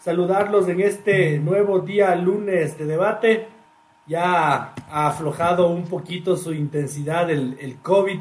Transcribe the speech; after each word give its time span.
saludarlos 0.00 0.68
en 0.68 0.80
este 0.80 1.38
nuevo 1.38 1.80
día 1.80 2.14
lunes 2.16 2.78
de 2.78 2.86
debate. 2.86 3.48
Ya 4.06 4.74
ha 4.90 5.08
aflojado 5.08 5.68
un 5.68 5.84
poquito 5.84 6.36
su 6.36 6.52
intensidad 6.52 7.30
el, 7.30 7.56
el 7.60 7.76
COVID 7.76 8.18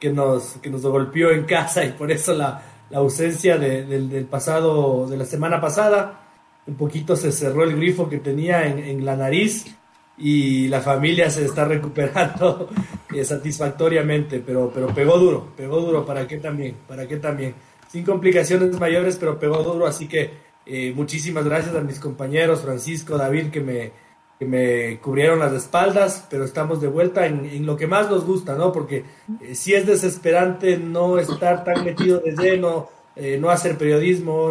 que 0.00 0.10
nos, 0.10 0.54
que 0.62 0.70
nos 0.70 0.82
golpeó 0.82 1.30
en 1.30 1.44
casa 1.44 1.84
y 1.84 1.92
por 1.92 2.10
eso 2.10 2.34
la, 2.34 2.60
la 2.90 2.98
ausencia 2.98 3.56
de, 3.56 3.84
del, 3.84 4.08
del 4.08 4.24
pasado, 4.24 5.06
de 5.06 5.16
la 5.16 5.24
semana 5.24 5.60
pasada. 5.60 6.18
Un 6.66 6.74
poquito 6.74 7.14
se 7.14 7.30
cerró 7.30 7.64
el 7.64 7.76
grifo 7.76 8.08
que 8.08 8.18
tenía 8.18 8.66
en, 8.66 8.78
en 8.78 9.04
la 9.04 9.16
nariz 9.16 9.76
y 10.18 10.68
la 10.68 10.80
familia 10.80 11.30
se 11.30 11.44
está 11.44 11.64
recuperando 11.66 12.68
eh, 13.14 13.24
satisfactoriamente, 13.24 14.40
pero, 14.40 14.70
pero 14.74 14.88
pegó 14.88 15.18
duro, 15.18 15.52
pegó 15.56 15.80
duro, 15.80 16.04
¿para 16.04 16.26
qué 16.26 16.38
también? 16.38 16.76
¿Para 16.88 17.06
qué 17.06 17.18
también? 17.18 17.54
Sin 17.88 18.04
complicaciones 18.04 18.78
mayores, 18.80 19.16
pero 19.18 19.38
pegó 19.38 19.62
duro, 19.62 19.86
así 19.86 20.08
que 20.08 20.51
eh, 20.64 20.92
muchísimas 20.94 21.44
gracias 21.44 21.74
a 21.74 21.80
mis 21.80 21.98
compañeros 21.98 22.60
Francisco, 22.60 23.16
David, 23.16 23.50
que 23.50 23.60
me, 23.60 23.92
que 24.38 24.46
me 24.46 24.98
cubrieron 25.00 25.40
las 25.40 25.52
espaldas, 25.52 26.26
pero 26.30 26.44
estamos 26.44 26.80
de 26.80 26.88
vuelta 26.88 27.26
en, 27.26 27.66
lo 27.66 27.76
que 27.76 27.86
más 27.86 28.10
nos 28.10 28.24
gusta, 28.24 28.54
¿no? 28.54 28.72
Porque 28.72 29.04
eh, 29.40 29.54
si 29.54 29.74
es 29.74 29.86
desesperante 29.86 30.76
no 30.76 31.18
estar 31.18 31.64
tan 31.64 31.84
metido 31.84 32.20
de 32.20 32.32
lleno, 32.32 32.88
eh, 33.16 33.38
no 33.40 33.50
hacer 33.50 33.76
periodismo, 33.76 34.50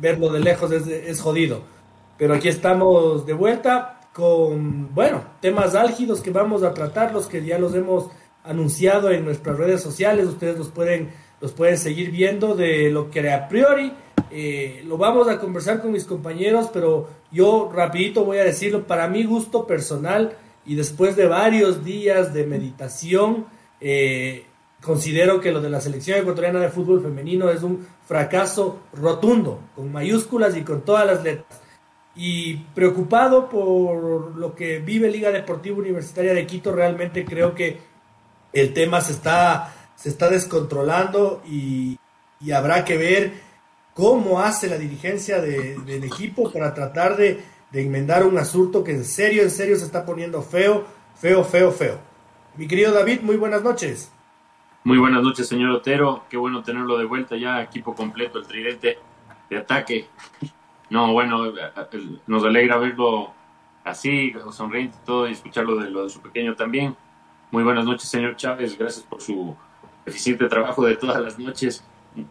verlo 0.00 0.30
de 0.30 0.40
lejos 0.40 0.72
es, 0.72 0.86
es 0.86 1.20
jodido. 1.20 1.62
Pero 2.18 2.34
aquí 2.34 2.48
estamos 2.48 3.26
de 3.26 3.32
vuelta 3.32 4.00
con, 4.12 4.94
bueno, 4.94 5.22
temas 5.40 5.74
álgidos 5.74 6.20
que 6.20 6.30
vamos 6.30 6.62
a 6.62 6.72
tratar, 6.72 7.12
los 7.12 7.26
que 7.26 7.44
ya 7.44 7.58
los 7.58 7.74
hemos 7.74 8.10
anunciado 8.44 9.10
en 9.10 9.24
nuestras 9.24 9.56
redes 9.56 9.80
sociales, 9.80 10.26
ustedes 10.26 10.58
los 10.58 10.68
pueden, 10.68 11.10
los 11.40 11.52
pueden 11.52 11.78
seguir 11.78 12.10
viendo 12.10 12.54
de 12.54 12.90
lo 12.90 13.10
que 13.10 13.32
a 13.32 13.48
priori 13.48 13.92
eh, 14.36 14.82
lo 14.84 14.98
vamos 14.98 15.28
a 15.28 15.38
conversar 15.38 15.80
con 15.80 15.92
mis 15.92 16.04
compañeros, 16.04 16.68
pero 16.72 17.08
yo 17.30 17.70
rapidito 17.72 18.24
voy 18.24 18.38
a 18.38 18.44
decirlo, 18.44 18.84
para 18.84 19.06
mi 19.06 19.22
gusto 19.22 19.64
personal 19.64 20.36
y 20.66 20.74
después 20.74 21.14
de 21.14 21.28
varios 21.28 21.84
días 21.84 22.34
de 22.34 22.44
meditación, 22.44 23.46
eh, 23.80 24.44
considero 24.82 25.40
que 25.40 25.52
lo 25.52 25.60
de 25.60 25.70
la 25.70 25.80
selección 25.80 26.18
ecuatoriana 26.18 26.58
de 26.58 26.68
fútbol 26.68 27.00
femenino 27.00 27.48
es 27.48 27.62
un 27.62 27.86
fracaso 28.08 28.80
rotundo, 28.92 29.60
con 29.76 29.92
mayúsculas 29.92 30.56
y 30.56 30.62
con 30.62 30.82
todas 30.82 31.06
las 31.06 31.22
letras. 31.22 31.60
Y 32.16 32.56
preocupado 32.74 33.48
por 33.48 34.34
lo 34.36 34.56
que 34.56 34.80
vive 34.80 35.12
Liga 35.12 35.30
Deportiva 35.30 35.78
Universitaria 35.78 36.34
de 36.34 36.44
Quito, 36.44 36.72
realmente 36.72 37.24
creo 37.24 37.54
que 37.54 37.78
el 38.52 38.74
tema 38.74 39.00
se 39.00 39.12
está, 39.12 39.72
se 39.94 40.08
está 40.08 40.28
descontrolando 40.28 41.40
y, 41.46 42.00
y 42.40 42.50
habrá 42.50 42.84
que 42.84 42.98
ver 42.98 43.53
cómo 43.94 44.40
hace 44.40 44.68
la 44.68 44.76
dirigencia 44.76 45.40
de, 45.40 45.78
del 45.78 46.04
equipo 46.04 46.52
para 46.52 46.74
tratar 46.74 47.16
de, 47.16 47.42
de, 47.70 47.82
enmendar 47.82 48.26
un 48.26 48.36
asunto 48.36 48.82
que 48.84 48.90
en 48.90 49.04
serio, 49.04 49.42
en 49.42 49.50
serio 49.50 49.76
se 49.76 49.84
está 49.84 50.04
poniendo 50.04 50.42
feo, 50.42 50.84
feo, 51.14 51.44
feo, 51.44 51.70
feo. 51.70 51.98
Mi 52.56 52.66
querido 52.66 52.92
David, 52.92 53.20
muy 53.22 53.36
buenas 53.36 53.62
noches. 53.62 54.12
Muy 54.82 54.98
buenas 54.98 55.22
noches, 55.22 55.48
señor 55.48 55.70
Otero. 55.70 56.24
Qué 56.28 56.36
bueno 56.36 56.62
tenerlo 56.62 56.98
de 56.98 57.04
vuelta 57.06 57.36
ya, 57.36 57.62
equipo 57.62 57.94
completo, 57.94 58.38
el 58.38 58.46
tridente 58.46 58.98
de 59.48 59.56
ataque. 59.56 60.08
No, 60.90 61.12
bueno, 61.12 61.52
nos 62.26 62.44
alegra 62.44 62.76
verlo 62.76 63.32
así, 63.82 64.32
sonriente 64.50 64.98
y 65.02 65.06
todo, 65.06 65.28
y 65.28 65.32
escucharlo 65.32 65.76
de 65.76 65.90
lo 65.90 66.04
de 66.04 66.10
su 66.10 66.20
pequeño 66.20 66.54
también. 66.54 66.94
Muy 67.50 67.62
buenas 67.62 67.84
noches, 67.84 68.08
señor 68.08 68.36
Chávez. 68.36 68.76
Gracias 68.76 69.04
por 69.06 69.22
su 69.22 69.56
eficiente 70.04 70.46
trabajo 70.48 70.84
de 70.84 70.96
todas 70.96 71.20
las 71.22 71.38
noches 71.38 71.82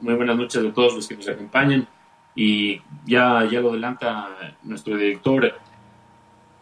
muy 0.02 0.14
buenas 0.16 0.38
noches 0.38 0.64
a 0.66 0.74
todos 0.74 0.96
los 0.96 1.08
que 1.08 1.16
nos 1.16 1.28
acompañan. 1.28 1.88
Y 2.36 2.82
ya, 3.06 3.48
ya 3.50 3.62
lo 3.62 3.70
adelanta 3.70 4.30
nuestro 4.64 4.98
director, 4.98 5.54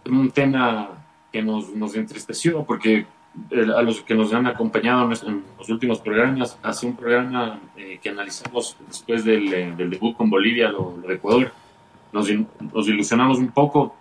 un 0.05 0.31
tema 0.31 0.89
que 1.31 1.41
nos, 1.41 1.69
nos 1.69 1.95
entristeció 1.95 2.63
porque 2.65 3.05
a 3.53 3.81
los 3.81 4.01
que 4.01 4.13
nos 4.13 4.33
han 4.33 4.45
acompañado 4.47 5.09
en 5.25 5.43
los 5.57 5.69
últimos 5.69 5.99
programas, 5.99 6.59
hace 6.61 6.85
un 6.85 6.95
programa 6.95 7.59
eh, 7.77 7.99
que 8.01 8.09
analizamos 8.09 8.75
después 8.87 9.23
del, 9.23 9.53
eh, 9.53 9.73
del, 9.77 9.89
debut 9.89 10.15
con 10.17 10.29
Bolivia, 10.29 10.69
lo, 10.69 10.97
lo 11.01 11.07
de 11.07 11.15
Ecuador, 11.15 11.51
nos, 12.11 12.27
nos, 12.73 12.87
ilusionamos 12.89 13.37
un 13.37 13.51
poco, 13.51 13.95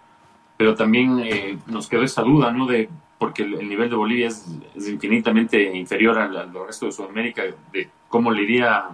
pero 0.56 0.74
también 0.74 1.20
eh, 1.20 1.58
nos 1.66 1.88
quedó 1.88 2.02
esa 2.02 2.22
duda, 2.22 2.50
¿no? 2.50 2.66
De, 2.66 2.88
porque 3.18 3.44
el, 3.44 3.54
el 3.54 3.68
nivel 3.68 3.88
de 3.88 3.96
Bolivia 3.96 4.28
es, 4.28 4.46
es 4.74 4.88
infinitamente 4.88 5.76
inferior 5.76 6.18
al, 6.18 6.36
al, 6.36 6.52
resto 6.66 6.86
de 6.86 6.92
Sudamérica, 6.92 7.44
de 7.72 7.88
cómo 8.08 8.32
le 8.32 8.42
iría 8.42 8.88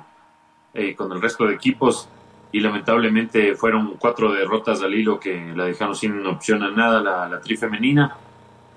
eh, 0.78 0.94
con 0.94 1.10
el 1.10 1.22
resto 1.22 1.46
de 1.46 1.54
equipos 1.54 2.06
y 2.52 2.60
lamentablemente 2.60 3.54
fueron 3.54 3.96
cuatro 3.98 4.30
derrotas 4.30 4.82
al 4.82 4.94
hilo 4.94 5.18
que 5.18 5.52
la 5.54 5.64
dejaron 5.64 5.94
sin 5.94 6.24
opción 6.26 6.62
a 6.62 6.70
nada 6.70 7.00
la, 7.00 7.26
la 7.28 7.40
tri 7.40 7.56
femenina 7.56 8.14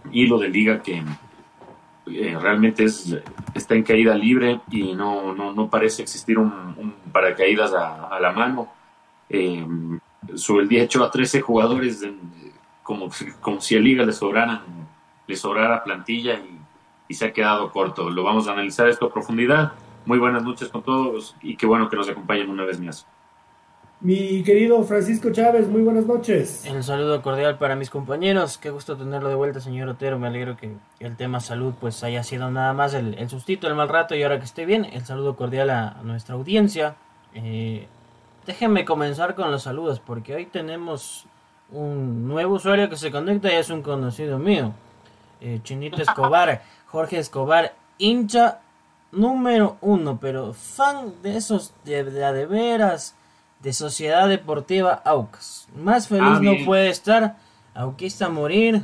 y 0.10 0.26
lo 0.26 0.38
de 0.38 0.48
liga 0.48 0.82
que 0.82 1.04
eh, 2.08 2.38
realmente 2.40 2.86
es, 2.86 3.18
está 3.54 3.76
en 3.76 3.84
caída 3.84 4.16
libre 4.16 4.62
y 4.72 4.94
no, 4.94 5.36
no, 5.36 5.54
no 5.54 5.70
parece 5.70 6.02
existir 6.02 6.40
un, 6.40 6.52
un 6.78 6.96
paracaídas 7.12 7.74
a, 7.74 8.08
a, 8.08 8.20
la 8.22 8.32
mano. 8.32 8.70
Eh, 9.30 9.68
sobre 10.36 10.64
el 10.64 10.70
día 10.70 10.84
hecho 10.84 11.04
a 11.04 11.12
13 11.12 11.42
jugadores 11.42 12.08
como, 12.82 13.10
como 13.42 13.60
si 13.60 13.76
a 13.76 13.80
liga 13.80 14.06
le 14.06 14.14
sobraran 14.14 14.62
le 15.28 15.36
sobrara 15.36 15.84
plantilla 15.84 16.36
y, 16.36 16.60
y 17.10 17.14
se 17.14 17.26
ha 17.26 17.34
quedado 17.34 17.72
corto. 17.72 18.10
Lo 18.10 18.24
vamos 18.24 18.48
a 18.48 18.54
analizar 18.54 18.88
esto 18.88 19.08
a 19.08 19.14
profundidad 19.14 19.74
muy 20.10 20.18
buenas 20.18 20.42
noches 20.42 20.70
con 20.70 20.82
todos 20.82 21.36
y 21.40 21.56
qué 21.56 21.68
bueno 21.68 21.88
que 21.88 21.96
nos 21.96 22.10
acompañen 22.10 22.50
una 22.50 22.66
vez 22.66 22.80
más. 22.80 23.06
Mi 24.02 24.42
querido 24.42 24.84
Francisco 24.84 25.30
Chávez, 25.32 25.68
muy 25.68 25.84
buenas 25.84 26.08
noches. 26.08 26.66
Un 26.68 26.82
saludo 26.82 27.22
cordial 27.22 27.60
para 27.60 27.76
mis 27.76 27.92
compañeros. 27.92 28.58
Qué 28.58 28.72
gusto 28.72 28.98
tenerlo 28.98 29.30
de 29.30 29.36
vuelta, 29.36 29.60
señor 29.60 29.88
Otero. 29.88 30.18
Me 30.18 30.26
alegro 30.26 30.58
que 30.58 30.74
el 31.00 31.16
tema 31.16 31.40
salud 31.40 31.76
pues 31.80 32.04
haya 32.04 32.24
sido 32.24 32.50
nada 32.50 32.74
más 32.74 32.96
el, 32.96 33.20
el 33.20 33.30
sustito 33.30 33.68
del 33.68 33.76
mal 33.76 33.88
rato 33.88 34.16
y 34.16 34.24
ahora 34.24 34.40
que 34.40 34.46
esté 34.46 34.66
bien, 34.66 34.84
el 34.86 35.06
saludo 35.06 35.36
cordial 35.36 35.70
a, 35.70 35.90
a 35.90 36.02
nuestra 36.02 36.34
audiencia. 36.34 36.96
Eh, 37.36 37.88
déjenme 38.48 38.86
comenzar 38.86 39.36
con 39.36 39.52
los 39.52 39.62
saludos 39.62 40.00
porque 40.00 40.34
hoy 40.34 40.48
tenemos 40.48 41.28
un 41.72 42.28
nuevo 42.28 42.56
usuario 42.56 42.90
que 42.90 42.98
se 42.98 43.12
conecta 43.12 43.54
y 43.54 43.58
es 43.58 43.70
un 43.70 43.84
conocido 43.84 44.40
mío. 44.40 44.74
Eh, 45.40 45.60
Chinito 45.62 46.02
Escobar, 46.02 46.64
Jorge 46.88 47.20
Escobar, 47.20 47.76
hincha 48.00 48.62
número 49.12 49.78
uno, 49.82 50.20
pero 50.20 50.54
fan 50.54 51.14
de 51.22 51.38
esos 51.38 51.74
de, 51.84 52.04
de, 52.04 52.34
de 52.34 52.46
veras 52.46 53.16
de 53.62 53.74
Sociedad 53.74 54.28
Deportiva 54.30 55.02
Aucas. 55.06 55.68
Más 55.76 56.08
feliz 56.08 56.38
ah, 56.38 56.40
no 56.42 56.54
puede 56.66 56.90
estar. 56.90 57.38
Auquista 57.74 58.28
a 58.28 58.30
morir. 58.30 58.84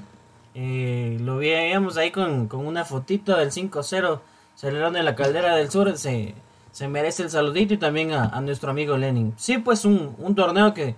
Eh, 0.53 1.17
lo 1.21 1.37
veíamos 1.37 1.97
ahí 1.97 2.11
con, 2.11 2.47
con 2.47 2.65
una 2.65 2.85
fotito 2.85 3.35
del 3.37 3.51
5-0. 3.51 4.19
Celebrando 4.55 4.99
en 4.99 5.05
la 5.05 5.15
caldera 5.15 5.55
del 5.55 5.69
sur. 5.69 5.97
Se, 5.97 6.35
se 6.71 6.87
merece 6.87 7.23
el 7.23 7.29
saludito 7.29 7.73
y 7.73 7.77
también 7.77 8.11
a, 8.11 8.25
a, 8.25 8.41
nuestro 8.41 8.71
amigo 8.71 8.97
Lenin. 8.97 9.33
Sí, 9.37 9.57
pues 9.57 9.85
un, 9.85 10.15
un 10.17 10.35
torneo 10.35 10.73
que, 10.73 10.95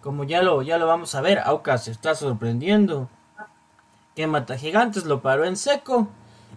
como 0.00 0.24
ya 0.24 0.42
lo, 0.42 0.62
ya 0.62 0.78
lo 0.78 0.86
vamos 0.86 1.14
a 1.14 1.20
ver, 1.20 1.40
Aucas 1.40 1.84
se 1.84 1.90
está 1.90 2.14
sorprendiendo. 2.14 3.08
Que 4.14 4.26
Mata 4.26 4.56
Gigantes 4.56 5.04
lo 5.04 5.20
paró 5.20 5.44
en 5.44 5.56
seco 5.56 6.08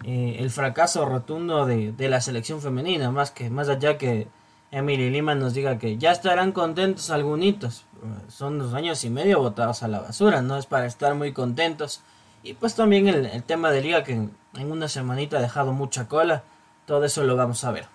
eh, 0.04 0.36
el 0.38 0.50
fracaso 0.50 1.04
rotundo 1.04 1.66
de, 1.66 1.92
de, 1.92 2.08
la 2.08 2.20
selección 2.20 2.60
femenina, 2.60 3.10
más 3.10 3.30
que 3.30 3.50
más 3.50 3.68
allá 3.68 3.98
que 3.98 4.28
Emily 4.70 5.10
Lima 5.10 5.34
nos 5.34 5.52
diga 5.52 5.78
que 5.78 5.98
ya 5.98 6.12
estarán 6.12 6.52
contentos 6.52 7.10
algunos, 7.10 7.84
son 8.28 8.58
dos 8.58 8.72
años 8.72 9.04
y 9.04 9.10
medio 9.10 9.40
botados 9.40 9.82
a 9.82 9.88
la 9.88 10.00
basura, 10.00 10.42
no 10.42 10.56
es 10.56 10.66
para 10.66 10.86
estar 10.86 11.14
muy 11.14 11.32
contentos. 11.32 12.02
Y 12.42 12.54
pues 12.54 12.74
también 12.74 13.08
el, 13.08 13.42
tema 13.42 13.70
de 13.70 13.82
liga 13.82 14.02
que 14.02 14.12
en, 14.12 14.30
en, 14.54 14.72
una 14.72 14.88
semanita 14.88 15.38
ha 15.38 15.42
dejado 15.42 15.72
mucha 15.72 16.08
cola, 16.08 16.44
todo 16.86 17.04
eso 17.04 17.24
lo 17.24 17.36
vamos 17.36 17.64
a 17.64 17.72
ver. 17.72 17.86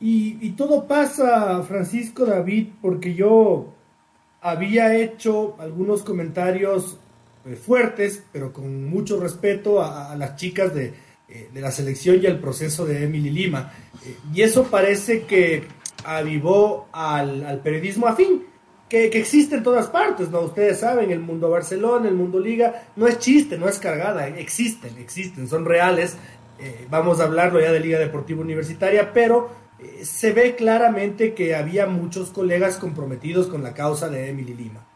Y, 0.00 0.38
y 0.46 0.50
todo 0.52 0.86
pasa, 0.86 1.62
Francisco 1.62 2.26
David, 2.26 2.68
porque 2.82 3.14
yo 3.14 3.72
había 4.40 4.94
hecho 4.94 5.56
algunos 5.58 6.02
comentarios 6.02 6.98
eh, 7.46 7.56
fuertes, 7.56 8.22
pero 8.32 8.52
con 8.52 8.84
mucho 8.84 9.20
respeto 9.20 9.82
a, 9.82 10.14
las 10.16 10.36
chicas 10.36 10.74
de, 10.74 10.92
de 11.52 11.60
la 11.60 11.70
selección 11.70 12.20
y 12.22 12.26
el 12.26 12.38
proceso 12.38 12.84
de 12.84 13.04
Emily 13.04 13.30
Lima. 13.30 13.72
y 14.34 14.42
eso 14.42 14.64
parece 14.64 15.22
que 15.22 15.64
avivó 16.04 16.88
al, 16.92 17.60
periodismo 17.62 18.06
afín. 18.06 18.46
Que, 18.88 19.08
que, 19.08 19.20
existe 19.20 19.54
en 19.54 19.62
todas 19.62 19.86
partes, 19.86 20.30
¿no? 20.30 20.40
Ustedes 20.40 20.80
saben, 20.80 21.12
el 21.12 21.20
mundo 21.20 21.48
Barcelona, 21.48 22.08
el 22.08 22.16
mundo 22.16 22.40
Liga, 22.40 22.88
no 22.96 23.06
es 23.06 23.20
chiste, 23.20 23.56
no 23.56 23.68
es 23.68 23.78
cargada, 23.78 24.26
existen, 24.26 24.98
existen, 24.98 25.46
son 25.46 25.64
reales. 25.64 26.16
vamos 26.90 27.20
a 27.20 27.24
hablarlo 27.24 27.60
ya 27.60 27.70
de 27.70 27.78
Liga 27.78 28.00
Deportiva 28.00 28.40
Universitaria, 28.40 29.12
pero 29.12 29.48
eh, 29.82 30.04
se 30.04 30.32
ve 30.32 30.56
claramente 30.56 31.34
que 31.34 31.54
había 31.54 31.86
muchos 31.86 32.30
colegas 32.30 32.76
comprometidos 32.76 33.46
con 33.46 33.62
la 33.62 33.72
causa 33.72 34.08
de 34.08 34.28
Emily 34.28 34.54
Lima. 34.54 34.86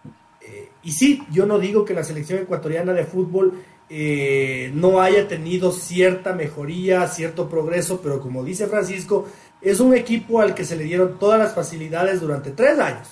Y 0.85 0.93
sí, 0.93 1.23
yo 1.33 1.47
no 1.47 1.59
digo 1.59 1.85
que 1.85 1.95
la 1.95 2.05
selección 2.05 2.41
ecuatoriana 2.41 2.93
de 2.93 3.05
fútbol 3.05 3.63
eh, 3.89 4.71
no 4.75 5.01
haya 5.01 5.27
tenido 5.29 5.73
cierta 5.73 6.33
mejoría, 6.35 7.07
cierto 7.09 7.49
progreso, 7.49 8.01
pero 8.03 8.21
como 8.21 8.45
dice 8.45 8.67
Francisco, 8.67 9.27
es 9.61 9.81
un 9.81 9.95
equipo 9.95 10.41
al 10.41 10.55
que 10.55 10.65
se 10.65 10.77
le 10.77 10.85
dieron 10.85 11.19
todas 11.19 11.39
las 11.39 11.55
facilidades 11.55 12.21
durante 12.21 12.51
tres 12.51 12.79
años. 12.79 13.09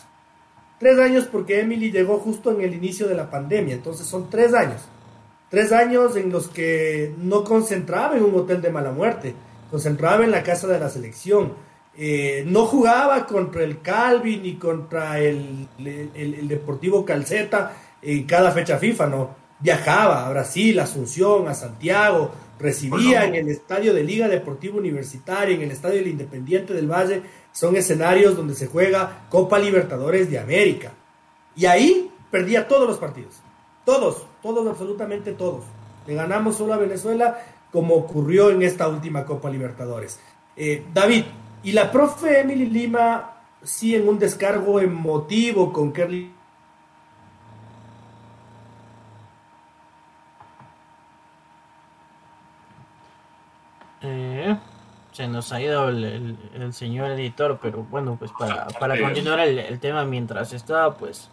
Tres 0.78 0.98
años 0.98 1.28
porque 1.30 1.60
Emily 1.60 1.90
llegó 1.90 2.18
justo 2.18 2.50
en 2.52 2.60
el 2.60 2.74
inicio 2.74 3.08
de 3.08 3.14
la 3.14 3.30
pandemia, 3.30 3.74
entonces 3.74 4.06
son 4.06 4.28
tres 4.28 4.52
años. 4.52 4.82
Tres 5.48 5.70
años 5.72 6.16
en 6.16 6.30
los 6.30 6.48
que 6.48 7.14
no 7.18 7.44
concentraba 7.44 8.16
en 8.16 8.24
un 8.24 8.34
hotel 8.34 8.60
de 8.60 8.70
mala 8.70 8.90
muerte 8.90 9.34
concentraba 9.70 10.24
en 10.24 10.30
la 10.30 10.42
casa 10.42 10.66
de 10.66 10.78
la 10.78 10.90
selección. 10.90 11.52
Eh, 11.94 12.44
no 12.46 12.64
jugaba 12.64 13.26
contra 13.26 13.62
el 13.62 13.82
Calvin 13.82 14.42
ni 14.42 14.54
contra 14.56 15.18
el, 15.18 15.68
el, 15.78 16.48
Deportivo 16.48 17.04
Calceta 17.04 17.76
en 18.00 18.24
cada 18.24 18.50
fecha 18.50 18.78
FIFA, 18.78 19.06
no. 19.06 19.42
Viajaba 19.60 20.26
a 20.26 20.30
Brasil, 20.30 20.80
a 20.80 20.84
Asunción, 20.84 21.46
a 21.48 21.54
Santiago, 21.54 22.32
recibía 22.58 23.24
en 23.24 23.34
el 23.34 23.48
estadio 23.48 23.94
de 23.94 24.02
Liga 24.02 24.26
Deportiva 24.26 24.76
Universitaria, 24.78 25.54
en 25.54 25.62
el 25.62 25.70
estadio 25.70 25.96
del 25.96 26.08
Independiente 26.08 26.74
del 26.74 26.90
Valle, 26.90 27.22
son 27.52 27.76
escenarios 27.76 28.36
donde 28.36 28.54
se 28.54 28.66
juega 28.66 29.26
Copa 29.28 29.58
Libertadores 29.58 30.30
de 30.30 30.38
América. 30.38 30.92
Y 31.54 31.66
ahí 31.66 32.10
perdía 32.30 32.66
todos 32.66 32.88
los 32.88 32.98
partidos. 32.98 33.34
Todos, 33.84 34.24
todos, 34.42 34.66
absolutamente 34.66 35.32
todos. 35.32 35.64
Le 36.06 36.14
ganamos 36.14 36.56
solo 36.56 36.74
a 36.74 36.78
Venezuela 36.78 37.38
como 37.70 37.94
ocurrió 37.94 38.50
en 38.50 38.62
esta 38.62 38.88
última 38.88 39.24
Copa 39.24 39.50
Libertadores. 39.50 40.18
Eh, 40.56 40.84
David, 40.92 41.24
y 41.62 41.72
la 41.72 41.90
profe 41.90 42.40
Emily 42.40 42.66
Lima, 42.66 43.32
sí, 43.62 43.94
en 43.94 44.08
un 44.08 44.18
descargo 44.18 44.80
emotivo 44.80 45.72
con 45.72 45.92
Kerly. 45.92 46.32
Eh, 54.00 54.56
se 55.12 55.28
nos 55.28 55.52
ha 55.52 55.60
ido 55.60 55.88
el, 55.88 56.36
señor 56.72 57.12
editor, 57.12 57.58
pero 57.62 57.84
bueno, 57.84 58.16
pues 58.18 58.32
para, 58.36 58.66
para 58.66 59.00
continuar 59.00 59.40
el, 59.40 59.58
el 59.58 59.78
tema 59.78 60.04
mientras 60.04 60.52
estaba, 60.52 60.96
pues 60.96 61.30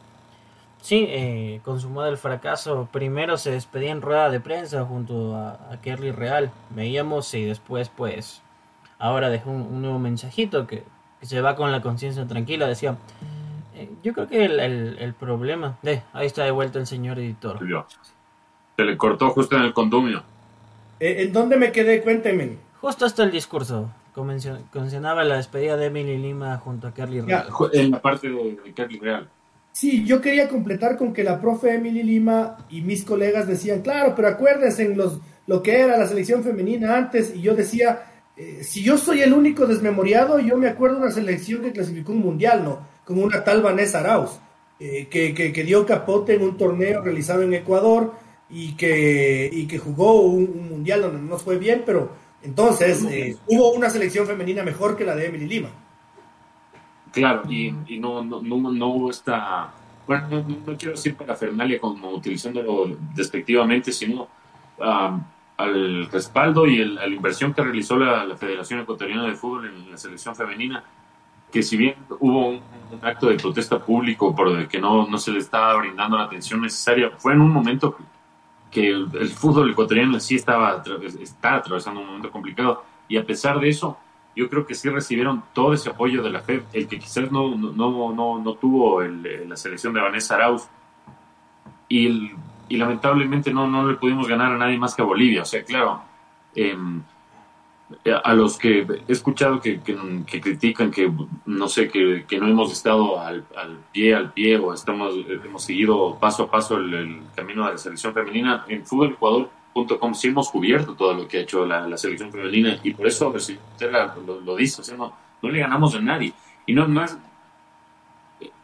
Sí, 0.81 1.05
eh, 1.09 1.61
consumado 1.65 2.09
el 2.09 2.17
fracaso, 2.17 2.87
primero 2.91 3.37
se 3.37 3.51
despedía 3.51 3.91
en 3.91 4.01
rueda 4.01 4.29
de 4.29 4.39
prensa 4.39 4.85
junto 4.85 5.35
a, 5.35 5.77
Kerly 5.81 6.11
Real. 6.11 6.51
Veíamos 6.69 7.33
y 7.33 7.43
después, 7.43 7.89
pues, 7.89 8.41
ahora 9.00 9.30
dejó 9.30 9.50
un, 9.50 9.81
nuevo 9.81 9.98
mensajito 9.98 10.68
que, 10.68 10.84
se 11.22 11.42
va 11.42 11.56
con 11.56 11.72
la 11.72 11.81
conciencia 11.81 12.28
tranquila. 12.28 12.68
Decía, 12.68 12.98
eh, 13.75 13.90
yo 14.04 14.13
creo 14.13 14.28
que 14.28 14.46
el, 14.46 15.13
problema... 15.19 15.78
Eh, 15.84 16.01
ahí 16.13 16.28
está 16.28 16.44
de 16.44 16.51
vuelta 16.51 16.80
el 16.80 16.88
señor 16.88 17.18
editor. 17.19 17.60
Se 18.78 18.84
le 18.84 18.96
cortó 18.96 19.31
justo 19.31 19.57
en 19.57 19.63
el 19.63 19.74
condumio. 19.74 20.24
Eh, 21.00 21.24
¿En 21.24 21.34
dónde 21.34 21.57
me 21.57 21.72
quedé? 21.72 22.01
Cuénteme. 22.01 22.57
Justo 22.80 23.06
hasta 23.06 23.24
el 23.24 23.31
discurso. 23.31 23.90
Convencionaba 24.13 25.24
la 25.24 25.38
despedida 25.38 25.78
de 25.78 25.88
Emily 25.88 26.18
Lima 26.18 26.57
junto 26.57 26.88
a 26.88 26.94
Kerly 26.94 27.22
Real. 27.22 27.48
en 27.74 27.92
la 27.92 28.01
parte 28.01 28.30
de, 28.30 28.60
de 28.63 28.74
Kerly 28.74 29.00
Real. 29.00 29.30
Sí, 29.72 30.04
yo 30.04 30.19
quería 30.19 30.50
completar 30.50 30.98
con 30.98 31.13
que 31.13 31.24
la 31.24 31.40
profe 31.40 31.75
Emily 31.75 32.04
Lima 32.04 32.57
y 32.69 32.81
mis 32.81 33.06
colegas 33.06 33.48
decían, 33.48 33.81
claro, 33.81 34.13
pero 34.16 34.28
acuérdense 34.28 34.84
en 34.84 34.98
los, 34.98 35.19
lo 35.48 35.62
que 35.63 35.80
era 35.80 35.98
la 35.98 36.07
selección 36.07 36.44
femenina 36.44 36.98
antes, 36.98 37.34
y 37.36 37.42
yo 37.42 37.56
decía, 37.56 38.08
eh, 38.41 38.63
si 38.63 38.81
yo 38.81 38.97
soy 38.97 39.19
el 39.19 39.33
único 39.33 39.65
desmemoriado, 39.65 40.39
yo 40.39 40.57
me 40.57 40.69
acuerdo 40.69 40.95
de 40.95 41.01
una 41.03 41.12
selección 41.12 41.62
que 41.62 41.74
clasificó 41.74 42.13
un 42.13 42.19
mundial, 42.19 42.63
¿no? 42.63 42.80
Como 43.03 43.21
una 43.21 43.44
tal 43.44 43.62
Vanessa 43.62 44.00
Arauz, 44.00 44.39
eh, 44.80 45.07
que, 45.12 45.33
que, 45.33 45.63
dio 45.65 45.86
capote 45.86 46.36
en 46.36 46.44
un 46.44 46.56
torneo 46.56 47.01
realizado 47.01 47.41
en 47.41 47.53
Ecuador 47.53 48.13
y 48.50 48.77
que, 48.77 49.50
y 49.51 49.68
que 49.68 49.77
jugó 49.77 50.21
un, 50.21 50.69
mundial 50.69 51.01
donde 51.01 51.19
no 51.19 51.38
fue 51.38 51.57
bien, 51.57 51.83
pero 51.86 52.13
entonces 52.41 53.03
eh, 53.12 53.36
hubo 53.47 53.74
una 53.74 53.89
selección 53.89 54.25
femenina 54.25 54.63
mejor 54.63 54.95
que 54.95 55.03
la 55.03 55.18
de 55.18 55.25
Emily 55.25 55.45
Lima. 55.45 55.69
Claro, 57.12 57.44
y, 57.51 57.74
no, 58.00 58.24
no, 58.24 58.41
no, 58.41 58.71
no 58.71 58.88
hubo 58.88 59.12
esta, 59.12 59.74
bueno, 60.07 60.45
no, 60.65 60.77
quiero 60.77 60.94
decir 60.94 61.13
parafernalia 61.13 61.77
como 61.77 62.12
utilizándolo 62.12 62.95
despectivamente, 63.13 63.91
sino 63.91 64.30
al 65.59 66.09
respaldo 66.09 66.65
y 66.65 66.79
el, 66.79 66.97
a 66.97 67.06
la 67.06 67.13
inversión 67.13 67.53
que 67.53 67.61
realizó 67.61 67.97
la, 67.97 68.38
Federación 68.38 68.79
Ecuatoriana 68.79 69.25
de 69.25 69.35
Fútbol 69.35 69.67
en 69.67 69.91
la 69.91 69.97
selección 69.97 70.33
femenina, 70.33 70.81
que 71.51 71.61
si 71.61 71.75
bien 71.75 71.95
hubo 72.21 72.47
un, 72.47 72.61
acto 73.01 73.27
de 73.27 73.35
protesta 73.35 73.77
público 73.77 74.33
por 74.33 74.47
el 74.47 74.69
que 74.69 74.79
no, 74.79 75.06
no 75.06 75.17
se 75.17 75.31
le 75.31 75.39
estaba 75.39 75.75
brindando 75.75 76.17
la 76.17 76.23
atención 76.23 76.61
necesaria, 76.61 77.11
fue 77.17 77.33
en 77.33 77.41
un 77.41 77.51
momento 77.51 77.97
que 78.71 78.88
el, 78.88 79.09
el 79.19 79.27
fútbol 79.29 79.69
ecuatoriano 79.69 80.17
sí 80.21 80.35
estaba, 80.35 80.81
está 81.21 81.56
atravesando 81.56 82.00
un 82.00 82.07
momento 82.07 82.31
complicado, 82.31 82.85
y 83.09 83.17
a 83.17 83.25
pesar 83.25 83.59
de 83.59 83.67
eso, 83.67 83.97
yo 84.38 84.50
creo 84.50 84.65
que 84.65 84.75
sí 84.75 84.88
recibieron 84.89 85.44
todo 85.51 85.73
ese 85.73 85.89
apoyo 85.89 86.23
de 86.23 86.29
la 86.29 86.39
FED, 86.39 86.62
el 86.71 86.88
que 86.88 87.00
quizás 87.00 87.29
no, 87.31 87.53
no, 87.55 88.13
no, 88.13 88.39
no 88.39 88.53
tuvo 88.53 89.01
la 89.01 89.57
selección 89.57 89.94
de 89.94 90.00
Vanessa 90.00 90.35
Arauz. 90.35 90.69
Y, 91.89 92.31
y 92.69 92.77
lamentablemente 92.77 93.51
no, 93.51 93.68
no 93.68 93.88
le 93.88 93.95
pudimos 93.98 94.27
ganar 94.27 94.54
a 94.54 94.57
nadie 94.57 94.77
más 94.77 94.95
que 94.95 95.01
a 95.01 95.06
Bolivia. 95.06 95.42
O 95.42 95.45
sea, 95.45 95.63
claro, 95.63 96.01
em, 96.56 97.01
a 98.24 98.33
los 98.33 98.57
que 98.57 98.86
he 99.07 99.12
escuchado 99.12 99.60
que, 99.60 99.81
que, 99.81 100.42
critican 100.42 100.92
que, 100.92 101.12
no 101.45 101.68
sé, 101.68 101.89
que, 101.89 102.25
que 102.27 102.39
no 102.39 102.48
hemos 102.48 102.71
estado 102.71 103.19
al, 103.19 103.45
al, 103.57 103.80
pie 103.92 104.13
al 104.13 104.31
pie 104.31 104.57
o 104.57 104.74
estamos, 104.74 105.16
hemos 105.27 105.63
seguido 105.63 106.18
paso 106.19 106.44
a 106.44 106.51
paso 106.51 106.77
el, 106.77 107.21
camino 107.36 107.66
de 107.66 107.71
la 107.71 107.77
selección 107.77 108.13
femenina, 108.13 108.66
en 108.68 108.86
Fútbol 108.86 109.13
Ecuador 109.13 109.50
Com 110.00 110.13
sí 110.13 110.27
hemos 110.27 110.50
cubierto 110.50 110.95
todo 110.95 111.13
lo 111.13 111.27
que 111.27 111.38
ha 111.38 111.42
hecho 111.42 111.65
la, 111.65 111.98
selección 111.98 112.31
femenina 112.31 112.80
y 112.83 112.92
por 112.94 113.07
eso 113.07 113.30
usted 113.30 113.57
lo, 114.44 114.56
dice, 114.56 114.81
no, 114.98 115.13
le 115.42 115.60
ganamos 115.60 115.95
a 115.95 116.01
nadie. 116.01 116.33
Y 116.65 116.74
no, 116.74 116.88
no 116.88 117.03
es, 117.03 117.17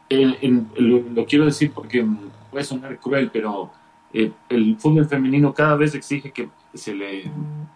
lo, 0.09 1.25
quiero 1.25 1.45
decir 1.45 1.71
porque 1.73 2.05
puede 2.51 2.65
sonar 2.65 2.99
cruel, 2.99 3.29
pero 3.31 3.71
eh, 4.17 4.31
el 4.49 4.77
fútbol 4.77 5.05
femenino 5.05 5.53
cada 5.53 5.75
vez 5.75 5.93
exige 5.93 6.31
que 6.31 6.49
se 6.73 6.95
le, 6.95 7.29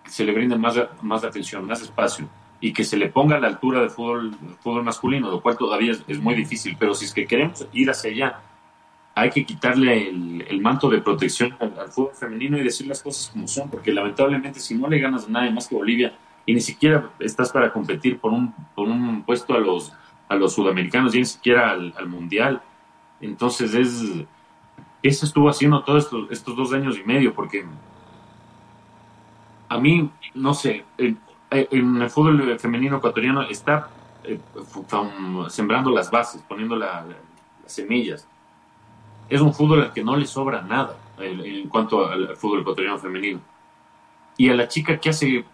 se 0.05 0.23
le 0.23 0.33
brinde 0.33 0.57
más, 0.57 0.75
más 1.01 1.23
atención, 1.23 1.67
más 1.67 1.81
espacio 1.81 2.27
y 2.61 2.73
que 2.73 2.83
se 2.83 2.97
le 2.97 3.09
ponga 3.09 3.35
a 3.35 3.39
la 3.39 3.47
altura 3.47 3.81
del 3.81 3.89
fútbol, 3.89 4.33
fútbol 4.61 4.83
masculino, 4.83 5.29
lo 5.29 5.41
cual 5.41 5.57
todavía 5.57 5.91
es, 5.91 6.03
es 6.07 6.19
muy 6.19 6.35
difícil, 6.35 6.75
pero 6.79 6.93
si 6.93 7.05
es 7.05 7.13
que 7.13 7.25
queremos 7.25 7.67
ir 7.73 7.89
hacia 7.89 8.11
allá, 8.11 8.41
hay 9.15 9.29
que 9.31 9.45
quitarle 9.45 10.09
el, 10.09 10.61
manto 10.61 10.89
de 10.89 11.01
protección 11.01 11.53
al, 11.59 11.89
fútbol 11.89 12.13
femenino 12.13 12.57
y 12.57 12.63
decir 12.63 12.87
las 12.87 13.03
cosas 13.03 13.29
como 13.29 13.47
son, 13.47 13.69
porque 13.69 13.91
lamentablemente 13.91 14.61
si 14.61 14.75
no 14.75 14.87
le 14.87 14.99
ganas 14.99 15.27
a 15.27 15.29
nadie 15.29 15.51
más 15.51 15.67
que 15.67 15.75
Bolivia 15.75 16.13
y 16.45 16.53
ni 16.53 16.61
siquiera 16.61 17.11
estás 17.19 17.51
para 17.51 17.73
competir 17.73 18.17
por 18.17 18.31
un, 18.31 18.53
por 18.73 18.87
un 18.87 19.23
puesto 19.23 19.53
a 19.55 19.59
los, 19.59 19.91
a 20.29 20.35
los 20.35 20.53
sudamericanos 20.53 21.13
y 21.15 21.19
ni 21.19 21.25
siquiera 21.25 21.71
al, 21.71 22.07
mundial, 22.07 22.61
entonces 23.19 23.73
es 23.73 24.25
eso 25.01 25.25
estuvo 25.25 25.49
haciendo 25.49 25.83
todos 25.83 26.05
estos, 26.05 26.31
estos 26.31 26.55
dos 26.55 26.73
años 26.73 26.97
y 26.97 27.03
medio, 27.03 27.33
porque 27.33 27.65
a 29.67 29.77
mí, 29.77 30.09
no 30.33 30.53
sé, 30.53 30.85
en, 30.97 31.19
el 31.51 32.09
fútbol 32.09 32.59
femenino 32.59 32.97
ecuatoriano 32.97 33.41
está 33.43 33.89
eh, 34.23 34.39
sembrando 35.49 35.89
las 35.89 36.11
bases, 36.11 36.43
poniendo 36.47 36.75
las 36.75 37.05
semillas 37.65 38.27
es 39.29 39.41
un 39.41 39.53
fútbol 39.53 39.81
al 39.81 39.93
que 39.93 40.03
no 40.03 40.17
le 40.17 40.25
sobra 40.25 40.61
nada 40.61 40.97
en, 41.19 41.69
cuanto 41.69 42.09
al, 42.09 42.35
fútbol 42.35 42.61
ecuatoriano 42.61 42.97
femenino. 42.97 43.39
Y 44.37 44.49
a 44.49 44.55
la 44.55 44.67
chica 44.67 44.99
que 44.99 45.09
hace 45.09 45.45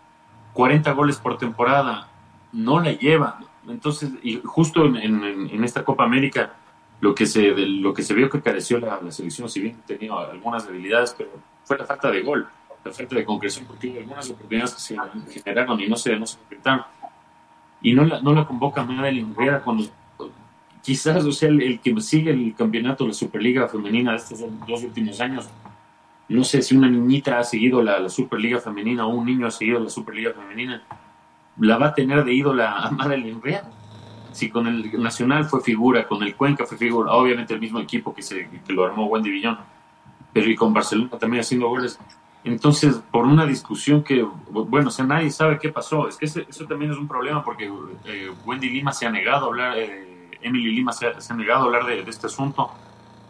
40 0.53 0.91
goles 0.93 1.17
por 1.17 1.37
temporada 1.37 2.07
no 2.53 2.79
la 2.79 2.91
lleva. 2.91 3.39
Entonces, 3.67 4.11
y 4.23 4.41
justo 4.43 4.85
en, 4.85 5.63
esta 5.63 5.83
Copa 5.83 6.03
América, 6.03 6.53
lo 7.05 7.13
que 7.13 7.27
se, 7.27 7.51
lo 7.55 7.93
que 7.93 8.01
se 8.01 8.15
vio 8.15 8.31
que 8.31 8.41
careció 8.41 8.79
la, 8.79 8.99
selección, 9.11 9.47
si 9.47 9.59
bien 9.59 9.77
tenía 9.85 10.11
algunas 10.11 10.65
debilidades, 10.65 11.13
pero 11.15 11.29
fue 11.63 11.77
la 11.77 11.85
falta 11.85 12.09
de 12.09 12.23
gol, 12.23 12.47
la 12.83 12.91
falta 12.91 13.15
de 13.15 13.23
concreción, 13.23 13.67
porque 13.67 13.89
hubo 13.89 13.99
algunas 13.99 14.27
oportunidades 14.31 14.73
que 14.73 14.79
se 14.79 15.43
generaron 15.43 15.79
y 15.79 15.87
no 15.87 15.97
se, 15.97 16.17
no 16.17 16.25
se 16.25 16.39
concretaron. 16.39 16.83
Y 17.83 17.93
no 17.93 18.05
la, 18.05 18.21
no 18.21 18.33
la 18.33 18.47
convoca 18.47 18.83
Madeline 18.83 19.33
Herrera 19.33 19.61
cuando 19.61 19.85
quizás, 20.81 21.23
o 21.23 21.31
sea, 21.31 21.49
el, 21.49 21.79
que 21.79 22.01
sigue 22.01 22.31
el 22.31 22.55
campeonato 22.55 23.03
de 23.03 23.09
la 23.09 23.13
Superliga 23.13 23.67
Femenina 23.67 24.11
de 24.11 24.17
estos 24.17 24.39
dos 24.67 24.83
últimos 24.83 25.21
años, 25.21 25.47
no 26.27 26.43
sé 26.43 26.63
si 26.63 26.75
una 26.75 26.89
niñita 26.89 27.37
ha 27.37 27.43
seguido 27.43 27.83
la, 27.83 28.09
Superliga 28.09 28.59
Femenina 28.59 29.05
o 29.05 29.09
un 29.09 29.27
niño 29.27 29.45
ha 29.45 29.51
seguido 29.51 29.79
la 29.79 29.91
Superliga 29.91 30.33
Femenina, 30.33 30.81
la 31.59 31.77
va 31.77 31.87
a 31.89 31.93
tener 31.93 32.25
de 32.25 32.33
ídola 32.33 32.77
a 32.79 32.89
Madeline 32.89 33.39
Real. 33.43 33.74
Si 34.35 34.49
con 34.49 34.67
el 34.67 35.01
Nacional 35.01 35.45
fue 35.45 35.61
figura, 35.61 36.05
con 36.05 36.21
el 36.21 36.35
Cuenca 36.35 36.65
fue 36.65 36.77
figura, 36.77 37.13
obviamente 37.13 37.53
el 37.53 37.61
mismo 37.61 37.79
equipo 37.79 38.13
que, 38.13 38.21
se, 38.21 38.49
que 38.67 38.73
lo 38.73 38.83
armó 38.83 39.05
Wendy 39.05 39.29
Villón, 39.29 39.57
pero 40.33 40.49
y 40.49 40.57
con 40.57 40.73
Barcelona 40.73 41.17
también 41.17 41.39
haciendo 41.39 41.69
goles. 41.69 41.97
Entonces, 42.43 43.01
por 43.11 43.25
una 43.25 43.45
discusión 43.45 44.03
que, 44.03 44.27
bueno, 44.49 44.89
o 44.89 44.91
sea, 44.91 45.05
nadie 45.05 45.29
sabe 45.31 45.57
qué 45.57 45.69
pasó. 45.69 46.09
Es 46.09 46.17
que 46.17 46.25
eso 46.25 46.65
también 46.67 46.91
es 46.91 46.97
un 46.97 47.07
problema 47.07 47.45
porque 47.45 47.71
eh, 48.03 48.29
Wendy 48.45 48.67
Lima 48.67 48.91
se 48.91 49.05
ha 49.05 49.09
negado 49.09 49.45
a 49.45 49.47
hablar, 49.47 49.77
eh, 49.77 50.29
Emily 50.41 50.75
Lima 50.75 50.91
se 50.91 51.07
ha, 51.07 51.35
negado 51.37 51.61
a 51.61 51.65
hablar 51.67 51.85
de, 51.85 52.01
este 52.01 52.27
asunto 52.27 52.71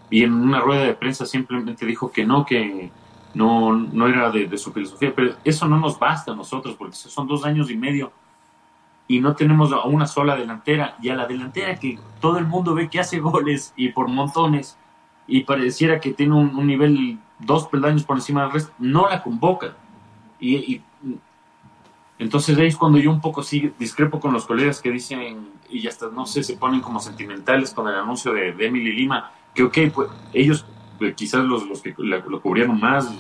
y 0.10 0.24
en 0.24 0.34
una 0.34 0.60
rueda 0.60 0.86
de 0.86 0.96
prensa 0.96 1.28
simplemente 1.28 1.86
dijo 1.86 2.12
que 2.12 2.26
no, 2.26 2.48
que 2.48 2.90
no, 3.36 3.74
no 3.74 4.08
era 4.08 4.32
de, 4.32 4.58
su 4.58 4.74
filosofía. 4.74 5.14
Pero 5.16 5.36
eso 5.44 5.68
no 5.68 5.80
nos 5.80 6.00
basta 6.00 6.32
a 6.32 6.36
nosotros 6.36 6.74
porque 6.76 6.96
son 6.96 7.28
dos 7.28 7.46
años 7.46 7.70
y 7.70 7.78
medio 7.78 8.12
y 9.08 9.20
no 9.20 9.36
tenemos 9.36 9.72
a 9.72 9.84
una 9.84 10.08
sola 10.08 10.36
delantera 10.36 10.98
y 11.02 11.10
a 11.10 11.16
la 11.16 11.28
delantera 11.28 11.76
que 11.76 12.00
todo 12.20 12.38
el 12.38 12.46
mundo 12.46 12.74
ve 12.74 12.90
que 12.90 13.00
hace 13.00 13.20
goles 13.20 13.74
y 13.76 13.90
por 13.90 14.08
montones 14.08 14.78
y 15.28 15.44
pareciera 15.44 16.00
que 16.00 16.12
tiene 16.14 16.36
un, 16.36 16.68
nivel 16.68 17.18
dos 17.40 17.68
peldaños 17.68 18.04
por 18.04 18.18
encima 18.18 18.44
del 18.44 18.52
resto, 18.52 18.74
no 18.80 19.10
la 19.10 19.22
convoca. 19.24 19.76
Y, 20.40 20.82
entonces 22.18 22.58
ahí 22.58 22.68
es 22.68 22.78
cuando 22.78 22.98
yo 22.98 23.12
un 23.12 23.20
poco 23.20 23.44
sí 23.44 23.74
discrepo 23.78 24.20
con 24.20 24.32
los 24.32 24.46
colegas 24.46 24.82
que 24.82 24.90
dicen, 24.90 25.50
y 25.70 25.86
hasta 25.88 26.10
no 26.10 26.26
sé, 26.26 26.44
se 26.44 26.56
ponen 26.56 26.80
como 26.82 27.00
sentimentales 27.00 27.74
con 27.74 27.88
el 27.88 27.96
anuncio 27.96 28.32
de, 28.32 28.50
Emily 28.50 28.94
Lima, 28.94 29.32
que 29.54 29.64
ok, 29.64 29.78
pues 29.94 30.10
ellos 30.34 30.66
eh, 31.02 31.14
quizás 31.16 31.44
los, 31.44 31.68
los 31.68 31.82
que 31.82 31.94
lo 31.98 32.42
cubrieron 32.42 32.80
más, 32.80 33.12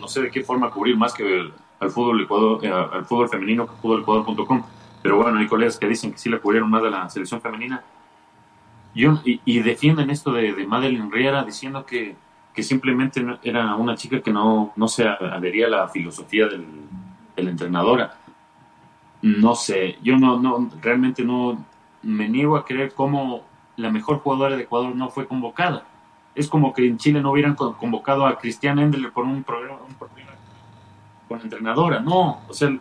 no, 0.00 0.08
sé 0.08 0.22
de 0.22 0.30
qué 0.30 0.42
forma 0.42 0.70
cubrir 0.70 0.96
más 0.96 1.12
que 1.12 1.52
al 1.80 1.90
fútbol 1.90 2.22
Ecuador, 2.22 2.64
eh, 2.64 2.70
al 2.70 3.04
fútbol 3.04 3.28
femenino 3.28 3.66
que 3.66 3.74
fútbolecuador.com, 3.82 4.62
pero 5.08 5.22
bueno, 5.22 5.38
hay 5.38 5.46
colegas 5.46 5.78
que 5.78 5.88
dicen 5.88 6.12
que 6.12 6.18
sí 6.18 6.28
la 6.28 6.38
cubrieron 6.38 6.68
más 6.68 6.82
de 6.82 6.90
la 6.90 7.08
selección 7.08 7.40
femenina 7.40 7.82
y, 8.94 9.60
defienden 9.60 10.10
esto 10.10 10.32
de, 10.32 10.52
de 10.52 10.66
Madeline 10.66 11.10
Riera 11.10 11.44
diciendo 11.44 11.86
que, 11.86 12.14
que, 12.52 12.62
simplemente 12.62 13.24
era 13.42 13.74
una 13.76 13.94
chica 13.94 14.20
que 14.20 14.30
no, 14.30 14.74
no 14.76 14.86
se 14.86 15.08
adhería 15.08 15.66
a 15.66 15.70
la 15.70 15.88
filosofía 15.88 16.46
del, 16.46 16.66
de 17.34 17.42
la 17.42 17.50
entrenadora. 17.50 18.18
No 19.22 19.54
sé, 19.54 19.96
yo 20.02 20.18
no, 20.18 20.38
no, 20.38 20.70
realmente 20.82 21.24
no 21.24 21.64
me 22.02 22.28
niego 22.28 22.58
a 22.58 22.66
creer 22.66 22.92
cómo 22.92 23.44
la 23.76 23.90
mejor 23.90 24.18
jugadora 24.18 24.58
de 24.58 24.64
Ecuador 24.64 24.94
no 24.94 25.08
fue 25.08 25.26
convocada. 25.26 25.84
Es 26.34 26.48
como 26.48 26.74
que 26.74 26.86
en 26.86 26.98
Chile 26.98 27.22
no 27.22 27.32
hubieran 27.32 27.54
convocado 27.54 28.26
a 28.26 28.38
Cristian 28.38 28.78
Endler 28.78 29.10
por 29.10 29.24
un 29.24 29.42
programa, 29.42 29.78
un 29.88 29.94
programa 29.94 30.32
con 31.26 31.40
entrenadora. 31.40 31.98
No, 31.98 32.42
o 32.46 32.52
sea, 32.52 32.78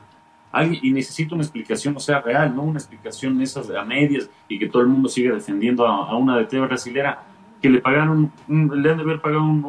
y 0.82 0.92
necesito 0.92 1.36
una 1.36 1.44
explicación, 1.44 1.96
o 1.96 2.00
sea, 2.00 2.22
real, 2.22 2.56
no 2.56 2.64
una 2.64 2.80
explicación 2.80 3.40
esas 3.42 3.70
a 3.70 3.84
medias 3.84 4.30
y 4.48 4.58
que 4.58 4.68
todo 4.68 4.82
el 4.82 4.88
mundo 4.88 5.10
siga 5.10 5.34
defendiendo 5.34 5.86
a, 5.86 6.16
una 6.18 6.38
de 6.38 6.46
TV 6.46 6.66
brasilera 6.66 7.24
que 7.62 7.70
le 7.70 7.80
pagaron, 7.80 8.32
le 8.48 8.92
han 8.92 8.98
de 8.98 9.04
haber 9.04 9.22
pagado 9.22 9.44
un, 9.44 9.62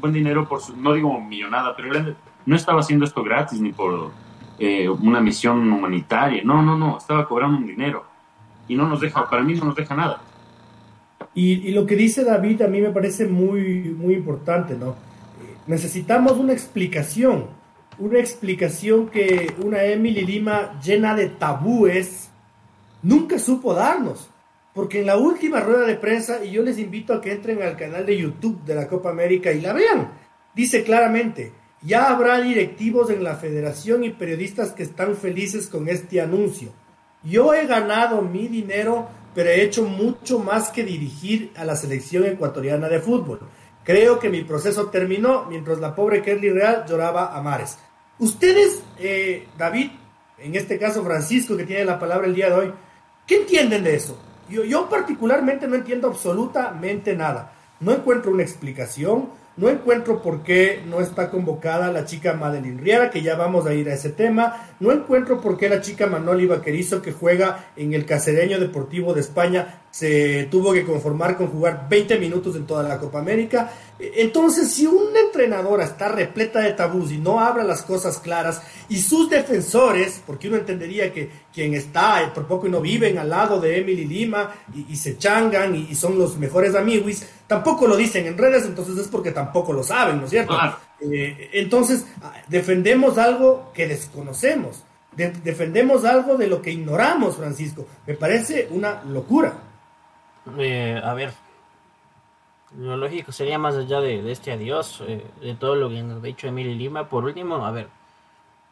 buen 0.00 0.12
dinero 0.12 0.48
por 0.48 0.60
su, 0.60 0.76
no 0.76 0.92
digo 0.92 1.20
millonada, 1.20 1.74
pero 1.76 2.14
no 2.44 2.56
estaba 2.56 2.80
haciendo 2.80 3.04
esto 3.04 3.22
gratis 3.22 3.60
ni 3.60 3.72
por 3.72 4.10
eh, 4.58 4.88
una 4.88 5.20
misión 5.20 5.72
humanitaria, 5.72 6.42
no, 6.44 6.62
no, 6.62 6.76
no, 6.76 6.98
estaba 6.98 7.26
cobrando 7.26 7.58
un 7.58 7.66
dinero 7.66 8.04
y 8.66 8.74
no 8.74 8.86
nos 8.86 9.00
deja, 9.00 9.28
para 9.28 9.42
mí 9.42 9.54
no 9.54 9.66
nos 9.66 9.76
deja 9.76 9.94
nada. 9.94 10.20
Y, 11.34 11.68
y 11.68 11.72
lo 11.72 11.86
que 11.86 11.96
dice 11.96 12.24
David 12.24 12.62
a 12.62 12.68
mí 12.68 12.80
me 12.80 12.90
parece 12.90 13.26
muy, 13.26 13.94
muy 13.96 14.14
importante, 14.14 14.76
¿no? 14.76 14.90
Eh, 14.90 15.56
necesitamos 15.66 16.32
una 16.32 16.52
explicación 16.52 17.57
una 17.98 18.18
explicación 18.18 19.08
que 19.08 19.52
una 19.62 19.84
Emily 19.84 20.24
Lima 20.24 20.78
llena 20.80 21.14
de 21.14 21.28
tabúes 21.28 22.30
nunca 23.02 23.38
supo 23.38 23.74
darnos. 23.74 24.30
Porque 24.74 25.00
en 25.00 25.06
la 25.06 25.16
última 25.16 25.60
rueda 25.60 25.86
de 25.86 25.96
prensa, 25.96 26.44
y 26.44 26.52
yo 26.52 26.62
les 26.62 26.78
invito 26.78 27.12
a 27.12 27.20
que 27.20 27.32
entren 27.32 27.62
al 27.62 27.76
canal 27.76 28.06
de 28.06 28.16
YouTube 28.16 28.62
de 28.64 28.76
la 28.76 28.86
Copa 28.86 29.10
América 29.10 29.50
y 29.50 29.60
la 29.60 29.72
vean, 29.72 30.12
dice 30.54 30.84
claramente, 30.84 31.52
ya 31.82 32.10
habrá 32.10 32.40
directivos 32.40 33.10
en 33.10 33.24
la 33.24 33.36
federación 33.36 34.04
y 34.04 34.10
periodistas 34.10 34.72
que 34.72 34.84
están 34.84 35.16
felices 35.16 35.66
con 35.66 35.88
este 35.88 36.20
anuncio. 36.20 36.70
Yo 37.24 37.54
he 37.54 37.66
ganado 37.66 38.22
mi 38.22 38.46
dinero, 38.46 39.08
pero 39.34 39.50
he 39.50 39.62
hecho 39.62 39.84
mucho 39.84 40.38
más 40.38 40.70
que 40.70 40.84
dirigir 40.84 41.50
a 41.56 41.64
la 41.64 41.74
selección 41.74 42.24
ecuatoriana 42.24 42.88
de 42.88 43.00
fútbol. 43.00 43.40
Creo 43.82 44.18
que 44.18 44.28
mi 44.28 44.42
proceso 44.42 44.90
terminó 44.90 45.46
mientras 45.48 45.78
la 45.78 45.94
pobre 45.94 46.22
Kelly 46.22 46.50
Real 46.50 46.84
lloraba 46.86 47.36
a 47.36 47.42
mares. 47.42 47.78
Ustedes, 48.18 48.82
eh, 48.98 49.46
David, 49.56 49.90
en 50.38 50.56
este 50.56 50.78
caso 50.78 51.04
Francisco, 51.04 51.56
que 51.56 51.64
tiene 51.64 51.84
la 51.84 51.98
palabra 51.98 52.26
el 52.26 52.34
día 52.34 52.48
de 52.48 52.54
hoy, 52.54 52.72
¿qué 53.26 53.36
entienden 53.36 53.84
de 53.84 53.94
eso? 53.94 54.18
Yo, 54.48 54.64
yo 54.64 54.88
particularmente 54.88 55.68
no 55.68 55.76
entiendo 55.76 56.08
absolutamente 56.08 57.14
nada. 57.14 57.52
No 57.80 57.92
encuentro 57.92 58.32
una 58.32 58.42
explicación, 58.42 59.28
no 59.58 59.68
encuentro 59.68 60.22
por 60.22 60.44
qué 60.44 60.82
no 60.86 61.00
está 61.00 61.30
convocada 61.30 61.92
la 61.92 62.04
chica 62.04 62.32
Madeline 62.34 62.78
Riera, 62.78 63.10
que 63.10 63.22
ya 63.22 63.34
vamos 63.34 63.66
a 63.66 63.74
ir 63.74 63.88
a 63.88 63.94
ese 63.94 64.10
tema. 64.10 64.68
No 64.78 64.92
encuentro 64.92 65.40
por 65.40 65.56
qué 65.56 65.68
la 65.68 65.80
chica 65.80 66.06
Manoli 66.06 66.46
Vaquerizo, 66.46 67.02
que 67.02 67.12
juega 67.12 67.70
en 67.74 67.92
el 67.92 68.06
Cacereño 68.06 68.60
Deportivo 68.60 69.14
de 69.14 69.20
España, 69.20 69.82
se 69.98 70.44
tuvo 70.48 70.72
que 70.72 70.84
conformar 70.84 71.36
con 71.36 71.48
jugar 71.48 71.88
20 71.90 72.20
minutos 72.20 72.54
en 72.54 72.68
toda 72.68 72.84
la 72.84 73.00
Copa 73.00 73.18
América. 73.18 73.72
Entonces, 73.98 74.72
si 74.72 74.86
una 74.86 75.18
entrenadora 75.18 75.82
está 75.82 76.06
repleta 76.06 76.60
de 76.60 76.72
tabús 76.74 77.10
y 77.10 77.18
no 77.18 77.40
habla 77.40 77.64
las 77.64 77.82
cosas 77.82 78.18
claras, 78.18 78.62
y 78.88 78.98
sus 79.02 79.28
defensores, 79.28 80.22
porque 80.24 80.46
uno 80.46 80.56
entendería 80.56 81.12
que 81.12 81.28
quien 81.52 81.74
está, 81.74 82.22
eh, 82.22 82.30
por 82.32 82.46
poco 82.46 82.68
y 82.68 82.70
no 82.70 82.80
viven 82.80 83.18
al 83.18 83.28
lado 83.28 83.60
de 83.60 83.76
Emily 83.76 84.04
Lima 84.04 84.54
y, 84.88 84.94
se 84.94 85.18
changan 85.18 85.74
y, 85.74 85.92
son 85.96 86.16
los 86.16 86.38
mejores 86.38 86.76
amigos, 86.76 87.24
tampoco 87.48 87.88
lo 87.88 87.96
dicen 87.96 88.24
en 88.24 88.38
redes, 88.38 88.66
entonces 88.66 88.96
es 88.98 89.08
porque 89.08 89.32
tampoco 89.32 89.72
lo 89.72 89.82
saben, 89.82 90.18
¿no 90.18 90.26
es 90.26 90.30
cierto? 90.30 90.56
Eh, 91.00 91.50
entonces, 91.54 92.06
ah, 92.22 92.34
defendemos 92.46 93.18
algo 93.18 93.72
que 93.74 93.88
desconocemos, 93.88 94.84
defendemos 95.16 96.04
algo 96.04 96.36
de 96.36 96.46
lo 96.46 96.62
que 96.62 96.70
ignoramos, 96.70 97.36
Francisco. 97.36 97.84
Me 98.06 98.14
parece 98.14 98.68
una 98.70 99.02
locura. 99.02 99.64
Eh, 100.58 101.00
a 101.02 101.14
ver, 101.14 101.32
lo 102.76 102.96
lógico 102.96 103.32
sería 103.32 103.58
más 103.58 103.76
allá 103.76 104.00
de, 104.00 104.30
este 104.30 104.52
adiós, 104.52 105.02
eh, 105.06 105.26
de 105.40 105.54
todo 105.54 105.74
lo 105.74 105.88
que 105.88 106.02
nos 106.02 106.18
ha 106.18 106.26
dicho 106.26 106.46
Emily 106.46 106.74
Lima. 106.74 107.08
Por 107.08 107.24
último, 107.24 107.64
a 107.64 107.70
ver, 107.70 107.88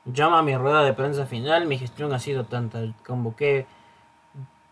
llama 0.04 0.38
a 0.38 0.42
mi 0.42 0.56
rueda 0.56 0.82
de 0.82 0.92
prensa 0.92 1.26
final, 1.26 1.66
mi 1.66 1.78
gestión 1.78 2.12
ha 2.12 2.18
sido 2.18 2.44
tanta, 2.44 2.80
convoqué 3.06 3.66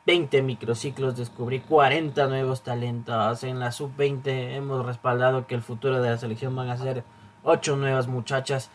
20 0.06 0.42
microciclos, 0.42 1.16
descubrí 1.16 1.60
40 1.60 2.26
nuevos 2.26 2.62
talentos, 2.62 3.42
en 3.42 3.58
la 3.58 3.72
sub-20 3.72 4.56
hemos 4.56 4.84
respaldado 4.84 5.46
que 5.46 5.54
el 5.54 5.62
futuro 5.62 6.00
de 6.00 6.10
la 6.10 6.18
selección 6.18 6.54
van 6.54 6.68
a 6.68 6.76
ser 6.76 7.04
8 7.42 7.76
nuevas 7.76 8.06
muchachas, 8.06 8.70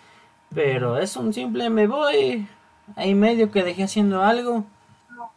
pero 0.53 0.97
es 0.97 1.15
un 1.15 1.33
simple 1.33 1.69
me 1.69 1.85
voy, 1.85 2.47
hay 2.95 3.13
medio 3.13 3.51
que 3.51 3.63
dejé 3.63 3.83
haciendo 3.83 4.23
algo, 4.23 4.65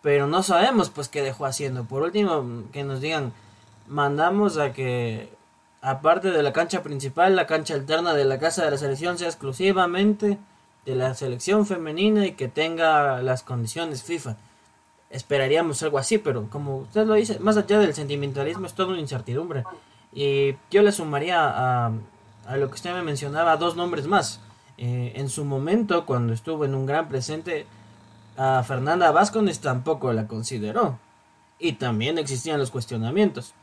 pero 0.03 0.27
no 0.27 0.43
sabemos 0.43 0.91
pues 0.91 1.09
qué 1.09 1.23
dejó 1.23 1.47
haciendo. 1.47 1.85
Por 1.85 2.03
último, 2.03 2.65
que 2.73 2.85
nos 2.85 3.01
digan 3.01 3.33
mandamos 3.89 4.59
a 4.59 4.73
que, 4.73 5.29
aparte 5.81 6.31
de 6.31 6.43
la 6.43 6.53
cancha 6.53 6.83
principal, 6.83 7.37
la 7.37 7.47
cancha 7.47 7.75
alterna 7.75 8.15
de 8.15 8.25
la 8.25 8.39
casa 8.39 8.65
de 8.65 8.71
la 8.71 8.79
selección 8.79 9.19
sea 9.19 9.29
exclusivamente 9.29 10.39
de 10.85 10.97
la 10.97 11.15
selección 11.15 11.67
femenina 11.67 12.27
y 12.27 12.33
que 12.33 12.49
tenga 12.49 13.23
las 13.23 13.43
condiciones 13.43 14.03
FIFA. 14.03 14.37
Esperaríamos 15.11 15.83
algo 15.83 15.99
así, 15.99 16.19
pero 16.19 16.49
como 16.49 16.79
usted 16.79 17.07
lo 17.07 17.15
dice, 17.15 17.39
más 17.39 17.57
allá 17.57 17.79
del 17.79 17.95
sentimentalismo 17.95 18.67
es 18.67 18.75
toda 18.75 18.89
una 18.91 19.01
incertidumbre. 19.01 19.65
Y 20.13 20.57
yo 20.71 20.83
le 20.83 20.91
sumaría 20.91 21.39
a, 21.43 21.93
a 22.47 22.57
lo 22.57 22.69
que 22.69 22.75
usted 22.75 22.93
me 22.93 23.03
mencionaba 23.03 23.57
dos 23.57 23.77
nombres 23.77 24.07
más. 24.07 24.41
Eh, 24.79 25.13
en 25.17 25.29
su 25.29 25.45
momento, 25.45 26.07
cuando 26.07 26.33
estuvo 26.33 26.65
en 26.65 26.75
un 26.75 26.87
gran 26.87 27.09
presente, 27.09 27.67
a 28.37 28.63
Fernanda 28.63 29.11
Vázquez 29.11 29.61
tampoco 29.61 30.13
la 30.13 30.27
consideró. 30.27 30.99
Y 31.59 31.75
también 31.75 32.19
existían 32.19 32.59
los 32.59 32.71
cuestionamientos. 32.71 33.55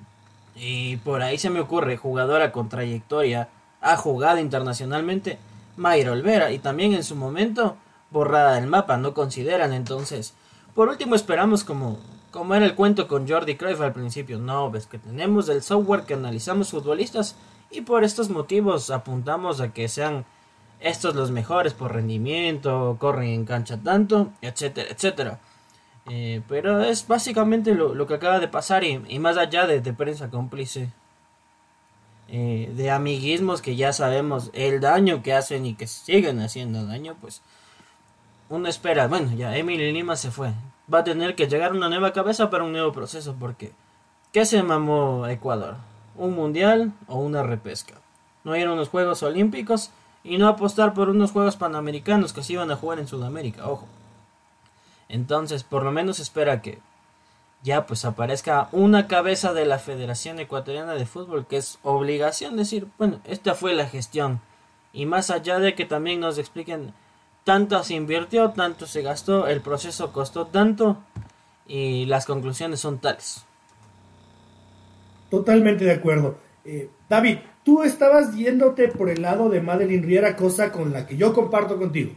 Y 0.56 0.98
por 0.98 1.22
ahí 1.22 1.38
se 1.38 1.50
me 1.50 1.60
ocurre, 1.60 1.98
jugadora 1.98 2.52
con 2.52 2.70
trayectoria, 2.70 3.50
ha 3.82 3.96
jugado 3.98 4.40
internacionalmente, 4.40 5.38
Mayra 5.78 6.12
Olvera, 6.12 6.52
y 6.52 6.60
también 6.60 6.94
en 6.94 7.04
su 7.04 7.16
momento, 7.16 7.78
borrada 8.12 8.56
del 8.56 8.68
mapa, 8.68 8.98
no 8.98 9.14
consideran 9.14 9.74
entonces. 9.74 10.34
Por 10.76 10.90
último 10.90 11.16
esperamos 11.16 11.64
como, 11.64 12.00
como 12.32 12.56
era 12.56 12.66
el 12.66 12.76
cuento 12.76 13.08
con 13.08 13.28
Jordi 13.28 13.56
Cruyff 13.56 13.82
al 13.82 13.94
principio, 13.94 14.40
no, 14.40 14.70
ves 14.70 14.86
que 14.86 14.98
tenemos 14.98 15.50
el 15.50 15.62
software 15.62 16.04
que 16.04 16.14
analizamos 16.14 16.72
futbolistas 16.72 17.36
y 17.72 17.82
por 17.82 18.04
estos 18.04 18.30
motivos 18.30 18.90
apuntamos 18.92 19.62
a 19.62 19.74
que 19.74 19.88
sean 19.88 20.26
estos 20.80 21.16
los 21.16 21.32
mejores 21.32 21.74
por 21.74 21.94
rendimiento, 21.94 22.98
corren 23.00 23.30
en 23.30 23.46
cancha 23.46 23.78
tanto, 23.78 24.32
etcétera, 24.42 24.90
etcétera. 24.92 25.40
Eh, 26.10 26.42
pero 26.48 26.82
es 26.82 27.08
básicamente 27.08 27.76
lo, 27.76 28.08
que 28.08 28.14
acaba 28.16 28.40
de 28.40 28.48
pasar 28.48 28.84
y, 28.84 29.20
más 29.20 29.38
allá 29.38 29.68
de, 29.68 29.82
prensa 29.94 30.30
cómplice. 30.30 30.90
eh, 32.30 32.72
de 32.76 32.92
amiguismos 32.92 33.62
que 33.62 33.76
ya 33.76 33.92
sabemos 33.94 34.52
el 34.54 34.80
daño 34.82 35.24
que 35.24 35.34
hacen 35.34 35.66
y 35.66 35.76
que 35.76 35.88
siguen 35.88 36.40
haciendo 36.42 36.86
daño, 36.86 37.16
pues 37.22 37.42
uno 38.50 38.68
espera, 38.68 39.08
bueno, 39.08 39.32
ya 39.36 39.56
Emily 39.56 39.92
Lima 39.92 40.16
se 40.16 40.32
fue. 40.32 40.54
Va 40.92 41.00
a 41.00 41.04
tener 41.04 41.36
que 41.36 41.48
llegar 41.48 41.74
una 41.74 41.90
nueva 41.90 42.14
cabeza 42.14 42.50
para 42.50 42.64
un 42.64 42.72
nuevo 42.72 42.92
proceso, 42.92 43.36
porque 43.40 43.74
¿qué 44.32 44.46
se 44.46 44.64
mamó 44.64 45.28
Ecuador? 45.28 45.78
¿Un 46.16 46.36
mundial 46.36 46.94
o 47.08 47.20
una 47.20 47.44
repesca? 47.44 47.96
No 48.44 48.56
ir 48.56 48.66
a 48.68 48.74
unos 48.74 48.90
Juegos 48.90 49.22
Olímpicos 49.22 49.92
y 50.24 50.38
no 50.38 50.48
apostar 50.48 50.94
por 50.94 51.10
unos 51.10 51.32
Juegos 51.32 51.56
Panamericanos 51.56 52.34
que 52.34 52.44
se 52.44 52.54
iban 52.54 52.72
a 52.72 52.76
jugar 52.76 53.00
en 53.00 53.08
Sudamérica, 53.08 53.68
ojo. 53.68 53.88
Entonces, 55.08 55.64
por 55.64 55.84
lo 55.84 55.92
menos 55.92 56.20
espera 56.20 56.62
que 56.62 56.80
ya 57.64 57.86
pues 57.86 58.06
aparezca 58.06 58.70
una 58.72 59.08
cabeza 59.08 59.54
de 59.54 59.66
la 59.66 59.80
Federación 59.80 60.40
Ecuatoriana 60.40 60.94
de 60.94 61.06
Fútbol, 61.06 61.46
que 61.46 61.58
es 61.58 61.80
obligación 61.84 62.56
decir, 62.56 62.88
bueno, 62.98 63.20
esta 63.26 63.56
fue 63.56 63.74
la 63.74 63.88
gestión. 63.88 64.40
Y 64.94 65.06
más 65.06 65.30
allá 65.30 65.60
de 65.60 65.76
que 65.76 65.86
también 65.86 66.20
nos 66.20 66.38
expliquen, 66.38 66.94
tanto 67.44 67.84
se 67.84 67.96
invirtió, 67.96 68.52
tanto 68.52 68.86
se 68.88 69.02
gastó, 69.02 69.48
el 69.48 69.62
proceso 69.62 70.12
costó 70.14 70.48
tanto 70.48 70.98
y 71.68 72.06
las 72.06 72.26
conclusiones 72.26 72.80
son 72.80 73.00
tales. 73.00 73.46
Totalmente 75.30 75.86
de 75.86 75.92
acuerdo. 75.92 76.38
Eh, 76.66 76.90
David, 77.08 77.40
tú 77.70 77.84
estabas 77.84 78.36
yéndote 78.36 78.88
por 78.88 79.12
el 79.12 79.22
lado 79.22 79.48
de 79.48 79.62
Madeline 79.62 80.02
Riera, 80.02 80.36
cosa 80.36 80.72
con 80.72 80.92
la 80.92 81.06
que 81.06 81.16
yo 81.16 81.36
comparto 81.36 81.78
contigo. 81.78 82.14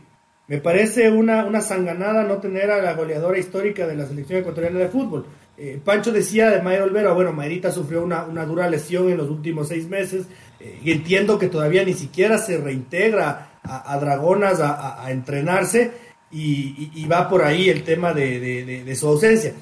Me 0.48 0.56
parece 0.56 1.10
una, 1.10 1.44
una 1.44 1.60
sanganada 1.60 2.24
no 2.24 2.38
tener 2.38 2.70
a 2.70 2.80
la 2.80 2.94
goleadora 2.94 3.38
histórica 3.38 3.86
de 3.86 3.94
la 3.94 4.06
selección 4.06 4.40
ecuatoriana 4.40 4.78
de 4.78 4.88
fútbol. 4.88 5.26
Eh, 5.58 5.78
Pancho 5.84 6.10
decía 6.10 6.48
de 6.48 6.62
Mayra 6.62 6.84
Olvera, 6.84 7.12
bueno, 7.12 7.34
Mayrita 7.34 7.70
sufrió 7.70 8.02
una, 8.02 8.24
dura 8.46 8.70
lesión 8.70 9.10
en 9.10 9.18
los 9.18 9.28
últimos 9.28 9.68
seis 9.68 9.86
meses 9.86 10.24
eh, 10.58 10.80
y 10.82 10.90
entiendo 10.90 11.38
que 11.38 11.48
todavía 11.48 11.84
ni 11.84 11.92
siquiera 11.92 12.38
se 12.38 12.56
reintegra 12.56 13.58
a, 13.62 13.98
Dragonas 13.98 14.58
a, 14.58 15.04
entrenarse 15.10 15.92
y, 16.30 17.04
va 17.04 17.28
por 17.28 17.42
ahí 17.42 17.68
el 17.68 17.84
tema 17.84 18.14
de, 18.14 18.90
su 18.98 19.06
ausencia. 19.06 19.52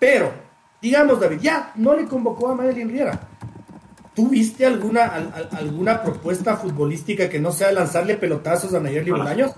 Pero, 0.00 0.32
digamos, 0.82 1.20
David, 1.20 1.38
ya 1.40 1.70
no 1.76 1.94
le 1.94 2.06
convocó 2.06 2.48
a 2.48 2.56
Madeline 2.56 2.90
Riera. 2.90 3.27
¿Tú 4.18 4.26
viste 4.26 4.66
alguna, 4.66 5.30
alguna 5.52 6.02
propuesta 6.02 6.56
futbolística 6.56 7.28
que 7.28 7.38
no 7.38 7.52
sea 7.52 7.70
lanzarle 7.70 8.16
pelotazos 8.16 8.74
a 8.74 8.80
Nayeli 8.80 9.12
Bolaños? 9.12 9.52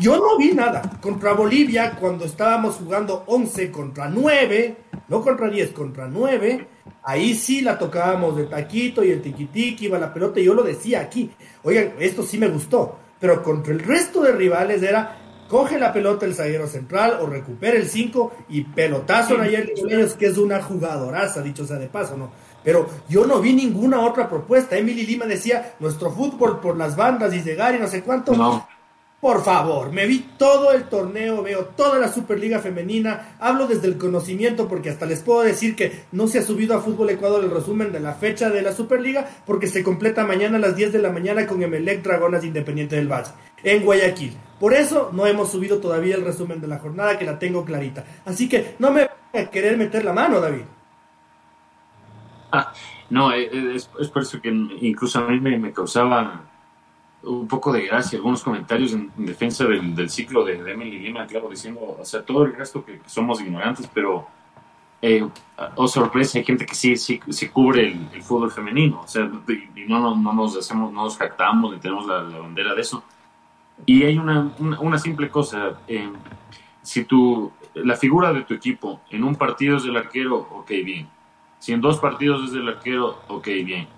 Yo 0.00 0.18
no 0.18 0.36
vi 0.36 0.52
nada. 0.52 0.82
Contra 1.00 1.32
Bolivia, 1.32 1.96
cuando 1.98 2.26
estábamos 2.26 2.74
jugando 2.74 3.24
11 3.26 3.70
contra 3.70 4.10
9, 4.10 4.76
no 5.08 5.22
contra 5.22 5.48
10, 5.48 5.70
contra 5.70 6.08
9, 6.08 6.68
ahí 7.04 7.34
sí 7.34 7.62
la 7.62 7.78
tocábamos 7.78 8.36
de 8.36 8.44
taquito 8.44 9.02
y 9.02 9.12
el 9.12 9.22
tiquitiqui 9.22 9.86
iba 9.86 9.98
la 9.98 10.12
pelota 10.12 10.40
y 10.40 10.44
yo 10.44 10.52
lo 10.52 10.62
decía 10.62 11.00
aquí. 11.00 11.30
Oigan, 11.62 11.94
esto 12.00 12.24
sí 12.24 12.36
me 12.36 12.48
gustó. 12.48 12.98
Pero 13.18 13.42
contra 13.42 13.72
el 13.72 13.80
resto 13.80 14.20
de 14.20 14.32
rivales 14.32 14.82
era 14.82 15.16
coge 15.48 15.78
la 15.78 15.92
pelota 15.92 16.26
el 16.26 16.34
zaguero 16.34 16.66
central 16.66 17.20
o 17.22 17.26
recupera 17.26 17.78
el 17.78 17.88
5 17.88 18.44
y 18.50 18.64
pelotazo 18.64 19.36
en 19.36 19.40
ayer 19.40 19.72
que 20.18 20.26
es 20.26 20.36
una 20.36 20.62
jugadoraza, 20.62 21.40
dicho 21.40 21.66
sea 21.66 21.78
de 21.78 21.88
paso, 21.88 22.16
¿no? 22.16 22.30
Pero 22.68 22.86
yo 23.08 23.24
no 23.24 23.40
vi 23.40 23.54
ninguna 23.54 24.00
otra 24.00 24.28
propuesta. 24.28 24.76
Emily 24.76 25.06
Lima 25.06 25.24
decía, 25.24 25.72
nuestro 25.80 26.10
fútbol 26.10 26.60
por 26.60 26.76
las 26.76 26.96
bandas 26.96 27.32
y 27.32 27.40
llegar 27.40 27.74
y 27.74 27.78
no 27.78 27.88
sé 27.88 28.02
cuánto. 28.02 28.34
No. 28.34 28.68
Por 29.22 29.42
favor, 29.42 29.90
me 29.90 30.06
vi 30.06 30.18
todo 30.36 30.72
el 30.72 30.84
torneo, 30.84 31.42
veo 31.42 31.64
toda 31.64 31.98
la 31.98 32.12
Superliga 32.12 32.58
Femenina, 32.58 33.36
hablo 33.40 33.66
desde 33.68 33.86
el 33.86 33.96
conocimiento 33.96 34.68
porque 34.68 34.90
hasta 34.90 35.06
les 35.06 35.22
puedo 35.22 35.40
decir 35.44 35.76
que 35.76 36.02
no 36.12 36.28
se 36.28 36.40
ha 36.40 36.42
subido 36.42 36.76
a 36.76 36.82
Fútbol 36.82 37.08
Ecuador 37.08 37.42
el 37.42 37.50
resumen 37.50 37.90
de 37.90 38.00
la 38.00 38.12
fecha 38.12 38.50
de 38.50 38.60
la 38.60 38.74
Superliga 38.74 39.26
porque 39.46 39.66
se 39.66 39.82
completa 39.82 40.26
mañana 40.26 40.58
a 40.58 40.60
las 40.60 40.76
10 40.76 40.92
de 40.92 40.98
la 40.98 41.10
mañana 41.10 41.46
con 41.46 41.62
Emelec 41.62 42.02
Dragonas 42.02 42.44
Independiente 42.44 42.96
del 42.96 43.10
Valle 43.10 43.30
en 43.64 43.82
Guayaquil. 43.82 44.36
Por 44.60 44.74
eso 44.74 45.08
no 45.14 45.26
hemos 45.26 45.50
subido 45.50 45.78
todavía 45.78 46.16
el 46.16 46.24
resumen 46.26 46.60
de 46.60 46.68
la 46.68 46.80
jornada 46.80 47.18
que 47.18 47.24
la 47.24 47.38
tengo 47.38 47.64
clarita. 47.64 48.04
Así 48.26 48.46
que 48.46 48.74
no 48.78 48.90
me 48.90 49.08
voy 49.32 49.40
a 49.42 49.50
querer 49.50 49.78
meter 49.78 50.04
la 50.04 50.12
mano, 50.12 50.38
David. 50.38 50.64
No, 53.10 53.32
eh, 53.32 53.48
eh, 53.50 53.74
es, 53.74 53.86
por 53.86 54.20
eso 54.20 54.38
que 54.40 54.50
incluso 54.50 55.18
a 55.18 55.28
mí 55.28 55.40
me, 55.40 55.58
me 55.58 55.72
causaba 55.72 56.42
un 57.22 57.48
poco 57.48 57.72
de 57.72 57.86
gracia, 57.86 58.18
algunos 58.18 58.42
comentarios 58.42 58.92
en, 58.92 59.10
defensa 59.16 59.64
del, 59.64 60.10
ciclo 60.10 60.44
de, 60.44 60.54
Emily 60.70 60.98
Lima, 60.98 61.26
claro, 61.26 61.48
diciendo, 61.48 61.96
o 61.98 62.04
sea, 62.04 62.22
todo 62.22 62.44
el 62.44 62.54
resto 62.54 62.84
que, 62.84 63.00
somos 63.06 63.40
ignorantes, 63.40 63.88
pero, 63.92 64.26
eh, 65.02 65.26
oh 65.76 65.88
sorpresa, 65.88 66.38
hay 66.38 66.44
gente 66.44 66.66
que 66.66 66.74
sí, 66.74 66.96
sí, 66.96 67.18
cubre 67.48 67.88
el, 67.88 68.22
fútbol 68.22 68.50
femenino, 68.50 69.00
o 69.00 69.08
sea, 69.08 69.30
y, 69.48 69.84
no, 69.88 70.14
no, 70.14 70.32
nos 70.32 70.56
hacemos, 70.56 70.92
no 70.92 71.04
nos 71.04 71.16
jactamos 71.16 71.72
ni 71.72 71.80
tenemos 71.80 72.06
la, 72.06 72.22
bandera 72.22 72.74
de 72.74 72.80
eso. 72.80 73.02
Y 73.86 74.02
hay 74.02 74.18
una, 74.18 74.52
una, 74.58 74.98
simple 74.98 75.28
cosa, 75.30 75.78
eh, 75.86 76.10
si 76.82 77.04
tú, 77.04 77.52
la 77.74 77.96
figura 77.96 78.32
de 78.32 78.42
tu 78.42 78.54
equipo 78.54 79.00
en 79.10 79.22
un 79.22 79.36
partido 79.36 79.76
es 79.76 79.84
el 79.84 79.96
arquero, 79.96 80.36
ok, 80.36 80.68
bien. 80.84 81.08
Si 81.58 81.72
en 81.72 81.80
dos 81.80 81.98
partidos 81.98 82.50
es 82.50 82.54
el 82.54 82.68
arquero, 82.68 83.18
ok, 83.28 83.46
bien 83.64 83.88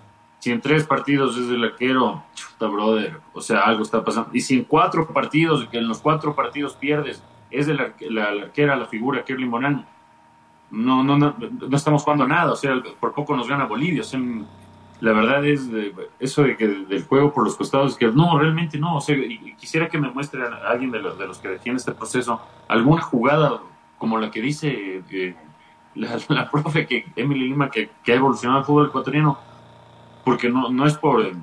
si 0.41 0.51
en 0.51 0.59
tres 0.59 0.85
partidos 0.85 1.37
es 1.37 1.49
el 1.49 1.63
arquero, 1.63 2.23
chuta, 2.33 2.65
brother, 2.65 3.19
o 3.31 3.41
sea, 3.41 3.59
algo 3.59 3.83
está 3.83 4.03
pasando. 4.03 4.31
Y 4.33 4.41
si 4.41 4.55
en 4.55 4.63
cuatro 4.63 5.07
partidos, 5.07 5.67
que 5.67 5.77
en 5.77 5.87
los 5.87 5.99
cuatro 5.99 6.35
partidos 6.35 6.73
pierdes, 6.73 7.23
es 7.51 7.67
de 7.67 7.75
la, 7.75 8.23
arquera, 8.23 8.75
la 8.75 8.87
figura 8.87 9.23
Kerly 9.23 9.45
Morán, 9.45 9.85
no, 10.71 11.03
no, 11.03 11.15
no, 11.15 11.35
no 11.37 11.77
estamos 11.77 12.01
jugando 12.01 12.27
nada, 12.27 12.53
o 12.53 12.55
sea, 12.55 12.73
por 12.99 13.13
poco 13.13 13.35
nos 13.35 13.47
gana 13.47 13.65
Bolivia. 13.65 14.01
O 14.01 14.03
sea, 14.03 14.19
la 14.99 15.13
verdad 15.13 15.45
es 15.45 15.69
eso 16.19 16.41
de 16.41 16.57
que 16.57 16.67
del 16.67 17.05
juego 17.05 17.31
por 17.31 17.43
los 17.43 17.55
costados, 17.55 17.95
que 17.95 18.07
no, 18.07 18.39
realmente 18.39 18.79
no. 18.79 18.97
O 18.97 19.01
sea, 19.01 19.15
y, 19.15 19.53
quisiera 19.59 19.89
que 19.89 19.99
me 19.99 20.09
muestre 20.09 20.41
a 20.43 20.71
alguien 20.71 20.89
de 20.89 21.03
los, 21.03 21.19
de 21.19 21.27
los 21.27 21.37
que 21.37 21.49
defiende 21.49 21.77
este 21.81 21.91
proceso 21.91 22.41
alguna 22.67 23.03
jugada 23.03 23.59
como 23.99 24.17
la 24.17 24.31
que 24.31 24.41
dice 24.41 25.03
eh, 25.11 25.35
la, 25.95 26.49
profe 26.49 26.87
que 26.87 27.05
Emily 27.15 27.49
Lima, 27.49 27.69
que, 27.69 27.89
que 28.03 28.13
ha 28.13 28.15
evolucionado 28.15 28.59
el 28.59 28.65
fútbol 28.65 28.87
ecuatoriano. 28.87 29.37
Porque 30.23 30.49
no, 30.49 30.69
no 30.69 30.85
es 30.85 30.97
por, 30.97 31.21
eh, 31.25 31.33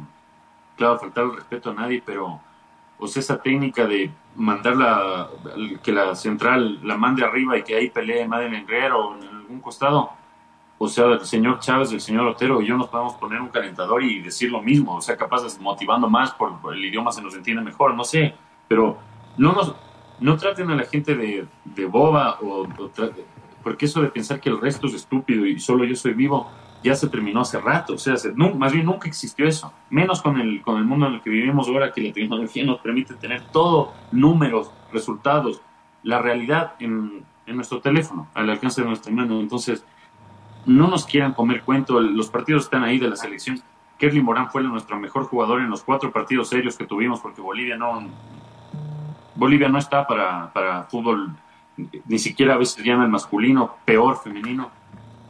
claro, 0.76 0.98
faltar 0.98 1.24
el 1.24 1.36
respeto 1.36 1.70
a 1.70 1.74
nadie, 1.74 2.02
pero 2.04 2.40
o 2.98 3.06
sea, 3.06 3.20
esa 3.20 3.40
técnica 3.40 3.86
de 3.86 4.10
mandar 4.36 4.76
la, 4.76 5.28
que 5.82 5.92
la 5.92 6.14
central 6.14 6.80
la 6.86 6.96
mande 6.96 7.24
arriba 7.24 7.56
y 7.56 7.62
que 7.62 7.76
ahí 7.76 7.90
pelee 7.90 8.26
Madeleine 8.26 8.66
Guerrero 8.66 9.08
o 9.08 9.16
en 9.16 9.28
algún 9.28 9.60
costado, 9.60 10.10
o 10.78 10.88
sea, 10.88 11.06
el 11.06 11.20
señor 11.20 11.58
Chávez, 11.60 11.92
el 11.92 12.00
señor 12.00 12.26
Otero 12.26 12.60
y 12.60 12.66
yo 12.66 12.76
nos 12.76 12.88
podemos 12.88 13.14
poner 13.14 13.40
un 13.40 13.48
calentador 13.48 14.02
y 14.02 14.20
decir 14.20 14.50
lo 14.50 14.62
mismo, 14.62 14.96
o 14.96 15.00
sea, 15.00 15.16
capaz 15.16 15.42
motivando 15.60 16.08
más 16.08 16.32
por, 16.32 16.58
el 16.72 16.84
idioma 16.84 17.12
se 17.12 17.22
nos 17.22 17.34
entiende 17.34 17.62
mejor, 17.62 17.94
no 17.94 18.04
sé, 18.04 18.34
pero 18.66 18.98
no 19.36 19.52
nos 19.52 19.74
no 20.20 20.36
traten 20.36 20.68
a 20.70 20.74
la 20.74 20.84
gente 20.84 21.14
de, 21.14 21.46
de 21.64 21.86
boba 21.86 22.38
o, 22.40 22.66
porque 23.62 23.86
eso 23.86 24.02
de 24.02 24.08
pensar 24.08 24.40
que 24.40 24.48
el 24.48 24.60
resto 24.60 24.86
es 24.86 24.94
estúpido 24.94 25.46
y 25.46 25.58
solo 25.60 25.84
yo 25.84 25.94
soy 25.96 26.14
vivo, 26.14 26.50
ya 26.82 26.94
se 26.94 27.08
terminó 27.08 27.40
hace 27.40 27.60
rato, 27.60 27.94
o 27.94 27.98
sea, 27.98 28.14
más 28.54 28.72
bien 28.72 28.86
nunca 28.86 29.08
existió 29.08 29.46
eso, 29.46 29.72
menos 29.90 30.22
con 30.22 30.38
el, 30.40 30.62
con 30.62 30.76
el 30.78 30.84
mundo 30.84 31.06
en 31.06 31.14
el 31.14 31.20
que 31.20 31.30
vivimos 31.30 31.68
ahora, 31.68 31.92
que 31.92 32.00
la 32.00 32.12
tecnología 32.12 32.64
nos 32.64 32.80
permite 32.80 33.14
tener 33.14 33.42
todo, 33.50 33.92
números, 34.12 34.70
resultados, 34.92 35.60
la 36.04 36.20
realidad 36.20 36.74
en, 36.78 37.24
en 37.46 37.56
nuestro 37.56 37.80
teléfono, 37.80 38.28
al 38.34 38.48
alcance 38.50 38.80
de 38.82 38.86
nuestra 38.86 39.12
mano. 39.12 39.40
Entonces, 39.40 39.84
no 40.66 40.86
nos 40.86 41.06
quieran 41.06 41.32
comer 41.32 41.62
cuento, 41.62 41.98
los 42.00 42.28
partidos 42.28 42.64
están 42.64 42.84
ahí 42.84 42.98
de 42.98 43.08
la 43.08 43.16
selección. 43.16 43.60
Kerly 43.98 44.22
Morán 44.22 44.50
fue 44.50 44.62
nuestro 44.62 44.98
mejor 45.00 45.24
jugador 45.24 45.60
en 45.60 45.70
los 45.70 45.82
cuatro 45.82 46.12
partidos 46.12 46.48
serios 46.48 46.76
que 46.76 46.84
tuvimos, 46.84 47.20
porque 47.20 47.40
Bolivia 47.40 47.76
no, 47.76 48.06
Bolivia 49.34 49.68
no 49.68 49.78
está 49.78 50.06
para, 50.06 50.52
para 50.52 50.84
fútbol, 50.84 51.34
ni 52.06 52.18
siquiera 52.18 52.54
a 52.54 52.58
veces 52.58 52.84
llama 52.84 53.04
el 53.04 53.10
masculino, 53.10 53.76
peor 53.84 54.20
femenino. 54.22 54.70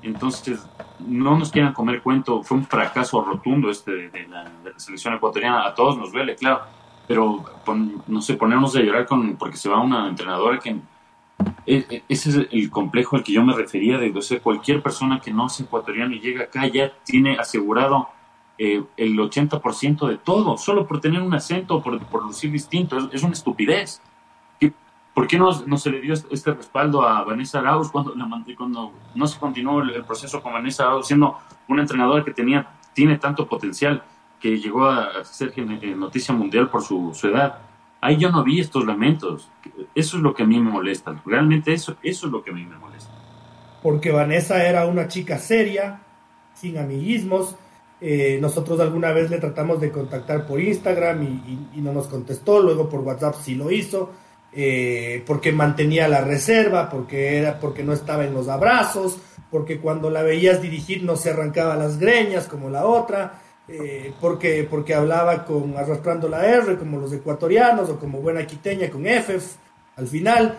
Entonces, 0.03 0.67
no 1.01 1.39
nos 1.39 1.51
quieran 1.51 1.73
comer 1.73 2.03
cuento, 2.03 2.43
fue 2.43 2.57
un 2.59 2.67
fracaso 2.67 3.23
rotundo 3.23 3.71
este 3.71 4.09
de, 4.09 4.29
la, 4.29 4.51
selección 4.77 5.15
ecuatoriana, 5.15 5.67
a 5.67 5.75
todos 5.75 5.97
nos 5.97 6.13
duele, 6.13 6.37
claro, 6.37 6.63
pero 7.07 7.45
no 8.07 8.23
sé, 8.23 8.35
ponernos 8.35 8.77
a 8.77 8.81
llorar 8.81 9.07
con, 9.07 9.37
porque 9.37 9.57
se 9.57 9.69
va 9.69 9.81
una 9.81 10.09
entrenadora 10.09 10.59
que... 10.59 10.77
E, 11.67 11.85
e, 11.89 12.03
ese 12.09 12.31
es 12.31 12.49
el 12.51 12.71
complejo 12.71 13.17
al 13.17 13.23
que 13.23 13.33
yo 13.33 13.45
me 13.45 13.55
refería, 13.55 13.99
de 13.99 14.11
o 14.11 14.43
cualquier 14.43 14.83
persona 14.83 15.21
que 15.21 15.33
no 15.33 15.49
sea 15.49 15.67
ecuatoriana 15.67 16.15
y 16.15 16.21
llega 16.21 16.45
acá 16.45 16.67
ya 16.67 16.93
tiene 17.05 17.39
asegurado 17.39 18.09
eh, 18.57 18.83
el 18.97 19.17
80% 19.17 20.09
de 20.09 20.17
todo, 20.17 20.57
solo 20.57 20.87
por 20.87 21.01
tener 21.01 21.23
un 21.23 21.35
acento, 21.35 21.83
por, 21.83 22.01
por 22.07 22.25
lucir 22.25 22.51
distinto, 22.51 23.11
es 23.13 23.23
una 23.23 23.33
estupidez. 23.33 24.01
¿Por 25.19 25.27
qué 25.27 25.37
no, 25.37 25.51
no, 25.67 25.77
se 25.79 25.91
le 25.91 26.01
dio 26.01 26.15
este, 26.15 26.33
este 26.33 26.53
respaldo 26.53 27.03
a 27.03 27.25
Vanessa 27.25 27.59
Arauz 27.59 27.91
cuando, 27.91 28.15
cuando 28.57 28.93
no 29.17 29.27
se 29.27 29.37
continuó 29.37 29.83
el, 29.83 30.05
proceso 30.05 30.41
con 30.41 30.53
Vanessa 30.53 30.85
Arauz, 30.85 31.09
siendo 31.09 31.37
una 31.67 31.83
entrenadora 31.83 32.25
que 32.25 32.33
tenía, 32.33 32.71
tiene 32.93 33.19
tanto 33.19 33.49
potencial 33.49 34.01
que 34.39 34.61
llegó 34.61 34.87
a 34.87 35.25
ser 35.25 35.53
noticia 35.97 36.33
mundial 36.33 36.71
por 36.71 36.83
su, 36.83 37.13
su, 37.15 37.27
edad? 37.27 37.59
Ahí 38.01 38.17
yo 38.17 38.31
no 38.31 38.45
vi 38.45 38.61
estos 38.61 38.87
lamentos. 38.87 39.51
Eso 39.93 40.19
es 40.19 40.23
lo 40.23 40.35
que 40.35 40.45
a 40.45 40.47
mí 40.47 40.61
me 40.61 40.71
molesta. 40.71 41.21
Realmente 41.27 41.73
eso, 41.73 41.97
eso 42.01 42.27
es 42.27 42.33
lo 42.33 42.45
que 42.45 42.53
a 42.53 42.55
mí 42.55 42.65
me 42.65 42.77
molesta. 42.77 43.11
Porque 43.83 44.13
Vanessa 44.13 44.63
era 44.63 44.87
una 44.87 45.09
chica 45.09 45.39
seria, 45.39 46.01
sin 46.55 46.79
amiguismos, 46.79 47.57
Eh, 48.01 48.39
nosotros 48.41 48.79
alguna 48.79 49.11
vez 49.11 49.29
le 49.29 49.39
tratamos 49.39 49.81
de 49.81 49.91
contactar 49.91 50.47
por 50.47 50.61
Instagram 50.61 51.21
y, 51.75 51.81
no 51.81 51.93
nos 51.93 52.07
contestó, 52.07 52.63
luego 52.63 52.89
por 52.89 53.01
WhatsApp 53.01 53.35
sí 53.43 53.57
lo 53.57 53.73
hizo, 53.73 54.13
eh, 54.53 55.23
porque 55.27 55.53
mantenía 55.53 56.09
la 56.09 56.23
reserva, 56.23 56.89
porque, 56.89 57.39
era, 57.39 57.61
porque 57.61 57.83
no 57.83 57.93
estaba 57.93 58.25
en 58.25 58.35
los 58.35 58.49
abrazos, 58.49 59.19
porque 59.51 59.79
cuando 59.79 60.11
la 60.11 60.23
veías 60.23 60.61
dirigir 60.61 61.03
no 61.03 61.17
se 61.17 61.31
arrancaba 61.31 61.77
las 61.77 61.99
greñas 61.99 62.47
como 62.47 62.71
la 62.71 62.85
otra, 62.85 63.41
eh, 63.69 64.13
porque, 64.21 64.67
porque 64.69 64.95
hablaba 64.95 65.45
con 65.45 65.77
arrastrando 65.77 66.29
la 66.29 66.47
R 66.47 66.77
como 66.77 66.99
los 66.99 67.13
ecuatorianos 67.13 67.91
o 67.91 67.99
como 67.99 68.21
buena 68.21 68.47
quiteña 68.47 68.91
con 68.91 69.07
F 69.07 69.39
al 69.97 70.07
final, 70.07 70.59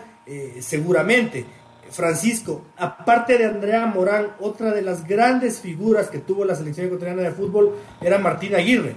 seguramente. 0.60 1.44
Francisco, 1.90 2.66
aparte 2.76 3.36
de 3.36 3.46
Andrea 3.46 3.86
Morán, 3.86 4.28
otra 4.38 4.70
de 4.70 4.82
las 4.82 5.06
grandes 5.06 5.58
figuras 5.58 6.08
que 6.08 6.18
tuvo 6.18 6.44
la 6.44 6.54
selección 6.54 6.86
ecuatoriana 6.86 7.22
de 7.22 7.32
fútbol 7.32 7.74
era 8.00 8.18
Martín 8.18 8.54
Aguirre. 8.54 8.94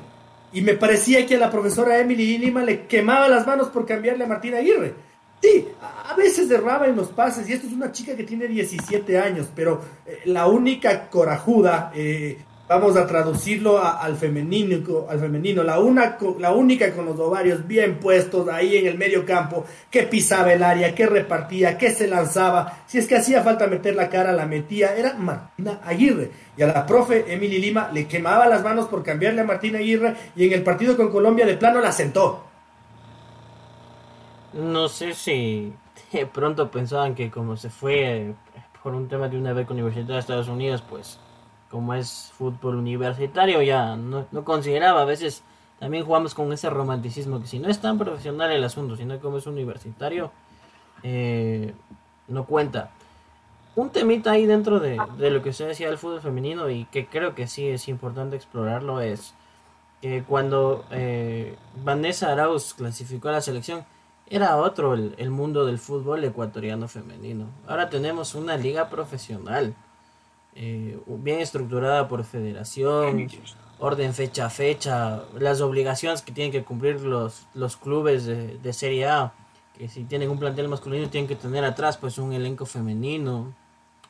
Y 0.54 0.62
me 0.62 0.76
parecía 0.76 1.26
que 1.26 1.36
a 1.36 1.40
la 1.40 1.52
profesora 1.52 2.00
Emily 2.00 2.38
Lima 2.38 2.64
le 2.64 2.86
quemaba 2.86 3.28
las 3.28 3.46
manos 3.46 3.70
por 3.70 3.86
cambiarle 3.86 4.24
a 4.24 4.28
Martín 4.28 4.54
Aguirre. 4.54 4.94
Sí, 5.42 5.68
a 5.82 6.16
veces 6.16 6.48
derraba 6.48 6.88
en 6.88 6.96
los 6.96 7.10
pases, 7.10 7.50
y 7.50 7.54
esto 7.54 7.68
es 7.68 7.74
una 7.74 7.92
chica 7.92 8.16
que 8.16 8.24
tiene 8.24 8.48
17 8.48 9.20
años, 9.20 9.50
pero 9.54 9.82
eh, 10.06 10.22
la 10.26 10.48
única 10.48 11.10
corajuda, 11.10 11.92
eh, 11.94 12.38
vamos 12.74 12.98
a 12.98 13.06
traducirlo 13.06 13.84
al 13.84 14.16
femenino, 14.16 15.06
al 15.08 15.20
femenino, 15.20 15.64
la, 15.64 15.80
una, 15.80 16.18
la 16.40 16.52
única 16.52 16.92
con 16.92 17.06
los 17.06 17.20
ovarios 17.20 17.68
bien 17.68 18.00
puestos 18.00 18.48
ahí 18.50 18.78
en 18.78 18.88
el 18.88 18.98
medio 18.98 19.26
campo, 19.26 19.66
que 19.92 20.04
pisaba 20.04 20.54
el 20.54 20.64
área, 20.64 20.96
que 20.96 21.06
repartía, 21.06 21.78
que 21.78 21.92
se 21.92 22.08
lanzaba, 22.08 22.80
si 22.88 22.98
es 22.98 23.08
que 23.08 23.16
hacía 23.16 23.44
falta 23.44 23.68
meter 23.68 23.96
la 23.96 24.10
cara, 24.10 24.32
la 24.32 24.48
metía, 24.48 24.96
era 24.96 25.14
Martina 25.14 25.82
Aguirre. 25.84 26.32
Y 26.58 26.64
a 26.64 26.68
la 26.68 26.86
profe 26.86 27.32
Emily 27.32 27.60
Lima 27.60 27.90
le 27.94 28.08
quemaba 28.08 28.48
las 28.48 28.64
manos 28.64 28.88
por 28.88 29.04
cambiarle 29.04 29.42
a 29.42 29.46
Martina 29.46 29.78
Aguirre 29.78 30.16
y 30.36 30.46
en 30.46 30.54
el 30.54 30.64
partido 30.64 30.98
con 30.98 31.12
Colombia 31.12 31.46
de 31.46 31.58
plano 31.58 31.80
la 31.80 31.92
sentó. 31.92 32.46
No 34.54 34.88
sé 34.88 35.14
si 35.14 35.74
de 36.12 36.26
pronto 36.26 36.72
pensaban 36.72 37.14
que 37.14 37.30
como 37.30 37.56
se 37.56 37.70
fue 37.70 38.34
por 38.82 38.96
un 38.96 39.08
tema 39.08 39.30
de 39.30 39.38
una 39.38 39.54
beca 39.54 39.74
universitaria 39.74 40.16
de 40.16 40.20
Estados 40.20 40.48
Unidos, 40.48 40.84
pues 40.88 41.20
como 41.74 41.96
es 41.96 42.32
fútbol 42.38 42.76
universitario, 42.76 43.64
ya 43.64 43.96
no, 43.96 44.28
consideraba, 44.46 45.02
a 45.02 45.06
veces 45.06 45.42
también 45.80 46.06
jugamos 46.06 46.36
con 46.36 46.54
ese 46.54 46.70
romanticismo, 46.70 47.42
que 47.42 47.48
si 47.48 47.58
no 47.58 47.68
es 47.68 47.80
tan 47.80 47.98
profesional 47.98 48.52
el 48.52 48.64
asunto, 48.64 48.96
sino 48.96 49.20
como 49.20 49.40
es 49.40 49.48
universitario, 49.48 50.32
eh, 51.02 51.74
no 52.28 52.46
cuenta. 52.46 52.92
Un 53.76 53.90
temita 53.90 54.34
ahí 54.34 54.46
dentro 54.46 54.80
de, 54.80 54.98
lo 55.18 55.42
que 55.42 55.50
usted 55.50 55.68
decía 55.68 55.88
del 55.88 55.98
fútbol 55.98 56.22
femenino 56.22 56.70
y 56.70 56.86
que 56.86 57.08
creo 57.08 57.34
que 57.34 57.48
sí 57.48 57.68
es 57.68 57.88
importante 57.88 58.36
explorarlo 58.36 59.02
es 59.02 59.34
que 60.00 60.22
cuando 60.22 60.86
eh, 60.92 61.56
Vanessa 61.84 62.32
Arauz 62.32 62.76
clasificó 62.76 63.30
a 63.30 63.32
la 63.32 63.42
selección, 63.42 63.84
era 64.28 64.58
otro 64.58 64.94
el, 64.94 65.16
el 65.18 65.32
mundo 65.32 65.66
del 65.66 65.80
fútbol 65.80 66.24
ecuatoriano 66.24 66.88
femenino. 66.88 67.48
Ahora 67.68 67.90
tenemos 67.90 68.36
una 68.36 68.58
liga 68.58 68.92
profesional 68.92 69.74
eh, 70.56 71.00
bien 71.08 71.40
estructurada 71.40 72.08
por 72.08 72.24
federación, 72.24 73.28
orden 73.80 74.14
fecha 74.14 74.46
a 74.46 74.50
fecha, 74.50 75.24
las 75.38 75.62
obligaciones 75.62 76.22
que 76.22 76.32
tienen 76.32 76.52
que 76.52 76.64
cumplir 76.64 77.02
los, 77.02 77.48
los 77.54 77.76
clubes 77.76 78.26
de, 78.26 78.58
de, 78.58 78.74
Serie 78.74 79.08
A, 79.08 79.34
que 79.78 79.90
si 79.90 80.04
tienen 80.04 80.30
un 80.30 80.40
plantel 80.40 80.68
masculino 80.68 81.10
tienen 81.10 81.28
que 81.28 81.36
tener 81.36 81.66
atrás 81.66 81.98
pues 81.98 82.18
un 82.18 82.34
elenco 82.34 82.66
femenino, 82.66 83.54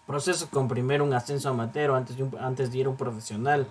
proceso 0.06 0.50
con 0.50 0.68
primero 0.68 1.04
un 1.04 1.14
ascenso 1.14 1.50
amateur 1.50 1.92
antes 1.92 2.18
de, 2.18 2.30
antes 2.40 2.72
de 2.72 2.78
ir 2.78 2.86
a 2.88 2.90
un 2.90 2.98
profesional. 2.98 3.66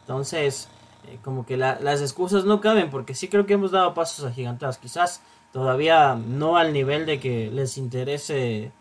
Entonces, 0.00 0.68
eh, 1.06 1.18
como 1.22 1.44
que 1.44 1.56
las 1.56 2.00
excusas 2.00 2.44
no 2.44 2.60
caben, 2.60 2.90
porque 2.90 3.14
sí 3.14 3.28
creo 3.28 3.46
que 3.46 3.54
hemos 3.54 3.70
dado 3.70 3.94
pasos 3.94 4.24
agigantados, 4.24 4.78
quizás 4.78 5.20
todavía 5.52 6.14
no 6.14 6.56
al 6.56 6.72
nivel 6.72 7.06
de 7.06 7.20
que 7.20 7.50
les 7.50 7.76
interese 7.78 8.72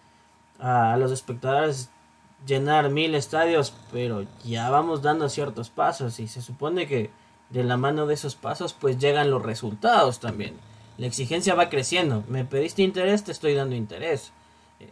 a 0.59 0.97
los 0.97 1.11
espectadores 1.11 1.89
llenar 2.45 2.89
mil 2.89 3.15
estadios, 3.15 3.73
pero 3.91 4.25
ya 4.43 4.69
vamos 4.69 5.01
dando 5.01 5.29
ciertos 5.29 5.69
pasos 5.69 6.19
y 6.19 6.27
se 6.27 6.41
supone 6.41 6.87
que 6.87 7.09
de 7.49 7.63
la 7.63 7.77
mano 7.77 8.05
de 8.05 8.13
esos 8.13 8.35
pasos 8.35 8.73
pues 8.73 8.97
llegan 8.97 9.31
los 9.31 9.43
resultados 9.43 10.19
también. 10.19 10.55
La 10.97 11.07
exigencia 11.07 11.55
va 11.55 11.69
creciendo. 11.69 12.23
Me 12.27 12.43
pediste 12.43 12.81
interés, 12.81 13.23
te 13.23 13.31
estoy 13.31 13.53
dando 13.53 13.75
interés. 13.75 14.31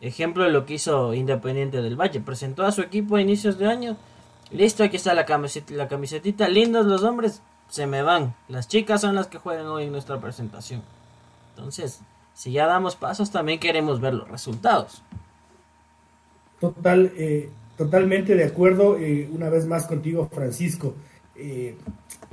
Ejemplo 0.01 0.43
de 0.43 0.51
lo 0.51 0.65
que 0.65 0.75
hizo 0.75 1.13
Independiente 1.13 1.81
del 1.81 1.99
Valle. 1.99 2.19
Presentó 2.19 2.63
a 2.63 2.71
su 2.71 2.81
equipo 2.81 3.15
a 3.15 3.21
inicios 3.21 3.57
de 3.57 3.67
año. 3.67 3.97
Listo, 4.51 4.83
aquí 4.83 4.97
está 4.97 5.13
la 5.13 5.25
camiseta, 5.25 5.73
la 5.73 5.87
camisetita. 5.87 6.47
Lindos 6.47 6.85
los 6.85 7.03
hombres, 7.03 7.41
se 7.69 7.87
me 7.87 8.03
van. 8.03 8.35
Las 8.47 8.67
chicas 8.67 9.01
son 9.01 9.15
las 9.15 9.27
que 9.27 9.39
juegan 9.39 9.67
hoy 9.67 9.85
en 9.85 9.91
nuestra 9.91 10.19
presentación. 10.19 10.83
Entonces, 11.55 12.01
si 12.33 12.51
ya 12.51 12.67
damos 12.67 12.95
pasos, 12.95 13.31
también 13.31 13.59
queremos 13.59 13.99
ver 13.99 14.13
los 14.13 14.27
resultados. 14.29 15.01
Total, 16.59 17.11
eh, 17.17 17.49
totalmente 17.77 18.35
de 18.35 18.45
acuerdo, 18.45 18.97
eh, 18.97 19.27
una 19.31 19.49
vez 19.49 19.65
más 19.65 19.85
contigo, 19.85 20.29
Francisco. 20.33 20.95
Eh, 21.35 21.75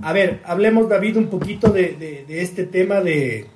a 0.00 0.12
ver, 0.12 0.40
hablemos, 0.44 0.88
David, 0.88 1.16
un 1.16 1.26
poquito 1.26 1.70
de, 1.70 2.24
este 2.28 2.64
tema 2.64 3.00
de, 3.00 3.46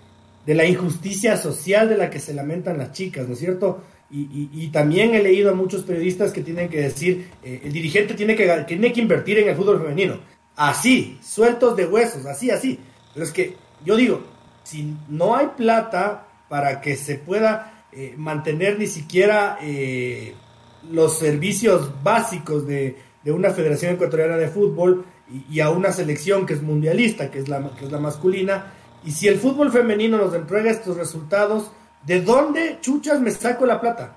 la 0.46 0.64
injusticia 0.64 1.36
social 1.36 1.88
de 1.88 1.96
la 1.96 2.10
que 2.10 2.18
se 2.18 2.34
lamentan 2.34 2.78
las 2.78 2.92
chicas, 2.92 3.26
¿no 3.26 3.34
es 3.34 3.38
cierto? 3.38 3.82
Y, 4.10 4.68
también 4.68 5.14
he 5.14 5.22
leído 5.22 5.50
a 5.50 5.54
muchos 5.54 5.82
periodistas 5.82 6.32
que 6.32 6.42
tienen 6.42 6.68
que 6.68 6.80
decir, 6.80 7.28
el 7.42 7.72
dirigente 7.72 8.14
tiene 8.14 8.36
que, 8.36 8.64
tiene 8.66 8.92
que 8.92 9.00
invertir 9.00 9.38
en 9.38 9.48
el 9.48 9.56
fútbol 9.56 9.80
femenino. 9.80 10.20
Así, 10.54 11.18
sueltos 11.22 11.76
de 11.76 11.86
huesos, 11.86 12.24
así, 12.26 12.50
así. 12.50 12.78
Pero 13.12 13.26
es 13.26 13.32
que 13.32 13.56
yo 13.84 13.96
digo, 13.96 14.22
si 14.62 14.94
no 15.08 15.34
hay 15.34 15.48
plata 15.56 16.28
para 16.48 16.80
que 16.80 16.96
se 16.96 17.16
pueda 17.16 17.84
mantener 18.16 18.78
ni 18.78 18.86
siquiera 18.86 19.58
los 20.90 21.18
servicios 21.18 21.90
básicos 22.02 22.66
de, 22.66 22.96
una 23.24 23.50
Federación 23.50 23.94
Ecuatoriana 23.94 24.36
de 24.36 24.48
Fútbol 24.48 25.04
y, 25.50 25.60
a 25.60 25.70
una 25.70 25.92
selección 25.92 26.46
que 26.46 26.54
es 26.54 26.62
mundialista, 26.62 27.30
que 27.30 27.40
es, 27.40 27.48
la, 27.48 27.70
que 27.76 27.86
es 27.86 27.92
la 27.92 27.98
masculina. 27.98 28.72
Y 29.04 29.10
si 29.10 29.26
el 29.26 29.38
fútbol 29.38 29.72
femenino 29.72 30.16
nos 30.16 30.34
entrega 30.34 30.70
estos 30.70 30.96
resultados, 30.96 31.70
¿de 32.04 32.20
dónde 32.20 32.78
chuchas 32.80 33.20
me 33.20 33.32
saco 33.32 33.66
la 33.66 33.80
plata? 33.80 34.16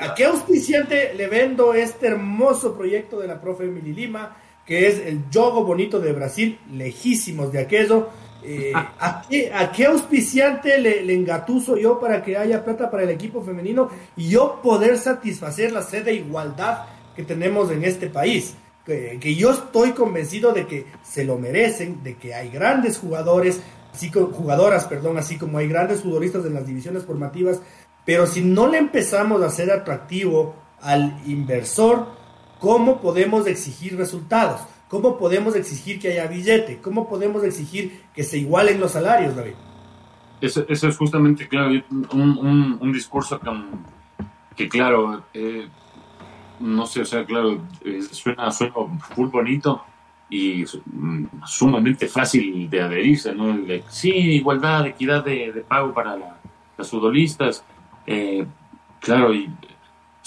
¿A 0.00 0.14
qué 0.14 0.24
auspiciante 0.24 1.14
le 1.14 1.28
vendo 1.28 1.74
este 1.74 2.08
hermoso 2.08 2.76
proyecto 2.76 3.20
de 3.20 3.28
la 3.28 3.40
profe 3.40 3.64
Emily 3.64 3.92
Lima, 3.92 4.36
que 4.66 4.88
es 4.88 4.98
el 4.98 5.28
Yogo 5.30 5.64
Bonito 5.64 6.00
de 6.00 6.12
Brasil, 6.12 6.58
lejísimos 6.72 7.52
de 7.52 7.60
aquello? 7.60 8.08
Eh, 8.44 8.72
¿a, 8.74 9.22
qué, 9.72 9.86
auspiciante 9.86 10.78
le, 10.78 11.12
engatuso 11.12 11.76
yo 11.76 12.00
para 12.00 12.22
que 12.22 12.36
haya 12.36 12.64
plata 12.64 12.90
para 12.90 13.04
el 13.04 13.10
equipo 13.10 13.42
femenino 13.42 13.88
y 14.16 14.30
yo 14.30 14.60
poder 14.62 14.98
satisfacer 14.98 15.72
la 15.72 15.82
sed 15.82 16.04
de 16.04 16.14
igualdad 16.14 16.86
que 17.14 17.22
tenemos 17.22 17.70
en 17.70 17.84
este 17.84 18.08
país? 18.08 18.54
Que, 18.84 19.34
yo 19.36 19.52
estoy 19.52 19.92
convencido 19.92 20.52
de 20.52 20.66
que 20.66 20.86
se 21.02 21.24
lo 21.24 21.38
merecen, 21.38 22.02
de 22.02 22.16
que 22.16 22.34
hay 22.34 22.50
grandes 22.50 22.98
jugadores, 22.98 23.60
así 23.94 24.10
como, 24.10 24.28
jugadoras, 24.28 24.86
perdón, 24.86 25.18
así 25.18 25.38
como 25.38 25.58
hay 25.58 25.68
grandes 25.68 26.00
futbolistas 26.02 26.44
en 26.44 26.54
las 26.54 26.66
divisiones 26.66 27.04
formativas, 27.04 27.60
pero 28.04 28.26
si 28.26 28.40
no 28.40 28.66
le 28.66 28.78
empezamos 28.78 29.40
a 29.42 29.46
hacer 29.46 29.70
atractivo 29.70 30.56
al 30.80 31.20
inversor, 31.26 32.08
¿cómo 32.58 33.00
podemos 33.00 33.46
exigir 33.46 33.96
resultados? 33.96 34.62
¿Cómo 34.92 35.16
podemos 35.16 35.56
exigir 35.56 35.98
que 35.98 36.08
haya 36.08 36.26
billete? 36.26 36.78
¿Cómo 36.82 37.08
podemos 37.08 37.42
exigir 37.44 38.02
que 38.14 38.22
se 38.22 38.36
igualen 38.36 38.78
los 38.78 38.90
salarios, 38.90 39.34
David? 39.34 39.54
Eso, 40.38 40.66
es 40.68 40.96
justamente, 40.98 41.48
claro, 41.48 41.82
un, 42.12 42.92
discurso 42.92 43.40
que, 44.54 44.68
claro, 44.68 45.24
eh, 45.32 45.66
no 46.60 46.84
sé, 46.84 47.00
o 47.00 47.04
sea, 47.06 47.24
claro, 47.24 47.62
eh, 47.82 48.02
suena, 48.02 48.50
suena 48.50 48.74
muy 49.16 49.30
bonito 49.30 49.82
y 50.28 50.66
mm, 50.84 51.24
sumamente 51.46 52.06
fácil 52.06 52.68
de 52.68 52.82
adherirse, 52.82 53.34
¿no? 53.34 53.60
sí, 53.88 54.10
igualdad, 54.10 54.88
equidad 54.88 55.24
de, 55.24 55.64
pago 55.66 55.94
para 55.94 56.18
las 56.76 56.90
futbolistas, 56.90 57.64
eh, 58.06 58.44
claro, 59.00 59.32
y 59.32 59.48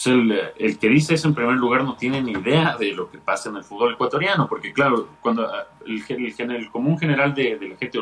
el, 0.05 0.77
que 0.79 0.89
dice 0.89 1.13
eso 1.13 1.27
en 1.27 1.35
primer 1.35 1.55
lugar 1.55 1.83
no 1.83 1.95
tiene 1.95 2.21
ni 2.21 2.33
idea 2.33 2.75
de 2.77 2.91
lo 2.91 3.09
que 3.09 3.17
pasa 3.17 3.49
en 3.49 3.57
el 3.57 3.63
fútbol 3.63 3.93
ecuatoriano, 3.93 4.47
porque 4.47 4.73
claro, 4.73 5.07
cuando 5.21 5.47
ah, 5.47 5.67
el, 5.85 6.03
el, 6.51 6.69
común 6.69 6.99
general 6.99 7.33
de, 7.33 7.57
la 7.61 7.77
gente, 7.77 7.99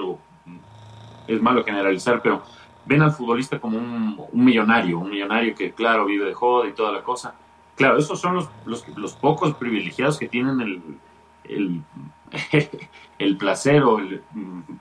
es 1.28 1.42
malo 1.42 1.64
generalizar, 1.64 2.22
pero 2.22 2.44
ven 2.86 3.02
al 3.02 3.12
futbolista 3.12 3.60
como 3.60 3.78
un, 3.78 4.18
millonario, 4.34 5.00
un 5.00 5.10
millonario 5.10 5.56
que 5.56 5.72
claro 5.72 6.06
vive 6.06 6.26
de 6.26 6.34
joda 6.34 6.68
y 6.68 6.74
toda 6.74 6.92
la 6.92 7.04
cosa. 7.04 7.36
Claro, 7.76 7.98
esos 7.98 8.20
son 8.20 8.36
los, 8.36 8.50
los, 8.66 8.88
los 8.98 9.14
pocos 9.14 9.56
privilegiados 9.56 10.18
que 10.18 10.28
tienen 10.28 10.62
el, 10.62 10.82
el, 11.44 11.82
el 13.20 13.38
placer 13.38 13.84
o, 13.84 14.00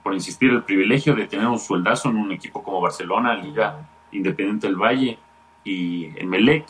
por 0.01 0.13
insistir, 0.13 0.51
el 0.51 0.63
privilegio 0.63 1.15
de 1.15 1.27
tener 1.27 1.47
un 1.47 1.59
sueldazo 1.59 2.09
en 2.09 2.17
un 2.17 2.31
equipo 2.31 2.63
como 2.63 2.81
Barcelona, 2.81 3.35
Liga 3.35 3.87
Independiente 4.11 4.67
del 4.67 4.75
Valle 4.75 5.17
y 5.63 6.05
en 6.19 6.29
Melec 6.29 6.65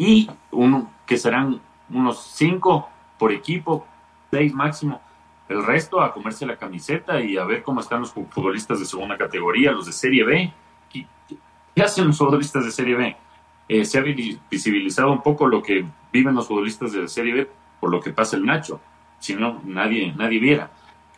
y 0.00 0.30
uno, 0.52 0.90
que 1.04 1.18
serán 1.18 1.60
unos 1.90 2.22
cinco 2.22 2.88
por 3.18 3.32
equipo, 3.32 3.86
seis 4.30 4.54
máximo, 4.54 5.02
El 5.46 5.62
resto 5.62 6.00
a 6.00 6.14
comerse 6.14 6.46
la 6.46 6.56
camiseta 6.56 7.20
y 7.20 7.36
a 7.36 7.44
ver 7.44 7.62
cómo 7.62 7.80
están 7.80 8.00
los 8.00 8.12
futbolistas 8.12 8.78
de 8.78 8.86
segunda 8.86 9.18
categoría, 9.18 9.72
los 9.72 9.84
de 9.84 9.92
Serie 9.92 10.24
B. 10.24 10.52
¿Qué, 10.88 11.06
hacen 11.82 12.06
los 12.06 12.16
futbolistas 12.16 12.64
de 12.64 12.70
Serie 12.70 12.94
B? 12.94 13.16
Eh, 13.68 13.84
se 13.84 13.98
ha 13.98 14.02
visibilizado 14.02 15.12
un 15.12 15.22
poco 15.22 15.46
lo 15.46 15.60
que 15.60 15.84
viven 16.10 16.34
los 16.34 16.46
futbolistas 16.48 16.92
de 16.92 17.06
Serie 17.06 17.34
B 17.34 17.50
por 17.78 17.90
lo 17.90 18.00
que 18.00 18.10
pasa 18.10 18.36
el 18.36 18.46
Nacho. 18.46 18.80
Si 19.18 19.34
no, 19.34 19.60
nadie, 19.64 20.14
nadie 20.16 20.38
viera. 20.38 20.70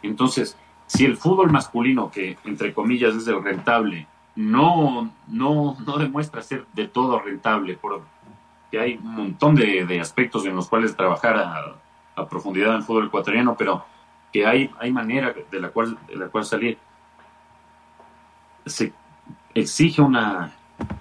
Entonces, 0.02 0.56
si 0.86 1.04
el 1.04 1.16
fútbol 1.18 1.52
masculino, 1.52 2.10
que 2.10 2.36
entre 2.44 2.74
comillas 2.74 3.14
es 3.14 3.28
el 3.28 3.44
rentable, 3.44 4.08
no, 4.34 5.12
no, 5.28 5.76
no 5.86 5.98
demuestra 5.98 6.42
ser 6.42 6.66
de 6.72 6.88
todo 6.88 7.20
rentable, 7.20 7.78
porque 8.72 8.82
hay 8.82 8.96
un 8.96 9.14
montón 9.14 9.54
de, 9.54 10.00
aspectos 10.00 10.46
en 10.46 10.56
los 10.56 10.66
cuales 10.66 10.96
trabajar 10.96 11.36
a, 11.36 11.76
a, 12.16 12.26
profundidad 12.26 12.70
en 12.70 12.76
el 12.76 12.82
fútbol 12.82 13.08
ecuatoriano, 13.08 13.54
pero 13.54 13.84
que 14.32 14.46
hay, 14.46 14.70
hay 14.80 14.90
manera 14.90 15.34
de 15.50 15.60
la, 15.60 15.68
cual, 15.68 15.98
de 16.08 16.16
la 16.16 16.28
cual 16.28 16.46
salir. 16.46 16.78
Se 18.64 18.94
exige 19.52 20.00
una 20.00 20.52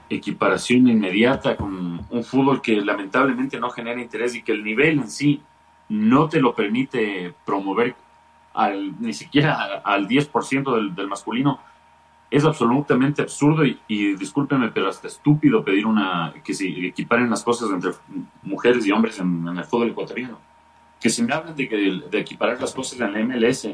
equiparación 0.09 0.89
inmediata 0.89 1.55
con 1.55 2.05
un 2.09 2.23
fútbol 2.25 2.61
que 2.61 2.75
lamentablemente 2.81 3.57
no 3.57 3.69
genera 3.69 4.01
interés 4.01 4.35
y 4.35 4.43
que 4.43 4.51
el 4.51 4.65
nivel 4.65 4.99
en 4.99 5.09
sí 5.09 5.41
no 5.87 6.27
te 6.27 6.41
lo 6.41 6.53
permite 6.53 7.33
promover 7.45 7.95
al, 8.53 8.99
ni 8.99 9.13
siquiera 9.13 9.81
al 9.85 10.09
10% 10.09 10.75
del, 10.75 10.93
del 10.93 11.07
masculino, 11.07 11.61
es 12.31 12.45
absolutamente 12.45 13.21
absurdo 13.21 13.65
y, 13.65 13.77
y, 13.89 14.15
discúlpeme, 14.15 14.71
pero 14.71 14.87
hasta 14.87 15.07
estúpido 15.07 15.65
pedir 15.65 15.85
una 15.85 16.33
que 16.45 16.53
se 16.53 16.65
equiparen 16.65 17.29
las 17.29 17.43
cosas 17.43 17.69
entre 17.71 17.91
mujeres 18.43 18.87
y 18.87 18.91
hombres 18.91 19.19
en, 19.19 19.45
el 19.45 19.65
fútbol 19.65 19.89
ecuatoriano. 19.89 20.39
Que 21.01 21.09
si 21.09 21.23
me 21.23 21.33
hablan 21.33 21.57
de, 21.57 21.67
que, 21.67 21.75
de 22.09 22.19
equiparar 22.19 22.59
las 22.61 22.73
cosas 22.73 23.01
en 23.01 23.11
la 23.11 23.19
MLS, 23.19 23.67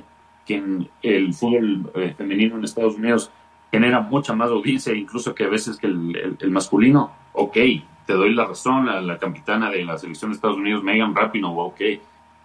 que 0.43 0.55
en 0.55 0.89
el 1.03 1.35
fútbol 1.35 1.91
eh, 1.93 2.15
femenino 2.17 2.57
en 2.57 2.63
Estados 2.63 2.95
Unidos 2.95 3.29
genera 3.71 4.01
mucha 4.01 4.33
más 4.33 4.49
audiencia, 4.49 4.91
incluso 4.91 5.35
que 5.35 5.43
a 5.43 5.49
veces 5.49 5.77
que 5.77 5.85
el, 5.85 6.37
el, 6.39 6.51
masculino, 6.51 7.11
ok, 7.33 7.57
te 8.07 8.13
doy 8.13 8.33
la 8.33 8.45
razón, 8.45 8.87
la, 8.87 9.01
la, 9.01 9.19
capitana 9.19 9.69
de 9.69 9.85
la 9.85 9.99
selección 9.99 10.31
de 10.31 10.35
Estados 10.35 10.57
Unidos, 10.57 10.83
Megan 10.83 11.13
Rapinoe, 11.13 11.53
ok, 11.59 11.81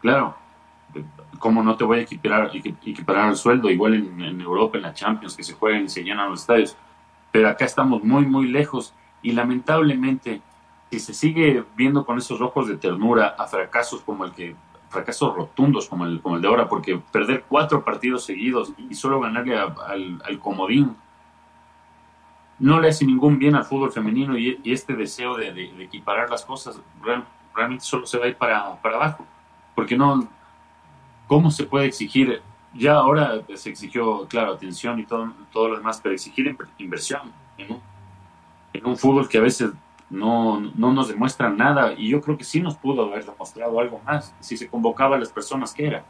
claro, 0.01 0.37
¿cómo 1.39 1.63
no 1.63 1.77
te 1.77 1.85
voy 1.85 1.99
a 1.99 2.03
equiparar, 2.03 2.53
equiparar 2.55 3.31
el 3.31 3.37
sueldo? 3.37 3.71
Igual 3.71 3.95
en, 3.95 4.41
Europa, 4.41 4.77
en 4.77 4.83
la 4.83 4.95
Champions, 4.95 5.37
que 5.37 5.43
se 5.43 5.55
juegan 5.55 5.85
y 5.85 5.89
se 5.89 6.05
llenan 6.05 6.31
los 6.31 6.41
estadios. 6.41 6.77
Pero 7.31 7.49
acá 7.49 7.65
estamos 7.65 8.05
muy, 8.05 8.27
muy 8.27 8.47
lejos 8.47 8.95
y 9.23 9.33
lamentablemente, 9.33 10.43
si 10.91 11.01
se 11.01 11.15
sigue 11.15 11.65
viendo 11.77 12.05
con 12.05 12.19
esos 12.19 12.41
ojos 12.41 12.69
de 12.69 12.77
ternura 12.77 13.35
a 13.39 13.47
fracasos 13.47 14.03
como 14.03 14.25
el 14.25 14.33
que, 14.33 14.55
fracasos 14.89 15.35
rotundos 15.35 15.89
como 15.89 16.05
el, 16.05 16.21
de 16.41 16.49
ahora, 16.49 16.69
porque 16.69 17.01
perder 17.11 17.45
cuatro 17.49 17.83
partidos 17.85 18.25
seguidos 18.25 18.73
y 18.79 18.95
solo 18.95 19.21
ganarle 19.21 19.59
al, 19.59 20.39
comodín 20.39 20.95
no 22.59 22.79
le 22.79 22.91
hace 22.91 23.05
ningún 23.05 23.39
bien 23.39 23.57
al 23.57 23.65
fútbol 23.65 23.91
femenino 23.91 24.39
y, 24.39 24.61
este 24.65 24.95
deseo 24.95 25.37
de, 25.37 25.49
equiparar 25.83 26.31
las 26.31 26.45
cosas 26.45 26.81
realmente 27.55 27.85
solo 27.85 28.07
se 28.07 28.19
va 28.19 28.27
a 28.27 28.81
para 28.81 28.97
abajo, 28.97 29.27
porque 29.75 29.97
no, 29.97 30.29
¿Cómo 31.27 31.51
se 31.51 31.65
puede 31.65 31.87
exigir? 31.87 32.41
Ya 32.75 32.95
ahora 32.95 33.43
se 33.55 33.71
exigió, 33.71 34.27
claro, 34.29 34.53
atención 34.53 34.99
y 34.99 35.05
todo, 35.05 35.33
todo 35.53 35.69
lo 35.69 35.77
demás, 35.77 36.01
pero 36.03 36.15
exigir 36.15 36.57
inversión 36.79 37.33
en 37.59 38.87
un, 38.87 38.97
fútbol 38.97 39.29
que 39.29 39.39
a 39.39 39.43
veces 39.43 39.71
no, 40.09 40.61
no, 40.61 40.93
nos 40.93 41.09
demuestra 41.09 41.51
nada 41.51 41.93
y 41.97 42.09
yo 42.09 42.21
creo 42.21 42.39
que 42.39 42.45
sí 42.45 42.61
nos 42.61 42.77
pudo 42.77 43.05
haber 43.05 43.25
demostrado 43.25 43.79
algo 43.79 44.01
más 44.07 44.35
si 44.41 44.57
se 44.57 44.69
convocaba 44.69 45.17
a 45.17 45.19
las 45.19 45.31
personas 45.31 45.75
que 45.75 45.87
era. 45.87 46.05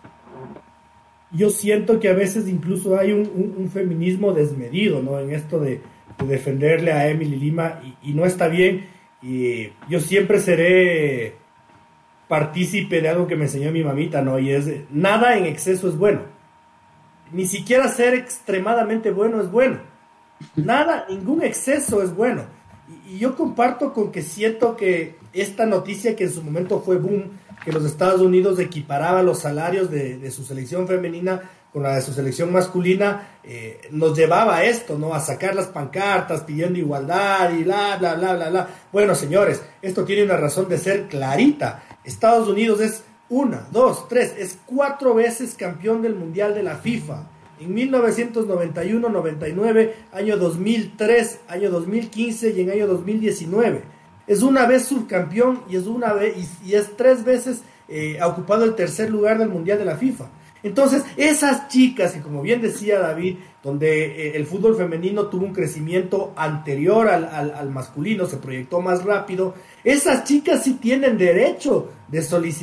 Yo 1.33 1.51
siento 1.51 1.99
que 1.99 2.09
a 2.09 2.15
veces 2.15 2.49
incluso 2.49 2.99
hay 2.99 3.13
un, 3.13 3.71
feminismo 3.73 4.33
desmedido 4.33 5.03
¿no? 5.03 5.19
en 5.19 5.33
esto 5.33 5.59
de, 5.59 5.81
defenderle 6.27 6.93
a 6.93 7.09
Emily 7.09 7.37
Lima 7.37 7.81
y 8.03 8.13
no 8.13 8.25
está 8.25 8.47
bien 8.47 8.87
y 9.23 9.69
yo 9.89 10.01
siempre 10.01 10.41
seré 10.41 11.37
partícipe 12.29 13.01
de 13.01 13.09
algo 13.09 13.27
que 13.27 13.37
me 13.37 13.45
enseñó 13.45 13.71
mi 13.71 13.85
mamita, 13.85 14.23
¿no? 14.23 14.39
Y 14.39 14.51
es, 14.51 14.69
nada 14.91 15.37
en 15.37 15.47
exceso 15.47 15.89
es 15.89 15.97
bueno. 15.97 16.21
Ni 17.33 17.47
siquiera 17.47 17.89
ser 17.89 18.15
extremadamente 18.15 19.11
bueno 19.11 19.41
es 19.41 19.51
bueno. 19.51 19.79
Nada, 20.57 21.07
ningún 21.09 21.43
exceso 21.43 22.03
es 22.03 22.15
bueno. 22.15 22.43
Y, 23.09 23.19
yo 23.19 23.37
comparto 23.37 23.93
con 23.93 24.13
que 24.13 24.23
siento 24.23 24.77
que 24.77 25.17
esta 25.33 25.67
noticia 25.67 26.17
que 26.17 26.25
en 26.25 26.33
su 26.33 26.43
momento 26.43 26.81
fue 26.81 26.97
boom, 26.97 27.31
que 27.65 27.73
los 27.73 27.85
Estados 27.85 28.21
Unidos 28.21 28.59
equiparaba 28.59 29.23
los 29.23 29.41
salarios 29.41 29.91
de, 29.91 30.31
su 30.31 30.45
selección 30.45 30.87
femenina 30.87 31.43
con 31.73 31.83
la 31.83 31.95
de 31.95 32.03
su 32.03 32.13
selección 32.13 32.53
masculina, 32.53 33.39
eh, 33.43 33.81
nos 33.91 34.17
llevaba 34.17 34.57
a 34.57 34.65
esto, 34.65 34.99
¿no? 34.99 35.15
A 35.15 35.21
sacar 35.21 35.55
las 35.55 35.69
pancartas 35.69 36.43
pidiendo 36.43 36.79
igualdad 36.79 37.53
y 37.55 37.65
bla, 37.65 37.97
bla, 37.99 38.15
bla, 38.15 38.35
bla, 38.35 38.51
bla. 38.51 38.69
Bueno, 38.93 39.15
señores, 39.15 39.63
esto 39.81 40.05
tiene 40.05 40.25
una 40.25 40.37
razón 40.37 40.69
de 40.69 40.77
ser 40.77 41.09
clarita. 41.09 41.83
Estados 42.05 42.49
Unidos 42.49 42.81
es 42.81 43.05
una, 43.31 43.67
dos, 43.71 44.09
tres, 44.09 44.35
es 44.37 44.59
cuatro 44.67 45.15
veces 45.15 45.55
campeón 45.55 46.03
del 46.03 46.15
Mundial 46.15 46.55
de 46.55 46.63
la 46.63 46.77
FIFA. 46.77 47.27
En 47.59 47.73
1991, 47.73 49.09
99, 49.09 49.95
año 50.13 50.37
2003, 50.37 51.41
año 51.49 51.71
2015 51.71 52.51
y 52.51 52.61
en 52.61 52.71
año 52.71 52.87
2019. 52.87 53.83
Es 54.27 54.43
una 54.43 54.67
vez 54.67 54.85
subcampeón 54.85 55.63
y 55.71 55.77
es 55.77 55.87
una 55.87 56.13
vez 56.13 56.35
y, 56.65 56.75
es 56.75 56.97
tres 56.97 57.25
veces 57.25 57.63
eh, 57.89 58.19
ha 58.21 58.27
ocupado 58.27 58.65
el 58.65 58.75
tercer 58.75 59.11
lugar 59.11 59.39
del 59.39 59.49
Mundial 59.49 59.79
de 59.79 59.85
la 59.87 59.97
FIFA. 59.97 60.27
Entonces, 60.63 61.05
esas 61.17 61.69
chicas 61.69 62.13
que 62.13 62.21
como 62.21 62.43
bien 62.43 62.63
decía 62.63 62.99
David, 63.01 63.37
donde 63.63 64.07
eh, 64.07 64.37
el 64.37 64.47
fútbol 64.47 64.77
femenino 64.77 65.27
tuvo 65.27 65.47
un 65.47 65.53
crecimiento 65.53 66.33
anterior 66.37 67.09
al, 67.09 67.71
masculino, 67.71 68.27
se 68.27 68.37
proyectó 68.37 68.81
más 68.81 69.05
rápido, 69.05 69.55
esas 69.83 70.25
chicas 70.25 70.63
sí 70.63 70.75
tienen 70.75 71.19
derecho 71.19 71.91
de, 72.09 72.21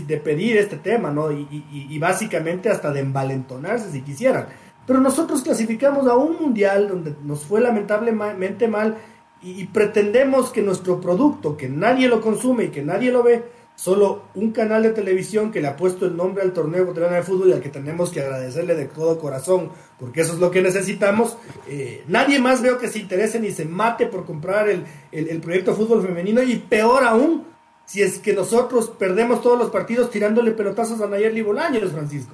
de 0.08 0.18
pedir 0.18 0.58
este 0.58 0.78
tema, 0.78 1.12
¿no? 1.12 1.32
Y, 1.32 1.98
básicamente 2.00 2.70
hasta 2.70 2.92
de 2.92 3.02
envalentonarse 3.02 3.92
si 3.92 4.02
quisieran. 4.02 4.48
Pero 4.86 5.02
nosotros 5.02 5.42
clasificamos 5.42 6.08
a 6.08 6.16
un 6.16 6.38
mundial 6.40 6.88
donde 6.88 7.14
nos 7.24 7.44
fue 7.44 7.62
lamentablemente 7.62 8.68
mal 8.68 8.98
y 9.42 9.66
pretendemos 9.68 10.50
que 10.50 10.62
nuestro 10.62 11.00
producto, 11.00 11.56
que 11.56 11.70
nadie 11.70 12.08
lo 12.08 12.20
consume 12.20 12.66
y 12.66 12.70
que 12.70 12.82
nadie 12.82 13.12
lo 13.12 13.24
ve, 13.24 13.44
solo 13.80 14.24
un 14.36 14.52
canal 14.52 14.84
de 14.84 14.90
televisión 14.90 15.54
que 15.54 15.62
le 15.62 15.70
ha 15.70 15.78
puesto 15.78 16.06
el 16.06 16.18
nombre 16.18 16.44
al 16.44 16.52
torneo 16.52 16.82
ecuatoriano 16.82 17.16
de 17.16 17.24
fútbol 17.24 17.48
y 17.48 17.54
al 17.54 17.62
que 17.62 17.70
tenemos 17.70 18.10
que 18.12 18.20
agradecerle 18.20 18.76
de 18.76 18.88
todo 18.88 19.18
corazón, 19.18 19.72
porque 19.98 20.20
eso 20.20 20.34
es 20.34 20.40
lo 20.40 20.52
que 20.52 20.62
necesitamos. 20.62 21.38
Eh, 21.66 22.04
nadie 22.10 22.40
más 22.40 22.62
veo 22.62 22.78
que 22.78 22.90
se 22.90 23.00
interese 23.00 23.40
ni 23.40 23.52
se 23.52 23.64
mate 23.64 24.08
por 24.08 24.26
comprar 24.26 24.68
el, 24.68 24.86
el, 25.14 25.40
proyecto 25.40 25.74
fútbol 25.76 26.06
femenino 26.06 26.44
y 26.44 26.58
peor 26.58 27.06
aún, 27.06 27.46
si 27.86 28.02
es 28.02 28.20
que 28.20 28.34
nosotros 28.34 28.90
perdemos 28.90 29.42
todos 29.42 29.58
los 29.58 29.72
partidos 29.72 30.12
tirándole 30.12 30.52
pelotazos 30.52 31.00
a 31.00 31.08
Nayeli 31.08 31.42
Bolaños, 31.42 31.90
Francisco. 31.94 32.34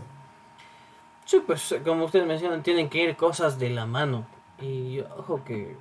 Sí, 1.26 1.44
pues 1.46 1.76
como 1.86 2.06
ustedes 2.06 2.26
mencionan, 2.26 2.64
tienen 2.64 2.90
que 2.90 3.04
ir 3.04 3.16
cosas 3.16 3.60
de 3.60 3.70
la 3.70 3.86
mano. 3.86 4.26
Y 4.60 5.02
ojo 5.16 5.44
que 5.46 5.76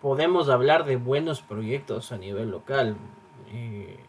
podemos 0.00 0.48
hablar 0.48 0.86
de 0.86 0.96
buenos 0.96 1.40
proyectos 1.40 2.10
a 2.10 2.18
nivel 2.18 2.50
local. 2.50 2.96
Eh, 3.52 4.07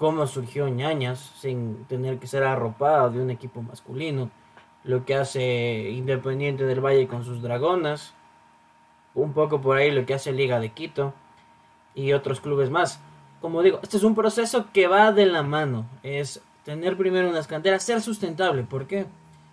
cómo 0.00 0.26
surgió 0.26 0.66
ñañas 0.66 1.18
sin 1.40 1.84
tener 1.84 2.18
que 2.18 2.26
ser 2.26 2.42
arropado 2.42 3.10
de 3.10 3.20
un 3.20 3.30
equipo 3.30 3.60
masculino, 3.60 4.30
lo 4.82 5.04
que 5.04 5.14
hace 5.14 5.90
Independiente 5.90 6.64
del 6.64 6.80
Valle 6.80 7.06
con 7.06 7.22
sus 7.22 7.42
dragonas, 7.42 8.14
un 9.14 9.34
poco 9.34 9.60
por 9.60 9.76
ahí 9.76 9.90
lo 9.90 10.06
que 10.06 10.14
hace 10.14 10.32
Liga 10.32 10.58
de 10.58 10.70
Quito 10.70 11.12
y 11.94 12.14
otros 12.14 12.40
clubes 12.40 12.70
más. 12.70 12.98
Como 13.42 13.62
digo, 13.62 13.78
este 13.82 13.98
es 13.98 14.02
un 14.02 14.14
proceso 14.14 14.68
que 14.72 14.86
va 14.86 15.12
de 15.12 15.26
la 15.26 15.42
mano, 15.42 15.84
es 16.02 16.40
tener 16.64 16.96
primero 16.96 17.28
unas 17.28 17.46
canteras, 17.46 17.82
ser 17.82 18.00
sustentable, 18.00 18.62
¿por 18.62 18.86
qué? 18.86 19.04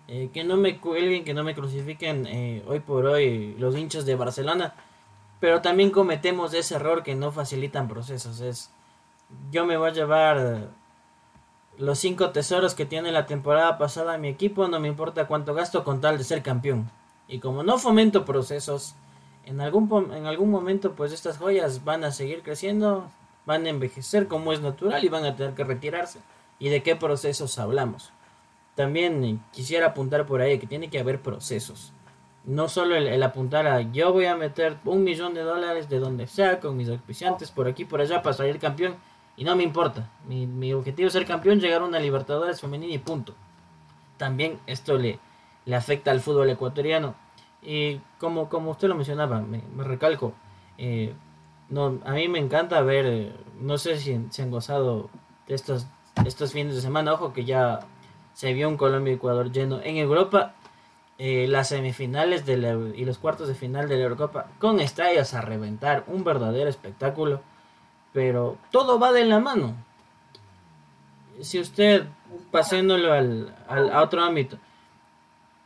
Eh, 0.08 0.30
que 0.32 0.46
no 0.46 0.56
me 0.56 0.78
cuelguen, 0.80 1.26
que 1.26 1.34
no 1.34 1.44
me 1.44 1.56
crucifiquen 1.56 2.26
eh, 2.26 2.64
hoy 2.68 2.80
por 2.80 3.06
hoy 3.06 3.54
los 3.60 3.76
hinchas 3.76 4.06
de 4.06 4.16
Barcelona, 4.16 4.76
pero 5.42 5.62
también 5.62 5.92
cometemos 5.92 6.54
ese 6.54 6.76
error 6.76 7.04
que 7.04 7.16
no 7.16 7.34
facilitan 7.34 7.90
procesos, 7.90 8.40
es 8.40 8.72
yo 9.52 9.66
me 9.66 9.78
voy 9.78 9.90
a 9.90 9.94
llevar 9.94 10.70
los 11.78 12.00
cinco 12.00 12.32
tesoros 12.32 12.74
que 12.74 12.86
tiene 12.86 13.12
la 13.12 13.26
temporada 13.26 13.78
pasada 13.78 14.18
mi 14.18 14.30
equipo, 14.30 14.68
no 14.68 14.80
me 14.80 14.88
importa 14.88 15.28
cuánto 15.28 15.54
gasto 15.54 15.84
con 15.84 16.02
tal 16.02 16.18
de 16.18 16.24
ser 16.24 16.42
campeón. 16.42 16.90
Y 17.28 17.40
como 17.40 17.63
no 17.63 17.78
fomento 17.78 18.26
procesos, 18.26 18.96
en 19.46 19.62
algún, 19.62 20.13
en 20.13 20.26
algún 20.26 20.50
momento 20.50 20.94
pues 20.94 21.12
estas 21.12 21.38
joyas 21.38 21.84
van 21.84 22.04
a 22.04 22.12
seguir 22.12 22.42
creciendo, 22.42 23.10
van 23.46 23.66
a 23.66 23.70
envejecer 23.70 24.28
como 24.28 24.54
es 24.54 24.62
natural 24.62 25.04
y 25.04 25.10
van 25.10 25.26
a 25.26 25.36
tener 25.36 25.54
que 25.54 25.63
retirarse. 25.63 26.20
¿Y 26.60 26.70
de 26.70 26.82
qué 26.82 26.96
procesos 26.96 27.60
hablamos? 27.60 28.12
También 28.76 29.44
quisiera 29.52 29.88
apuntar 29.88 30.26
por 30.26 30.42
ahí 30.42 30.60
que 30.60 30.68
tiene 30.68 30.90
que 30.90 31.00
haber 31.00 31.22
procesos. 31.22 31.94
No 32.46 32.70
solo 32.70 32.96
el, 32.96 33.22
apuntar 33.24 33.68
a 33.68 33.82
yo 33.82 34.13
voy 34.13 34.26
a 34.26 34.36
meter 34.36 34.78
un 34.86 35.04
millón 35.04 35.34
de 35.34 35.42
dólares 35.42 35.90
de 35.90 36.00
donde 36.00 36.28
sea 36.28 36.60
con 36.60 36.78
mis 36.78 36.90
auspiciantes 36.90 37.52
por 37.52 37.68
aquí 37.68 37.86
por 37.86 38.02
allá 38.02 38.22
para 38.22 38.36
salir 38.36 38.58
campeón 38.58 38.96
y 39.38 39.43
no 39.43 39.56
me 39.56 39.63
importa. 39.63 40.10
Mi, 40.28 40.73
objetivo 40.73 41.08
es 41.08 41.13
ser 41.13 41.26
campeón, 41.26 41.60
llegar 41.60 41.82
a 41.82 41.86
una 41.86 42.00
Libertadores 42.00 42.60
femenina 42.60 42.93
y 42.93 42.97
punto. 42.97 43.36
también 44.17 44.60
esto 44.65 44.97
le, 44.97 45.19
le 45.65 45.76
afecta 45.76 46.12
al 46.12 46.19
fútbol 46.19 46.50
ecuatoriano. 46.50 47.15
Y 47.62 48.02
como, 48.17 48.50
como 48.50 48.71
usted 48.71 48.88
lo 48.88 48.95
mencionaba, 48.95 49.39
me, 49.41 49.62
recalco, 49.84 50.34
eh, 50.78 51.13
a 52.06 52.12
mí 52.13 52.28
me 52.28 52.39
encanta 52.39 52.82
ver, 52.82 53.06
eh, 53.06 53.34
no 53.60 53.78
sé 53.78 53.97
si 53.97 54.19
se 54.32 54.41
han 54.41 54.52
gozado 54.52 55.10
de 55.47 55.56
estos, 55.56 55.88
estos 56.26 56.52
fines 56.52 56.76
de 56.76 56.82
semana, 56.82 57.13
ojo 57.13 57.34
que 57.34 57.45
ya 57.45 57.82
se 58.34 58.54
vio 58.54 58.69
un 58.69 58.78
Colombia-Ecuador 58.78 59.52
lleno. 59.52 59.82
En 59.84 59.97
Europa, 59.97 60.56
eh, 61.19 61.47
las 61.47 61.69
semifinales 61.69 62.45
de 62.45 62.93
y 62.95 63.06
los 63.06 63.17
cuartos 63.17 63.47
de 63.47 63.56
final 63.56 63.89
de 63.89 63.97
la 63.97 64.04
Eurocopa 64.04 64.47
con 64.60 64.80
estrellas 64.80 65.34
a 65.34 65.41
reventar, 65.41 66.06
un 66.08 66.23
verdadero 66.23 66.69
espectáculo, 66.69 67.41
pero 68.17 68.58
todo 68.71 68.97
va 68.97 69.12
de 69.12 69.25
la 69.25 69.39
mano. 69.39 69.75
Si 71.39 71.60
usted, 71.60 72.08
pasándolo 72.49 73.13
al, 73.13 73.56
al 73.67 73.91
a 73.91 74.01
otro 74.01 74.23
ámbito, 74.23 74.58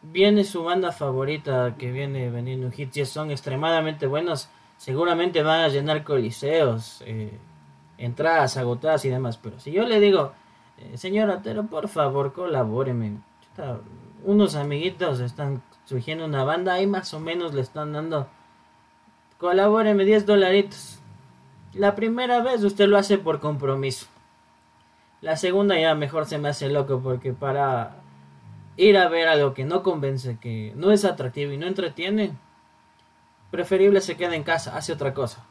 viene 0.01 0.43
su 0.43 0.61
banda 0.61 0.91
favorita 0.91 1.75
que 1.77 1.93
viene 1.93 2.29
vendiendo 2.29 2.69
hits 2.75 2.97
y 2.97 3.05
son 3.05 3.31
extremadamente 3.31 4.05
buenos, 4.05 4.49
seguramente 4.75 5.43
van 5.43 5.61
a 5.61 5.67
llenar 5.69 6.03
coliseos, 6.03 7.01
eh, 7.05 7.39
entradas 7.97 8.57
agotadas 8.57 9.05
y 9.05 9.09
demás. 9.09 9.37
Pero 9.37 9.57
si 9.57 9.71
yo 9.71 9.87
le 9.87 10.01
digo, 10.01 10.33
eh, 10.77 10.97
señor 10.97 11.31
Atero, 11.31 11.67
por 11.67 11.87
favor, 11.87 12.33
colabóreme. 12.33 13.21
Unos 14.25 14.55
amiguitos 14.55 15.21
están 15.21 15.63
surgiendo 15.85 16.25
una 16.25 16.43
banda, 16.43 16.73
ahí 16.73 16.85
más 16.85 17.13
o 17.13 17.21
menos 17.21 17.53
le 17.53 17.61
están 17.61 17.93
dando, 17.93 18.27
colabóreme 19.37 20.03
10 20.03 20.25
dolaritos. 20.25 21.00
La 21.73 21.95
primera 21.95 22.41
vez 22.41 22.63
usted 22.63 22.87
lo 22.87 22.97
hace 22.97 23.17
por 23.17 23.39
compromiso. 23.39 24.07
La 25.21 25.37
segunda 25.37 25.79
ya 25.79 25.95
mejor 25.95 26.25
se 26.25 26.37
me 26.37 26.49
hace 26.49 26.69
loco 26.69 26.99
porque 27.01 27.31
para 27.31 27.97
ir 28.75 28.97
a 28.97 29.07
ver 29.07 29.27
algo 29.27 29.53
que 29.53 29.63
no 29.63 29.83
convence, 29.83 30.37
que 30.41 30.73
no 30.75 30.91
es 30.91 31.05
atractivo 31.05 31.51
y 31.51 31.57
no 31.57 31.67
entretiene, 31.67 32.31
preferible 33.51 34.01
se 34.01 34.17
quede 34.17 34.35
en 34.35 34.43
casa, 34.43 34.75
hace 34.75 34.93
otra 34.93 35.13
cosa. 35.13 35.45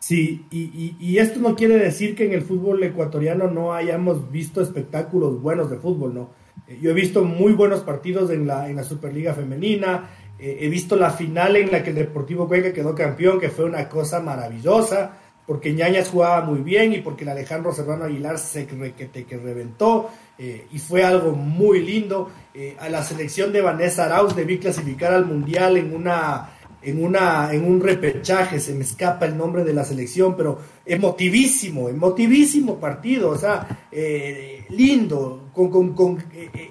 Sí, 0.00 0.44
y, 0.50 1.16
esto 1.16 1.40
no 1.40 1.56
quiere 1.56 1.78
decir 1.78 2.14
que 2.14 2.26
en 2.26 2.34
el 2.34 2.42
fútbol 2.42 2.82
ecuatoriano 2.82 3.50
no 3.50 3.72
hayamos 3.72 4.30
visto 4.30 4.60
espectáculos 4.60 5.40
buenos 5.40 5.70
de 5.70 5.78
fútbol, 5.78 6.12
¿no? 6.12 6.28
Eh, 6.66 6.78
yo 6.82 6.90
he 6.90 6.94
visto 6.94 7.24
muy 7.24 7.54
buenos 7.54 7.80
partidos 7.80 8.30
en 8.30 8.46
la, 8.46 8.68
en 8.68 8.76
la 8.76 8.84
Superliga 8.84 9.32
Femenina, 9.32 10.10
eh, 10.44 10.58
he 10.60 10.68
visto 10.68 10.94
la 10.94 11.08
final 11.08 11.56
en 11.56 11.72
la 11.72 11.82
que 11.82 11.88
el 11.88 11.96
Deportivo 11.96 12.46
Cuenca 12.46 12.70
quedó 12.70 12.94
campeón, 12.94 13.40
que 13.40 13.48
fue 13.48 13.64
una 13.64 13.88
cosa 13.88 14.20
maravillosa, 14.20 15.12
porque 15.46 15.72
Ñañas 15.72 16.10
jugaba 16.10 16.42
muy 16.42 16.60
bien 16.60 16.92
y 16.92 16.98
porque 16.98 17.24
el 17.24 17.30
Alejandro 17.30 17.72
Serrano 17.72 18.04
Aguilar 18.04 18.38
se 18.38 18.66
requete, 18.66 19.24
que 19.24 19.38
reventó. 19.38 20.10
Eh, 20.36 20.66
y 20.70 20.78
fue 20.78 21.02
algo 21.02 21.32
muy 21.32 21.80
lindo. 21.80 22.28
Eh, 22.52 22.76
a 22.78 22.90
la 22.90 23.02
selección 23.02 23.54
de 23.54 23.62
Vanessa 23.62 24.04
Arauz 24.04 24.36
debí 24.36 24.58
clasificar 24.58 25.14
al 25.14 25.24
Mundial 25.24 25.78
en 25.78 25.94
una 25.94 26.53
en 26.84 27.04
una 27.04 27.52
en 27.52 27.64
un 27.64 27.80
repechaje, 27.80 28.60
se 28.60 28.74
me 28.74 28.84
escapa 28.84 29.26
el 29.26 29.36
nombre 29.36 29.64
de 29.64 29.72
la 29.72 29.84
selección, 29.84 30.36
pero 30.36 30.60
emotivísimo, 30.84 31.88
emotivísimo 31.88 32.78
partido, 32.78 33.30
o 33.30 33.38
sea, 33.38 33.86
eh, 33.90 34.64
lindo, 34.70 35.50
con, 35.52 35.70
con, 35.70 35.94
con 35.94 36.24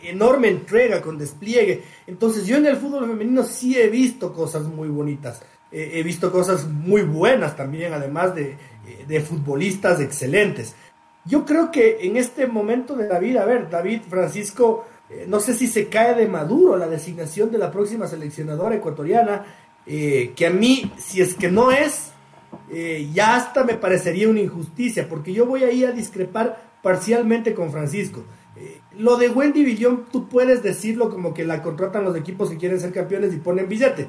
enorme 0.04 0.49
entrega, 0.49 1.02
con 1.02 1.17
despliegue. 1.17 1.82
Entonces 2.08 2.45
yo 2.45 2.58
en 2.58 2.65
el 2.67 2.78
fútbol 2.78 3.08
femenino 3.08 3.43
sí 3.43 3.78
he 3.78 3.89
visto 3.89 4.34
cosas 4.34 4.63
muy 4.63 4.89
bonitas, 4.89 5.41
he 5.71 6.04
visto 6.04 6.32
cosas 6.32 6.67
muy 6.67 7.02
buenas 7.02 7.56
también, 7.56 7.93
además 7.93 8.36
de, 8.36 8.56
de 9.08 9.21
futbolistas 9.21 9.99
excelentes. 9.99 10.76
Yo 11.26 11.45
creo 11.45 11.71
que 11.71 11.99
en 12.02 12.17
este 12.17 12.47
momento 12.47 12.95
de 12.95 13.08
la 13.08 13.17
vida, 13.17 13.43
a 13.43 13.45
ver, 13.45 13.69
David 13.69 14.02
Francisco, 14.10 14.86
eh, 15.10 15.26
no 15.28 15.39
sé 15.39 15.54
si 15.54 15.67
se 15.67 15.88
cae 15.88 16.15
de 16.15 16.28
maduro 16.28 16.76
la 16.76 16.88
designación 16.88 17.49
de 17.49 17.58
la 17.58 17.71
próxima 17.71 18.08
seleccionadora 18.08 18.76
ecuatoriana, 18.76 19.45
eh, 19.86 20.34
que 20.36 20.48
a 20.48 20.50
mí, 20.50 20.91
si 20.98 21.22
es 21.22 21.36
que 21.36 21.52
no 21.52 21.72
es, 21.72 22.12
eh, 22.72 23.10
ya 23.13 23.36
hasta 23.36 23.63
me 23.63 23.76
parecería 23.76 24.30
una 24.30 24.41
injusticia, 24.41 25.08
porque 25.10 25.34
yo 25.34 25.46
voy 25.46 25.63
ahí 25.63 25.84
a 25.84 25.91
discrepar 25.91 26.74
parcialmente 26.82 27.54
con 27.54 27.72
Francisco. 27.72 28.24
lo 28.98 29.17
de 29.17 29.30
Wendy 29.30 29.63
Villón, 29.63 30.06
tú 30.12 30.30
puedes 30.30 30.62
decirlo 30.62 31.10
como 31.10 31.34
que 31.34 31.43
la 31.43 31.63
contratan 31.63 32.04
los 32.04 32.15
equipos 32.15 32.52
que 32.52 32.58
quieren 32.58 32.80
ser 32.80 32.93
campeones 32.93 33.34
y 33.34 33.38
ponen 33.38 33.67
billete. 33.67 34.08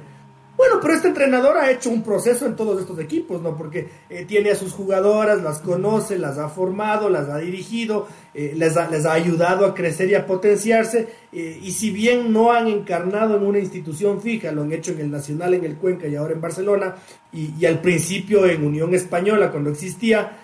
Bueno, 0.65 0.81
pero 0.81 0.95
este 0.95 1.09
entrenador 1.09 1.59
ha 1.59 1.71
hecho 1.71 1.91
un 1.91 2.03
proceso 2.03 2.47
en 2.47 2.57
todos 2.57 2.81
estos 2.81 2.99
equipos, 2.99 3.43
¿no? 3.43 3.55
Porque 3.55 3.87
eh, 4.09 4.25
tiene 4.25 4.51
a 4.51 4.55
sus 4.55 4.73
jugadoras, 4.73 5.43
las 5.43 5.59
conoce, 5.59 6.19
las 6.19 6.39
ha 6.39 6.49
formado, 6.49 7.11
las 7.11 7.29
ha 7.29 7.37
dirigido, 7.37 8.09
eh, 8.33 8.55
les, 8.57 8.75
ha, 8.79 9.13
ayudado 9.13 9.67
a 9.67 9.75
crecer 9.75 10.09
y 10.09 10.15
a 10.15 10.25
potenciarse. 10.25 11.07
Eh, 11.33 11.61
y 11.63 11.73
si 11.73 11.91
bien 11.91 12.33
no 12.33 12.51
han 12.51 12.69
encarnado 12.69 13.37
en 13.37 13.45
una 13.45 13.59
institución 13.59 14.23
fija, 14.23 14.53
lo 14.53 14.63
han 14.63 14.73
hecho 14.73 14.93
en 14.93 15.01
el 15.01 15.11
Nacional, 15.11 15.53
en 15.53 15.65
el 15.67 15.77
Cuenca 15.77 16.07
y 16.07 16.17
ahora 16.17 16.33
en 16.33 16.41
Barcelona, 16.41 16.95
y, 17.31 17.67
al 17.67 17.83
principio 17.83 18.47
en 18.47 18.65
Unión 18.65 18.95
Española 18.95 19.51
cuando 19.51 19.69
existía, 19.69 20.39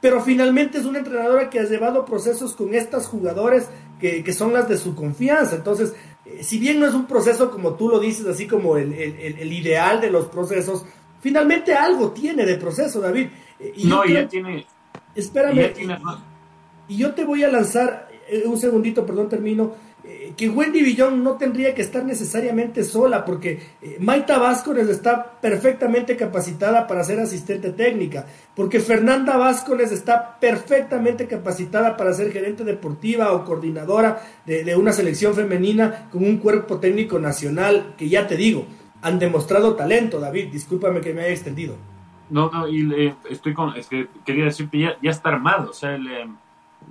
pero 0.00 0.22
finalmente 0.22 0.78
es 0.78 0.84
una 0.84 0.98
entrenadora 0.98 1.50
que 1.50 1.58
ha 1.58 1.64
llevado 1.64 2.04
procesos 2.04 2.54
con 2.54 2.72
estas 2.72 3.08
jugadores 3.08 3.66
que, 3.98 4.22
que 4.22 4.32
son 4.32 4.52
las 4.52 4.68
de 4.68 4.76
su 4.76 4.94
confianza. 4.94 5.56
Entonces, 5.56 5.94
eh, 6.26 6.42
si 6.42 6.58
bien 6.58 6.80
no 6.80 6.86
es 6.86 6.94
un 6.94 7.06
proceso 7.06 7.50
como 7.50 7.74
tú 7.74 7.88
lo 7.88 7.98
dices, 7.98 8.26
así 8.26 8.46
como 8.46 8.76
el, 8.76 8.92
ideal 9.52 10.00
de 10.00 10.10
los 10.10 10.26
procesos, 10.26 10.84
finalmente 11.20 11.74
algo 11.74 12.12
tiene 12.12 12.44
de 12.44 12.56
proceso, 12.56 13.00
David. 13.00 13.28
Eh, 13.60 13.72
y 13.76 13.86
no, 13.86 14.04
ya 14.04 14.26
tiene. 14.26 14.66
Espérame. 15.14 15.72
y, 16.88 16.96
yo 16.96 17.14
te 17.14 17.24
voy 17.24 17.42
a 17.44 17.48
lanzar, 17.48 18.08
eh, 18.28 18.44
un 18.46 18.58
segundito, 18.58 19.04
perdón, 19.04 19.28
termino. 19.28 19.72
Eh, 20.06 20.34
que 20.36 20.50
Wendy 20.50 20.82
Villón 20.82 21.24
no 21.24 21.38
tendría 21.38 21.74
que 21.74 21.80
estar 21.80 22.04
necesariamente 22.04 22.84
sola, 22.84 23.24
porque 23.24 23.58
eh, 23.80 23.96
Maita 24.00 24.38
Vázquez 24.38 24.86
está 24.88 25.40
perfectamente 25.40 26.14
capacitada 26.14 26.86
para 26.86 27.02
ser 27.04 27.20
asistente 27.20 27.70
técnica, 27.70 28.26
porque 28.54 28.80
Fernanda 28.80 29.38
Vázquez 29.38 29.92
está 29.92 30.38
perfectamente 30.38 31.26
capacitada 31.26 31.96
para 31.96 32.12
ser 32.12 32.32
gerente 32.32 32.64
deportiva 32.64 33.32
o 33.32 33.46
coordinadora 33.46 34.20
de, 34.44 34.76
una 34.76 34.92
selección 34.92 35.34
femenina 35.34 36.10
con 36.12 36.22
un 36.22 36.36
cuerpo 36.36 36.78
técnico 36.78 37.18
nacional, 37.18 37.94
que 37.96 38.10
ya 38.10 38.26
te 38.26 38.36
digo, 38.36 38.66
han 39.00 39.18
demostrado 39.18 39.74
talento, 39.74 40.20
David, 40.20 40.52
discúlpame 40.52 41.00
que 41.00 41.14
me 41.14 41.22
haya 41.22 41.32
extendido. 41.32 41.76
No, 42.28 42.50
no, 42.50 42.68
y 42.68 43.14
estoy 43.30 43.54
con, 43.54 43.72
quería 44.26 44.44
decirte, 44.44 44.78
ya, 44.78 44.98
ya 45.00 45.10
está 45.10 45.30
armado, 45.30 45.70
o 45.70 45.74
sea, 45.74 45.98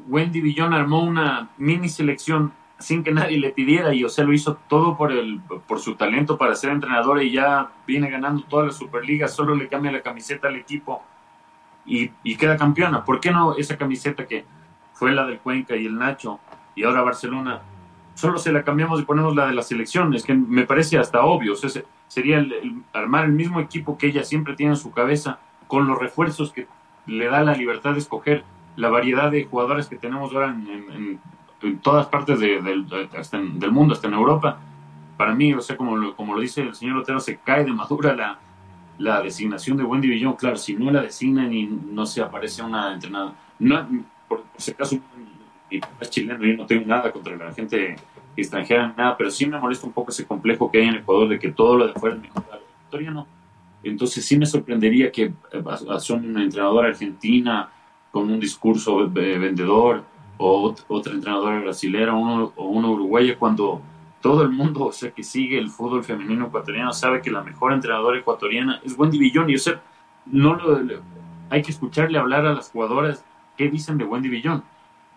Wendy 0.07 0.41
Villón 0.41 0.73
armó 0.73 1.03
una 1.03 1.51
mini 1.59 1.89
selección 1.89 2.53
sin 2.79 3.03
que 3.03 3.11
nadie 3.11 3.37
le 3.37 3.51
pidiera 3.51 3.93
y 3.93 4.07
sea 4.09 4.25
lo 4.25 4.33
hizo 4.33 4.57
todo 4.67 4.97
por 4.97 5.11
el 5.11 5.39
por 5.67 5.79
su 5.79 5.95
talento 5.95 6.37
para 6.37 6.55
ser 6.55 6.71
entrenador 6.71 7.21
y 7.23 7.31
ya 7.31 7.71
viene 7.87 8.09
ganando 8.09 8.43
toda 8.43 8.65
la 8.65 8.71
Superliga, 8.71 9.27
solo 9.27 9.55
le 9.55 9.67
cambia 9.67 9.91
la 9.91 10.01
camiseta 10.01 10.47
al 10.47 10.55
equipo 10.55 11.01
y, 11.85 12.11
y, 12.23 12.35
queda 12.35 12.57
campeona. 12.57 13.03
¿Por 13.03 13.19
qué 13.19 13.31
no 13.31 13.55
esa 13.55 13.77
camiseta 13.77 14.25
que 14.25 14.45
fue 14.93 15.11
la 15.11 15.25
del 15.25 15.39
Cuenca 15.39 15.75
y 15.75 15.85
el 15.85 15.97
Nacho 15.97 16.39
y 16.75 16.83
ahora 16.83 17.01
Barcelona? 17.01 17.61
Solo 18.15 18.37
se 18.37 18.51
la 18.51 18.63
cambiamos 18.63 18.99
y 19.01 19.03
ponemos 19.03 19.35
la 19.35 19.47
de 19.47 19.53
la 19.53 19.63
selección. 19.63 20.13
Es 20.13 20.23
que 20.23 20.33
me 20.33 20.65
parece 20.65 20.97
hasta 20.97 21.23
obvio. 21.23 21.53
O 21.53 21.55
sería 22.07 22.45
armar 22.93 23.25
el 23.25 23.31
mismo 23.31 23.59
equipo 23.59 23.97
que 23.97 24.07
ella 24.07 24.23
siempre 24.23 24.55
tiene 24.55 24.73
en 24.73 24.77
su 24.77 24.91
cabeza 24.91 25.39
con 25.67 25.87
los 25.87 25.99
refuerzos 25.99 26.53
que 26.53 26.67
le 27.05 27.27
da 27.27 27.43
la 27.43 27.55
libertad 27.55 27.93
de 27.93 27.99
escoger 27.99 28.43
la 28.75 28.89
variedad 28.89 29.31
de 29.31 29.45
jugadores 29.45 29.87
que 29.87 29.97
tenemos 29.97 30.31
ahora 30.33 30.49
en 30.49 31.19
todas 31.81 32.07
partes 32.07 32.39
de, 32.39 32.61
del 32.61 33.71
mundo, 33.71 33.93
hasta 33.93 34.07
en 34.07 34.13
Europa. 34.13 34.59
Para 35.17 35.33
mí, 35.33 35.53
o 35.53 35.61
sea, 35.61 35.77
como 35.77 35.95
lo, 35.95 36.15
como 36.15 36.35
lo 36.35 36.41
dice 36.41 36.61
el 36.61 36.75
señor 36.75 36.97
Otero, 36.97 37.19
se 37.19 37.37
cae 37.37 37.63
de 37.63 37.71
madura 37.71 38.15
la, 38.15 38.39
la 38.97 39.21
designación 39.21 39.77
de 39.77 39.83
Wendy 39.83 40.07
Villón. 40.07 40.33
Claro, 40.33 40.57
si 40.57 40.75
no 40.75 40.91
la 40.91 41.01
designan 41.01 41.53
y 41.53 41.65
no 41.65 42.05
se 42.05 42.21
aparece 42.21 42.61
una 42.63 42.93
entrenadora, 42.93 43.35
no, 43.59 43.87
por, 44.27 44.43
si 44.57 44.71
acaso, 44.71 44.97
es 45.69 46.09
chileno, 46.09 46.43
yo 46.43 46.57
no 46.57 46.65
tengo 46.65 46.85
nada 46.85 47.11
contra 47.11 47.35
la 47.35 47.53
gente 47.53 47.95
extranjera, 48.35 48.93
nada, 48.97 49.15
pero 49.15 49.29
sí 49.29 49.45
me 49.45 49.59
molesta 49.59 49.85
un 49.85 49.93
poco 49.93 50.11
ese 50.11 50.25
complejo 50.25 50.69
que 50.71 50.79
hay 50.79 50.87
en 50.87 50.95
Ecuador 50.95 51.29
de 51.29 51.39
que 51.39 51.51
todo 51.51 51.77
lo 51.77 51.87
de 51.87 51.93
fuera 51.93 52.15
es 52.15 52.21
mejor 52.21 52.43
no. 53.11 53.27
Entonces 53.83 54.25
sí 54.25 54.37
me 54.37 54.45
sorprendería 54.45 55.11
que 55.11 55.23
eh, 55.51 55.63
son 55.99 56.29
una 56.29 56.43
entrenadora 56.43 56.89
argentina 56.89 57.69
con 58.11 58.31
un 58.31 58.39
discurso 58.39 59.09
vendedor, 59.09 60.03
o 60.37 60.75
otra 60.87 61.13
entrenadora 61.13 61.59
brasilera 61.59 62.13
uno, 62.13 62.53
o 62.55 62.67
una 62.67 62.89
uruguaya 62.89 63.37
cuando 63.37 63.81
todo 64.21 64.41
el 64.41 64.49
mundo 64.49 64.85
o 64.85 64.91
sea, 64.91 65.11
que 65.11 65.23
sigue 65.23 65.57
el 65.57 65.69
fútbol 65.69 66.03
femenino 66.03 66.47
ecuatoriano 66.47 66.93
sabe 66.93 67.21
que 67.21 67.29
la 67.29 67.43
mejor 67.43 67.73
entrenadora 67.73 68.17
ecuatoriana 68.17 68.79
es 68.83 68.97
Wendy 68.97 69.19
Villón 69.19 69.49
y 69.49 69.55
no 70.25 70.55
lo, 70.55 70.79
hay 71.49 71.61
que 71.61 71.71
escucharle 71.71 72.17
hablar 72.17 72.45
a 72.45 72.53
las 72.53 72.71
jugadoras 72.71 73.23
qué 73.57 73.69
dicen 73.69 73.97
de 73.97 74.05
Wendy 74.05 74.29
Villón. 74.29 74.63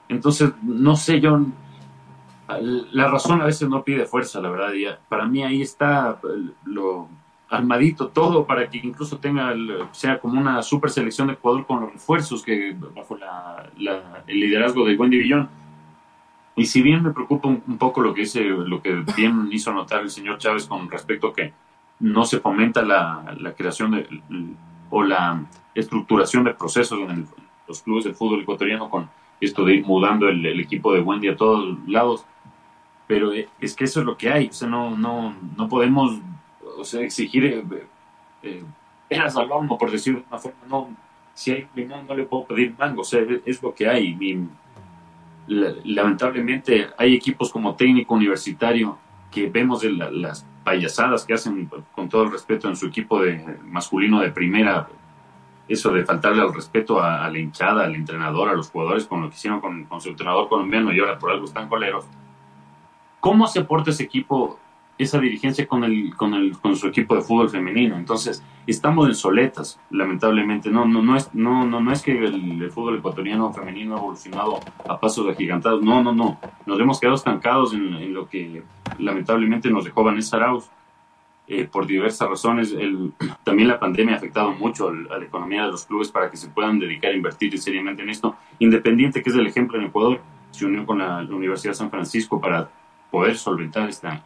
Entonces, 0.09 0.53
no 0.63 0.97
sé, 0.97 1.21
yo 1.21 1.41
la 2.93 3.09
razón 3.09 3.41
a 3.41 3.47
veces 3.47 3.69
no 3.69 3.83
pide 3.83 4.07
fuerza, 4.07 4.41
la 4.41 4.51
verdad. 4.51 4.73
Y 4.73 4.87
para 5.09 5.27
mí 5.27 5.43
ahí 5.43 5.63
está 5.63 6.21
lo, 6.65 7.09
armadito 7.49 8.09
todo 8.09 8.45
para 8.45 8.69
que 8.69 8.79
incluso 8.79 9.19
tenga 9.19 9.55
sea 9.93 10.19
como 10.19 10.41
una 10.41 10.63
super 10.63 10.91
selección 10.91 11.29
de 11.29 11.35
Ecuador 11.35 11.65
con 11.67 11.81
los 11.81 11.93
refuerzos 11.93 12.43
que 12.43 12.77
bajo 12.95 13.17
la, 13.17 13.71
el 14.27 14.41
liderazgo 14.41 14.85
de 14.85 14.97
Wendy 14.97 15.19
Villón 15.19 15.49
Y 16.57 16.67
si 16.67 16.83
bien 16.83 17.03
me 17.03 17.13
preocupa 17.13 17.49
un, 17.49 17.79
poco 17.79 18.01
lo 18.01 18.15
que 18.15 18.23
dice, 18.23 18.43
lo 18.43 18.83
que 18.83 19.05
bien 19.17 19.49
hizo 19.53 19.73
notar 19.73 20.03
el 20.03 20.11
señor 20.11 20.39
Chávez 20.39 20.67
con 20.67 20.91
respecto 20.91 21.29
a 21.29 21.35
que 21.35 21.53
no 22.01 22.25
se 22.25 22.41
fomenta 22.41 22.83
la, 22.83 23.55
creación 23.57 23.93
de, 23.93 24.23
o 24.91 25.03
la 25.03 25.45
estructuración 25.75 26.45
de 26.45 26.55
procesos 26.55 26.99
en 27.09 27.27
los 27.69 27.83
clubes 27.83 28.05
de 28.05 28.15
fútbol 28.15 28.43
ecuatoriano 28.43 28.91
con 28.91 29.09
esto 29.41 29.65
de 29.65 29.75
ir 29.75 29.87
mudando 29.87 30.29
el, 30.29 30.61
equipo 30.61 30.93
de 30.93 31.01
Wendy 31.01 31.29
a 31.29 31.37
todos 31.37 31.79
lados. 31.87 32.25
Pero 33.07 33.33
eh, 33.33 33.49
es 33.61 33.77
que 33.77 33.85
eso 33.85 34.01
es 34.01 34.07
lo 34.07 34.17
que 34.17 34.31
hay, 34.31 34.49
o 34.49 34.53
sea, 34.53 34.69
no, 34.69 34.97
no, 34.97 35.35
no 35.57 35.69
podemos 35.69 36.19
o 36.77 36.85
sea, 36.85 37.01
exigir 37.01 37.45
eh, 37.45 37.65
eh, 38.43 38.63
peras 39.09 39.37
al 39.37 39.49
por 39.49 39.91
decirlo 39.91 40.21
de 40.21 40.27
una 40.29 40.39
forma, 40.39 40.59
no, 40.69 40.97
si 41.35 41.53
hay 41.53 41.69
limón 41.75 42.07
no 42.07 42.15
le 42.15 42.25
puedo 42.25 42.47
pedir 42.47 42.75
mango, 42.79 43.03
o 43.03 43.05
sea, 43.05 43.21
es 43.45 43.63
lo 43.63 43.75
que 43.75 43.89
hay. 43.89 44.17
lamentablemente 45.47 46.89
hay 46.97 47.15
equipos 47.15 47.53
como 47.53 47.77
técnico 47.77 48.15
universitario 48.15 48.99
que 49.31 49.49
vemos 49.49 49.85
las 49.85 50.47
payasadas 50.65 51.25
que 51.25 51.35
hacen, 51.35 51.71
con 51.95 52.09
todo 52.09 52.25
el 52.25 52.33
respeto, 52.33 52.69
en 52.69 52.77
su 52.77 52.87
equipo 52.87 53.21
de 53.21 53.59
masculino 53.65 54.21
de 54.21 54.31
primera, 54.31 54.89
eso 55.69 55.93
de 55.93 56.05
faltarle 56.05 56.43
al 56.43 56.55
respeto 56.55 57.03
a, 57.03 57.29
la 57.29 57.39
hinchada, 57.39 57.85
al 57.85 57.95
entrenador, 57.95 58.49
a 58.49 58.55
los 58.55 58.71
jugadores, 58.71 59.07
con 59.07 59.21
lo 59.21 59.29
que 59.29 59.35
hicieron 59.35 59.61
con, 59.61 59.85
con, 59.85 60.01
su 60.01 60.09
entrenador 60.09 60.49
colombiano 60.49 60.93
y 60.93 61.01
ahora 61.01 61.19
por 61.19 61.31
algo 61.31 61.45
están 61.45 61.69
coleros. 61.69 62.07
¿Cómo 63.21 63.47
se 63.47 63.63
porta 63.63 63.91
ese 63.91 64.05
equipo 64.05 64.59
esa 64.99 65.19
dirigencia 65.19 65.67
con 65.67 65.85
el, 65.85 66.15
con 66.17 66.35
el, 66.35 66.59
con 66.59 66.77
su 66.77 66.87
equipo 66.89 67.15
de 67.15 67.23
fútbol 67.23 67.51
femenino. 67.51 67.97
Entonces, 67.97 68.43
estamos 68.67 69.07
en 69.09 69.15
soletas, 69.15 69.79
lamentablemente. 69.91 70.71
No, 70.71 70.87
no, 70.87 71.03
no 71.03 71.17
es, 71.17 71.33
no, 71.35 71.67
no, 71.67 71.81
no 71.81 71.93
es 71.93 72.03
que 72.03 72.13
el, 72.13 72.71
fútbol 72.71 72.99
ecuatoriano 72.99 73.53
femenino 73.53 73.95
ha 73.95 73.99
evolucionado 73.99 74.61
a 74.89 74.99
pasos 74.99 75.29
agigantados. 75.29 75.83
No, 75.83 76.03
no, 76.03 76.13
no. 76.13 76.39
Nos 76.65 76.81
hemos 76.81 76.99
quedado 76.99 77.17
estancados 77.17 77.75
en, 77.75 78.15
lo 78.15 78.29
que 78.29 78.63
lamentablemente 78.99 79.71
nos 79.71 79.85
dejó 79.85 80.03
Vanessa 80.03 80.37
Arauz. 80.37 80.71
Eh, 81.49 81.69
por 81.71 81.87
diversas 81.87 82.29
razones, 82.29 82.73
el, 82.73 83.13
también 83.45 83.69
la 83.69 83.79
pandemia 83.79 84.15
ha 84.15 84.19
afectado 84.19 84.53
mucho 84.53 84.89
a 84.89 85.19
la 85.19 85.25
economía 85.25 85.67
de 85.67 85.73
los 85.73 85.85
clubes 85.85 86.11
para 86.11 86.31
que 86.31 86.37
se 86.37 86.49
puedan 86.49 86.79
dedicar 86.79 87.13
a 87.13 87.15
invertir 87.15 87.57
seriamente 87.59 88.03
en 88.03 88.11
esto. 88.11 88.35
Independiente, 88.59 89.23
que 89.23 89.31
es 89.31 89.37
el 89.37 89.47
ejemplo 89.47 89.79
en 89.79 89.87
Ecuador, 89.87 90.21
se 90.51 90.65
unió 90.65 90.87
con 90.87 90.99
la, 90.99 91.23
la 91.23 91.35
Universidad 91.35 91.73
de 91.73 91.77
San 91.77 91.91
Francisco 91.91 92.41
para 92.41 92.69
poder 93.11 93.37
solventar 93.37 93.89
esta, 93.89 94.23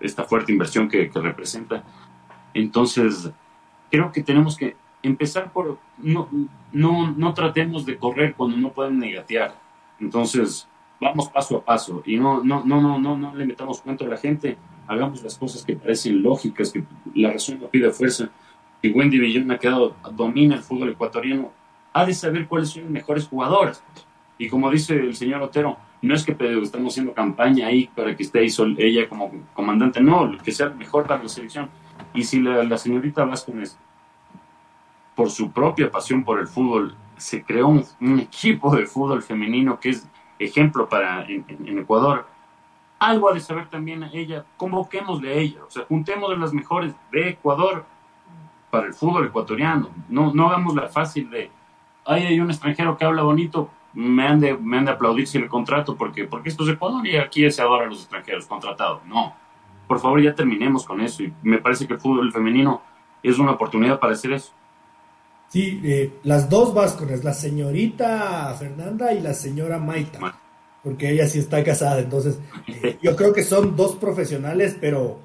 esta 0.00 0.24
fuerte 0.24 0.52
inversión 0.52 0.88
que, 0.88 1.10
representa. 1.14 1.84
Entonces, 2.54 3.30
creo 3.90 4.12
que 4.12 4.22
tenemos 4.22 4.56
que 4.56 4.76
empezar 5.02 5.52
por, 5.52 5.78
no, 5.98 6.28
no, 6.72 7.10
no 7.12 7.34
tratemos 7.34 7.86
de 7.86 7.96
correr 7.96 8.34
cuando 8.34 8.56
no 8.56 8.72
pueden 8.72 8.98
negatear. 8.98 9.54
Entonces, 10.00 10.68
vamos 11.00 11.28
paso 11.28 11.58
a 11.58 11.64
paso 11.64 12.02
y 12.04 12.16
no, 12.16 12.42
no, 12.42 12.64
no, 12.64 12.80
no, 12.80 12.98
no, 12.98 13.16
no 13.16 13.34
le 13.34 13.46
metamos 13.46 13.80
cuenta 13.80 14.04
a 14.04 14.08
la 14.08 14.16
gente, 14.16 14.56
hagamos 14.86 15.22
las 15.22 15.38
cosas 15.38 15.64
que 15.64 15.76
parecen 15.76 16.22
lógicas, 16.22 16.72
que 16.72 16.82
la 17.14 17.32
razón 17.32 17.60
no 17.60 17.68
pide 17.68 17.90
fuerza. 17.90 18.30
Y 18.80 18.90
Wendy 18.90 19.18
Villón 19.18 19.50
ha 19.50 19.58
quedado, 19.58 19.96
domina 20.12 20.54
el 20.54 20.62
fútbol 20.62 20.90
ecuatoriano, 20.90 21.50
ha 21.92 22.04
de 22.04 22.14
saber 22.14 22.46
cuáles 22.46 22.70
son 22.70 22.82
los 22.82 22.90
mejores 22.90 23.26
jugadores. 23.26 23.82
Y 24.38 24.48
como 24.48 24.70
dice 24.70 24.94
el 24.94 25.16
señor 25.16 25.42
Otero, 25.42 25.76
no 26.00 26.14
es 26.14 26.24
que 26.24 26.36
estamos 26.62 26.92
haciendo 26.92 27.12
campaña 27.12 27.66
ahí 27.66 27.90
para 27.94 28.16
que 28.16 28.22
esté 28.22 28.40
ahí 28.40 28.48
ella 28.78 29.08
como 29.08 29.32
comandante, 29.54 30.00
no, 30.00 30.36
que 30.38 30.52
sea 30.52 30.70
mejor 30.70 31.06
para 31.06 31.22
la 31.22 31.28
selección. 31.28 31.68
Y 32.14 32.24
si 32.24 32.40
la, 32.40 32.78
señorita 32.78 33.24
Vázquez, 33.24 33.76
por 35.14 35.30
su 35.30 35.50
propia 35.50 35.90
pasión 35.90 36.24
por 36.24 36.38
el 36.38 36.46
fútbol, 36.46 36.94
se 37.16 37.42
creó 37.42 37.68
un, 37.68 38.18
equipo 38.20 38.74
de 38.74 38.86
fútbol 38.86 39.22
femenino 39.22 39.80
que 39.80 39.90
es 39.90 40.06
ejemplo 40.38 40.88
para 40.88 41.24
en, 41.24 41.44
Ecuador, 41.78 42.26
algo 43.00 43.30
ha 43.30 43.34
de 43.34 43.40
saber 43.40 43.68
también 43.68 44.04
a 44.04 44.10
ella, 44.12 44.44
convoquémosle 44.56 45.32
a 45.32 45.34
ella, 45.34 45.64
o 45.66 45.70
sea, 45.70 45.84
juntemos 45.86 46.36
las 46.38 46.52
mejores 46.52 46.94
de 47.10 47.30
Ecuador 47.30 47.84
para 48.70 48.86
el 48.86 48.94
fútbol 48.94 49.26
ecuatoriano, 49.26 49.90
no, 50.08 50.32
no 50.32 50.48
hagamos 50.48 50.74
la 50.74 50.88
fácil 50.88 51.30
de, 51.30 51.50
ay, 52.04 52.26
hay 52.26 52.40
un 52.40 52.50
extranjero 52.50 52.96
que 52.96 53.04
habla 53.04 53.22
bonito, 53.22 53.70
me 53.98 54.28
han 54.28 54.38
de, 54.38 54.56
me 54.56 54.78
han 54.78 54.84
de 54.84 54.92
aplaudir 54.92 55.26
si 55.26 55.40
le 55.40 55.48
contrato, 55.48 55.96
porque, 55.96 56.24
porque 56.24 56.50
esto 56.50 56.62
es 56.62 56.70
Ecuador 56.70 57.04
y 57.04 57.16
aquí 57.16 57.50
se 57.50 57.62
adora 57.62 57.84
a 57.84 57.88
los 57.88 57.98
extranjeros 57.98 58.46
contratados. 58.46 59.04
No, 59.06 59.34
por 59.88 59.98
favor 59.98 60.22
ya 60.22 60.36
terminemos 60.36 60.84
con 60.84 61.00
eso 61.00 61.24
y 61.24 61.32
me 61.42 61.58
parece 61.58 61.88
que 61.88 61.94
el 61.94 62.00
fútbol 62.00 62.32
femenino 62.32 62.80
es 63.24 63.40
una 63.40 63.52
oportunidad 63.52 63.98
para 63.98 64.12
hacer 64.12 64.34
eso. 64.34 64.52
Sí, 65.48 65.80
eh, 65.82 66.20
las 66.22 66.48
dos 66.48 66.72
vasconas, 66.74 67.24
la 67.24 67.34
señorita 67.34 68.54
Fernanda 68.56 69.12
y 69.12 69.20
la 69.20 69.34
señora 69.34 69.80
Maita, 69.80 70.20
porque 70.84 71.10
ella 71.10 71.26
sí 71.26 71.40
está 71.40 71.64
casada, 71.64 71.98
entonces 71.98 72.38
eh, 72.68 72.98
yo 73.02 73.16
creo 73.16 73.32
que 73.32 73.42
son 73.42 73.74
dos 73.74 73.96
profesionales, 73.96 74.76
pero 74.80 75.18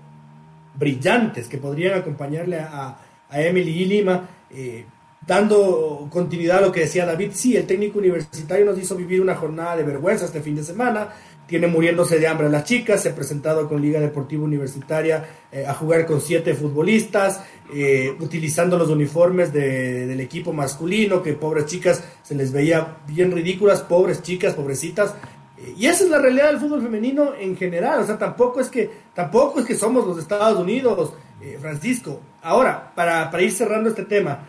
brillantes, 0.74 1.48
que 1.48 1.60
podrían 1.60 2.00
acompañarle 2.00 2.60
a, 2.60 2.98
a 3.30 3.42
Emily 3.42 3.84
y 3.84 3.86
Lima. 3.86 4.28
Eh, 4.50 4.84
dando 5.26 6.08
continuidad 6.10 6.58
a 6.58 6.62
lo 6.62 6.72
que 6.72 6.82
decía 6.82 7.06
David, 7.06 7.32
sí, 7.34 7.56
el 7.56 7.66
técnico 7.66 8.00
universitario 8.00 8.66
nos 8.66 8.78
hizo 8.78 8.96
vivir 8.96 9.22
una 9.22 9.36
jornada 9.36 9.78
de 9.78 9.84
vergüenza 9.84 10.26
este 10.26 10.42
fin 10.42 10.56
de 10.56 10.64
semana, 10.64 11.10
tiene 11.48 11.68
muriéndose 11.68 12.20
de 12.20 12.28
hambre 12.28 12.48
a 12.48 12.50
las 12.50 12.64
chicas, 12.64 13.04
se 13.04 13.10
ha 13.10 13.16
presentado 13.16 13.68
con 13.68 13.82
Liga 13.82 14.00
Deportiva 14.00 14.44
Universitaria 14.44 15.26
eh, 15.52 15.66
a 15.66 15.74
jugar 15.74 16.06
con 16.06 16.22
siete 16.22 16.54
futbolistas, 16.54 17.42
eh, 17.74 18.16
utilizando 18.20 18.78
los 18.78 18.90
uniformes 18.90 19.52
del 19.52 20.20
equipo 20.20 20.54
masculino, 20.54 21.22
que 21.22 21.34
pobres 21.34 21.66
chicas 21.66 22.04
se 22.24 22.36
les 22.36 22.52
veía 22.52 22.98
bien 23.08 23.32
ridículas, 23.32 23.82
pobres 23.82 24.22
chicas, 24.22 24.54
pobrecitas. 24.54 25.16
Eh, 25.58 25.74
y 25.78 25.86
esa 25.86 26.06
es 26.06 26.10
la 26.10 26.20
realidad 26.20 26.48
del 26.48 26.60
fútbol 26.60 26.82
femenino 26.82 27.34
en 27.38 27.56
general, 27.58 28.02
o 28.02 28.06
sea, 28.06 28.18
tampoco 28.18 28.60
es 28.62 28.70
que, 28.70 28.90
tampoco 29.14 29.60
es 29.60 29.66
que 29.66 29.76
somos 29.76 30.08
los 30.08 30.18
Estados 30.18 30.60
Unidos, 30.60 31.14
Francisco. 31.60 32.22
Ahora, 32.42 32.94
para, 32.96 33.30
para 33.30 33.44
ir 33.44 33.52
cerrando 33.52 33.90
este 33.90 34.06
tema, 34.06 34.48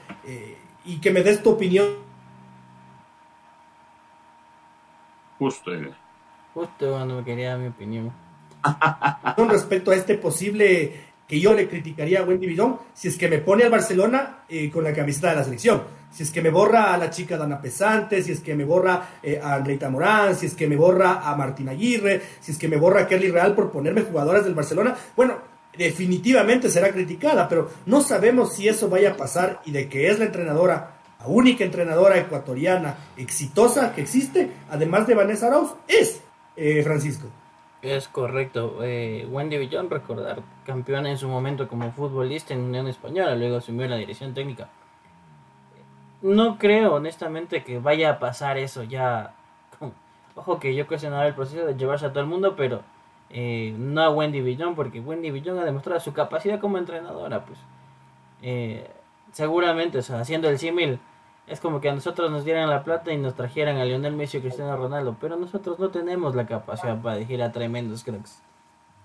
y 0.85 1.01
que 1.01 1.11
me 1.11 1.23
des 1.23 1.43
tu 1.43 1.51
opinión. 1.51 1.87
Justo, 5.39 5.75
eh. 5.75 5.93
Justo 6.55 6.93
cuando 6.93 7.17
me 7.17 7.25
quería 7.25 7.57
mi 7.57 7.69
opinión. 7.69 8.13
Con 9.37 9.49
respecto 9.49 9.91
a 9.91 9.97
este 9.97 10.15
posible 10.15 11.15
que 11.27 11.41
yo 11.41 11.55
le 11.55 11.69
criticaría 11.69 12.21
a 12.21 12.25
Wendy 12.25 12.47
Bidón 12.47 12.79
si 12.93 13.09
es 13.09 13.17
que 13.17 13.29
me 13.29 13.39
pone 13.39 13.65
al 13.65 13.71
Barcelona 13.71 14.45
eh, 14.49 14.71
con 14.71 14.85
la 14.85 14.93
camiseta 14.93 15.31
de 15.31 15.37
la 15.37 15.45
selección. 15.45 15.83
Si 16.13 16.23
es 16.23 16.31
que 16.31 16.43
me 16.43 16.51
borra 16.51 16.95
a 16.95 16.99
la 16.99 17.11
chica 17.11 17.37
Dana 17.37 17.61
Pesante, 17.61 18.23
si 18.23 18.31
es 18.31 18.41
que 18.41 18.55
me 18.55 18.65
borra 18.65 19.19
eh, 19.23 19.41
a 19.43 19.55
Andreita 19.55 19.91
Morán, 19.91 20.37
si 20.37 20.47
es 20.47 20.55
que 20.55 20.69
me 20.69 20.77
borra 20.77 21.29
a 21.29 21.35
Martín 21.35 21.69
Aguirre, 21.69 22.23
si 22.41 22.53
es 22.53 22.59
que 22.59 22.69
me 22.69 22.77
borra 22.77 23.01
a 23.01 23.09
Kelly 23.09 23.31
Real 23.31 23.55
por 23.55 23.73
ponerme 23.73 24.03
jugadoras 24.03 24.45
del 24.45 24.55
Barcelona. 24.55 24.95
Bueno, 25.17 25.39
definitivamente 25.77 26.71
será 26.71 26.93
criticada, 26.93 27.49
pero 27.49 27.71
no 27.87 28.01
sabemos 28.01 28.55
si 28.55 28.69
eso 28.69 28.89
vaya 28.89 29.13
a 29.13 29.17
pasar 29.17 29.61
y 29.65 29.73
de 29.73 29.89
que 29.89 30.09
es 30.09 30.19
la 30.19 30.27
entrenadora, 30.27 30.99
la 31.19 31.27
única 31.27 31.65
entrenadora 31.65 32.19
ecuatoriana 32.19 32.97
exitosa 33.17 33.95
que 33.95 34.03
existe, 34.03 34.51
además 34.71 35.07
de 35.07 35.15
Vanessa 35.15 35.47
Arauz, 35.47 35.75
es 35.89 36.23
eh, 36.57 36.83
Francisco. 36.83 37.29
Es 37.83 38.09
correcto. 38.09 38.79
Eh, 38.83 39.29
Wendy 39.31 39.59
Villón, 39.59 39.91
recordar, 39.91 40.43
campeona 40.65 41.11
en 41.11 41.19
su 41.19 41.29
momento 41.29 41.69
como 41.69 41.93
futbolista 41.93 42.55
en 42.55 42.61
Unión 42.61 42.89
Española, 42.89 43.35
luego 43.37 43.59
asumió 43.59 43.87
la 43.87 43.97
dirección 43.97 44.33
técnica. 44.33 44.69
No 46.23 46.57
creo, 46.57 46.95
honestamente, 46.95 47.63
que 47.63 47.79
vaya 47.79 48.13
a 48.13 48.19
pasar 48.19 48.57
eso 48.57 48.85
ya. 48.85 49.35
Ojo 50.35 50.59
que 50.59 50.75
yo 50.75 50.87
cuestionaba 50.87 51.27
el 51.27 51.35
proceso 51.35 51.67
de 51.67 51.77
llevarse 51.77 52.07
a 52.07 52.11
todo 52.11 52.21
el 52.21 52.31
mundo, 52.31 52.57
pero 52.57 52.83
eh, 53.31 53.75
no 53.77 54.03
a 54.03 54.11
Wendy 54.11 54.41
Villon, 54.41 54.75
porque 54.75 55.01
Wendy 55.01 55.31
Villon 55.31 55.59
ha 55.59 55.65
demostrado 55.65 56.01
su 56.01 56.13
capacidad 56.13 56.61
como 56.61 56.79
entrenadora, 56.79 57.45
pues. 57.45 57.59
Eh, 58.43 58.89
seguramente, 59.33 59.99
haciendo 59.99 60.49
el 60.49 60.59
símil, 60.59 61.01
es 61.47 61.61
como 61.61 61.81
que 61.81 61.89
a 61.89 61.95
nosotros 61.95 62.31
nos 62.31 62.45
dieran 62.45 62.71
la 62.71 62.85
plata 62.85 63.13
y 63.13 63.19
nos 63.19 63.35
trajeran 63.35 63.77
a 63.77 63.85
Lionel 63.85 64.15
Messi 64.15 64.39
o 64.39 64.41
Cristiano 64.41 64.77
Ronaldo, 64.77 65.17
pero 65.21 65.37
nosotros 65.37 65.79
no 65.79 65.91
tenemos 65.91 66.35
la 66.35 66.47
capacidad 66.47 67.01
para 67.03 67.17
elegir 67.17 67.43
a 67.43 67.53
tremendos 67.53 68.05
cracks. 68.05 68.41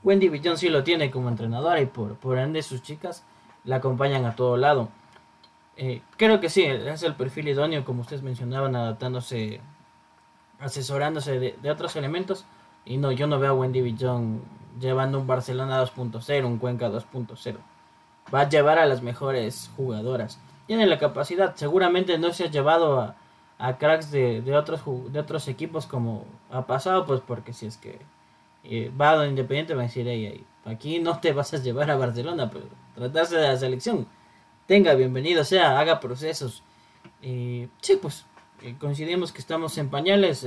Wendy 0.04 0.30
Villon 0.30 0.58
sí 0.58 0.70
lo 0.70 0.84
tiene 0.84 1.12
como 1.12 1.28
entrenadora 1.30 1.82
y 1.82 1.86
por, 1.86 2.16
por 2.16 2.38
ende 2.38 2.62
sus 2.62 2.82
chicas 2.82 3.26
la 3.66 3.78
acompañan 3.78 4.26
a 4.26 4.36
todo 4.36 4.56
lado. 4.58 4.90
Eh, 5.76 6.02
creo 6.18 6.40
que 6.40 6.50
sí, 6.50 6.64
es 6.64 7.04
el 7.04 7.16
perfil 7.16 7.50
idóneo, 7.50 7.84
como 7.84 8.02
ustedes 8.02 8.22
mencionaban, 8.22 8.76
adaptándose, 8.76 9.60
asesorándose 10.60 11.40
de 11.40 11.72
otros 11.72 11.96
elementos 11.96 12.46
y 12.90 12.98
no, 12.98 13.12
yo 13.12 13.28
no 13.28 13.38
veo 13.38 13.52
a 13.52 13.54
Wendy 13.54 13.82
Villon 13.82 14.42
llevando 14.82 15.20
un 15.20 15.28
Barcelona 15.28 15.80
2.0, 15.80 16.44
un 16.44 16.58
Cuenca 16.58 16.90
2.0. 16.90 17.58
Va 18.34 18.42
a 18.42 18.50
llevar 18.50 18.80
a 18.80 18.88
las 18.88 19.04
mejores 19.04 19.70
jugadoras. 19.78 20.40
Tiene 20.66 20.88
la 20.88 20.98
capacidad. 20.98 21.56
Seguramente 21.56 22.18
no 22.18 22.34
se 22.34 22.46
ha 22.46 22.50
llevado 22.50 23.00
a, 23.00 23.16
a 23.60 23.78
cracks 23.78 24.10
de, 24.10 24.42
de, 24.42 24.58
otros, 24.58 24.82
de 25.14 25.20
otros 25.20 25.48
equipos 25.48 25.86
como 25.86 26.26
ha 26.50 26.66
pasado, 26.66 27.06
pues 27.06 27.22
porque 27.22 27.54
si 27.54 27.68
es 27.68 27.78
que 27.78 28.00
eh, 28.64 28.92
va 29.00 29.22
a 29.22 29.28
Independiente 29.28 29.76
va 29.76 29.84
a 29.84 29.86
decir, 29.86 30.44
aquí 30.66 30.98
no 30.98 31.20
te 31.20 31.32
vas 31.32 31.54
a 31.54 31.58
llevar 31.58 31.92
a 31.92 31.96
Barcelona, 31.96 32.50
pero 32.50 32.66
tratarse 32.96 33.36
de 33.36 33.50
la 33.50 33.58
selección. 33.58 34.08
Tenga, 34.66 34.96
bienvenido 34.96 35.44
sea, 35.44 35.80
haga 35.80 36.00
procesos. 36.00 36.64
y 37.22 37.68
sí, 37.82 38.00
pues 38.02 38.26
eh, 38.64 38.76
coincidimos 38.80 39.32
que 39.32 39.42
estamos 39.42 39.78
en 39.78 39.92
pañales. 39.92 40.44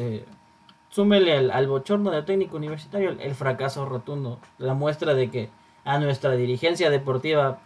Súmele 0.93 1.51
al, 1.51 1.67
bochorno 1.69 2.11
del 2.11 2.27
técnico 2.27 2.59
universitario 2.59 3.17
el, 3.19 3.35
fracaso 3.35 3.87
rotundo, 3.87 4.39
la 4.59 4.75
muestra 4.75 5.15
de 5.15 5.31
que 5.31 5.49
a 5.87 5.99
nuestra 5.99 6.33
dirigencia 6.33 6.91
deportiva 6.91 7.61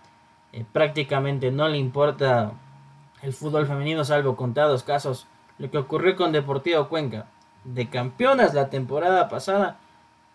eh, 0.53 0.65
prácticamente 0.73 1.51
no 1.51 1.67
le 1.67 1.77
importa 1.77 2.53
el 3.23 3.33
fútbol 3.33 3.67
femenino, 3.67 4.05
salvo 4.05 4.37
contados 4.37 4.85
casos. 4.85 5.27
Lo 5.59 5.69
que 5.73 5.79
ocurrió 5.79 6.15
con 6.15 6.31
Deportivo 6.31 6.89
Cuenca, 6.89 7.27
de 7.65 7.91
campeonas 7.91 8.55
la 8.55 8.71
temporada 8.71 9.29
pasada, 9.29 9.79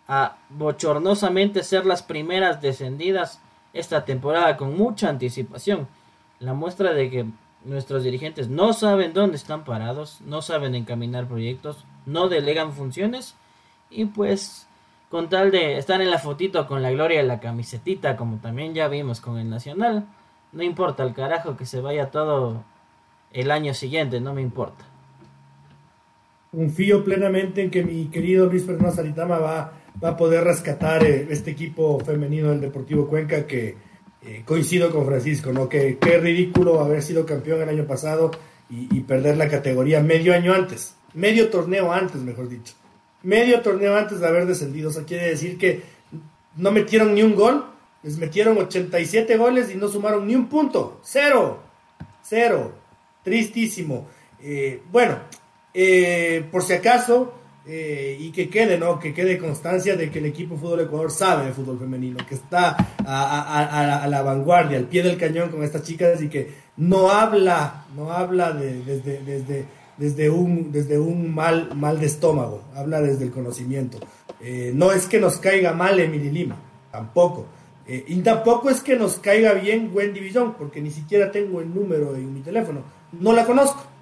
a 0.06 0.36
bochornosamente 0.50 1.62
ser 1.62 1.86
las 1.86 2.02
primeras 2.02 2.60
descendidas 2.60 3.40
esta 3.72 4.04
temporada 4.04 4.58
con 4.58 4.76
mucha 4.76 5.08
anticipación. 5.08 5.88
La 6.40 6.52
muestra 6.52 6.92
de 6.92 7.08
que 7.08 7.26
nuestros 7.64 8.02
dirigentes 8.02 8.50
no 8.50 8.74
saben 8.74 9.14
dónde 9.14 9.36
están 9.36 9.64
parados, 9.64 10.20
no 10.26 10.42
saben 10.42 10.74
encaminar 10.74 11.26
proyectos, 11.26 11.86
no 12.06 12.28
delegan 12.28 12.72
funciones 12.72 13.34
y 13.90 14.06
pues 14.06 14.66
con 15.10 15.28
tal 15.28 15.50
de 15.50 15.76
estar 15.76 16.00
en 16.00 16.10
la 16.10 16.18
fotito 16.18 16.66
con 16.66 16.82
la 16.82 16.90
gloria 16.90 17.18
de 17.18 17.26
la 17.26 17.40
camisetita, 17.40 18.16
como 18.16 18.38
también 18.38 18.74
ya 18.74 18.88
vimos 18.88 19.20
con 19.20 19.38
el 19.38 19.50
Nacional, 19.50 20.06
no 20.52 20.62
importa 20.62 21.02
el 21.02 21.14
carajo 21.14 21.56
que 21.56 21.66
se 21.66 21.80
vaya 21.80 22.10
todo 22.10 22.64
el 23.32 23.50
año 23.50 23.74
siguiente, 23.74 24.20
no 24.20 24.34
me 24.34 24.42
importa. 24.42 24.84
Confío 26.50 27.04
plenamente 27.04 27.62
en 27.62 27.70
que 27.70 27.82
mi 27.82 28.06
querido 28.06 28.46
Luis 28.46 28.64
Fernando 28.64 28.92
Saritama 28.94 29.38
va, 29.38 29.72
va 30.02 30.08
a 30.10 30.16
poder 30.16 30.44
rescatar 30.44 31.04
eh, 31.04 31.26
este 31.30 31.50
equipo 31.50 31.98
femenino 32.00 32.50
del 32.50 32.60
Deportivo 32.60 33.06
Cuenca 33.06 33.46
que 33.46 33.76
eh, 34.24 34.42
coincido 34.44 34.90
con 34.92 35.04
Francisco, 35.04 35.52
¿no? 35.52 35.68
Que 35.68 35.98
qué 35.98 36.18
ridículo 36.18 36.80
haber 36.80 37.02
sido 37.02 37.26
campeón 37.26 37.60
el 37.60 37.68
año 37.68 37.86
pasado 37.86 38.30
y, 38.70 39.00
perder 39.00 39.36
la 39.36 39.48
categoría 39.48 40.00
medio 40.00 40.32
año 40.32 40.54
antes, 40.54 40.94
medio 41.14 41.48
torneo 41.48 41.92
antes, 41.92 42.20
mejor 42.20 42.48
dicho. 42.48 42.74
Medio 43.22 43.60
torneo 43.60 43.96
antes 43.96 44.20
de 44.20 44.26
haber 44.26 44.46
descendido. 44.46 44.90
O 44.90 44.92
sea, 44.92 45.04
quiere 45.04 45.28
decir 45.28 45.58
que 45.58 45.82
no 46.56 46.70
metieron 46.72 47.14
ni 47.14 47.22
un 47.22 47.34
gol, 47.34 47.64
les 48.02 48.18
metieron 48.18 48.58
87 48.58 49.36
goles 49.36 49.72
y 49.72 49.76
no 49.76 49.88
sumaron 49.88 50.26
ni 50.26 50.34
un 50.34 50.48
punto. 50.48 51.00
Cero. 51.02 51.60
Cero. 52.22 52.72
Tristísimo. 53.22 54.08
Eh, 54.42 54.82
bueno, 54.90 55.18
eh, 55.72 56.44
por 56.50 56.62
si 56.62 56.72
acaso, 56.72 57.34
eh, 57.64 58.16
y 58.18 58.32
que 58.32 58.48
quede, 58.48 58.76
¿no? 58.76 58.98
Que 58.98 59.14
quede 59.14 59.38
constancia 59.38 59.94
de 59.94 60.10
que 60.10 60.18
el 60.18 60.26
equipo 60.26 60.56
Fútbol 60.56 60.80
Ecuador 60.80 61.12
sabe 61.12 61.46
de 61.46 61.52
fútbol 61.52 61.78
femenino, 61.78 62.18
que 62.28 62.34
está 62.34 62.76
a, 63.06 64.06
la 64.08 64.22
vanguardia, 64.22 64.78
al 64.78 64.88
pie 64.88 65.04
del 65.04 65.16
cañón 65.16 65.50
con 65.50 65.62
estas 65.62 65.84
chicas 65.84 66.20
y 66.22 66.28
que 66.28 66.50
no 66.76 67.10
habla, 67.10 67.86
no 67.94 68.10
habla 68.10 68.50
de, 68.50 68.82
desde, 68.82 69.18
desde, 69.22 69.64
desde, 69.96 70.30
un, 70.30 70.72
desde 70.72 70.98
un 70.98 71.34
mal, 71.34 71.74
mal 71.74 72.00
de 72.00 72.06
estómago, 72.06 72.62
habla 72.74 73.00
desde 73.00 73.24
el 73.24 73.30
conocimiento. 73.30 73.98
Eh, 74.40 74.72
no 74.74 74.92
es 74.92 75.06
que 75.06 75.20
nos 75.20 75.38
caiga 75.38 75.72
mal 75.72 75.98
Emily 76.00 76.30
Lima, 76.30 76.56
tampoco. 76.90 77.46
Eh, 77.86 78.04
y 78.06 78.16
tampoco 78.20 78.70
es 78.70 78.80
que 78.80 78.96
nos 78.96 79.18
caiga 79.18 79.54
bien 79.54 79.90
Wendy 79.92 80.20
Villón, 80.20 80.54
porque 80.54 80.80
ni 80.80 80.90
siquiera 80.90 81.30
tengo 81.30 81.60
el 81.60 81.74
número 81.74 82.14
en 82.14 82.32
mi 82.32 82.40
teléfono. 82.40 82.80
No 83.12 83.32
la 83.32 83.44
conozco 83.44 83.92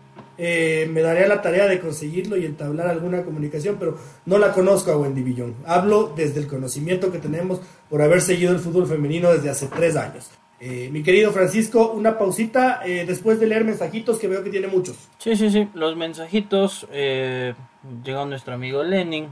eh, 0.42 0.88
me 0.90 1.02
daría 1.02 1.28
la 1.28 1.42
tarea 1.42 1.66
de 1.66 1.78
conseguirlo 1.78 2.34
y 2.38 2.46
entablar 2.46 2.88
alguna 2.88 3.22
comunicación, 3.22 3.76
pero 3.78 3.98
no 4.24 4.38
la 4.38 4.54
conozco 4.54 4.90
a 4.90 4.96
Wendy 4.96 5.22
Villón. 5.22 5.54
Hablo 5.66 6.14
desde 6.16 6.40
el 6.40 6.46
conocimiento 6.46 7.12
que 7.12 7.18
tenemos 7.18 7.60
por 7.90 8.00
haber 8.00 8.22
seguido 8.22 8.50
el 8.52 8.58
fútbol 8.58 8.86
femenino 8.86 9.30
desde 9.30 9.50
hace 9.50 9.66
tres 9.66 9.96
años. 9.96 10.30
Eh, 10.60 10.90
mi 10.92 11.02
querido 11.02 11.32
Francisco, 11.32 11.92
una 11.92 12.18
pausita 12.18 12.82
eh, 12.84 13.04
después 13.06 13.40
de 13.40 13.46
leer 13.46 13.64
mensajitos 13.64 14.18
que 14.18 14.28
veo 14.28 14.44
que 14.44 14.50
tiene 14.50 14.66
muchos. 14.66 14.96
Sí, 15.18 15.34
sí, 15.36 15.50
sí, 15.50 15.68
los 15.74 15.96
mensajitos. 15.96 16.86
llegó 16.92 18.26
nuestro 18.26 18.54
amigo 18.54 18.82
Lenin. 18.82 19.28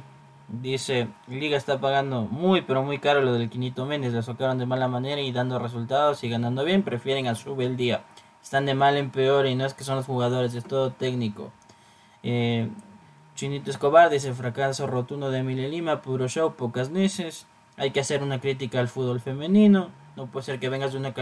Dice, 0.49 1.09
Liga 1.27 1.59
está 1.59 1.79
pagando 1.79 2.23
muy, 2.23 2.63
pero 2.63 2.83
muy 2.83 2.99
caro 2.99 3.21
lo 3.21 3.35
del 3.35 3.51
Quinito 3.51 3.85
Méndez. 3.85 4.15
Le 4.15 4.23
socaron 4.23 4.59
de 4.59 4.65
mala 4.65 4.89
manera 4.89 5.21
y 5.21 5.31
dando 5.31 5.59
resultados 5.59 6.25
y 6.25 6.31
ganando 6.31 6.65
bien. 6.65 6.83
Prefieren 6.83 7.27
a 7.27 7.35
sube 7.35 7.67
el 7.67 7.77
día 7.77 8.03
están 8.43 8.67
de 8.67 8.75
mal 8.75 8.97
en 8.97 9.11
peor 9.11 9.47
y 9.47 9.55
no 9.55 9.67
es 9.67 9.75
que 9.75 9.85
son 9.85 9.97
los 9.97 10.07
jugadores, 10.07 10.55
es 10.55 10.65
todo 10.65 10.91
técnico. 10.91 11.53
Eh, 12.23 12.69
Chinito 13.35 13.71
Escobar 13.71 14.11
dice 14.11 14.33
fracaso 14.33 14.87
rotundo 14.87 15.31
de 15.31 15.41
Emilia 15.41 15.69
Lima, 15.69 16.03
puro 16.03 16.29
show, 16.29 16.55
pocas 16.55 16.91
nueces. 16.91 17.47
Hay 17.77 17.91
que 17.91 18.01
hacer 18.01 18.23
una 18.23 18.41
crítica 18.41 18.81
al 18.81 18.89
fútbol 18.89 19.21
femenino. 19.21 19.91
No 20.19 20.27
puede 20.27 20.47
ser 20.47 20.59
que 20.59 20.69
vengas 20.69 20.91
de 20.91 20.99
una 20.99 21.15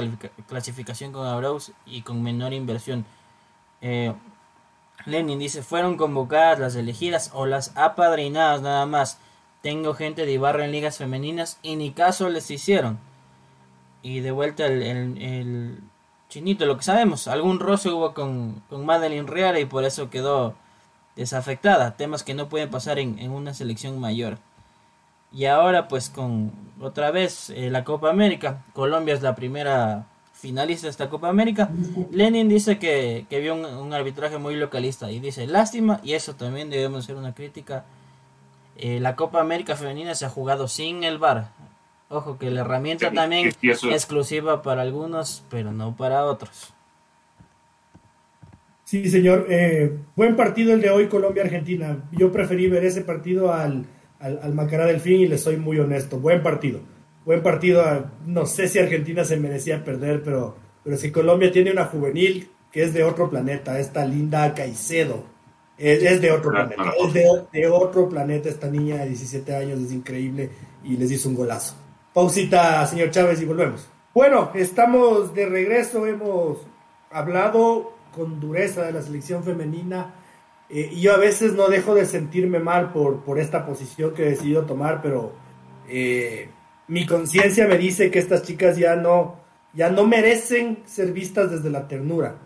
clasificación 0.48 1.12
con 1.12 1.26
Abraus 1.26 1.72
y 1.84 2.00
con 2.00 2.22
menor 2.22 2.54
inversión. 2.54 3.04
Eh, 3.82 4.14
Lenin 5.04 5.38
dice, 5.38 5.62
fueron 5.62 5.98
convocadas 5.98 6.58
las 6.58 6.76
elegidas 6.76 7.30
o 7.34 7.44
las 7.44 7.76
apadrinadas 7.76 8.62
nada 8.62 8.86
más. 8.86 9.18
Tengo 9.60 9.92
gente 9.92 10.24
de 10.24 10.32
Ibarra 10.32 10.64
en 10.64 10.72
ligas 10.72 10.96
femeninas 10.96 11.58
y 11.62 11.76
ni 11.76 11.90
caso 11.90 12.30
les 12.30 12.50
hicieron. 12.50 12.98
Y 14.00 14.20
de 14.20 14.30
vuelta 14.30 14.64
el 14.64 15.82
Chinito, 16.30 16.64
lo 16.64 16.78
que 16.78 16.82
sabemos, 16.82 17.28
algún 17.28 17.60
roce 17.60 17.90
hubo 17.90 18.14
con, 18.14 18.62
con 18.70 18.86
Madeline 18.86 19.26
Riara 19.26 19.60
y 19.60 19.66
por 19.66 19.84
eso 19.84 20.08
quedó 20.08 20.54
desafectada. 21.16 21.98
Temas 21.98 22.24
que 22.24 22.32
no 22.32 22.48
pueden 22.48 22.70
pasar 22.70 22.98
en, 22.98 23.30
una 23.30 23.52
selección 23.52 24.00
mayor. 24.00 24.38
Y 25.32 25.44
ahora 25.44 25.86
pues 25.86 26.08
con 26.08 26.52
otra 26.80 27.10
vez 27.10 27.50
eh, 27.50 27.70
la 27.70 27.84
Copa 27.84 28.10
América. 28.10 28.64
Colombia 28.72 29.14
es 29.14 29.22
la 29.22 29.34
primera 29.34 30.06
finalista 30.32 30.86
de 30.86 30.90
esta 30.90 31.08
Copa 31.08 31.28
América. 31.28 31.70
Lenin 32.10 32.48
dice 32.48 32.78
que, 32.78 33.26
vio 33.30 33.54
un, 33.54 33.92
arbitraje 33.92 34.38
muy 34.38 34.56
localista 34.56 35.10
y 35.10 35.20
dice 35.20 35.46
lástima 35.46 36.00
y 36.02 36.12
eso 36.12 36.34
también 36.34 36.70
debemos 36.70 37.04
hacer 37.04 37.16
una 37.16 37.34
crítica. 37.34 37.84
Eh, 38.76 39.00
la 39.00 39.16
Copa 39.16 39.40
América 39.40 39.74
femenina 39.74 40.14
se 40.14 40.26
ha 40.26 40.30
jugado 40.30 40.68
sin 40.68 41.04
el 41.04 41.18
VAR. 41.18 41.48
Ojo 42.08 42.38
que 42.38 42.50
la 42.50 42.60
herramienta 42.60 43.10
también 43.10 43.52
es 43.62 43.82
exclusiva 43.84 44.62
para 44.62 44.82
algunos, 44.82 45.42
pero 45.50 45.72
no 45.72 45.96
para 45.96 46.24
otros. 46.24 46.72
Sí, 48.84 49.10
señor. 49.10 49.46
Eh, 49.48 49.96
buen 50.14 50.36
partido 50.36 50.72
el 50.72 50.80
de 50.80 50.90
hoy, 50.90 51.08
Colombia-Argentina. 51.08 52.04
Yo 52.12 52.30
preferí 52.30 52.68
ver 52.68 52.84
ese 52.84 53.00
partido 53.00 53.52
al, 53.52 53.84
al, 54.20 54.54
Macará 54.54 54.86
del 54.86 55.00
Fin 55.00 55.20
y 55.20 55.26
le 55.26 55.38
soy 55.38 55.56
muy 55.56 55.78
honesto. 55.78 56.18
Buen 56.18 56.42
partido. 56.42 56.80
Buen 57.24 57.42
partido. 57.42 57.82
No 58.26 58.46
sé 58.46 58.68
si 58.68 58.78
Argentina 58.78 59.24
se 59.24 59.36
merecía 59.36 59.84
perder, 59.84 60.22
pero, 60.22 60.56
pero 60.84 60.96
si 60.96 61.10
Colombia 61.10 61.50
tiene 61.52 61.72
una 61.72 61.86
juvenil 61.86 62.50
que 62.72 62.82
es 62.82 62.94
de 62.94 63.04
otro 63.04 63.30
planeta, 63.30 63.78
esta 63.78 64.04
linda 64.04 64.52
Caicedo. 64.54 65.24
Es, 65.78 66.20
de 66.20 66.30
otro 66.30 66.50
planeta. 66.50 66.92
Es 67.06 67.12
de, 67.12 67.26
de 67.52 67.68
otro 67.68 68.08
planeta 68.08 68.48
esta 68.48 68.70
niña 68.70 68.96
de 68.96 69.08
17 69.08 69.54
años. 69.54 69.80
Es 69.80 69.92
increíble 69.92 70.50
y 70.84 70.96
les 70.96 71.10
hizo 71.10 71.28
un 71.28 71.34
golazo. 71.34 71.74
Pausita, 72.12 72.86
señor 72.86 73.10
Chávez, 73.10 73.42
y 73.42 73.44
volvemos. 73.44 73.88
Bueno, 74.14 74.50
estamos 74.54 75.34
de 75.34 75.44
regreso, 75.44 76.06
hemos 76.06 76.58
hablado 77.10 77.92
con 78.14 78.40
dureza 78.40 78.82
de 78.84 78.92
la 78.92 79.02
selección 79.02 79.44
femenina 79.44 80.14
eh, 80.68 80.92
yo 80.98 81.14
a 81.14 81.18
veces 81.18 81.54
no 81.54 81.68
dejo 81.68 81.94
de 81.94 82.06
sentirme 82.06 82.58
mal 82.58 82.92
por, 82.92 83.20
por 83.20 83.38
esta 83.38 83.64
posición 83.64 84.14
que 84.14 84.22
he 84.22 84.30
decidido 84.30 84.64
tomar, 84.64 85.00
pero 85.02 85.32
eh, 85.88 86.48
mi 86.88 87.06
conciencia 87.06 87.66
me 87.66 87.78
dice 87.78 88.10
que 88.10 88.18
estas 88.18 88.42
chicas 88.42 88.76
ya 88.76 88.96
no, 88.96 89.36
ya 89.74 89.90
no 89.90 90.06
merecen 90.06 90.78
ser 90.86 91.12
vistas 91.12 91.50
desde 91.50 91.70
la 91.70 91.86
ternura. 91.86 92.38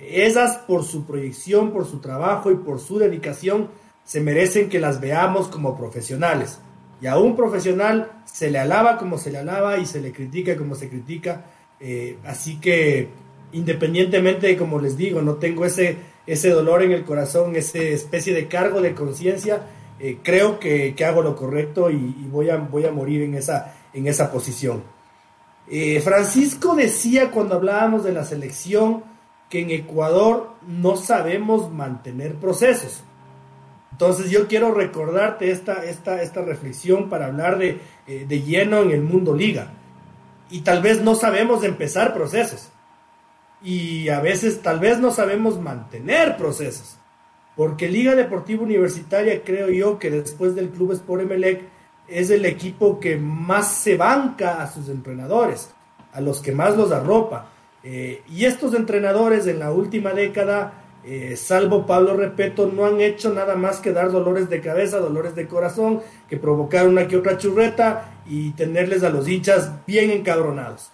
Esas 0.00 0.56
por 0.58 0.84
su 0.84 1.04
proyección, 1.04 1.72
por 1.72 1.86
su 1.86 2.00
trabajo 2.00 2.50
y 2.50 2.56
por 2.56 2.80
su 2.80 2.98
dedicación 2.98 3.68
se 4.04 4.20
merecen 4.20 4.68
que 4.68 4.80
las 4.80 5.00
veamos 5.00 5.48
como 5.48 5.76
profesionales. 5.76 6.58
Y 7.00 7.06
a 7.06 7.18
un 7.18 7.36
profesional 7.36 8.10
se 8.24 8.50
le 8.50 8.58
alaba 8.58 8.98
como 8.98 9.18
se 9.18 9.30
le 9.30 9.38
alaba 9.38 9.78
y 9.78 9.86
se 9.86 10.00
le 10.00 10.12
critica 10.12 10.56
como 10.56 10.74
se 10.74 10.88
critica. 10.88 11.44
Eh, 11.78 12.18
así 12.24 12.58
que 12.58 13.08
independientemente 13.52 14.48
de 14.48 14.56
como 14.56 14.80
les 14.80 14.96
digo, 14.96 15.22
no 15.22 15.34
tengo 15.34 15.64
ese, 15.64 15.96
ese 16.26 16.50
dolor 16.50 16.82
en 16.82 16.92
el 16.92 17.04
corazón, 17.04 17.56
esa 17.56 17.78
especie 17.78 18.34
de 18.34 18.48
cargo 18.48 18.80
de 18.80 18.94
conciencia, 18.94 19.62
eh, 19.98 20.18
creo 20.22 20.58
que, 20.58 20.94
hago 21.04 21.22
lo 21.22 21.36
correcto 21.36 21.90
y, 21.90 22.14
voy, 22.30 22.50
a, 22.50 22.56
voy 22.56 22.86
a 22.86 22.92
morir 22.92 23.22
en 23.22 23.34
esa, 23.34 23.74
en 23.92 24.06
esa 24.06 24.30
posición. 24.30 24.82
Eh, 25.68 26.00
Francisco 26.00 26.74
decía 26.74 27.30
cuando 27.30 27.54
hablábamos 27.54 28.02
de 28.02 28.12
la 28.12 28.24
selección 28.24 29.04
que 29.48 29.60
en 29.60 29.70
Ecuador 29.70 30.54
no 30.66 30.96
sabemos 30.96 31.70
mantener 31.72 32.36
procesos. 32.36 33.02
Entonces 33.92 34.30
yo 34.30 34.48
quiero 34.48 34.72
recordarte 34.72 35.50
esta, 35.50 35.84
esta, 35.84 36.22
esta 36.22 36.42
reflexión 36.42 37.10
para 37.10 37.26
hablar 37.26 37.62
eh, 37.62 37.78
de, 38.06 38.42
lleno 38.42 38.80
en 38.80 38.92
el 38.92 39.02
mundo 39.02 39.34
liga. 39.34 39.72
Y 40.50 40.62
tal 40.62 40.80
vez 40.80 41.02
no 41.02 41.14
sabemos 41.14 41.62
empezar 41.64 42.14
procesos. 42.14 42.70
Y 43.62 44.08
a 44.08 44.20
veces 44.20 44.62
tal 44.62 44.80
vez 44.80 44.98
no 44.98 45.10
sabemos 45.10 45.60
mantener 45.60 46.36
procesos. 46.36 46.96
Porque 47.56 47.88
Liga 47.88 48.14
Deportiva 48.14 48.62
Universitaria 48.62 49.42
creo 49.42 49.68
yo 49.68 49.98
que 49.98 50.10
después 50.10 50.54
del 50.54 50.70
Club 50.70 50.92
Sport 50.92 51.22
Emelec 51.22 51.62
es 52.08 52.30
el 52.30 52.44
equipo 52.46 52.98
que 52.98 53.16
más 53.16 53.74
se 53.74 53.96
banca 53.96 54.62
a 54.62 54.70
sus 54.70 54.88
entrenadores, 54.88 55.70
a 56.12 56.20
los 56.20 56.40
que 56.40 56.52
más 56.52 56.76
los 56.76 56.90
arropa. 56.90 57.50
Eh, 57.82 58.22
y 58.28 58.44
estos 58.44 58.74
entrenadores 58.74 59.46
en 59.46 59.58
la 59.58 59.72
última 59.72 60.10
década 60.12 60.80
eh, 61.02 61.34
salvo 61.36 61.86
Pablo 61.86 62.14
Repeto, 62.14 62.66
no 62.66 62.84
han 62.84 63.00
hecho 63.00 63.32
nada 63.32 63.56
más 63.56 63.80
que 63.80 63.92
dar 63.92 64.10
dolores 64.10 64.50
de 64.50 64.60
cabeza, 64.60 64.98
dolores 64.98 65.34
de 65.34 65.48
corazón, 65.48 66.02
que 66.28 66.36
provocar 66.36 66.86
una 66.86 67.08
que 67.08 67.16
otra 67.16 67.38
churreta 67.38 68.20
y 68.26 68.50
tenerles 68.50 69.02
a 69.02 69.10
los 69.10 69.26
hinchas 69.26 69.72
bien 69.86 70.10
encabronados. 70.10 70.92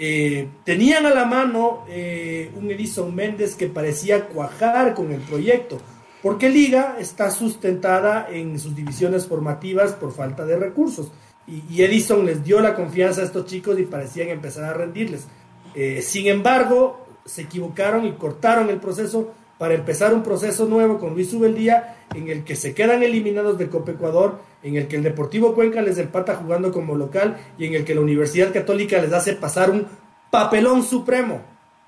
Eh, 0.00 0.48
tenían 0.62 1.06
a 1.06 1.10
la 1.10 1.24
mano 1.24 1.84
eh, 1.88 2.52
un 2.54 2.70
Edison 2.70 3.12
Méndez 3.12 3.56
que 3.56 3.66
parecía 3.66 4.26
cuajar 4.28 4.94
con 4.94 5.10
el 5.10 5.20
proyecto, 5.20 5.78
porque 6.22 6.48
Liga 6.48 6.96
está 7.00 7.32
sustentada 7.32 8.28
en 8.30 8.60
sus 8.60 8.76
divisiones 8.76 9.26
formativas 9.26 9.94
por 9.94 10.12
falta 10.12 10.46
de 10.46 10.56
recursos. 10.56 11.10
Y, 11.48 11.82
Edison 11.82 12.24
les 12.24 12.44
dio 12.44 12.60
la 12.60 12.76
confianza 12.76 13.22
a 13.22 13.24
estos 13.24 13.46
chicos 13.46 13.78
y 13.80 13.84
parecían 13.84 14.28
empezar 14.28 14.64
a 14.64 14.74
rendirles. 14.74 15.26
Eh, 15.74 16.00
sin 16.02 16.28
embargo, 16.28 17.06
se 17.24 17.42
equivocaron 17.42 18.06
y 18.06 18.12
cortaron 18.12 18.70
el 18.70 18.78
proceso 18.78 19.34
para 19.58 19.74
empezar 19.74 20.14
un 20.14 20.22
proceso 20.22 20.66
nuevo 20.66 20.98
con 20.98 21.14
Luis 21.14 21.32
Ubeldía 21.32 21.96
en 22.14 22.28
el 22.28 22.44
que 22.44 22.56
se 22.56 22.74
quedan 22.74 23.02
eliminados 23.02 23.58
de 23.58 23.68
Copa 23.68 23.90
Ecuador, 23.90 24.40
en 24.62 24.76
el 24.76 24.88
que 24.88 24.96
el 24.96 25.02
Deportivo 25.02 25.54
Cuenca 25.54 25.82
les 25.82 25.98
empata 25.98 26.36
jugando 26.36 26.72
como 26.72 26.94
local 26.94 27.36
y 27.58 27.66
en 27.66 27.74
el 27.74 27.84
que 27.84 27.94
la 27.94 28.00
Universidad 28.00 28.52
Católica 28.52 29.00
les 29.00 29.12
hace 29.12 29.34
pasar 29.34 29.70
un 29.70 29.86
papelón 30.30 30.82
supremo 30.82 31.42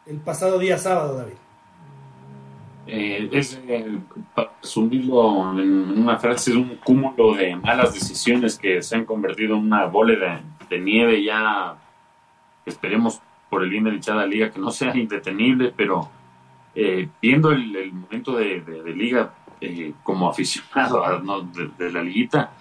el 0.07 0.19
pasado 0.19 0.59
día 0.59 0.79
sábado, 0.79 1.17
David. 1.17 1.35
Eh, 2.87 3.29
es, 3.33 3.61
eh, 3.69 3.87
en 3.87 5.99
una 5.99 6.19
frase, 6.19 6.51
es 6.51 6.57
un 6.57 6.77
cúmulo 6.83 7.35
de 7.35 7.55
malas 7.55 7.95
decisiones 7.95 8.59
que 8.59 8.83
se 8.83 8.97
han 8.97 9.05
convertido 9.05 9.55
en 9.55 9.67
una 9.67 9.87
bola 9.87 10.43
de, 10.69 10.81
nieve 10.81 11.23
ya, 11.23 11.77
esperemos 12.67 13.21
por 13.49 13.63
el 13.63 13.71
bien 13.71 13.85
de 13.85 13.93
dicha 13.93 14.27
liga 14.27 14.51
que 14.51 14.61
no 14.61 14.71
sea 14.71 14.97
indetenible, 14.97 15.73
pero 15.77 16.09
eh, 16.75 17.09
viendo 17.21 17.51
el, 17.51 17.93
momento 17.93 18.37
de, 18.37 18.63
liga 18.95 19.35
eh, 19.61 19.93
como 20.03 20.29
aficionado 20.29 21.03
de, 21.79 21.93
la 21.93 22.03
liguita, 22.03 22.53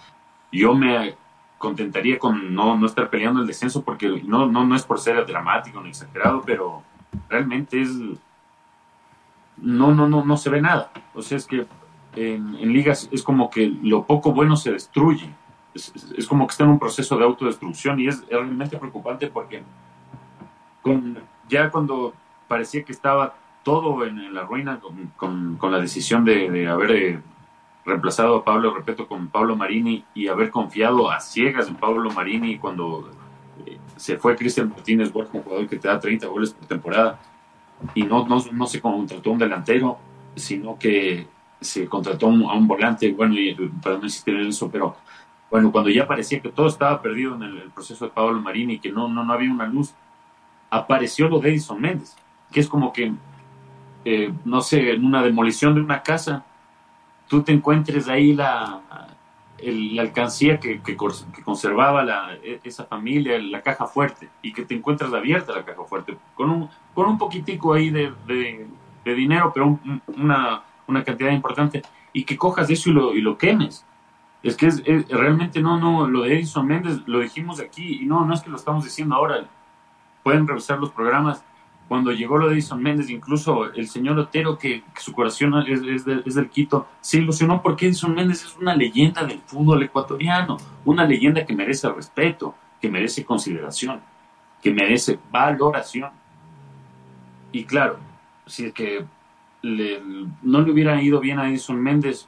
yo 0.51 0.73
me 0.73 1.15
contentaría 1.57 2.17
con 2.17 2.53
no, 2.53 2.77
no 2.77 2.85
estar 2.85 3.09
peleando 3.09 3.41
el 3.41 3.47
descenso 3.47 3.83
porque 3.83 4.21
no, 4.25 4.47
no, 4.47 4.65
no 4.65 4.75
es 4.75 4.83
por 4.83 4.99
ser 4.99 5.25
dramático 5.25 5.81
ni 5.81 5.89
exagerado, 5.89 6.41
pero 6.45 6.83
realmente 7.29 7.81
es 7.81 7.91
no, 9.61 9.93
no, 9.93 10.07
no, 10.07 10.23
no 10.23 10.37
se 10.37 10.49
ve 10.49 10.61
nada. 10.61 10.91
O 11.13 11.21
sea, 11.21 11.37
es 11.37 11.45
que 11.45 11.67
en, 12.15 12.73
ligas 12.73 13.09
es 13.11 13.23
como 13.23 13.49
que 13.49 13.67
lo 13.81 14.05
poco 14.05 14.33
bueno 14.33 14.55
se 14.55 14.71
destruye. 14.71 15.29
Es, 15.73 16.27
como 16.27 16.47
que 16.47 16.51
está 16.51 16.63
en 16.63 16.71
un 16.71 16.79
proceso 16.79 17.17
de 17.17 17.23
autodestrucción 17.23 17.99
y 17.99 18.07
es 18.07 18.25
realmente 18.27 18.77
preocupante 18.77 19.27
porque 19.27 19.63
con, 20.81 21.19
ya 21.47 21.69
cuando 21.69 22.13
parecía 22.47 22.83
que 22.83 22.91
estaba 22.91 23.35
todo 23.63 24.05
en, 24.05 24.33
la 24.33 24.43
ruina 24.43 24.79
con, 25.17 25.57
la 25.61 25.79
decisión 25.79 26.25
de, 26.25 26.67
haber 26.67 26.91
eh, 26.91 27.19
reemplazado 27.85 28.37
a 28.37 28.43
Pablo, 28.43 28.73
repito, 28.73 29.07
con 29.07 29.27
Pablo 29.27 29.55
Marini 29.55 30.03
y 30.13 30.27
haber 30.27 30.49
confiado 30.49 31.09
a 31.09 31.19
ciegas 31.19 31.67
en 31.67 31.75
Pablo 31.75 32.09
Marini 32.11 32.57
cuando 32.57 33.09
eh, 33.65 33.77
se 33.95 34.17
fue 34.17 34.35
Cristian 34.35 34.69
Martínez, 34.69 35.11
un 35.13 35.25
jugador 35.25 35.67
que 35.67 35.77
te 35.77 35.87
da 35.87 35.99
30 35.99 36.27
goles 36.27 36.51
por 36.51 36.67
temporada 36.67 37.19
y 37.93 38.03
no, 38.03 38.27
no, 38.27 38.43
no 38.51 38.67
se 38.67 38.81
contrató 38.81 39.31
un 39.31 39.39
delantero, 39.39 39.97
sino 40.35 40.77
que 40.77 41.27
se 41.61 41.87
contrató 41.87 42.27
a 42.27 42.29
un 42.29 42.67
volante, 42.67 43.11
bueno, 43.11 43.35
y, 43.35 43.53
para 43.81 43.97
no 43.97 44.03
insistir 44.03 44.35
en 44.35 44.47
eso, 44.47 44.69
pero 44.71 44.95
bueno, 45.49 45.71
cuando 45.71 45.89
ya 45.89 46.07
parecía 46.07 46.39
que 46.39 46.49
todo 46.49 46.67
estaba 46.67 47.01
perdido 47.01 47.35
en 47.35 47.43
el, 47.43 47.71
proceso 47.71 48.05
de 48.05 48.11
Pablo 48.11 48.39
Marini 48.39 48.73
y 48.73 48.79
que 48.79 48.91
no, 48.91 49.07
no, 49.07 49.23
no 49.23 49.33
había 49.33 49.51
una 49.51 49.65
luz, 49.65 49.93
apareció 50.69 51.27
lo 51.27 51.39
de 51.39 51.49
Edison 51.49 51.81
Méndez, 51.81 52.15
que 52.51 52.59
es 52.59 52.67
como 52.67 52.93
que, 52.93 53.13
eh, 54.05 54.31
no 54.45 54.61
sé, 54.61 54.91
en 54.91 55.05
una 55.05 55.21
demolición 55.23 55.75
de 55.75 55.81
una 55.81 56.01
casa, 56.01 56.45
tú 57.27 57.43
te 57.43 57.51
encuentres 57.51 58.07
ahí 58.07 58.33
la, 58.33 58.81
la 59.61 60.01
alcancía 60.01 60.59
que, 60.59 60.81
que, 60.81 60.95
conservaba 60.95 62.03
la, 62.03 62.33
e, 62.43 62.59
esa 62.63 62.85
familia, 62.85 63.37
la 63.39 63.61
caja 63.61 63.87
fuerte, 63.87 64.29
y 64.41 64.53
que 64.53 64.65
te 64.65 64.75
encuentras 64.75 65.13
abierta 65.13 65.53
la 65.53 65.65
caja 65.65 65.83
fuerte, 65.83 66.17
con 66.35 66.49
un, 66.49 66.69
con 66.93 67.07
un 67.07 67.17
poquitico 67.17 67.73
ahí 67.73 67.89
de, 67.89 68.13
de, 68.27 68.67
dinero, 69.15 69.51
pero 69.51 69.79
una, 70.17 70.61
una, 70.85 71.03
cantidad 71.03 71.31
importante, 71.31 71.81
y 72.13 72.23
que 72.23 72.37
cojas 72.37 72.69
eso 72.69 72.91
y 72.91 72.93
lo, 72.93 73.15
y 73.15 73.21
lo 73.21 73.39
quemes. 73.39 73.83
Es 74.43 74.55
que 74.55 74.67
es, 74.67 74.83
realmente 75.09 75.61
no, 75.61 75.79
no, 75.79 76.07
lo 76.07 76.21
de 76.21 76.35
Edison 76.35 76.67
Méndez 76.67 77.01
lo 77.07 77.19
dijimos 77.19 77.59
aquí, 77.59 78.03
y 78.03 78.05
no, 78.05 78.23
no 78.23 78.35
es 78.35 78.41
que 78.41 78.51
lo 78.51 78.55
estamos 78.57 78.83
diciendo 78.83 79.15
ahora, 79.15 79.45
pueden 80.23 80.47
revisar 80.47 80.79
los 80.79 80.91
programas, 80.91 81.43
cuando 81.89 82.11
llegó 82.11 82.37
lo 82.37 82.47
de 82.47 82.53
Edison 82.53 82.83
Méndez, 82.83 83.09
incluso 83.09 83.73
el 83.73 83.87
señor 83.87 84.19
Otero, 84.19 84.59
que, 84.59 84.83
su 84.95 85.11
corazón 85.11 85.55
es, 85.67 86.05
del 86.05 86.49
Quito, 86.51 86.87
se 87.01 87.17
ilusionó 87.17 87.63
porque 87.63 87.87
Edison 87.87 88.13
Méndez 88.13 88.43
es 88.43 88.55
una 88.57 88.75
leyenda 88.75 89.23
del 89.23 89.39
fútbol 89.39 89.81
ecuatoriano, 89.81 90.57
una 90.85 91.03
leyenda 91.05 91.43
que 91.47 91.55
merece 91.55 91.89
respeto, 91.89 92.53
que 92.79 92.91
merece 92.91 93.25
consideración, 93.25 94.01
que 94.61 94.71
merece 94.71 95.17
valoración. 95.31 96.11
Y 97.51 97.63
claro, 97.63 97.97
si 98.45 98.65
es 98.65 98.73
que 98.73 99.03
no 99.63 100.61
le 100.61 100.71
hubiera 100.71 101.01
ido 101.01 101.19
bien 101.19 101.39
a 101.39 101.49
Edison 101.49 101.81
Méndez 101.81 102.27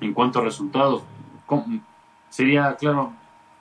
en 0.00 0.12
cuanto 0.12 0.40
a 0.40 0.42
resultados, 0.42 1.04
sería, 2.30 2.74
claro, 2.74 3.12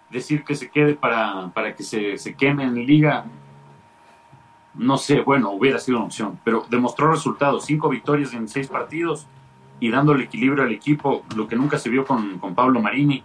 decir 0.09 0.43
que 0.43 0.55
se 0.55 0.71
quede 0.71 0.95
para, 0.95 1.51
para 1.53 1.75
que 1.75 1.83
se, 1.83 2.17
se 2.17 2.33
queme 2.33 2.63
en 2.63 2.87
liga 2.87 3.25
no 4.73 4.97
sé, 4.97 5.21
bueno, 5.21 5.51
hubiera 5.51 5.79
sido 5.79 5.97
una 5.97 6.07
opción, 6.07 6.39
pero 6.43 6.65
demostró 6.69 7.11
resultados, 7.11 7.65
cinco 7.65 7.89
victorias 7.89 8.33
en 8.33 8.47
seis 8.47 8.67
partidos 8.67 9.27
y 9.79 9.89
dándole 9.89 10.25
equilibrio 10.25 10.63
al 10.63 10.71
equipo, 10.71 11.23
lo 11.35 11.47
que 11.47 11.55
nunca 11.55 11.77
se 11.77 11.89
vio 11.89 12.05
con, 12.05 12.39
Pablo 12.55 12.79
Marini, 12.79 13.23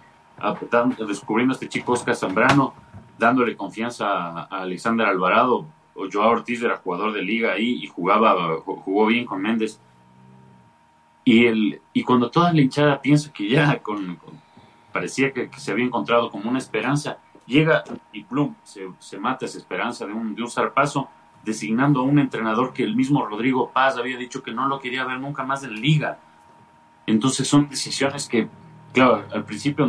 descubriendo 1.06 1.52
a 1.52 1.54
este 1.56 1.68
chico 1.68 1.92
Oscar 1.92 2.16
Zambrano, 2.16 2.74
dándole 3.18 3.56
confianza 3.56 4.06
a, 4.08 4.62
Alexander 4.62 5.06
Alvarado, 5.06 5.66
o 5.94 6.06
Joao 6.12 6.30
Ortiz 6.30 6.62
era 6.62 6.78
jugador 6.78 7.12
de 7.12 7.22
liga 7.22 7.52
ahí 7.52 7.84
y 7.84 7.86
jugaba, 7.86 8.56
jugó 8.60 9.06
bien 9.06 9.24
con 9.24 9.40
Méndez. 9.40 9.80
Y, 11.24 11.46
el, 11.46 11.80
y 11.92 12.02
cuando 12.02 12.30
toda 12.30 12.52
la 12.52 12.60
hinchada 12.60 13.00
piensa 13.00 13.32
que 13.32 13.48
ya 13.48 13.78
con, 13.82 14.18
parecía 14.92 15.32
que, 15.32 15.50
se 15.56 15.72
había 15.72 15.84
encontrado 15.84 16.30
como 16.30 16.50
una 16.50 16.58
esperanza, 16.58 17.18
llega 17.46 17.84
y 18.12 18.24
plum, 18.24 18.54
se, 18.62 18.88
se 18.98 19.18
mata 19.18 19.46
esa 19.46 19.58
esperanza 19.58 20.06
de 20.06 20.12
un, 20.12 20.34
de 20.34 20.42
un 20.42 20.50
zarpazo 20.50 21.08
designando 21.46 22.00
a 22.00 22.02
un 22.02 22.18
entrenador 22.18 22.74
que 22.74 22.82
el 22.82 22.96
mismo 22.96 23.24
Rodrigo 23.24 23.70
Paz 23.70 23.96
había 23.96 24.18
dicho 24.18 24.42
que 24.42 24.52
no 24.52 24.66
lo 24.66 24.80
quería 24.80 25.04
ver 25.04 25.20
nunca 25.20 25.44
más 25.44 25.62
en 25.62 25.80
liga. 25.80 26.18
Entonces 27.06 27.46
son 27.46 27.68
decisiones 27.68 28.28
que, 28.28 28.48
claro, 28.92 29.24
al 29.32 29.44
principio 29.44 29.88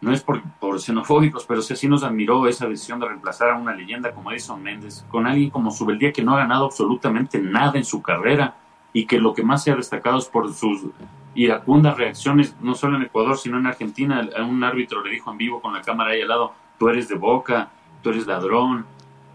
no 0.00 0.12
es 0.12 0.22
por, 0.22 0.40
xenofóbicos, 0.78 1.44
pero 1.44 1.60
sí, 1.60 1.88
nos 1.88 2.04
admiró 2.04 2.46
esa 2.46 2.68
decisión 2.68 3.00
de 3.00 3.08
reemplazar 3.08 3.50
a 3.50 3.56
una 3.56 3.74
leyenda 3.74 4.12
como 4.12 4.30
Edison 4.30 4.62
Méndez 4.62 5.04
con 5.08 5.26
alguien 5.26 5.50
como 5.50 5.72
Subeldía 5.72 6.12
que 6.12 6.22
no 6.22 6.34
ha 6.34 6.38
ganado 6.38 6.66
absolutamente 6.66 7.40
nada 7.40 7.76
en 7.76 7.84
su 7.84 8.00
carrera 8.00 8.54
y 8.92 9.06
que 9.06 9.18
lo 9.18 9.34
que 9.34 9.42
más 9.42 9.64
se 9.64 9.72
ha 9.72 9.76
destacado 9.76 10.18
es 10.18 10.26
por 10.26 10.54
sus 10.54 10.86
iracundas 11.34 11.96
reacciones, 11.96 12.54
no 12.60 12.76
solo 12.76 12.96
en 12.96 13.02
Ecuador, 13.02 13.36
sino 13.36 13.58
en 13.58 13.66
Argentina. 13.66 14.28
Un 14.48 14.62
árbitro 14.62 15.02
le 15.02 15.10
dijo 15.10 15.32
en 15.32 15.38
vivo 15.38 15.60
con 15.60 15.74
la 15.74 15.82
cámara 15.82 16.12
ahí 16.12 16.22
al 16.22 16.28
lado, 16.28 16.52
tú 16.78 16.88
eres 16.88 17.08
de 17.08 17.16
boca, 17.16 17.70
tú 18.02 18.10
eres 18.10 18.28
ladrón, 18.28 18.86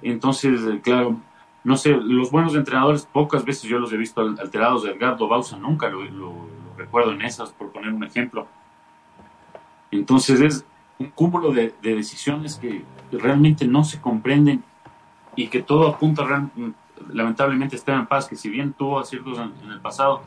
entonces, 0.01 0.61
eh, 0.61 0.79
claro, 0.81 1.17
no 1.63 1.77
sé, 1.77 1.91
los 1.91 2.31
buenos 2.31 2.55
entrenadores 2.55 3.05
pocas 3.05 3.43
veces 3.43 3.63
yo 3.63 3.79
los 3.79 3.91
he 3.91 3.97
visto 3.97 4.21
alterados. 4.21 4.85
Edgardo 4.85 5.27
Bausa 5.27 5.57
nunca 5.57 5.89
lo, 5.89 6.47
recuerdo 6.77 7.11
en 7.11 7.21
esas, 7.21 7.51
por 7.51 7.71
poner 7.71 7.93
un 7.93 8.03
ejemplo. 8.03 8.47
Entonces 9.91 10.39
es 10.39 10.65
un 10.97 11.07
cúmulo 11.07 11.51
de, 11.51 11.73
decisiones 11.81 12.55
que 12.55 12.83
realmente 13.11 13.67
no 13.67 13.83
se 13.83 13.99
comprenden 13.99 14.63
y 15.35 15.47
que 15.47 15.61
todo 15.61 15.87
apunta 15.87 16.49
lamentablemente 17.09 17.75
Esteban 17.75 18.07
Paz, 18.07 18.27
que 18.27 18.35
si 18.35 18.49
bien 18.49 18.73
tuvo 18.73 18.99
aciertos 18.99 19.37
en, 19.37 19.71
el 19.71 19.79
pasado, 19.79 20.21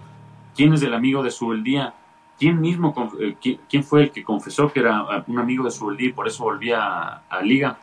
¿quién 0.54 0.72
es 0.72 0.82
el 0.82 0.94
amigo 0.94 1.22
de 1.22 1.30
Subeldía? 1.30 1.94
¿Quién 2.38 2.60
mismo, 2.60 3.12
eh, 3.20 3.36
quién, 3.68 3.84
fue 3.84 4.04
el 4.04 4.10
que 4.10 4.24
confesó 4.24 4.72
que 4.72 4.80
era 4.80 5.24
un 5.26 5.38
amigo 5.38 5.64
de 5.64 5.70
Subeldía 5.70 6.08
y 6.08 6.12
por 6.12 6.26
eso 6.26 6.44
volvía 6.44 7.22
a 7.28 7.42
Liga? 7.42 7.78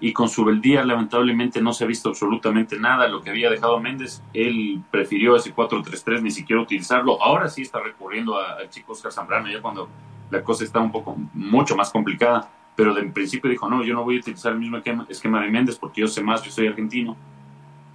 Y 0.00 0.12
con 0.14 0.28
su 0.28 0.44
beldía 0.44 0.82
lamentablemente 0.82 1.60
no 1.60 1.74
se 1.74 1.84
ha 1.84 1.86
visto 1.86 2.08
absolutamente 2.08 2.78
nada. 2.78 3.06
Lo 3.06 3.20
que 3.20 3.30
había 3.30 3.50
dejado 3.50 3.78
Méndez, 3.80 4.22
él 4.32 4.82
prefirió 4.90 5.36
ese 5.36 5.54
4-3-3 5.54 6.22
ni 6.22 6.30
siquiera 6.30 6.62
utilizarlo. 6.62 7.22
Ahora 7.22 7.48
sí 7.48 7.62
está 7.62 7.80
recurriendo 7.80 8.38
al 8.38 8.70
chico 8.70 8.92
Oscar 8.92 9.12
Zambrano, 9.12 9.50
ya 9.50 9.60
cuando 9.60 9.88
la 10.30 10.42
cosa 10.42 10.64
está 10.64 10.80
un 10.80 10.90
poco, 10.90 11.16
mucho 11.34 11.76
más 11.76 11.90
complicada. 11.90 12.50
Pero 12.76 12.94
de 12.94 13.02
principio 13.04 13.50
dijo, 13.50 13.68
no, 13.68 13.84
yo 13.84 13.92
no 13.92 14.04
voy 14.04 14.16
a 14.16 14.20
utilizar 14.20 14.52
el 14.52 14.58
mismo 14.58 14.78
esquema, 14.78 15.40
de 15.42 15.50
Méndez 15.50 15.76
porque 15.76 16.00
yo 16.00 16.08
sé 16.08 16.22
más, 16.22 16.42
yo 16.42 16.50
soy 16.50 16.66
argentino. 16.66 17.14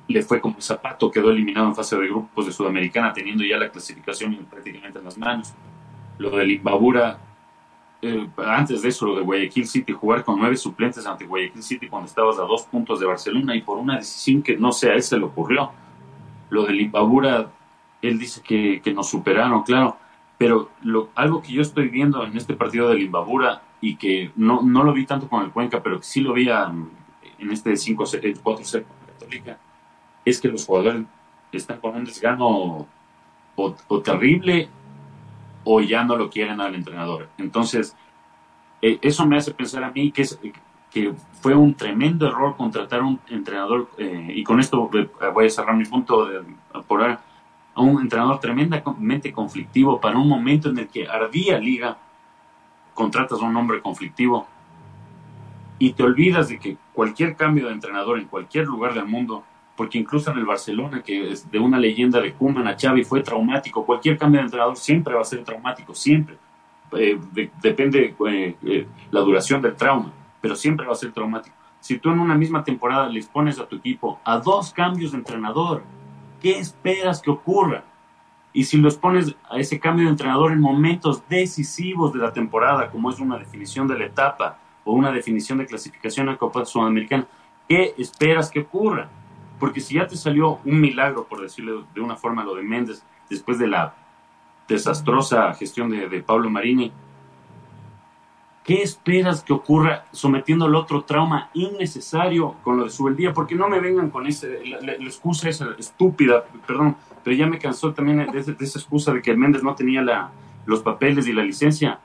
Le 0.07 0.21
fue 0.21 0.39
como 0.39 0.61
zapato, 0.61 1.09
quedó 1.09 1.31
eliminado 1.31 1.65
en 1.65 1.75
fase 1.75 1.97
de 1.97 2.05
grupos 2.05 2.45
de 2.45 2.51
Sudamericana, 2.51 3.11
teniendo 3.11 3.43
ya 3.43 3.57
la 3.57 3.69
clasificación 3.69 4.35
prácticamente 4.47 4.99
en 4.99 5.05
las 5.05 5.17
manos. 5.17 5.55
Lo 6.19 6.29
del 6.29 6.51
Imbabura 6.51 7.17
eh, 8.05 8.29
antes 8.37 8.81
de 8.81 8.89
eso, 8.89 9.07
lo 9.07 9.15
de 9.15 9.21
Guayaquil 9.21 9.67
City, 9.67 9.93
jugar 9.93 10.23
con 10.23 10.39
nueve 10.39 10.57
suplentes 10.57 11.05
ante 11.05 11.25
Guayaquil 11.25 11.63
City 11.63 11.87
cuando 11.87 12.07
estabas 12.07 12.37
a 12.37 12.43
dos 12.43 12.63
puntos 12.63 12.99
de 12.99 13.05
Barcelona 13.05 13.55
y 13.55 13.61
por 13.61 13.77
una 13.77 13.97
decisión 13.97 14.43
que 14.43 14.57
no 14.57 14.71
sé 14.71 14.91
a 14.91 14.93
él 14.93 15.01
se 15.01 15.17
le 15.17 15.25
ocurrió. 15.25 15.71
lo 16.49 16.63
del 16.63 16.79
Imbabura, 16.81 17.51
él 18.01 18.19
dice 18.19 18.41
que, 18.41 18.81
que 18.81 18.93
nos 18.93 19.09
superaron, 19.09 19.63
claro, 19.63 19.97
pero 20.37 20.69
lo, 20.83 21.09
algo 21.15 21.41
que 21.41 21.53
yo 21.53 21.61
estoy 21.61 21.89
viendo 21.89 22.23
en 22.23 22.35
este 22.37 22.53
partido 22.53 22.89
del 22.89 23.01
Imbabura 23.01 23.61
y 23.81 23.95
que 23.95 24.31
no, 24.35 24.61
no 24.61 24.83
lo 24.83 24.93
vi 24.93 25.05
tanto 25.05 25.27
con 25.27 25.43
el 25.43 25.51
Cuenca, 25.51 25.81
pero 25.81 25.97
que 25.99 26.05
sí 26.05 26.21
lo 26.21 26.33
vi 26.33 26.49
en 26.49 27.51
este 27.51 27.71
5-4-0 27.71 28.83
Católica, 29.07 29.57
es 30.23 30.39
que 30.39 30.47
los 30.47 30.65
jugadores 30.65 31.05
están 31.51 31.79
con 31.79 31.95
un 31.95 32.05
desgano 32.05 32.87
o, 33.55 34.01
terrible 34.03 34.69
o 35.65 35.81
ya 35.81 36.05
no 36.05 36.15
lo 36.15 36.29
quieren 36.29 36.61
al 36.61 36.75
entrenador. 36.75 37.27
Entonces, 37.37 37.97
eh, 38.81 38.97
eso 39.01 39.25
me 39.25 39.35
hace 39.35 39.51
pensar 39.51 39.83
a 39.83 39.91
mí 39.91 40.11
que, 40.11 40.21
es, 40.21 40.39
que 40.91 41.13
fue 41.41 41.53
un 41.53 41.73
tremendo 41.73 42.27
error 42.27 42.55
contratar 42.55 43.01
un 43.01 43.19
entrenador, 43.27 43.89
eh, 43.97 44.31
y 44.33 44.43
con 44.43 44.61
esto 44.61 44.89
voy 45.33 45.45
a 45.45 45.49
cerrar 45.49 45.75
mi 45.75 45.85
punto 45.85 46.25
de, 46.25 46.41
por 46.87 47.03
a 47.03 47.81
un 47.81 48.01
entrenador 48.01 48.39
tremendamente 48.39 49.33
conflictivo 49.33 49.99
para 49.99 50.17
un 50.17 50.29
momento 50.29 50.69
en 50.69 50.77
el 50.77 50.87
que 50.87 51.07
ardía 51.07 51.59
liga, 51.59 51.97
contratas 52.93 53.41
a 53.41 53.45
un 53.45 53.57
hombre 53.57 53.81
conflictivo 53.81 54.47
y 55.77 55.91
te 55.91 56.03
olvidas 56.03 56.47
de 56.47 56.57
que 56.57 56.77
cualquier 56.93 57.35
cambio 57.35 57.67
de 57.67 57.73
entrenador 57.73 58.17
en 58.17 58.27
cualquier 58.27 58.65
lugar 58.65 58.93
del 58.93 59.05
mundo 59.05 59.43
porque 59.75 59.97
incluso 59.97 60.31
en 60.31 60.37
el 60.37 60.45
Barcelona, 60.45 61.01
que 61.03 61.31
es 61.31 61.49
de 61.51 61.59
una 61.59 61.77
leyenda 61.77 62.21
de 62.21 62.33
Koeman 62.33 62.67
a 62.67 62.77
Xavi, 62.79 63.03
fue 63.03 63.21
traumático. 63.21 63.85
Cualquier 63.85 64.17
cambio 64.17 64.39
de 64.39 64.45
entrenador 64.45 64.77
siempre 64.77 65.13
va 65.13 65.21
a 65.21 65.25
ser 65.25 65.43
traumático, 65.43 65.93
siempre. 65.93 66.37
Eh, 66.93 67.19
depende 67.61 68.15
eh, 68.27 68.55
eh, 68.63 68.87
la 69.11 69.19
duración 69.19 69.61
del 69.61 69.75
trauma, 69.75 70.13
pero 70.39 70.55
siempre 70.55 70.85
va 70.85 70.93
a 70.93 70.95
ser 70.95 71.11
traumático. 71.11 71.55
Si 71.81 71.99
tú 71.99 72.09
en 72.09 72.19
una 72.19 72.35
misma 72.35 72.63
temporada 72.63 73.09
les 73.09 73.27
pones 73.27 73.59
a 73.59 73.67
tu 73.67 73.75
equipo 73.75 74.19
a 74.23 74.37
dos 74.39 74.71
cambios 74.71 75.11
de 75.11 75.17
entrenador, 75.17 75.83
¿qué 76.41 76.57
esperas 76.57 77.21
que 77.21 77.31
ocurra? 77.31 77.83
Y 78.53 78.63
si 78.63 78.77
los 78.77 78.95
pones 78.95 79.35
a 79.49 79.57
ese 79.59 79.79
cambio 79.79 80.05
de 80.05 80.11
entrenador 80.11 80.53
en 80.53 80.61
momentos 80.61 81.27
decisivos 81.27 82.13
de 82.13 82.19
la 82.19 82.31
temporada, 82.31 82.89
como 82.89 83.09
es 83.09 83.19
una 83.19 83.37
definición 83.37 83.87
de 83.87 83.99
la 83.99 84.05
etapa 84.05 84.57
o 84.85 84.93
una 84.93 85.11
definición 85.11 85.57
de 85.57 85.65
clasificación 85.65 86.29
a 86.29 86.37
Copa 86.37 86.63
Sudamericana, 86.63 87.27
¿qué 87.67 87.93
esperas 87.97 88.49
que 88.49 88.61
ocurra? 88.61 89.09
Porque 89.59 89.79
si 89.79 89.95
ya 89.95 90.07
te 90.07 90.17
salió 90.17 90.59
un 90.65 90.81
milagro, 90.81 91.25
por 91.25 91.41
decirlo 91.41 91.85
de 91.93 92.01
una 92.01 92.15
forma, 92.15 92.43
lo 92.43 92.55
de 92.55 92.63
Méndez, 92.63 93.03
después 93.29 93.57
de 93.57 93.67
la 93.67 93.95
desastrosa 94.67 95.53
gestión 95.53 95.89
de, 95.89 96.21
Pablo 96.21 96.49
Marini, 96.49 96.91
¿qué 98.63 98.81
esperas 98.81 99.43
que 99.43 99.53
ocurra 99.53 100.05
sometiendo 100.11 100.65
al 100.65 100.75
otro 100.75 101.03
trauma 101.03 101.49
innecesario 101.53 102.55
con 102.63 102.77
lo 102.77 102.85
de 102.85 102.89
Subeldía? 102.89 103.33
Porque 103.33 103.55
no 103.55 103.69
me 103.69 103.79
vengan 103.79 104.09
con 104.09 104.27
ese, 104.27 104.61
la, 104.65 104.93
excusa 104.93 105.49
esa 105.49 105.69
estúpida, 105.77 106.43
perdón, 106.65 106.97
pero 107.23 107.35
ya 107.35 107.47
me 107.47 107.59
cansó 107.59 107.93
también 107.93 108.29
de, 108.31 108.43
de, 108.43 108.65
esa 108.65 108.79
excusa 108.79 109.13
de 109.13 109.21
que 109.21 109.35
Méndez 109.35 109.63
no 109.63 109.75
tenía 109.75 110.01
la, 110.01 110.31
los 110.65 110.81
papeles 110.81 111.27
y 111.27 111.33
la 111.33 111.43
licencia. 111.43 111.99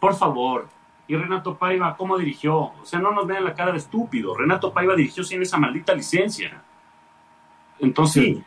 Por 0.00 0.14
favor. 0.14 0.68
Y 1.08 1.16
Renato 1.16 1.56
Paiva, 1.56 1.96
¿cómo 1.96 2.16
dirigió? 2.16 2.56
O 2.56 2.84
sea, 2.84 2.98
no 3.00 3.12
nos 3.12 3.26
vean 3.26 3.44
la 3.44 3.54
cara 3.54 3.72
de 3.72 3.78
estúpido. 3.78 4.36
Renato 4.36 4.72
Paiva 4.72 4.94
dirigió 4.94 5.24
sin 5.24 5.42
esa 5.42 5.58
maldita 5.58 5.94
licencia. 5.94 6.62
Entonces, 7.82 8.38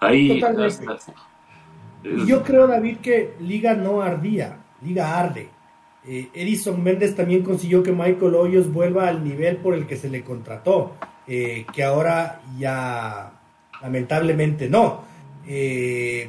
ahí... 0.00 0.42
Yo 2.26 2.42
creo, 2.42 2.66
David, 2.66 2.98
que 2.98 3.34
Liga 3.40 3.74
no 3.74 4.02
ardía, 4.02 4.58
Liga 4.82 5.18
arde. 5.18 5.48
Eh, 6.06 6.28
Edison 6.32 6.82
Méndez 6.82 7.14
también 7.14 7.42
consiguió 7.42 7.82
que 7.82 7.92
Michael 7.92 8.34
Hoyos 8.34 8.72
vuelva 8.72 9.08
al 9.08 9.24
nivel 9.24 9.56
por 9.58 9.74
el 9.74 9.86
que 9.86 9.96
se 9.96 10.08
le 10.08 10.22
contrató, 10.22 10.94
eh, 11.26 11.66
que 11.72 11.82
ahora 11.84 12.40
ya 12.58 13.32
lamentablemente 13.82 14.68
no. 14.68 15.02
Eh, 15.46 16.28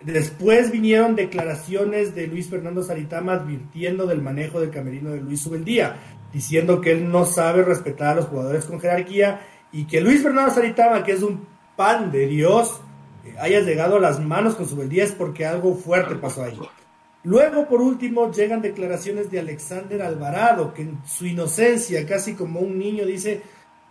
después 0.00 0.70
vinieron 0.70 1.14
declaraciones 1.14 2.14
de 2.14 2.26
Luis 2.26 2.48
Fernando 2.48 2.82
Saritama 2.82 3.34
advirtiendo 3.34 4.06
del 4.06 4.22
manejo 4.22 4.60
del 4.60 4.70
camerino 4.70 5.10
de 5.10 5.20
Luis 5.20 5.42
Subeldía, 5.42 5.96
diciendo 6.32 6.80
que 6.80 6.92
él 6.92 7.10
no 7.10 7.26
sabe 7.26 7.62
respetar 7.62 8.08
a 8.08 8.14
los 8.16 8.26
jugadores 8.26 8.64
con 8.64 8.80
jerarquía 8.80 9.40
y 9.76 9.84
que 9.84 10.00
Luis 10.00 10.22
Fernando 10.22 10.54
Saritama, 10.54 11.04
que 11.04 11.12
es 11.12 11.22
un 11.22 11.46
pan 11.76 12.10
de 12.10 12.26
Dios, 12.26 12.80
eh, 13.26 13.34
haya 13.38 13.60
llegado 13.60 13.96
a 13.96 14.00
las 14.00 14.18
manos 14.18 14.54
con 14.54 14.66
su 14.66 14.80
es 14.80 15.12
porque 15.12 15.44
algo 15.44 15.74
fuerte 15.74 16.14
pasó 16.14 16.44
ahí. 16.44 16.58
Luego, 17.24 17.68
por 17.68 17.82
último, 17.82 18.32
llegan 18.32 18.62
declaraciones 18.62 19.30
de 19.30 19.38
Alexander 19.38 20.00
Alvarado, 20.00 20.72
que 20.72 20.80
en 20.80 20.98
su 21.04 21.26
inocencia, 21.26 22.06
casi 22.06 22.32
como 22.34 22.60
un 22.60 22.78
niño, 22.78 23.04
dice, 23.04 23.42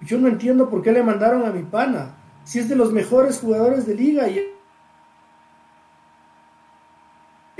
yo 0.02 0.18
no 0.18 0.28
entiendo 0.28 0.72
por 0.72 0.82
qué 0.82 0.92
le 0.92 1.04
mandaron 1.04 1.46
a 1.46 1.52
mi 1.52 1.62
pana, 1.62 2.16
si 2.44 2.58
es 2.58 2.68
de 2.68 2.76
los 2.76 2.92
mejores 2.92 3.40
jugadores 3.40 3.86
de 3.86 3.94
liga 3.94 4.28
y 4.28 4.40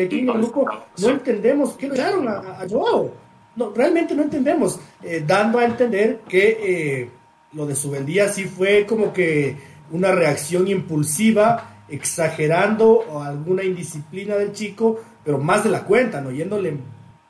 aquí 0.04 0.20
en 0.20 0.30
el 0.30 0.38
grupo 0.40 0.68
no 0.98 1.10
entendemos 1.10 1.74
qué 1.74 1.90
le 1.90 1.94
echaron 1.94 2.28
a, 2.28 2.66
Joao. 2.68 3.12
No, 3.56 3.72
realmente 3.72 4.16
no 4.16 4.24
entendemos, 4.24 4.80
eh, 5.04 5.24
dando 5.26 5.60
a 5.60 5.66
entender 5.66 6.22
que 6.28 7.02
eh, 7.02 7.10
lo 7.56 7.66
de 7.66 7.76
Subeldía 7.76 8.28
sí 8.28 8.44
fue 8.44 8.86
como 8.86 9.14
que 9.14 9.56
una 9.92 10.12
reacción 10.12 10.68
impulsiva, 10.68 11.84
exagerando 11.88 13.22
alguna 13.22 13.64
indisciplina 13.64 14.36
del 14.36 14.52
chico, 14.52 15.00
pero 15.24 15.40
más 15.40 15.64
de 15.64 15.70
la 15.70 15.84
cuenta, 15.84 16.20
¿no? 16.20 16.32
Yéndole, 16.32 16.78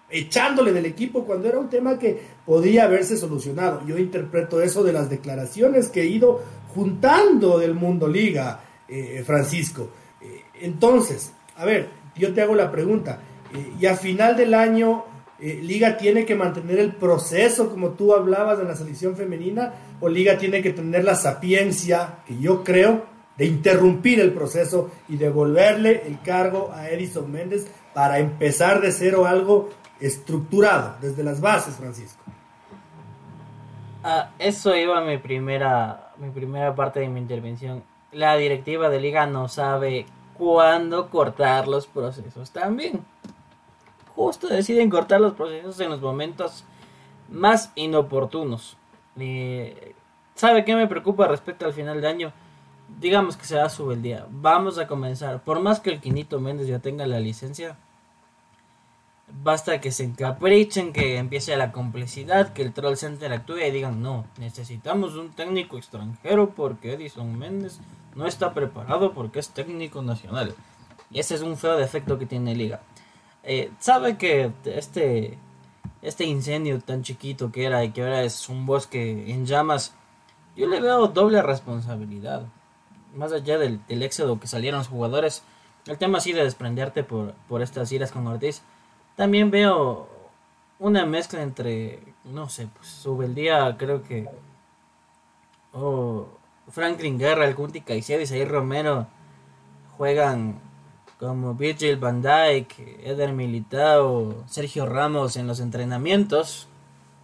echándole 0.09 0.71
del 0.73 0.85
equipo 0.85 1.25
cuando 1.25 1.47
era 1.47 1.59
un 1.59 1.69
tema 1.69 1.99
que 1.99 2.19
podía 2.45 2.85
haberse 2.85 3.17
solucionado. 3.17 3.85
Yo 3.85 3.97
interpreto 3.97 4.61
eso 4.61 4.83
de 4.83 4.93
las 4.93 5.09
declaraciones 5.09 5.89
que 5.89 6.01
he 6.01 6.07
ido 6.07 6.41
juntando 6.73 7.59
del 7.59 7.73
mundo 7.73 8.07
liga, 8.07 8.61
eh, 8.87 9.23
Francisco. 9.25 9.89
Eh, 10.21 10.41
entonces, 10.61 11.33
a 11.55 11.65
ver, 11.65 11.89
yo 12.15 12.33
te 12.33 12.41
hago 12.41 12.55
la 12.55 12.71
pregunta, 12.71 13.19
eh, 13.53 13.73
y 13.79 13.85
a 13.85 13.95
final 13.95 14.35
del 14.35 14.53
año 14.53 15.05
eh, 15.39 15.59
Liga 15.61 15.97
tiene 15.97 16.25
que 16.25 16.35
mantener 16.35 16.79
el 16.79 16.93
proceso, 16.93 17.69
como 17.69 17.89
tú 17.89 18.13
hablabas 18.13 18.57
de 18.57 18.63
la 18.63 18.75
selección 18.75 19.17
femenina, 19.17 19.73
o 19.99 20.07
Liga 20.07 20.37
tiene 20.37 20.61
que 20.61 20.71
tener 20.71 21.03
la 21.03 21.15
sapiencia, 21.15 22.19
que 22.25 22.37
yo 22.39 22.63
creo, 22.63 23.03
de 23.37 23.45
interrumpir 23.45 24.21
el 24.21 24.31
proceso 24.31 24.91
y 25.09 25.17
devolverle 25.17 26.03
el 26.07 26.21
cargo 26.21 26.71
a 26.73 26.89
Edison 26.89 27.29
Méndez 27.29 27.67
para 27.93 28.19
empezar 28.19 28.79
de 28.79 28.93
cero 28.93 29.25
algo 29.25 29.71
estructurado, 29.99 30.95
desde 31.01 31.23
las 31.23 31.41
bases, 31.41 31.75
Francisco. 31.75 32.23
Ah, 34.03 34.31
eso 34.39 34.73
iba 34.75 35.01
mi 35.01 35.17
primera, 35.17 36.11
mi 36.17 36.29
primera 36.29 36.73
parte 36.75 37.01
de 37.01 37.09
mi 37.09 37.19
intervención. 37.19 37.83
La 38.13 38.37
directiva 38.37 38.87
de 38.87 39.01
Liga 39.01 39.25
no 39.25 39.49
sabe 39.49 40.05
cuándo 40.37 41.09
cortar 41.09 41.67
los 41.67 41.87
procesos 41.87 42.51
también 42.51 43.01
justo 44.15 44.47
deciden 44.47 44.89
cortar 44.89 45.21
los 45.21 45.33
procesos 45.33 45.79
en 45.79 45.89
los 45.89 46.01
momentos 46.01 46.63
más 47.29 47.71
inoportunos. 47.75 48.77
¿Sabe 50.35 50.65
qué 50.65 50.75
me 50.75 50.87
preocupa 50.87 51.27
respecto 51.27 51.65
al 51.65 51.73
final 51.73 52.01
de 52.01 52.07
año? 52.07 52.33
Digamos 52.99 53.35
que 53.37 53.45
se 53.45 53.55
va 53.55 53.65
a 53.65 53.69
subir 53.69 53.97
el 53.97 54.03
día. 54.03 54.27
Vamos 54.29 54.77
a 54.77 54.87
comenzar. 54.87 55.43
Por 55.43 55.59
más 55.59 55.79
que 55.79 55.89
el 55.89 56.01
Quinito 56.01 56.39
Méndez 56.39 56.67
ya 56.67 56.79
tenga 56.79 57.07
la 57.07 57.19
licencia, 57.19 57.77
basta 59.43 59.81
que 59.81 59.91
se 59.91 60.03
encaprichen, 60.03 60.93
que 60.93 61.17
empiece 61.17 61.55
la 61.57 61.71
complicidad, 61.71 62.53
que 62.53 62.61
el 62.61 62.73
Troll 62.73 62.95
Center 62.95 63.31
actúe 63.33 63.57
y 63.57 63.71
digan, 63.71 64.01
no, 64.01 64.25
necesitamos 64.37 65.15
un 65.15 65.31
técnico 65.31 65.77
extranjero 65.77 66.51
porque 66.51 66.93
Edison 66.93 67.37
Méndez 67.37 67.79
no 68.13 68.27
está 68.27 68.53
preparado 68.53 69.13
porque 69.13 69.39
es 69.39 69.49
técnico 69.49 70.01
nacional. 70.01 70.55
Y 71.11 71.19
ese 71.19 71.35
es 71.35 71.41
un 71.41 71.57
feo 71.57 71.77
defecto 71.77 72.19
que 72.19 72.25
tiene 72.25 72.55
Liga. 72.55 72.81
Eh, 73.47 73.71
sabe 73.79 74.17
que 74.17 74.51
este, 74.65 75.37
este 76.01 76.25
incendio 76.25 76.79
tan 76.81 77.03
chiquito 77.03 77.51
que 77.51 77.65
era 77.65 77.83
y 77.83 77.91
que 77.91 78.01
ahora 78.01 78.23
es 78.23 78.49
un 78.49 78.65
bosque 78.65 79.31
en 79.31 79.45
llamas, 79.45 79.93
yo 80.55 80.67
le 80.67 80.81
veo 80.81 81.07
doble 81.07 81.41
responsabilidad. 81.41 82.47
Más 83.13 83.31
allá 83.31 83.57
del, 83.57 83.81
éxodo 83.87 84.39
que 84.39 84.47
salieron 84.47 84.79
los 84.79 84.87
jugadores, 84.87 85.43
el 85.85 85.97
tema 85.97 86.17
así 86.17 86.33
de 86.33 86.43
desprenderte 86.43 87.03
por, 87.03 87.33
por 87.47 87.61
estas 87.61 87.91
iras 87.91 88.11
con 88.11 88.25
Ortiz, 88.27 88.63
también 89.15 89.51
veo 89.51 90.09
una 90.79 91.05
mezcla 91.05 91.41
entre, 91.41 91.99
no 92.23 92.49
sé, 92.49 92.67
pues 92.67 92.87
sube 92.87 93.25
el 93.25 93.35
día, 93.35 93.75
creo 93.77 94.03
que, 94.03 94.27
oh, 95.73 96.27
Franklin 96.69 97.19
Guerra, 97.19 97.45
el 97.45 97.55
Gunti 97.55 97.81
Caicedo 97.81 98.21
y 98.21 98.27
Jair 98.27 98.49
Romero 98.49 99.07
juegan 99.97 100.59
como 101.19 101.53
Virgil 101.55 101.97
van 101.97 102.21
Dijk, 102.21 102.77
Eder 103.03 103.31
Militao, 103.31 104.43
Sergio 104.47 104.85
Ramos 104.85 105.37
en 105.37 105.47
los 105.47 105.59
entrenamientos, 105.59 106.67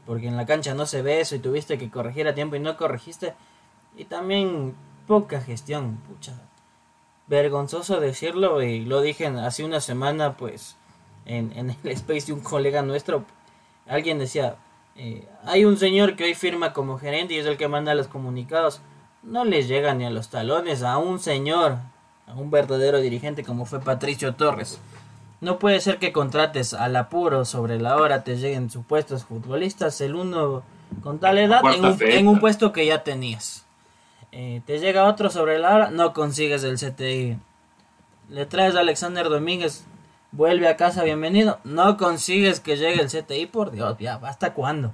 porque 0.06 0.28
en 0.28 0.38
la 0.38 0.46
cancha 0.46 0.74
no 0.74 0.86
se 0.86 1.02
ve 1.02 1.22
eso 1.22 1.36
y 1.36 1.40
tuviste 1.40 1.78
que 1.78 1.90
corregir 1.90 2.28
a 2.28 2.36
tiempo 2.36 2.56
y 2.56 2.60
no 2.60 2.78
corregiste. 2.78 3.34
Y 3.98 4.06
también 4.06 4.76
poca 5.08 5.42
gestión, 5.42 5.98
pucha. 6.08 6.34
Vergonzoso 7.28 8.00
decirlo 8.00 8.62
y 8.62 8.86
lo 8.86 9.02
dije 9.02 9.28
hace 9.28 9.64
una 9.64 9.82
semana, 9.82 10.38
pues, 10.38 10.78
en, 11.26 11.52
en 11.56 11.70
el 11.84 11.92
space 11.92 12.28
de 12.28 12.34
un 12.34 12.42
colega 12.42 12.82
nuestro. 12.82 13.26
Alguien 13.88 14.20
decía, 14.20 14.56
eh, 14.96 15.28
hay 15.46 15.66
un 15.66 15.78
señor 15.78 16.16
que 16.16 16.26
hoy 16.26 16.36
firma 16.36 16.74
como 16.74 16.98
gerente 16.98 17.34
y 17.34 17.38
es 17.38 17.46
el 17.46 17.58
que 17.58 17.68
manda 17.68 17.96
los 17.96 18.08
comunicados. 18.08 18.82
no 19.24 19.46
les 19.46 19.68
llega 19.68 19.94
ni 19.94 20.06
a 20.06 20.10
los 20.10 20.30
talones 20.30 20.82
a 20.84 20.98
un 20.98 21.20
señor, 21.20 21.78
a 22.32 22.36
un 22.36 22.50
verdadero 22.50 23.00
dirigente 23.00 23.44
como 23.44 23.66
fue 23.66 23.82
Patricio 23.82 24.36
Torres. 24.36 24.80
No 25.42 25.60
puede 25.60 25.80
ser 25.80 25.98
que 25.98 26.12
contrates 26.12 26.74
al 26.74 26.96
apuro 26.96 27.46
sobre 27.46 27.80
la 27.80 27.98
hora, 27.98 28.24
te 28.24 28.38
lleguen 28.38 28.70
supuestos 28.70 29.26
futbolistas, 29.26 30.00
el 30.02 30.16
uno 30.16 30.64
con 31.04 31.20
tal 31.20 31.38
edad 31.40 31.62
en 32.00 32.28
un, 32.28 32.40
puesto 32.40 32.72
que 32.72 32.86
ya 32.86 33.04
tenías. 33.04 33.66
Eh, 34.32 34.62
te 34.66 34.80
llega 34.80 35.06
otro 35.06 35.30
sobre 35.30 35.58
la 35.60 35.76
hora, 35.76 35.92
no 35.92 36.14
consigues 36.14 36.64
el 36.64 36.78
CTI. 36.78 37.38
Le 38.30 38.46
traes 38.46 38.76
a 38.76 38.82
Alexander 38.82 39.30
Domínguez, 39.30 39.86
vuelve 40.32 40.68
a 40.68 40.78
casa, 40.78 41.04
bienvenido. 41.04 41.60
No 41.64 41.98
consigues 41.98 42.60
que 42.60 42.78
llegue 42.78 43.02
el 43.02 43.10
CTI, 43.10 43.48
por 43.48 43.72
Dios, 43.72 43.98
ya, 44.00 44.20
¿hasta 44.24 44.54
cuándo? 44.54 44.94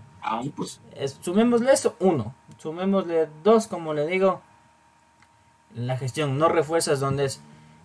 pues. 0.56 0.80
sumémosle 1.22 1.72
eso, 1.72 1.96
uno. 2.00 2.34
Sumémosle 2.58 3.28
dos, 3.44 3.68
como 3.68 3.94
le 3.94 4.08
digo. 4.08 4.42
La 5.78 5.98
gestión, 5.98 6.38
no 6.38 6.50
refuerzas 6.50 7.00
donde 7.00 7.26
es. 7.26 7.42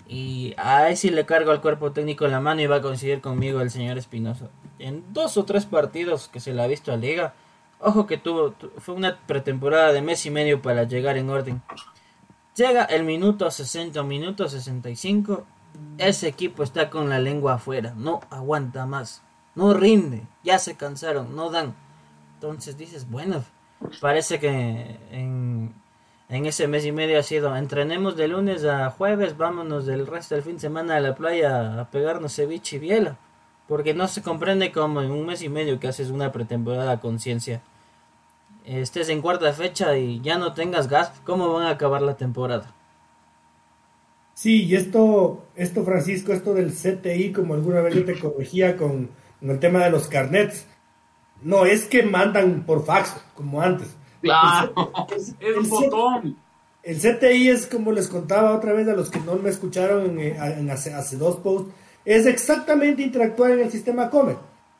Y 0.08 0.54
ahí 0.56 0.96
sí 0.96 1.10
le 1.10 1.24
cargo 1.24 1.52
al 1.52 1.60
cuerpo 1.60 1.92
técnico 1.92 2.26
la 2.26 2.40
mano 2.40 2.60
y 2.60 2.66
va 2.66 2.76
a 2.76 2.82
coincidir 2.82 3.20
conmigo 3.20 3.60
el 3.60 3.70
señor 3.70 3.98
Espinosa. 3.98 4.48
En 4.78 5.04
dos 5.12 5.36
o 5.36 5.44
tres 5.44 5.64
partidos 5.64 6.28
que 6.28 6.40
se 6.40 6.52
le 6.52 6.62
ha 6.62 6.66
visto 6.66 6.92
a 6.92 6.96
Liga, 6.96 7.34
ojo 7.78 8.06
que 8.06 8.18
tuvo, 8.18 8.54
fue 8.78 8.94
una 8.94 9.18
pretemporada 9.26 9.92
de 9.92 10.02
mes 10.02 10.26
y 10.26 10.30
medio 10.30 10.60
para 10.60 10.84
llegar 10.84 11.16
en 11.16 11.30
orden. 11.30 11.62
Llega 12.56 12.84
el 12.84 13.04
minuto 13.04 13.50
60, 13.50 14.02
minuto 14.02 14.48
65, 14.48 15.46
ese 15.98 16.28
equipo 16.28 16.62
está 16.62 16.90
con 16.90 17.08
la 17.08 17.18
lengua 17.18 17.54
afuera, 17.54 17.94
no 17.96 18.20
aguanta 18.30 18.84
más, 18.84 19.22
no 19.54 19.72
rinde, 19.72 20.26
ya 20.42 20.58
se 20.58 20.76
cansaron, 20.76 21.34
no 21.34 21.50
dan. 21.50 21.74
Entonces 22.34 22.76
dices, 22.76 23.08
bueno, 23.08 23.42
parece 24.00 24.38
que 24.38 24.98
en, 25.10 25.74
en 26.32 26.46
ese 26.46 26.66
mes 26.66 26.86
y 26.86 26.92
medio 26.92 27.18
ha 27.18 27.22
sido, 27.22 27.54
entrenemos 27.54 28.16
de 28.16 28.26
lunes 28.26 28.64
a 28.64 28.88
jueves, 28.90 29.36
vámonos 29.36 29.84
del 29.84 30.06
resto 30.06 30.34
del 30.34 30.42
fin 30.42 30.54
de 30.54 30.60
semana 30.60 30.96
a 30.96 31.00
la 31.00 31.14
playa 31.14 31.78
a 31.78 31.90
pegarnos 31.90 32.34
ceviche 32.34 32.76
y 32.76 32.78
biela. 32.78 33.18
Porque 33.68 33.92
no 33.92 34.08
se 34.08 34.22
comprende 34.22 34.72
cómo 34.72 35.02
en 35.02 35.10
un 35.10 35.26
mes 35.26 35.42
y 35.42 35.50
medio 35.50 35.78
que 35.78 35.88
haces 35.88 36.08
una 36.08 36.32
pretemporada 36.32 37.00
conciencia, 37.00 37.60
estés 38.64 39.10
en 39.10 39.20
cuarta 39.20 39.52
fecha 39.52 39.98
y 39.98 40.22
ya 40.22 40.38
no 40.38 40.54
tengas 40.54 40.88
gas, 40.88 41.12
¿cómo 41.24 41.52
van 41.52 41.66
a 41.66 41.70
acabar 41.70 42.00
la 42.00 42.16
temporada? 42.16 42.74
Sí, 44.32 44.64
y 44.64 44.74
esto, 44.74 45.44
esto 45.54 45.84
Francisco, 45.84 46.32
esto 46.32 46.54
del 46.54 46.72
CTI, 46.72 47.32
como 47.32 47.52
alguna 47.52 47.82
vez 47.82 47.94
yo 47.94 48.06
te 48.06 48.18
corregía 48.18 48.78
con 48.78 49.10
el 49.42 49.60
tema 49.60 49.84
de 49.84 49.90
los 49.90 50.08
carnets, 50.08 50.66
no 51.42 51.66
es 51.66 51.84
que 51.84 52.02
mandan 52.04 52.64
por 52.64 52.86
fax, 52.86 53.22
como 53.34 53.60
antes. 53.60 53.94
Claro, 54.22 54.92
es, 55.16 55.34
un 55.56 55.68
botón. 55.68 56.36
El 56.82 56.96
CTI 56.96 57.50
es 57.50 57.66
como 57.66 57.92
les 57.92 58.08
contaba 58.08 58.54
otra 58.54 58.72
vez 58.72 58.88
a 58.88 58.94
los 58.94 59.10
que 59.10 59.20
no 59.20 59.36
me 59.36 59.50
escucharon 59.50 60.18
en, 60.18 60.20
eh, 60.20 60.70
hace, 60.70 61.16
dos 61.16 61.36
posts, 61.36 61.72
es 62.04 62.26
exactamente 62.26 63.02
interactuar 63.02 63.52
en 63.52 63.60
el 63.60 63.70
sistema 63.70 64.10
Comet. 64.10 64.38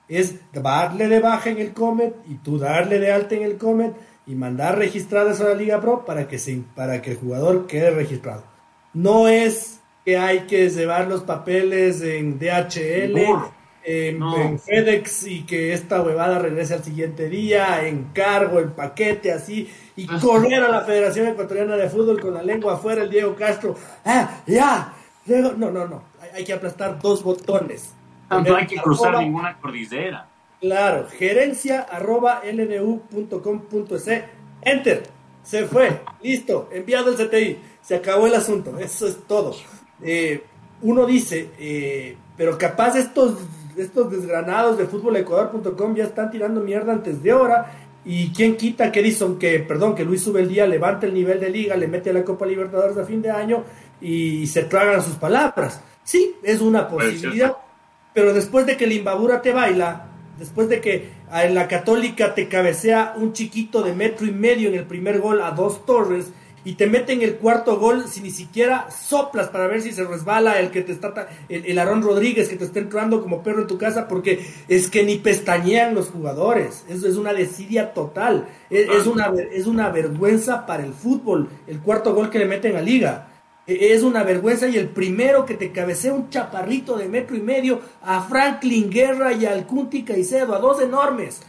Es 0.09 0.35
darle 0.53 1.09
de 1.09 1.21
baja 1.21 1.51
en 1.51 1.59
el 1.59 1.73
Comet 1.73 2.15
y 2.29 2.35
tú 2.37 2.59
darle 2.59 2.99
de 2.99 3.13
alta 3.13 3.35
en 3.35 3.43
el 3.43 3.57
Comet 3.57 3.95
y 4.27 4.35
mandar 4.35 4.79
registradas 4.79 5.41
a 5.41 5.45
la 5.45 5.55
Liga 5.55 5.81
Pro 5.81 6.05
para 6.05 6.27
que, 6.27 6.39
se, 6.39 6.63
para 6.75 7.01
que 7.03 7.13
el 7.13 7.17
jugador 7.19 7.67
quede 7.67 7.91
registrado. 7.91 8.45
No 8.95 9.29
es 9.29 9.81
que 10.05 10.19
hay 10.19 10.41
que 10.41 10.69
llevar 10.71 11.09
los 11.09 11.23
papeles 11.23 12.03
en 12.03 12.39
DHL 12.39 13.53
en, 13.85 14.59
FedEx 14.59 15.27
y 15.27 15.43
que 15.43 15.73
esta 15.73 16.03
huevada 16.03 16.39
regrese 16.39 16.75
al 16.75 16.85
siguiente 16.85 17.29
día, 17.29 17.87
encargo 17.87 18.59
el 18.59 18.71
paquete 18.71 19.33
así, 19.33 19.71
y 19.97 20.07
correr 20.07 20.63
a 20.63 20.69
la 20.69 20.81
Federación 20.83 21.29
Ecuatoriana 21.29 21.77
de 21.77 21.89
Fútbol 21.89 22.21
con 22.21 22.35
la 22.35 22.43
lengua 22.43 22.75
afuera, 22.75 23.03
el 23.03 23.11
Diego 23.11 23.35
Castro, 23.35 23.75
¡ah, 24.05 24.43
ya! 24.47 24.95
No, 25.27 25.53
no, 25.53 25.71
no, 25.71 26.03
hay, 26.35 26.45
que 26.45 26.53
aplastar 26.53 26.99
dos 27.01 27.23
botones. 27.23 27.93
No, 28.31 28.57
hay 28.57 28.67
que 28.67 28.77
cruzar 28.77 29.19
ninguna 29.19 29.59
cordillera. 29.59 30.29
Claro, 30.61 31.09
gerencia 31.09 31.83
arroba 31.83 32.43
lnu.com.es, 32.45 34.09
enter, 34.63 35.03
se 35.43 35.67
fue, 35.67 36.01
listo, 36.23 36.69
enviado 36.73 37.11
el 37.11 37.17
CTI, 37.17 37.59
se 37.81 37.97
acabó 37.97 38.27
el 38.27 38.35
asunto, 38.35 38.79
eso 38.79 39.07
es 39.07 39.27
todo. 39.27 39.55
Eh, 40.01 40.45
uno 40.83 41.07
dice, 41.07 41.51
eh, 41.59 42.17
pero 42.37 42.59
capaz 42.59 42.97
estos 42.97 43.39
estos 43.77 44.11
desgranados 44.11 44.79
de 44.79 44.87
fútbolecuador.com 44.87 45.95
ya 45.95 46.05
están 46.05 46.31
tirando 46.31 46.61
mierda 46.61 46.93
antes 46.93 47.23
de 47.23 47.33
hora. 47.33 47.73
Y 48.05 48.33
quién 48.33 48.57
quita 48.57 48.91
que 48.91 49.03
dicen 49.03 49.39
que, 49.39 49.61
perdón, 49.61 49.95
que 49.95 50.05
Luis 50.05 50.23
sube 50.23 50.41
el 50.41 50.49
día, 50.49 50.67
levante 50.67 51.07
el 51.07 51.15
nivel 51.15 51.39
de 51.39 51.51
liga, 51.51 51.77
le 51.77 51.87
mete 51.87 52.11
a 52.11 52.13
la 52.13 52.25
Copa 52.25 52.47
Libertadores 52.47 52.97
a 52.97 53.05
fin 53.05 53.23
de 53.23 53.31
año 53.31 53.63
y 54.01 54.47
se 54.49 54.65
tragan 54.65 55.03
sus 55.03 55.15
palabras. 55.15 55.81
Sí, 56.03 56.37
es 56.43 56.61
una 56.61 56.89
posibilidad. 56.89 57.57
Pero 58.13 58.35
después 58.35 58.67
de 58.67 58.77
que 58.77 58.85
el 58.85 58.93
Imbabura 58.93 59.41
te 59.41 59.53
baila, 59.53 60.07
después 60.39 60.69
de 60.69 60.81
que 60.81 61.11
en 61.33 61.55
la 61.55 61.69
Católica 61.69 62.35
te 62.35 62.49
cabecea 62.49 63.15
un 63.17 63.33
chiquito 63.33 63.83
de 63.83 63.95
metro 63.95 64.27
y 64.27 64.33
medio 64.33 64.69
en 64.69 64.75
el 64.75 64.85
primer 64.85 65.21
gol 65.21 65.41
a 65.41 65.53
dos 65.53 65.87
torres, 65.87 66.33
y 66.65 66.75
te 66.75 66.87
meten 66.87 67.23
el 67.23 67.37
cuarto 67.37 67.79
gol 67.79 68.07
si 68.09 68.21
ni 68.21 68.31
siquiera 68.31 68.89
soplas 68.91 69.49
para 69.49 69.67
ver 69.67 69.83
si 69.83 69.93
se 69.93 70.05
resbala 70.05 70.61
el 70.61 70.71
que 70.71 70.83
te 70.83 70.93
está 70.93 71.29
el, 71.49 71.67
el 71.67 71.79
Aarón 71.79 72.03
Rodríguez 72.03 72.49
que 72.49 72.57
te 72.57 72.65
está 72.65 72.79
entrando 72.79 73.21
como 73.21 73.43
perro 73.43 73.63
en 73.63 73.67
tu 73.67 73.79
casa 73.79 74.07
porque 74.07 74.47
es 74.69 74.89
que 74.89 75.03
ni 75.03 75.17
pestañean 75.17 75.95
los 75.95 76.11
jugadores. 76.11 76.85
Eso 76.89 77.09
es 77.09 77.17
una 77.17 77.33
desidia 77.33 77.93
total. 77.95 78.49
Es, 78.71 79.07
una 79.07 79.33
es 79.53 79.67
una 79.67 79.91
vergüenza 79.91 80.65
para 80.67 80.85
el 80.85 80.93
fútbol 80.93 81.49
el 81.67 81.81
cuarto 81.81 82.15
gol 82.15 82.31
que 82.31 82.39
le 82.39 82.47
meten 82.47 82.77
a 82.77 82.81
liga. 82.81 83.29
E, 83.67 83.93
es 83.93 84.03
una 84.03 84.23
vergüenza 84.23 84.69
y 84.69 84.77
el 84.77 84.89
primero 84.89 85.45
que 85.45 85.55
te 85.55 85.73
cabecea 85.73 86.13
un 86.13 86.31
chaparrito 86.31 86.97
de 86.97 87.09
metro 87.09 87.37
y 87.37 87.41
medio 87.41 87.81
a 88.03 88.23
Franklin 88.23 88.89
Guerra 88.89 89.33
y 89.33 89.47
al 89.47 89.67
Cunti 89.67 90.05
Caicedo 90.05 90.55
a 90.55 90.59
dos 90.59 90.81
enormes. 90.81 91.41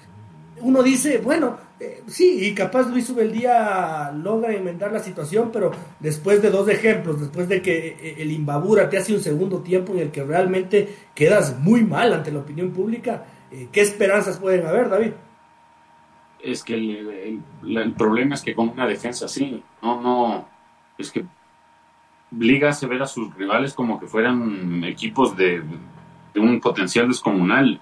Uno 0.61 0.81
dice 0.81 1.19
bueno 1.19 1.57
eh, 1.79 2.03
sí, 2.07 2.45
y 2.45 2.53
capaz 2.53 2.87
Luis 2.89 3.09
Ubeldía 3.09 4.11
logra 4.11 4.55
inventar 4.55 4.91
la 4.91 4.99
situación, 4.99 5.49
pero 5.51 5.71
después 5.99 6.41
de 6.41 6.51
dos 6.51 6.69
ejemplos, 6.69 7.19
después 7.19 7.49
de 7.49 7.61
que 7.61 7.87
eh, 7.87 8.15
el 8.19 8.31
Imbabura 8.31 8.89
te 8.89 8.97
hace 8.97 9.13
un 9.13 9.21
segundo 9.21 9.59
tiempo 9.61 9.93
en 9.93 9.99
el 9.99 10.11
que 10.11 10.23
realmente 10.23 10.95
quedas 11.15 11.59
muy 11.59 11.83
mal 11.83 12.13
ante 12.13 12.31
la 12.31 12.39
opinión 12.39 12.71
pública, 12.71 13.25
eh, 13.51 13.69
¿qué 13.71 13.81
esperanzas 13.81 14.37
pueden 14.37 14.65
haber, 14.67 14.89
David? 14.89 15.11
Es 16.41 16.63
que 16.63 16.75
el, 16.75 17.93
problema 17.97 18.35
es 18.35 18.41
que 18.41 18.53
con 18.53 18.69
una 18.69 18.85
defensa 18.85 19.25
así, 19.25 19.63
no, 19.81 20.01
no, 20.01 20.47
es 20.97 21.11
que 21.11 21.25
Liga 22.31 22.69
hace 22.69 22.87
ver 22.87 23.01
a 23.01 23.07
sus 23.07 23.33
rivales 23.35 23.73
como 23.73 23.99
que 23.99 24.07
fueran 24.07 24.83
equipos 24.83 25.35
de, 25.37 25.61
de 26.33 26.39
un 26.39 26.59
potencial 26.59 27.07
descomunal 27.07 27.79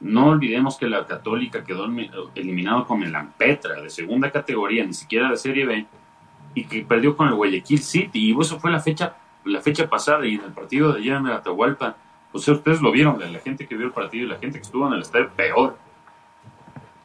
no 0.00 0.28
olvidemos 0.28 0.76
que 0.76 0.86
la 0.86 1.06
Católica 1.06 1.64
quedó 1.64 1.86
eliminado 2.34 2.86
con 2.86 3.02
el 3.02 3.14
Ampetra 3.14 3.80
de 3.80 3.90
segunda 3.90 4.30
categoría, 4.30 4.84
ni 4.84 4.92
siquiera 4.92 5.28
de 5.30 5.36
Serie 5.36 5.66
B, 5.66 5.86
y 6.54 6.64
que 6.64 6.82
perdió 6.82 7.16
con 7.16 7.28
el 7.28 7.34
Guayaquil 7.34 7.80
City. 7.80 8.30
Y 8.30 8.40
eso 8.40 8.60
fue 8.60 8.70
la 8.70 8.80
fecha, 8.80 9.16
la 9.44 9.60
fecha 9.60 9.88
pasada 9.88 10.24
y 10.26 10.36
en 10.36 10.44
el 10.44 10.52
partido 10.52 10.92
de 10.92 11.00
ayer 11.00 11.14
en 11.14 11.26
el 11.26 11.32
Atahualpa. 11.32 11.96
O 12.32 12.38
sea, 12.38 12.54
ustedes 12.54 12.80
lo 12.80 12.92
vieron, 12.92 13.18
la 13.20 13.38
gente 13.40 13.66
que 13.66 13.74
vio 13.74 13.86
el 13.86 13.92
partido 13.92 14.26
y 14.26 14.28
la 14.28 14.38
gente 14.38 14.58
que 14.58 14.64
estuvo 14.64 14.86
en 14.86 14.94
el 14.94 15.02
estadio, 15.02 15.30
peor. 15.34 15.76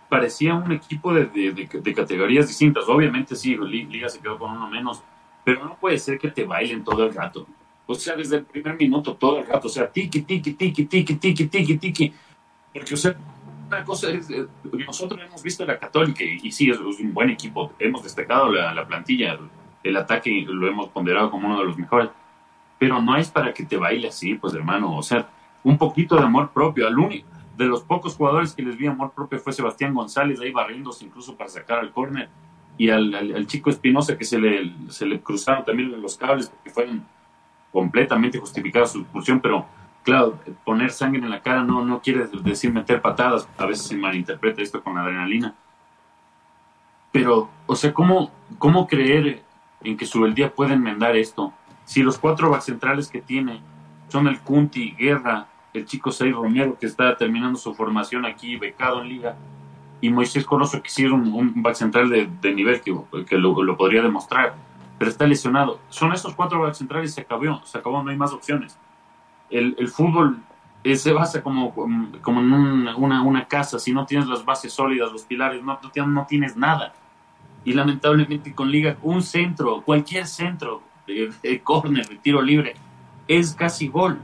Parecía 0.09 0.53
un 0.53 0.71
equipo 0.71 1.11
de, 1.11 1.25
de 1.25 1.93
categorías 1.95 2.47
distintas. 2.47 2.87
Obviamente 2.87 3.35
sí, 3.35 3.57
Liga 3.57 4.09
se 4.09 4.19
quedó 4.19 4.37
con 4.37 4.51
uno 4.51 4.69
menos, 4.69 5.01
pero 5.43 5.65
no 5.65 5.75
puede 5.77 5.97
ser 5.97 6.19
que 6.19 6.29
te 6.29 6.45
bailen 6.45 6.83
todo 6.83 7.05
el 7.05 7.13
rato. 7.15 7.47
O 7.87 7.95
sea, 7.95 8.15
desde 8.15 8.37
el 8.37 8.45
primer 8.45 8.77
minuto, 8.77 9.15
todo 9.15 9.39
el 9.39 9.47
rato. 9.47 9.67
O 9.67 9.71
sea, 9.71 9.91
tiki, 9.91 10.21
tiki, 10.21 10.53
tiki, 10.53 10.85
tiki, 10.85 11.15
tiki, 11.15 11.45
tiki, 11.47 11.77
tiki 11.77 12.13
porque, 12.73 12.93
o 12.93 12.97
sea, 12.97 13.15
una 13.67 13.83
cosa 13.83 14.09
es, 14.09 14.29
eh, 14.29 14.47
nosotros 14.85 15.19
hemos 15.25 15.41
visto 15.41 15.65
la 15.65 15.79
Católica 15.79 16.23
y, 16.23 16.51
sí, 16.51 16.69
es, 16.69 16.79
un 16.79 17.13
buen 17.13 17.29
equipo. 17.29 17.73
Hemos 17.79 18.03
destacado 18.03 18.51
la, 18.51 18.85
plantilla, 18.87 19.37
el, 19.83 19.97
ataque 19.97 20.45
lo 20.47 20.67
hemos 20.67 20.89
ponderado 20.89 21.31
como 21.31 21.47
uno 21.47 21.59
de 21.59 21.65
los 21.65 21.77
mejores. 21.77 22.09
Pero 22.79 23.01
no 23.01 23.15
es 23.15 23.29
para 23.29 23.53
que 23.53 23.63
te 23.63 23.77
baile 23.77 24.09
así, 24.09 24.35
pues 24.35 24.53
hermano. 24.53 24.95
O 24.97 25.03
sea, 25.03 25.29
un 25.63 25.77
poquito 25.77 26.15
de 26.15 26.23
amor 26.23 26.51
propio. 26.51 26.87
Al 26.87 26.97
único, 26.97 27.27
de 27.57 27.65
los 27.65 27.83
pocos 27.83 28.15
jugadores 28.15 28.53
que 28.53 28.63
les 28.63 28.77
vi 28.77 28.87
amor 28.87 29.11
propio 29.13 29.39
fue 29.39 29.53
Sebastián 29.53 29.93
González, 29.93 30.39
ahí 30.39 30.51
barriéndose 30.51 31.05
incluso 31.05 31.35
para 31.35 31.49
sacar 31.49 31.79
al 31.79 31.91
córner. 31.91 32.29
Y 32.77 32.89
al, 32.89 33.45
chico 33.45 33.69
Espinosa 33.69 34.17
que 34.17 34.25
se 34.25 34.39
le, 34.39 34.73
se 34.89 35.05
le 35.05 35.21
cruzaron 35.21 35.63
también 35.63 36.01
los 36.01 36.17
cables 36.17 36.49
porque 36.49 36.71
fueron 36.71 37.05
completamente 37.71 38.39
justificadas 38.39 38.91
su 38.91 39.01
expulsión, 39.01 39.39
pero 39.39 39.65
claro, 40.03 40.39
poner 40.63 40.91
sangre 40.91 41.21
en 41.21 41.29
la 41.29 41.41
cara 41.41 41.63
no, 41.63 41.83
no 41.83 42.01
quiere 42.01 42.27
decir 42.27 42.71
meter 42.71 43.01
patadas, 43.01 43.47
a 43.57 43.65
veces 43.65 43.87
se 43.87 43.97
malinterpreta 43.97 44.61
esto 44.61 44.83
con 44.83 44.95
la 44.95 45.01
adrenalina. 45.01 45.55
Pero, 47.11 47.49
o 47.65 47.75
sea, 47.75 47.93
¿cómo, 47.93 48.31
cómo 48.57 48.87
creer 48.87 49.43
en 49.83 49.97
que 49.97 50.05
Subeldía 50.05 50.53
puede 50.53 50.73
enmendar 50.73 51.15
esto? 51.15 51.53
Si 51.85 52.01
los 52.01 52.17
cuatro 52.17 52.49
back 52.49 52.61
centrales 52.61 53.07
que 53.07 53.21
tiene 53.21 53.61
son 54.09 54.27
el 54.27 54.39
Cunti, 54.39 54.91
Guerra, 54.91 55.47
el 55.73 55.85
chico 55.85 56.11
Seis 56.11 56.33
Romero, 56.33 56.77
que 56.79 56.85
está 56.85 57.15
terminando 57.17 57.57
su 57.57 57.73
formación 57.73 58.25
aquí, 58.25 58.57
becado 58.57 59.01
en 59.01 59.09
liga, 59.09 59.35
y 60.01 60.09
Moisés 60.09 60.45
Corozo, 60.45 60.81
que 60.81 60.89
sí 60.89 61.05
es 61.05 61.11
un, 61.11 61.63
back 61.63 61.75
central 61.75 62.09
de, 62.09 62.53
nivel 62.53 62.81
que, 62.81 62.93
que 63.25 63.37
lo, 63.37 63.77
podría 63.77 64.01
demostrar, 64.01 64.55
pero 64.99 65.09
está 65.09 65.25
lesionado. 65.25 65.79
Son 65.89 66.11
estos 66.11 66.35
cuatro 66.35 66.59
back 66.59 66.73
centrales 66.73 67.11
y 67.11 67.13
se 67.13 67.21
acabó, 67.21 67.61
se 67.63 67.77
acabó, 67.77 68.03
no 68.03 68.11
hay 68.11 68.17
más 68.17 68.33
opciones. 68.33 68.77
El, 69.53 69.75
el 69.77 69.87
fútbol 69.87 70.39
eh, 70.83 70.97
se 70.97 71.13
basa 71.13 71.41
como, 71.41 71.73
como 72.21 72.41
en 72.41 72.51
una, 72.51 73.21
una, 73.21 73.47
casa, 73.47 73.79
si 73.79 73.93
no 73.93 74.05
tienes 74.05 74.27
las 74.27 74.43
bases 74.43 74.73
sólidas, 74.73 75.11
los 75.11 75.23
pilares, 75.23 75.63
no, 75.63 75.79
no 76.07 76.25
tienes 76.25 76.57
nada. 76.57 76.93
Y 77.63 77.71
lamentablemente 77.71 78.53
con 78.53 78.69
Liga, 78.69 78.97
un 79.01 79.21
centro, 79.21 79.81
cualquier 79.83 80.27
centro, 80.27 80.81
de, 81.07 81.31
de 81.41 81.61
córner, 81.61 82.05
tiro 82.21 82.41
libre, 82.41 82.75
es 83.27 83.53
casi 83.53 83.87
gol. 83.87 84.19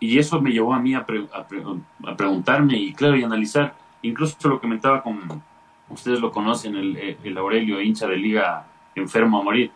Y 0.00 0.18
eso 0.18 0.40
me 0.40 0.50
llevó 0.50 0.74
a 0.74 0.80
mí 0.80 0.94
a, 0.94 1.06
a, 1.34 2.16
preguntarme 2.16 2.76
y 2.78 2.92
claro, 2.92 3.16
y 3.16 3.22
analizar. 3.22 3.76
Incluso 4.02 4.48
lo 4.48 4.60
comentaba 4.60 5.02
con, 5.02 5.42
ustedes 5.90 6.20
lo 6.20 6.32
conocen, 6.32 6.74
el, 6.74 7.18
el 7.22 7.38
Aurelio, 7.38 7.80
hincha 7.80 8.08
de 8.08 8.16
Liga, 8.16 8.66
enfermo 8.96 9.40
a 9.40 9.44
morir. 9.44 9.70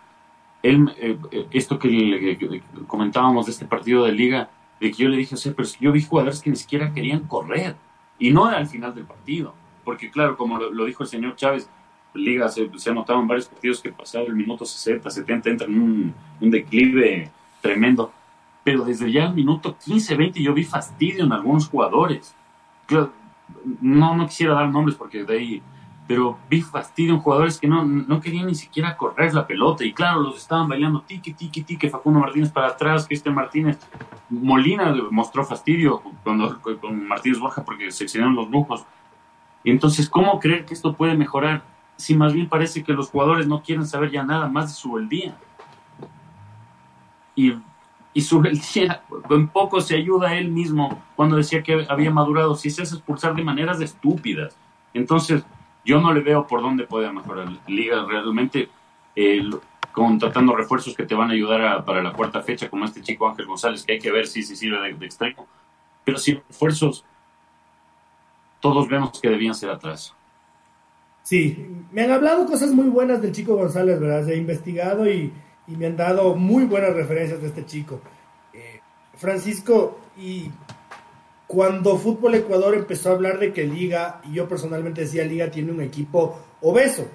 Él, 0.63 0.93
eh, 0.97 1.19
eh, 1.31 1.47
esto 1.51 1.79
que, 1.79 2.63
comentábamos 2.87 3.47
de 3.47 3.53
este 3.53 3.67
partido 3.67 4.05
de 4.05 4.13
Liga, 4.13 4.51
de 4.81 4.91
que 4.91 5.03
yo 5.03 5.09
le 5.09 5.17
dije, 5.17 5.35
o 5.35 5.39
sea, 5.39 5.53
pero 5.55 5.69
yo 5.81 5.93
vi 5.93 6.03
jugadores 6.03 6.41
que 6.41 6.51
ni 6.51 6.57
siquiera 6.57 6.93
querían 6.93 7.27
correr, 7.27 7.77
y 8.19 8.31
no 8.31 8.45
al 8.47 8.67
final 8.67 8.95
del 8.95 9.05
partido, 9.05 9.55
porque 9.85 10.11
claro, 10.11 10.37
como 10.37 10.59
lo, 10.59 10.85
dijo 10.85 11.03
el 11.03 11.09
señor 11.09 11.35
Chávez, 11.37 11.69
Liga 12.15 12.49
se, 12.49 12.71
ha 12.91 12.93
notado 12.93 13.21
en 13.21 13.27
varios 13.27 13.49
partidos 13.49 13.81
que 13.81 13.91
pasado 13.91 14.27
el 14.27 14.35
minuto 14.35 14.67
60, 14.67 15.11
70 15.11 15.51
entra 15.51 15.67
en 15.67 15.81
un, 16.41 16.51
declive 16.51 17.31
tremendo, 17.61 18.13
pero 18.63 18.85
desde 18.85 19.11
ya 19.11 19.25
el 19.25 19.35
minuto 19.35 19.77
15, 19.83 20.15
20 20.15 20.43
yo 20.43 20.53
vi 20.53 20.63
fastidio 20.63 21.25
en 21.25 21.33
algunos 21.33 21.69
jugadores. 21.69 22.35
Claro, 22.87 23.13
no, 23.81 24.15
no 24.15 24.27
quisiera 24.27 24.55
dar 24.55 24.69
nombres 24.69 24.97
porque 24.97 25.25
de 25.25 25.39
ahí 25.39 25.63
pero 26.13 26.39
vi 26.51 26.61
fastidio 26.61 27.15
en 27.15 27.21
jugadores 27.21 27.59
que 27.59 27.67
no, 27.67 27.87
no 27.87 28.21
querían 28.21 28.47
ni 28.47 28.55
siquiera 28.55 28.99
correr 28.99 29.33
la 29.33 29.47
pelota. 29.47 29.83
Y 29.83 29.95
claro, 29.95 30.21
los 30.21 30.37
estaban 30.37 30.69
bailando 30.69 31.01
tiki, 31.01 31.33
tiki, 31.33 31.63
tiki, 31.63 31.89
Facundo 31.89 32.21
Martínez 32.21 32.51
para 32.51 32.67
atrás, 32.67 33.07
Cristian 33.07 33.35
Martínez. 33.35 33.79
Molina 34.29 34.95
mostró 35.11 35.43
fastidio 35.43 36.03
cuando, 36.23 36.61
con 36.61 37.09
Martínez 37.09 37.39
Borja 37.39 37.65
porque 37.65 37.91
se 37.91 38.05
excedieron 38.05 38.35
los 38.35 38.51
lujos. 38.51 38.85
Entonces, 39.65 40.07
¿cómo 40.07 40.39
creer 40.39 40.67
que 40.67 40.75
esto 40.75 40.93
puede 40.93 41.17
mejorar 41.17 41.63
si 41.97 42.15
más 42.15 42.35
bien 42.35 42.47
parece 42.47 42.85
que 42.85 42.93
los 42.93 43.09
jugadores 43.09 43.47
no 43.47 43.63
quieren 43.63 43.87
saber 43.87 44.11
ya 44.11 44.23
nada 44.23 44.49
más 44.49 44.67
de 44.67 44.75
su 44.75 44.99
día? 45.09 45.35
Y, 47.35 47.55
y 48.13 48.21
su 48.21 48.43
día, 48.43 49.03
en 49.31 49.49
poco 49.49 49.81
se 49.81 49.97
ayuda 49.97 50.35
él 50.35 50.51
mismo 50.51 51.03
cuando 51.17 51.37
decía 51.37 51.63
que 51.63 51.87
había 51.89 52.11
madurado, 52.11 52.55
si 52.55 52.69
se 52.69 52.83
hace 52.83 52.97
expulsar 52.97 53.35
de 53.35 53.43
maneras 53.43 53.81
estúpidas. 53.81 54.55
Entonces, 54.93 55.43
yo 55.85 56.01
no 56.01 56.13
le 56.13 56.21
veo 56.21 56.47
por 56.47 56.63
dónde 56.63 56.87
puede 56.87 57.13
mejorar 57.13 57.51
la 57.51 57.61
liga 57.67 58.05
realmente, 58.07 58.69
contratando 59.93 60.55
refuerzos 60.55 60.95
que 60.95 61.05
te 61.05 61.15
van 61.15 61.31
a 61.31 61.35
ayudar 61.35 61.85
para 61.85 62.03
la 62.03 62.13
cuarta 62.13 62.43
fecha, 62.43 62.71
como 62.71 62.85
este 62.85 63.03
chico 63.03 63.29
Ángel 63.29 63.47
González, 63.47 63.85
que 63.85 63.93
hay 63.93 63.99
que 63.99 64.11
ver 64.11 64.27
si 64.27 64.43
se 64.43 64.57
sirve 64.57 64.93
de, 64.93 65.07
extremo. 65.07 65.47
Pero 66.05 66.19
sin 66.19 66.43
refuerzos, 66.49 67.05
todos 68.61 68.89
vemos 68.89 69.21
que 69.21 69.29
debían 69.29 69.55
ser 69.55 69.71
atrás. 69.71 70.15
Sí, 71.23 71.69
me 71.93 72.03
han 72.03 72.11
hablado 72.11 72.47
cosas 72.47 72.73
muy 72.73 72.89
buenas 72.89 73.23
del 73.23 73.33
chico 73.33 73.57
González, 73.57 74.01
¿verdad? 74.01 74.29
He 74.29 74.37
investigado 74.37 75.09
y, 75.09 75.33
me 75.67 75.87
han 75.87 75.97
dado 75.97 76.35
muy 76.35 76.65
buenas 76.65 76.95
referencias 76.95 77.41
de 77.41 77.49
este 77.49 77.65
chico. 77.65 78.01
Eh, 78.53 78.81
Francisco, 79.15 79.99
y 80.17 80.51
cuando 81.53 81.99
Fútbol 81.99 82.35
Ecuador 82.37 82.75
empezó 82.75 83.11
a 83.11 83.13
hablar 83.13 83.39
de 83.39 83.53
que 83.53 83.65
Liga, 83.65 84.23
y 84.25 84.37
yo 84.37 84.49
personalmente 84.49 85.03
decía, 85.03 85.23
Liga 85.23 85.51
tiene 85.51 85.71
un 85.71 85.83
equipo 85.83 86.35
obeso. 86.63 87.07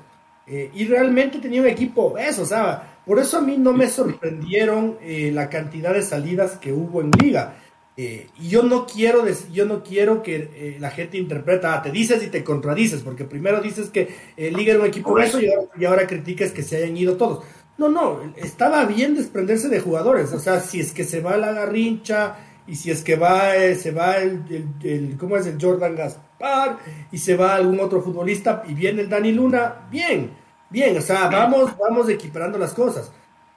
Eh, 0.46 0.70
y 0.76 0.86
realmente 0.86 1.40
tenía 1.40 1.60
un 1.60 1.68
equipo 1.68 2.04
obeso, 2.04 2.46
¿sabes? 2.46 2.78
Por 3.04 3.18
eso 3.18 3.40
a 3.40 3.42
mí 3.42 3.58
no 3.58 3.74
me 3.74 3.90
sorprendieron 3.90 5.00
eh, 5.02 5.32
la 5.34 5.50
cantidad 5.50 5.92
de 5.92 6.04
salidas 6.04 6.52
que 6.58 6.72
hubo 6.72 7.02
en 7.02 7.10
Liga. 7.20 7.56
Eh, 7.98 8.28
y 8.40 8.50
yo 8.50 8.62
no 8.62 8.86
quiero 8.86 9.24
yo 9.52 9.66
no 9.66 9.82
quiero 9.82 10.22
que 10.22 10.78
la 10.80 10.92
gente 10.92 11.18
interpreta, 11.18 11.74
ah, 11.74 11.82
te 11.82 11.90
dices 11.90 12.24
y 12.24 12.28
te 12.28 12.44
contradices, 12.44 13.02
porque 13.02 13.24
primero 13.24 13.60
dices 13.60 13.90
que 13.90 14.08
Liga 14.38 14.74
era 14.74 14.82
un 14.82 14.86
equipo 14.86 15.14
obeso 15.14 15.42
y 15.42 15.48
ahora, 15.48 15.72
y 15.80 15.86
ahora 15.86 16.06
criticas 16.06 16.52
que 16.52 16.62
se 16.62 16.78
hayan 16.78 16.96
ido 16.96 17.18
todos. 17.18 17.44
No, 17.80 17.90
no, 17.90 18.22
estaba 18.36 18.86
bien 18.86 19.16
desprenderse 19.16 19.68
de 19.68 19.80
jugadores. 19.80 20.32
O 20.32 20.40
sea, 20.40 20.60
si 20.60 20.80
es 20.80 20.94
que 20.94 21.04
se 21.04 21.22
va 21.22 21.38
la 21.38 21.54
garrincha, 21.54 22.36
y 22.68 22.76
si 22.76 22.92
es 22.92 23.02
que 23.02 23.16
va, 23.16 23.56
eh, 23.56 23.76
se 23.76 23.92
va 23.92 24.18
el, 24.18 24.44
el, 24.84 25.18
¿cómo 25.18 25.38
es 25.38 25.48
el 25.48 25.58
Jordan 25.60 25.96
Gaspar? 25.96 26.78
Y 27.12 27.18
se 27.18 27.38
va 27.38 27.56
algún 27.56 27.80
otro 27.80 28.02
futbolista 28.02 28.64
y 28.68 28.74
viene 28.74 29.02
el 29.02 29.10
Dani 29.10 29.32
Luna, 29.32 29.88
bien, 29.90 30.32
bien, 30.70 30.98
o 30.98 31.02
sea, 31.02 31.30
vamos, 31.30 31.72
vamos 31.78 32.10
equiparando 32.10 32.58
las 32.58 32.74
cosas. 32.74 33.12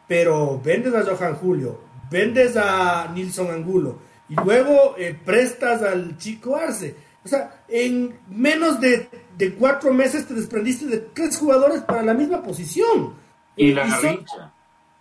Pero 0.07 0.61
vendes 0.65 0.95
a 0.95 1.05
Johan 1.05 1.35
Julio, 1.35 1.81
vendes 2.11 2.57
a 2.57 3.11
Nilson 3.13 3.51
Angulo 3.51 3.99
y 4.29 4.35
luego 4.37 4.95
eh, 4.97 5.19
prestas 5.25 5.83
al 5.83 6.17
chico 6.17 6.55
Arce. 6.55 6.95
O 7.25 7.29
sea, 7.29 7.65
en 7.69 8.17
menos 8.31 8.81
de, 8.81 9.09
cuatro 9.59 9.93
meses 9.93 10.27
te 10.27 10.35
desprendiste 10.35 10.87
de 10.87 10.99
tres 10.99 11.37
jugadores 11.37 11.83
para 11.83 12.03
la 12.03 12.15
misma 12.15 12.43
posición. 12.43 13.15
Y 13.57 13.73
la 13.73 13.91
son, 14.01 14.25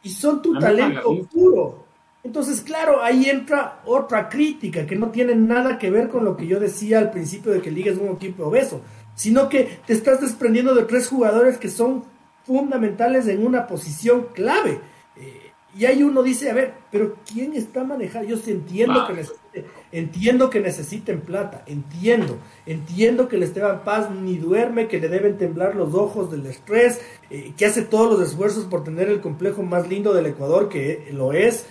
y 0.01 0.09
son 0.09 0.41
tu 0.41 0.57
talento 0.59 1.27
puro. 1.31 1.88
Entonces, 2.23 2.61
claro, 2.61 3.01
ahí 3.01 3.29
entra 3.29 3.81
otra 3.85 4.27
crítica 4.27 4.85
que 4.85 4.95
no 4.95 5.09
tiene 5.09 5.35
nada 5.35 5.77
que 5.77 5.89
ver 5.89 6.09
con 6.09 6.25
lo 6.25 6.35
que 6.35 6.47
yo 6.47 6.59
decía 6.59 6.99
al 6.99 7.11
principio 7.11 7.51
de 7.51 7.61
que 7.61 7.71
Liga 7.71 7.91
es 7.91 7.97
un 7.97 8.09
equipo 8.09 8.45
obeso, 8.45 8.81
sino 9.15 9.47
que 9.47 9.79
te 9.85 9.93
estás 9.93 10.19
desprendiendo 10.19 10.75
de 10.75 10.83
tres 10.83 11.07
jugadores 11.07 11.57
que 11.57 11.69
son 11.69 12.03
fundamentales 12.45 13.27
en 13.27 13.45
una 13.45 13.67
posición 13.67 14.27
clave. 14.33 14.79
Eh, 15.15 15.49
y 15.77 15.85
ahí 15.85 16.01
uno 16.01 16.23
dice, 16.23 16.49
a 16.49 16.53
ver, 16.53 16.73
pero 16.91 17.15
¿quién 17.31 17.53
está 17.53 17.83
manejando? 17.83 18.27
Yo 18.27 18.37
sí 18.37 18.51
entiendo, 18.51 19.05
que 19.07 19.63
entiendo 19.91 20.49
que 20.49 20.59
necesiten 20.61 21.21
plata, 21.21 21.63
entiendo, 21.67 22.37
entiendo 22.65 23.27
que 23.27 23.35
el 23.35 23.43
Esteban 23.43 23.83
Paz 23.83 24.09
ni 24.09 24.37
duerme, 24.37 24.87
que 24.87 24.99
le 24.99 25.09
deben 25.09 25.37
temblar 25.37 25.75
los 25.75 25.93
ojos 25.93 26.31
del 26.31 26.45
estrés, 26.47 26.99
eh, 27.29 27.53
que 27.55 27.67
hace 27.67 27.83
todos 27.83 28.17
los 28.17 28.27
esfuerzos 28.27 28.65
por 28.65 28.83
tener 28.83 29.09
el 29.09 29.21
complejo 29.21 29.61
más 29.61 29.87
lindo 29.87 30.13
del 30.13 30.25
Ecuador, 30.25 30.69
que 30.69 31.07
lo 31.13 31.33
es, 31.33 31.67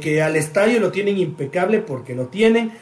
que, 0.00 0.22
al 0.22 0.36
estadio 0.36 0.80
lo 0.80 0.90
tienen 0.90 1.18
impecable 1.18 1.80
porque 1.80 2.14
lo 2.14 2.26
tienen. 2.26 2.72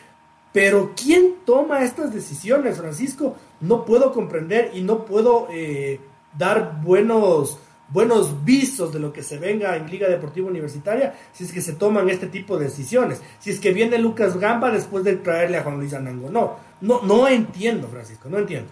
Pero 0.52 0.92
¿quién 0.94 1.36
toma 1.46 1.82
estas 1.82 2.12
decisiones, 2.12 2.76
Francisco? 2.76 3.36
No 3.60 3.84
puedo 3.84 4.12
comprender 4.12 4.70
y 4.74 4.82
no 4.82 5.04
puedo 5.04 5.48
eh, 5.50 5.98
dar 6.36 6.80
buenos, 6.82 7.58
buenos 7.88 8.44
visos 8.44 8.92
de 8.92 8.98
lo 8.98 9.12
que 9.12 9.22
se 9.22 9.38
venga 9.38 9.76
en 9.76 9.90
Liga 9.90 10.08
Deportiva 10.08 10.48
Universitaria 10.48 11.14
si 11.32 11.44
es 11.44 11.52
que 11.52 11.62
se 11.62 11.72
toman 11.72 12.10
este 12.10 12.26
tipo 12.26 12.58
de 12.58 12.66
decisiones. 12.66 13.22
Si 13.38 13.50
es 13.50 13.60
que 13.60 13.72
viene 13.72 13.98
Lucas 13.98 14.38
Gamba 14.38 14.70
después 14.70 15.04
de 15.04 15.16
traerle 15.16 15.56
a 15.56 15.62
Juan 15.62 15.78
Luis 15.78 15.94
Anango. 15.94 16.30
No, 16.30 16.56
no, 16.82 17.00
no 17.02 17.26
entiendo, 17.28 17.88
Francisco, 17.88 18.28
no 18.28 18.38
entiendo. 18.38 18.70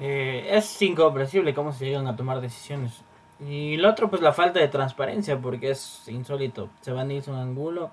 Eh, 0.00 0.48
es 0.50 0.82
incomprensible 0.82 1.54
cómo 1.54 1.72
se 1.72 1.86
llegan 1.86 2.06
a 2.06 2.16
tomar 2.16 2.40
decisiones. 2.40 3.02
Y 3.40 3.74
el 3.74 3.84
otro, 3.84 4.10
pues 4.10 4.20
la 4.20 4.32
falta 4.32 4.60
de 4.60 4.68
transparencia, 4.68 5.38
porque 5.40 5.70
es 5.70 6.08
insólito. 6.08 6.70
Se 6.80 6.92
van 6.92 7.10
a 7.10 7.30
un 7.30 7.36
Angulo, 7.36 7.90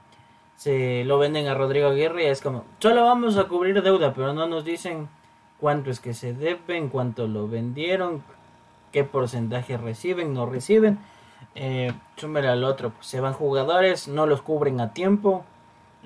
se 0.55 1.03
lo 1.05 1.19
venden 1.19 1.47
a 1.47 1.53
Rodrigo 1.53 1.89
Aguirre 1.89 2.23
y 2.23 2.27
es 2.27 2.41
como, 2.41 2.65
solo 2.79 3.03
vamos 3.03 3.37
a 3.37 3.45
cubrir 3.47 3.81
deuda, 3.81 4.13
pero 4.13 4.33
no 4.33 4.47
nos 4.47 4.65
dicen 4.65 5.07
cuánto 5.59 5.91
es 5.91 5.99
que 5.99 6.13
se 6.13 6.33
deben, 6.33 6.89
cuánto 6.89 7.27
lo 7.27 7.47
vendieron, 7.47 8.23
qué 8.91 9.03
porcentaje 9.03 9.77
reciben, 9.77 10.33
no 10.33 10.45
reciben. 10.45 10.99
Eh, 11.53 11.93
al 12.21 12.63
otro, 12.63 12.91
pues, 12.91 13.07
se 13.07 13.19
van 13.19 13.33
jugadores, 13.33 14.07
no 14.07 14.25
los 14.25 14.41
cubren 14.41 14.81
a 14.81 14.93
tiempo. 14.93 15.45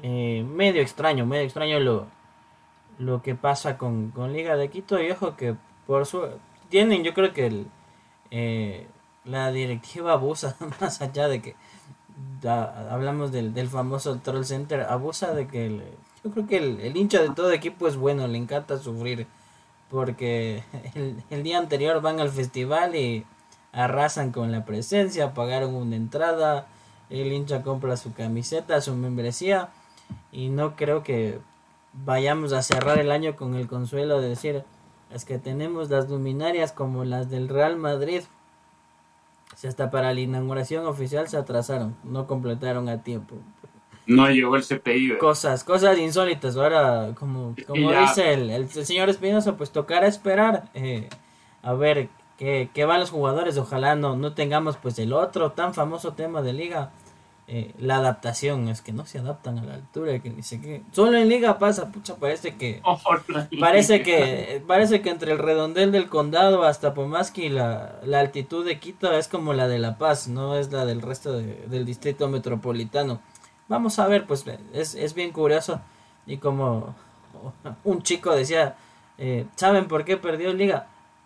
Eh, 0.01 0.45
medio 0.47 0.81
extraño, 0.81 1.25
medio 1.25 1.43
extraño 1.43 1.79
lo, 1.79 2.07
lo 2.97 3.21
que 3.21 3.35
pasa 3.35 3.77
con, 3.77 4.11
con 4.11 4.33
Liga 4.33 4.55
de 4.57 4.69
Quito. 4.69 5.01
Y 5.01 5.11
ojo 5.11 5.35
que 5.35 5.55
por 5.87 6.05
su 6.05 6.27
tienen, 6.69 7.03
yo 7.03 7.13
creo 7.13 7.33
que 7.33 7.47
el, 7.47 7.67
eh, 8.31 8.87
la 9.26 9.51
directiva 9.51 10.13
abusa, 10.13 10.55
más 10.82 11.01
allá 11.01 11.28
de 11.28 11.41
que 11.41 11.55
hablamos 12.43 13.32
del, 13.32 13.53
del, 13.53 13.67
famoso 13.67 14.17
Troll 14.20 14.45
Center, 14.45 14.82
abusa 14.82 15.34
de 15.34 15.47
que 15.47 15.82
yo 16.24 16.32
creo 16.32 16.47
que 16.47 16.57
el, 16.57 16.97
hincha 16.97 17.22
de 17.22 17.30
todo 17.30 17.51
equipo 17.51 17.88
es 17.88 17.95
bueno, 17.95 18.28
le 18.28 18.38
encanta 18.38 18.78
sufrir, 18.78 19.28
porque 19.89 20.63
el, 21.30 21.43
día 21.43 21.57
anterior 21.57 22.01
van 22.01 22.20
al 22.20 22.30
festival 22.30 22.95
y 22.95 23.26
arrasan 23.72 24.32
con 24.32 24.51
la 24.51 24.65
presencia, 24.65 25.34
pagaron 25.34 25.76
una 25.76 25.95
entrada, 25.95 26.67
el 27.09 27.32
hincha 27.32 27.63
compra 27.63 27.95
su 27.95 28.13
camiseta, 28.13 28.82
su 28.82 28.95
membresía, 28.95 29.70
y 30.32 30.49
no 30.49 30.76
creo 30.76 31.03
que 31.03 31.39
vayamos 31.93 32.51
a 32.51 32.63
cerrar 32.63 32.99
el 32.99 33.11
año 33.11 33.36
con 33.36 33.55
el 33.55 33.67
consuelo 33.67 34.20
de 34.20 34.30
decir, 34.30 34.63
es 35.13 35.26
que 35.26 35.39
tenemos 35.39 35.89
las 35.89 36.09
luminarias 36.09 36.72
como 36.72 37.05
las 37.05 37.30
del 37.30 37.47
Real 37.47 37.78
Madrid, 37.78 38.24
si 39.56 39.68
hasta 39.68 39.91
para 39.91 40.14
la 40.14 40.20
inauguración 40.20 40.86
oficial 40.86 41.28
se 41.28 41.38
atrasaron, 41.38 41.95
no 42.04 42.28
completaron 42.28 42.89
a 42.89 43.04
tiempo. 43.04 43.36
No 44.06 44.30
llegó 44.30 44.56
el 44.56 44.64
CPI. 44.64 45.18
Cosas, 45.20 45.64
cosas 45.64 45.97
insólitas. 46.00 46.58
Ahora, 46.58 47.14
como, 47.14 47.56
como 47.68 47.91
dice 47.91 48.34
el, 48.34 48.50
el, 48.50 48.68
señor 48.70 49.08
Espinosa, 49.10 49.56
pues 49.56 49.72
tocará 49.72 50.08
esperar 50.08 50.70
eh, 50.74 51.10
a 51.62 51.74
ver 51.74 52.10
qué, 52.36 52.72
qué 52.74 52.86
van 52.86 53.02
los 53.02 53.12
jugadores. 53.12 53.58
Ojalá 53.58 53.95
no, 53.95 54.16
no 54.16 54.34
tengamos 54.34 54.78
pues 54.78 54.97
el 54.97 55.14
otro 55.14 55.52
tan 55.52 55.76
famoso 55.76 56.14
tema 56.14 56.41
de 56.41 56.54
liga 56.54 56.91
eh, 57.52 57.74
la 57.80 57.95
adaptación, 57.95 58.68
es 58.68 58.82
que 58.82 58.93
no 58.93 59.08
se 59.08 59.18
adaptan 59.18 59.58
a 59.58 59.64
la 59.64 59.74
altura, 59.74 60.20
que 60.20 60.30
dice 60.30 60.62
que 60.62 60.84
solo 60.91 61.18
en 61.18 61.30
liga 61.30 61.58
pasa, 61.58 61.91
pucha, 61.91 62.16
parece 62.16 62.58
que 62.58 62.80
parece 63.60 64.04
que 64.04 64.62
parece 64.68 65.02
que 65.02 65.10
entre 65.10 65.32
el 65.32 65.39
redondel 65.39 65.91
del 65.91 66.10
condado 66.10 66.62
hasta 66.62 66.93
Pomaski 66.93 67.50
la, 67.50 68.02
la 68.04 68.20
altitud 68.20 68.64
de 68.64 68.80
Quito 68.80 69.12
es 69.14 69.28
como 69.28 69.54
la 69.54 69.68
de 69.68 69.80
La 69.80 69.97
Paz, 69.97 70.28
no 70.28 70.58
es 70.58 70.72
la 70.72 70.86
del 70.86 71.02
resto 71.02 71.34
del 71.34 71.86
distrito 71.88 72.28
metropolitano. 72.28 73.20
Vamos 73.68 73.97
a 73.97 74.06
ver, 74.06 74.28
pues 74.28 74.45
es, 74.72 74.93
es 74.93 75.16
bien 75.16 75.32
curioso 75.32 75.82
y 76.28 76.38
como 76.38 76.93
un 77.84 78.04
chico 78.04 78.36
decía, 78.36 78.76
eh, 79.18 79.47
¿saben 79.56 79.88
por 79.88 80.06
qué 80.06 80.18
perdió 80.18 80.54
liga? 80.54 80.86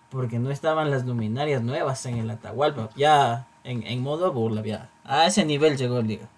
Porque 0.09 0.39
no 0.39 0.51
estaban 0.51 0.89
las 0.89 1.05
luminarias 1.05 1.61
nuevas 1.61 2.05
en 2.05 2.19
el 2.19 2.29
Atahualpa, 2.29 2.91
ya 2.95 3.45
en, 3.63 3.83
en 3.83 4.01
modo 4.01 4.31
burla, 4.31 4.61
ya 4.63 4.89
a 5.03 5.27
ese 5.27 5.45
nivel 5.45 5.77
llegó 5.77 5.99
el 5.99 6.07
liga. 6.07 6.29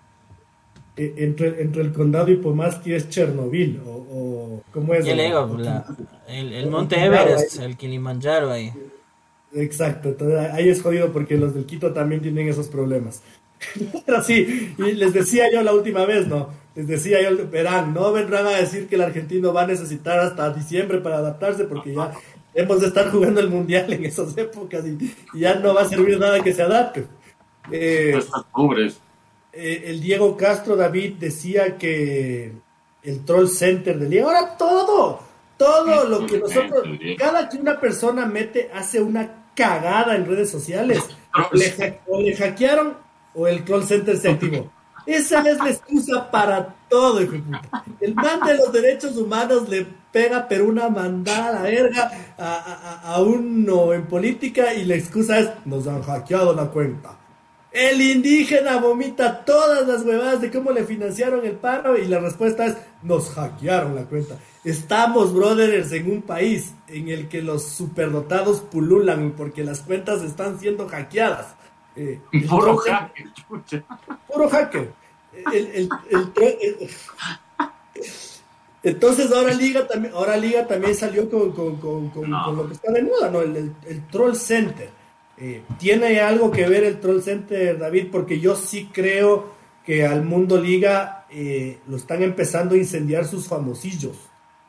Eh, 0.97 1.13
entre, 1.17 1.61
entre 1.61 1.81
el 1.81 1.91
condado 1.91 2.31
y 2.31 2.37
Pomaski 2.37 2.93
es 2.93 3.09
Chernobyl, 3.09 3.81
o, 3.85 3.91
o 3.91 4.63
¿cómo 4.71 4.93
es? 4.93 5.05
el, 5.05 5.19
el, 6.53 6.69
Monte 6.69 7.03
Everest, 7.03 7.59
el 7.59 7.75
Kilimanjaro 7.75 8.51
ahí. 8.51 8.71
Exacto, 9.53 10.09
entonces 10.09 10.39
ahí 10.51 10.69
es 10.69 10.81
jodido 10.81 11.11
porque 11.11 11.37
los 11.37 11.53
del 11.53 11.65
Quito 11.65 11.93
también 11.93 12.21
tienen 12.21 12.47
esos 12.47 12.67
problemas. 12.67 13.21
Pero 14.05 14.23
sí, 14.23 14.73
y 14.77 14.91
les 14.93 15.13
decía 15.13 15.51
yo 15.51 15.61
la 15.63 15.73
última 15.73 16.05
vez, 16.05 16.27
¿no? 16.27 16.49
Les 16.75 16.87
decía 16.87 17.21
yo, 17.21 17.47
verán, 17.49 17.93
no 17.93 18.11
vendrán 18.11 18.45
a 18.47 18.51
decir 18.51 18.87
que 18.87 18.95
el 18.95 19.01
argentino 19.01 19.53
va 19.53 19.63
a 19.63 19.67
necesitar 19.67 20.19
hasta 20.19 20.53
diciembre 20.53 20.99
para 20.99 21.17
adaptarse 21.17 21.65
porque 21.65 21.93
ya 21.93 22.11
hemos 22.53 22.81
de 22.81 22.87
estar 22.87 23.09
jugando 23.11 23.39
el 23.39 23.49
mundial 23.49 23.91
en 23.91 24.05
esas 24.05 24.37
épocas 24.37 24.85
y, 24.85 25.13
y 25.33 25.39
ya 25.39 25.55
no 25.55 25.73
va 25.73 25.83
a 25.83 25.89
servir 25.89 26.19
nada 26.19 26.41
que 26.41 26.53
se 26.53 26.61
adapte. 26.61 27.05
Eh, 27.71 28.19
eh, 29.53 29.83
el 29.85 30.01
Diego 30.01 30.35
Castro 30.35 30.75
David 30.75 31.15
decía 31.19 31.77
que 31.77 32.51
el 33.03 33.25
Troll 33.25 33.47
Center 33.47 33.97
del 33.97 34.09
Liga, 34.09 34.25
ahora 34.25 34.57
todo, 34.57 35.21
todo 35.57 36.05
lo 36.05 36.25
que 36.25 36.39
nosotros, 36.39 36.87
cada 37.17 37.47
que 37.47 37.57
una 37.57 37.79
persona 37.79 38.25
mete, 38.25 38.69
hace 38.73 39.01
una 39.01 39.45
cagada 39.55 40.15
en 40.15 40.25
redes 40.25 40.49
sociales, 40.49 41.03
o 42.07 42.21
le 42.21 42.35
hackearon 42.35 42.97
o 43.33 43.47
el 43.47 43.63
Troll 43.63 43.83
Center 43.83 44.17
se 44.17 44.29
activó. 44.29 44.71
Esa 45.05 45.41
es 45.41 45.57
la 45.59 45.69
excusa 45.69 46.31
para 46.31 46.75
todo, 46.89 47.19
El 47.19 48.15
man 48.15 48.39
de 48.45 48.57
los 48.57 48.73
derechos 48.73 49.15
humanos 49.17 49.69
le 49.69 49.85
pega 50.11 50.47
pero 50.47 50.65
una 50.65 50.89
mandada 50.89 51.49
a 51.49 51.51
la 51.51 51.61
verga 51.61 52.11
a, 52.37 53.13
a 53.13 53.21
uno 53.21 53.93
en 53.93 54.07
política 54.07 54.73
y 54.73 54.85
la 54.85 54.95
excusa 54.95 55.39
es 55.39 55.49
nos 55.65 55.85
han 55.87 56.01
hackeado 56.01 56.55
la 56.55 56.65
cuenta. 56.71 57.17
El 57.75 58.01
indígena 58.01 58.77
vomita 58.77 59.43
todas 59.43 59.85
las 59.85 60.03
huevadas 60.03 60.39
de 60.39 60.49
cómo 60.49 60.71
le 60.71 60.85
financiaron 60.85 61.45
el 61.45 61.57
paro 61.57 61.97
y 61.97 62.05
la 62.05 62.19
respuesta 62.19 62.67
es, 62.67 62.77
nos 63.03 63.31
hackearon 63.31 63.95
la 63.95 64.05
cuenta. 64.05 64.39
Estamos, 64.63 65.33
brothers, 65.33 65.91
en 65.91 66.09
un 66.09 66.21
país 66.21 66.73
en 66.87 67.09
el 67.09 67.27
que 67.27 67.41
los 67.41 67.63
superdotados 67.63 68.61
pululan 68.61 69.33
porque 69.35 69.65
las 69.65 69.81
cuentas 69.81 70.23
están 70.23 70.57
siendo 70.57 70.87
hackeadas. 70.87 71.53
Eh, 71.97 72.21
puro 72.49 72.77
hacker. 72.77 73.25
Puro 74.25 74.49
hacker. 74.49 74.93
entonces 78.83 79.31
ahora 79.33 79.53
Liga 79.53 79.85
también, 79.85 80.13
ahora 80.13 80.37
Liga 80.37 80.65
también 80.65 80.95
salió 80.95 81.29
con, 81.29 81.53
lo 82.55 82.67
que 82.67 82.73
está 82.73 82.89
de 82.93 83.03
moda, 83.03 83.29
¿no? 83.29 83.41
el 83.41 84.07
Troll 84.09 84.33
Center 84.33 84.89
eh, 85.37 85.63
¿Tiene 85.77 86.21
algo 86.21 86.49
que 86.49 86.67
ver 86.67 86.83
el 86.83 86.99
Troll 86.99 87.21
Center, 87.21 87.77
David? 87.77 88.07
Porque 88.11 88.39
yo 88.39 88.55
sí 88.55 88.89
creo 88.91 89.53
que 89.85 90.05
al 90.05 90.23
mundo 90.23 90.59
liga 90.59 91.25
eh, 91.29 91.79
lo 91.87 91.97
están 91.97 92.23
empezando 92.23 92.75
a 92.75 92.77
incendiar 92.77 93.25
sus 93.25 93.47
famosillos, 93.47 94.17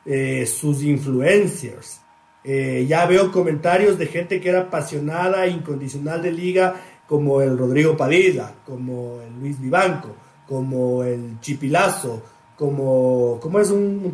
eh, 0.05 0.45
sus 0.45 0.83
influencers. 0.83 2.01
ya 2.43 3.05
veo 3.05 3.31
comentarios 3.31 3.97
de 3.97 4.05
gente 4.05 4.39
que 4.39 4.49
era 4.49 4.61
apasionada, 4.61 5.47
incondicional 5.47 6.21
de 6.21 6.31
liga, 6.31 6.75
como 7.05 7.41
el 7.41 7.57
Rodrigo 7.57 7.97
Padilla, 7.97 8.53
como 8.65 9.19
el 9.21 9.39
Luis 9.39 9.59
Vivanco, 9.59 10.15
como 10.47 11.03
el 11.03 11.39
Chipilazo, 11.41 12.21
como, 12.57 13.37
como 13.41 13.59
es 13.59 13.69
un, 13.69 14.13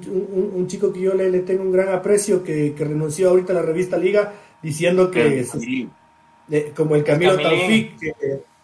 un, 0.55 0.67
chico 0.67 0.91
que 0.91 1.01
yo 1.01 1.13
le, 1.13 1.29
le, 1.29 1.39
tengo 1.39 1.63
un 1.63 1.71
gran 1.71 1.89
aprecio, 1.89 2.43
que, 2.43 2.73
que 2.73 2.85
renunció 2.85 3.29
ahorita 3.29 3.53
a 3.53 3.57
la 3.57 3.61
revista 3.61 3.97
Liga, 3.97 4.33
diciendo 4.61 5.11
que 5.11 5.45
como 6.75 6.95
el 6.95 7.03
Camilo 7.03 7.37
Taufik, 7.37 7.97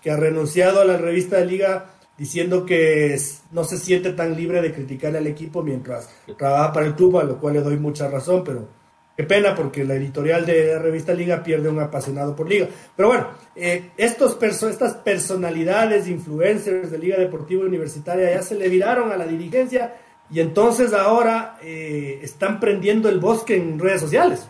que, 0.01 0.11
ha 0.11 0.17
renunciado 0.17 0.81
a 0.81 0.85
la 0.85 0.97
revista 0.97 1.37
de 1.37 1.45
Liga 1.45 1.85
diciendo 2.17 2.65
que 2.65 3.17
no 3.51 3.63
se 3.63 3.77
siente 3.77 4.11
tan 4.13 4.35
libre 4.35 4.61
de 4.61 4.73
criticar 4.73 5.15
al 5.15 5.27
equipo 5.27 5.63
mientras 5.63 6.09
trabaja 6.37 6.73
para 6.73 6.85
el 6.85 6.95
club, 6.95 7.19
a 7.19 7.23
lo 7.23 7.37
cual 7.37 7.53
le 7.53 7.61
doy 7.61 7.77
mucha 7.77 8.09
razón, 8.09 8.43
pero 8.43 8.67
qué 9.15 9.23
pena 9.23 9.55
porque 9.55 9.85
la 9.85 9.95
editorial 9.95 10.45
de 10.45 10.73
la 10.73 10.79
revista 10.79 11.13
Liga 11.13 11.43
pierde 11.43 11.69
un 11.69 11.79
apasionado 11.79 12.35
por 12.35 12.49
Liga. 12.49 12.67
Pero 12.95 13.09
bueno, 13.09 13.27
eh, 13.55 13.91
estos 13.97 14.41
estas 14.41 14.95
personalidades, 14.95 16.07
influencers 16.07 16.91
de 16.91 16.97
Liga 16.97 17.17
Deportiva 17.17 17.65
Universitaria 17.65 18.31
ya 18.31 18.41
se 18.41 18.55
le 18.55 18.67
viraron 18.67 19.11
a 19.11 19.17
la 19.17 19.25
dirigencia 19.25 19.95
y 20.31 20.41
entonces 20.41 20.93
ahora 20.93 21.57
eh, 21.61 22.19
están 22.21 22.59
prendiendo 22.59 23.09
el 23.09 23.19
bosque 23.19 23.55
en 23.55 23.79
redes 23.79 24.01
sociales. 24.01 24.47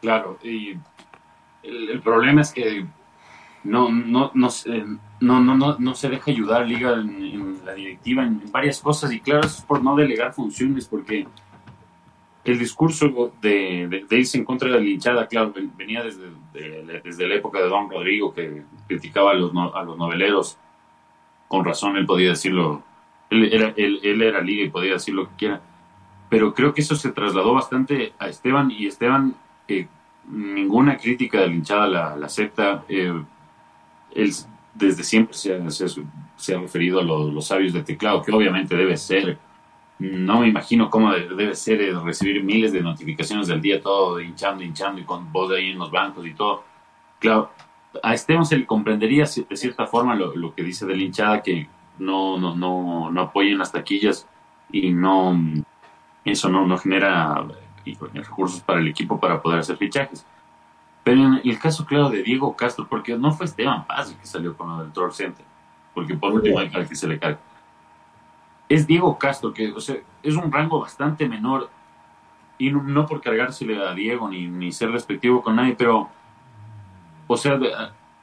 Claro, 0.00 0.38
y 0.42 0.76
el, 1.64 2.00
problema 2.00 2.42
es 2.42 2.52
que 2.52 2.86
no, 3.64 3.90
no, 3.90 4.30
no, 4.34 4.48
no, 5.20 5.40
no, 5.40 5.76
no, 5.78 5.94
se 5.94 6.08
deja 6.08 6.30
ayudar 6.30 6.66
Liga 6.66 6.92
en, 6.94 7.58
la 7.64 7.74
directiva 7.74 8.22
en, 8.22 8.42
varias 8.52 8.80
cosas 8.80 9.12
y 9.12 9.20
claro, 9.20 9.46
es 9.46 9.62
por 9.62 9.82
no 9.82 9.96
delegar 9.96 10.32
funciones 10.34 10.86
porque 10.86 11.26
el 12.44 12.58
discurso 12.58 13.32
de, 13.40 14.04
de, 14.08 14.18
irse 14.18 14.36
en 14.36 14.44
contra 14.44 14.68
de 14.68 14.74
la 14.74 14.80
linchada, 14.80 15.26
claro, 15.26 15.54
venía 15.76 16.02
desde, 16.02 16.30
desde 17.02 17.26
la 17.26 17.36
época 17.36 17.58
de 17.58 17.68
Don 17.68 17.90
Rodrigo 17.90 18.34
que 18.34 18.64
criticaba 18.86 19.30
a 19.30 19.34
los, 19.34 19.50
a 19.74 19.82
los 19.82 19.96
noveleros. 19.96 20.58
Con 21.48 21.64
razón 21.64 21.96
él 21.96 22.04
podía 22.04 22.30
decirlo, 22.30 22.82
él 23.30 23.50
era, 23.50 23.72
él, 23.76 23.98
él 24.02 24.20
era 24.20 24.42
Liga 24.42 24.64
y 24.64 24.70
podía 24.70 24.94
decir 24.94 25.14
lo 25.14 25.28
que 25.30 25.36
quiera. 25.36 25.62
Pero 26.28 26.52
creo 26.52 26.74
que 26.74 26.82
eso 26.82 26.96
se 26.96 27.12
trasladó 27.12 27.54
bastante 27.54 28.12
a 28.18 28.28
Esteban 28.28 28.70
y 28.70 28.86
Esteban 28.86 29.34
eh, 29.68 29.88
ninguna 30.28 30.96
crítica 30.96 31.40
de 31.40 31.48
la 31.48 31.54
hinchada 31.54 32.16
la, 32.16 32.26
acepta. 32.26 32.84
Eh, 32.88 33.22
él 34.14 34.32
desde 34.74 35.04
siempre 35.04 35.34
se 35.34 35.54
ha, 35.54 35.70
se, 35.70 36.54
ha 36.54 36.58
referido 36.58 37.00
a 37.00 37.02
los, 37.02 37.46
sabios 37.46 37.72
de 37.72 37.82
teclado, 37.82 38.22
que 38.22 38.32
obviamente 38.32 38.76
debe 38.76 38.96
ser. 38.96 39.38
No 39.98 40.40
me 40.40 40.48
imagino 40.48 40.90
cómo 40.90 41.12
debe 41.12 41.54
ser 41.54 41.80
recibir 42.02 42.42
miles 42.42 42.72
de 42.72 42.80
notificaciones 42.80 43.46
del 43.46 43.60
día, 43.60 43.80
todo 43.80 44.20
hinchando, 44.20 44.64
hinchando 44.64 45.00
y 45.00 45.04
con 45.04 45.32
voz 45.32 45.50
de 45.50 45.58
ahí 45.58 45.70
en 45.70 45.78
los 45.78 45.90
bancos 45.90 46.26
y 46.26 46.34
todo. 46.34 46.64
Claro, 47.20 47.52
a 48.02 48.12
Esteban 48.12 48.44
se 48.44 48.58
le 48.58 48.66
comprendería 48.66 49.24
de 49.24 49.56
cierta 49.56 49.86
forma 49.86 50.16
lo, 50.16 50.54
que 50.54 50.64
dice 50.64 50.84
de 50.84 50.96
la 50.96 51.02
hinchada, 51.02 51.42
que 51.42 51.68
no, 51.98 52.38
no, 52.38 52.56
no, 52.56 53.10
no 53.10 53.20
apoyen 53.20 53.58
las 53.58 53.70
taquillas 53.70 54.28
y 54.72 54.90
no 54.90 55.38
eso 56.24 56.48
no, 56.48 56.66
no 56.66 56.78
genera 56.78 57.46
y 57.84 57.94
recursos 57.94 58.60
para 58.60 58.80
el 58.80 58.88
equipo 58.88 59.18
para 59.18 59.40
poder 59.40 59.60
hacer 59.60 59.76
fichajes. 59.76 60.26
Pero 61.02 61.20
en 61.22 61.40
el 61.44 61.58
caso 61.58 61.84
claro 61.84 62.08
de 62.08 62.22
Diego 62.22 62.56
Castro, 62.56 62.86
porque 62.88 63.16
no 63.16 63.32
fue 63.32 63.46
Esteban 63.46 63.86
Paz 63.86 64.10
el 64.10 64.16
que 64.16 64.26
salió 64.26 64.56
con 64.56 64.80
el 64.80 64.92
Troll 64.92 65.12
Center, 65.12 65.44
porque 65.92 66.14
por 66.14 66.32
último 66.32 66.58
hay 66.58 66.70
que 66.70 66.96
se 66.96 67.06
le 67.06 67.18
cae. 67.18 67.36
Es 68.68 68.86
Diego 68.86 69.18
Castro, 69.18 69.52
que 69.52 69.70
o 69.72 69.80
sea, 69.80 69.96
es 70.22 70.34
un 70.34 70.50
rango 70.50 70.80
bastante 70.80 71.28
menor, 71.28 71.68
y 72.56 72.70
no, 72.70 73.06
por 73.06 73.20
cargársele 73.20 73.84
a 73.84 73.92
Diego 73.94 74.28
ni, 74.28 74.46
ni, 74.46 74.72
ser 74.72 74.90
respectivo 74.90 75.42
con 75.42 75.56
nadie, 75.56 75.74
pero, 75.76 76.08
o 77.26 77.36
sea, 77.36 77.58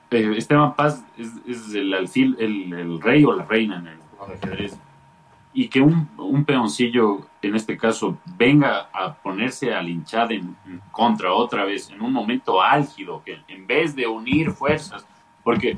eh, 0.10 0.34
Esteban 0.38 0.74
Paz 0.76 1.06
es, 1.18 1.74
el 1.76 1.94
alfil, 1.94 2.36
el, 2.40 2.74
el, 2.74 3.02
rey 3.02 3.24
o 3.26 3.34
la 3.34 3.44
reina 3.44 3.78
en 3.78 3.88
el 3.88 4.00
ajedrez 4.34 4.80
y 5.54 5.68
que 5.68 5.82
un, 5.82 6.10
un, 6.18 6.46
peoncillo, 6.46 7.28
en 7.42 7.56
este 7.56 7.78
caso, 7.78 8.18
venga 8.38 8.90
a 8.94 9.14
ponerse 9.14 9.74
a 9.74 9.82
linchar 9.82 10.32
en, 10.32 10.56
contra 10.92 11.34
otra 11.34 11.66
vez 11.66 11.90
en 11.90 12.02
un 12.02 12.14
momento 12.14 12.62
álgido, 12.62 13.22
que 13.26 13.40
en 13.48 13.68
vez 13.68 13.96
de 13.96 14.08
unir 14.08 14.52
fuerzas, 14.52 15.06
porque 15.44 15.78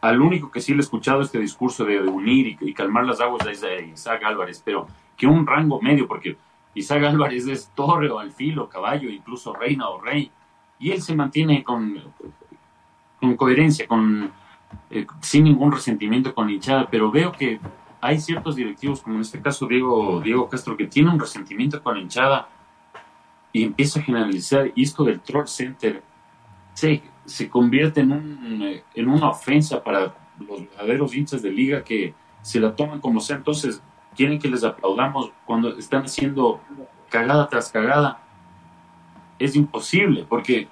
al 0.00 0.20
único 0.20 0.50
que 0.50 0.60
sí 0.60 0.72
le 0.72 0.78
he 0.78 0.82
escuchado 0.82 1.22
este 1.22 1.40
discurso 1.40 1.84
de, 1.84 2.00
unir 2.00 2.56
y, 2.60 2.74
calmar 2.74 3.04
las 3.04 3.20
aguas 3.20 3.44
es 3.46 3.64
Isaac 3.92 4.22
Álvarez, 4.24 4.62
pero 4.64 4.86
que 5.16 5.26
un 5.26 5.46
rango 5.46 5.80
medio, 5.80 6.06
porque 6.06 6.36
Isaac 6.74 7.02
Álvarez 7.04 7.46
es 7.48 7.70
torre 7.74 8.08
o 8.10 8.18
alfil 8.18 8.58
o 8.60 8.68
caballo, 8.68 9.10
incluso 9.10 9.52
reina 9.52 9.88
o 9.88 10.00
rey, 10.00 10.30
y 10.78 10.90
él 10.90 11.02
se 11.02 11.16
mantiene 11.16 11.64
con, 11.64 12.00
con 13.18 13.36
coherencia, 13.36 13.88
con, 13.88 14.30
eh, 14.90 15.06
sin 15.20 15.44
ningún 15.44 15.72
resentimiento 15.72 16.34
con 16.34 16.50
hinchada, 16.50 16.86
pero 16.88 17.10
veo 17.10 17.32
que 17.32 17.58
hay 18.06 18.20
ciertos 18.20 18.54
directivos, 18.54 19.00
como 19.00 19.16
en 19.16 19.22
este 19.22 19.40
caso 19.40 19.66
Diego, 19.66 20.20
Diego 20.20 20.48
Castro, 20.48 20.76
que 20.76 20.86
tiene 20.86 21.10
un 21.10 21.18
resentimiento 21.18 21.82
con 21.82 21.96
la 21.96 22.00
hinchada 22.00 22.48
y 23.52 23.64
empieza 23.64 23.98
a 23.98 24.02
generalizar. 24.04 24.70
Y 24.76 24.84
esto 24.84 25.02
del 25.02 25.20
Troll 25.20 25.48
Center 25.48 26.02
se, 26.72 27.02
se 27.24 27.48
convierte 27.48 28.00
en, 28.02 28.12
un, 28.12 28.80
en 28.94 29.08
una 29.08 29.30
ofensa 29.30 29.82
para 29.82 30.14
los 30.38 30.60
verdaderos 30.60 31.16
hinchas 31.16 31.42
de 31.42 31.50
liga 31.50 31.82
que 31.82 32.14
se 32.42 32.60
la 32.60 32.76
toman 32.76 33.00
como 33.00 33.18
sea. 33.18 33.36
Entonces, 33.36 33.82
quieren 34.14 34.38
que 34.38 34.48
les 34.48 34.62
aplaudamos 34.62 35.32
cuando 35.44 35.76
están 35.76 36.04
haciendo 36.04 36.60
cagada 37.10 37.48
tras 37.48 37.72
cagada. 37.72 38.22
Es 39.38 39.56
imposible, 39.56 40.24
porque 40.28 40.68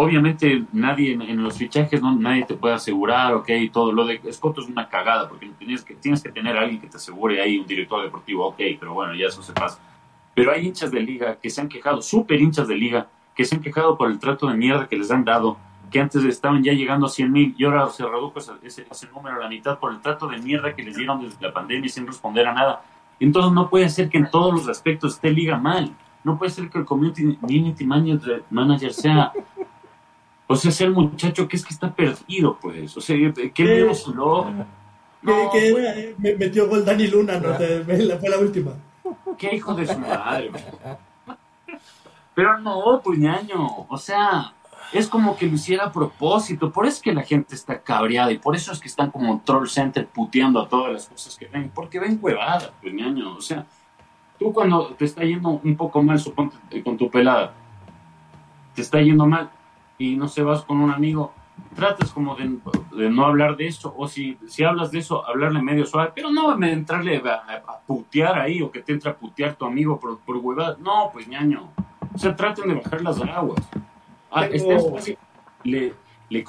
obviamente 0.00 0.64
nadie 0.72 1.12
en, 1.12 1.42
los 1.42 1.58
fichajes 1.58 2.00
no, 2.00 2.16
nadie 2.16 2.44
te 2.44 2.54
puede 2.54 2.74
asegurar, 2.74 3.34
ok, 3.34 3.48
todo 3.70 3.92
lo 3.92 4.06
de 4.06 4.20
Escoto 4.24 4.62
es 4.62 4.68
una 4.68 4.88
cagada, 4.88 5.28
porque 5.28 5.50
tienes 5.58 5.84
que, 5.84 5.94
tienes 5.94 6.22
que 6.22 6.30
tener 6.30 6.56
alguien 6.56 6.80
que 6.80 6.86
te 6.86 6.96
asegure 6.96 7.40
ahí, 7.40 7.58
un 7.58 7.66
director 7.66 8.02
deportivo, 8.02 8.46
ok, 8.46 8.58
pero 8.78 8.94
bueno, 8.94 9.14
ya 9.14 9.26
eso 9.26 9.42
se 9.42 9.52
pasa. 9.52 9.78
Pero 10.34 10.52
hay 10.52 10.66
hinchas 10.66 10.90
de 10.90 11.00
liga 11.00 11.36
que 11.36 11.50
se 11.50 11.60
han 11.60 11.68
quejado, 11.68 12.00
súper 12.00 12.40
hinchas 12.40 12.66
de 12.66 12.76
liga, 12.76 13.08
que 13.34 13.44
se 13.44 13.56
han 13.56 13.60
quejado 13.60 13.98
por 13.98 14.10
el 14.10 14.18
trato 14.18 14.46
de 14.46 14.54
mierda 14.54 14.88
que 14.88 14.96
les 14.96 15.10
han 15.10 15.24
dado, 15.24 15.58
que 15.90 16.00
antes 16.00 16.24
estaban 16.24 16.62
ya 16.62 16.72
llegando 16.72 17.06
a 17.06 17.08
100 17.10 17.32
mil 17.32 17.54
y 17.58 17.64
ahora 17.64 17.88
se 17.90 18.04
redujo 18.04 18.38
ese, 18.38 18.86
ese, 18.90 19.08
número 19.12 19.36
a 19.36 19.40
la 19.40 19.48
mitad 19.48 19.78
por 19.78 19.92
el 19.92 20.00
trato 20.00 20.28
de 20.28 20.38
mierda 20.38 20.74
que 20.74 20.82
les 20.82 20.96
dieron 20.96 21.20
desde 21.20 21.46
la 21.46 21.52
pandemia 21.52 21.88
sin 21.88 22.06
responder 22.06 22.46
a 22.46 22.54
nada. 22.54 22.82
Entonces 23.18 23.52
no 23.52 23.68
puede 23.68 23.88
ser 23.88 24.08
que 24.08 24.18
en 24.18 24.30
todos 24.30 24.54
los 24.54 24.68
aspectos 24.68 25.14
esté 25.14 25.30
liga 25.30 25.58
mal. 25.58 25.92
No 26.22 26.38
puede 26.38 26.52
ser 26.52 26.70
que 26.70 26.78
el 26.78 26.84
community, 26.84 27.84
manager 28.50 28.92
sea 28.92 29.32
o 30.50 30.56
sea, 30.56 30.72
es 30.72 30.80
el 30.80 30.90
muchacho 30.90 31.46
que 31.46 31.56
es 31.56 31.64
que 31.64 31.72
está 31.72 31.94
perdido, 31.94 32.58
pues. 32.60 32.96
O 32.96 33.00
sea, 33.00 33.16
¿qué 33.54 33.64
le 33.64 33.86
No, 33.86 35.48
que, 35.52 35.70
pues. 35.70 36.18
me 36.18 36.34
metió 36.34 36.68
gol 36.68 36.84
Dani 36.84 37.06
Luna, 37.06 37.38
¿no? 37.38 37.54
fue 37.54 38.28
la 38.28 38.38
última. 38.38 38.72
Qué 39.38 39.54
hijo 39.54 39.74
de 39.74 39.86
su 39.86 39.96
madre. 39.96 40.50
Pero 42.34 42.58
no, 42.58 43.00
pues 43.04 43.20
ñaño. 43.20 43.86
O 43.88 43.96
sea, 43.96 44.52
es 44.92 45.06
como 45.06 45.36
que 45.36 45.46
lo 45.46 45.54
hiciera 45.54 45.84
a 45.84 45.92
propósito. 45.92 46.72
Por 46.72 46.84
eso 46.84 46.96
es 46.96 47.02
que 47.02 47.14
la 47.14 47.22
gente 47.22 47.54
está 47.54 47.80
cabreada 47.80 48.32
y 48.32 48.38
por 48.38 48.56
eso 48.56 48.72
es 48.72 48.80
que 48.80 48.88
están 48.88 49.12
como 49.12 49.42
troll 49.44 49.68
center 49.68 50.08
puteando 50.08 50.60
a 50.60 50.68
todas 50.68 50.92
las 50.92 51.06
cosas 51.06 51.36
que 51.36 51.46
ven. 51.46 51.70
Porque 51.72 52.00
ven 52.00 52.18
huevadas, 52.20 52.72
pues 52.82 52.92
ñaño. 52.92 53.36
O 53.36 53.40
sea, 53.40 53.64
tú 54.36 54.52
cuando 54.52 54.94
te 54.94 55.04
está 55.04 55.22
yendo 55.22 55.60
un 55.62 55.76
poco 55.76 56.02
mal, 56.02 56.18
suponte, 56.18 56.82
con 56.82 56.96
tu 56.96 57.08
pelada, 57.08 57.54
te 58.74 58.82
está 58.82 59.00
yendo 59.00 59.26
mal 59.26 59.48
y 60.00 60.16
no 60.16 60.28
se 60.28 60.42
vas 60.42 60.62
con 60.62 60.80
un 60.80 60.90
amigo, 60.90 61.34
tratas 61.76 62.10
como 62.10 62.34
de, 62.34 63.10
no 63.10 63.26
hablar 63.26 63.58
de 63.58 63.66
eso, 63.66 63.94
o 63.98 64.08
si, 64.08 64.38
si 64.48 64.64
hablas 64.64 64.90
de 64.90 65.00
eso, 65.00 65.28
hablarle 65.28 65.60
medio 65.60 65.84
suave, 65.84 66.10
pero 66.14 66.30
no 66.30 66.58
entrarle 66.64 67.18
a, 67.18 67.80
putear 67.86 68.38
ahí, 68.38 68.62
o 68.62 68.70
que 68.70 68.80
te 68.80 68.92
entra 68.94 69.10
a 69.10 69.14
putear 69.14 69.56
tu 69.56 69.66
amigo 69.66 70.00
por, 70.00 70.18
por 70.20 70.38
huevada. 70.38 70.78
No, 70.80 71.10
pues 71.12 71.28
ñaño. 71.28 71.68
O 72.14 72.18
sea, 72.18 72.34
traten 72.34 72.68
de 72.68 72.74
bajar 72.76 73.02
las 73.02 73.20
aguas. 73.20 73.60
Ah, 74.30 74.46
este 74.46 75.18
le, 75.64 75.92
le, 76.30 76.44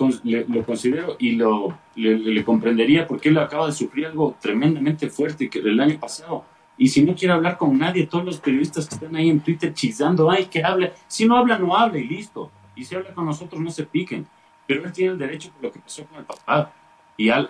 lo 0.48 0.64
considero 0.64 1.18
y 1.20 1.34
lo, 1.34 1.78
le, 1.96 2.46
comprendería 2.46 3.06
porque 3.06 3.30
él 3.30 3.38
acaba 3.38 3.66
de 3.66 3.74
sufrir 3.74 4.06
algo 4.06 4.38
tremendamente 4.40 5.10
fuerte 5.10 5.50
que 5.50 5.60
el 5.60 5.78
año 5.78 6.00
pasado. 6.00 6.46
Y 6.78 6.88
si 6.88 7.04
no 7.04 7.16
quiere 7.16 7.34
hablar 7.34 7.58
con 7.58 7.78
nadie, 7.78 8.08
todos 8.08 8.24
los 8.24 8.40
periodistas 8.40 8.88
que 8.88 8.96
están 8.96 9.14
ahí 9.18 9.30
en 9.30 9.42
Twitter 9.42 9.74
chizando, 9.74 10.32
ay, 10.32 10.46
que 10.46 10.64
hable. 10.64 10.94
Si 11.08 11.26
no 11.26 11.36
habla, 11.36 11.60
no 11.60 11.76
hable 11.76 12.00
y 12.00 12.08
listo 12.08 12.50
y 12.76 12.86
si 12.86 12.96
habla 12.96 13.14
con 13.14 13.26
nosotros 13.26 13.62
no 13.62 13.72
se 13.72 13.86
piquen. 13.86 14.28
Pero 14.68 14.86
él 14.86 14.92
tiene 14.92 15.14
el 15.14 15.18
derecho 15.18 15.52
por 15.52 15.64
lo 15.64 15.72
que 15.72 15.80
pasó 15.80 16.06
con 16.06 16.20
el 16.20 16.26
papá 16.26 16.72
y, 17.18 17.30
ha, 17.30 17.48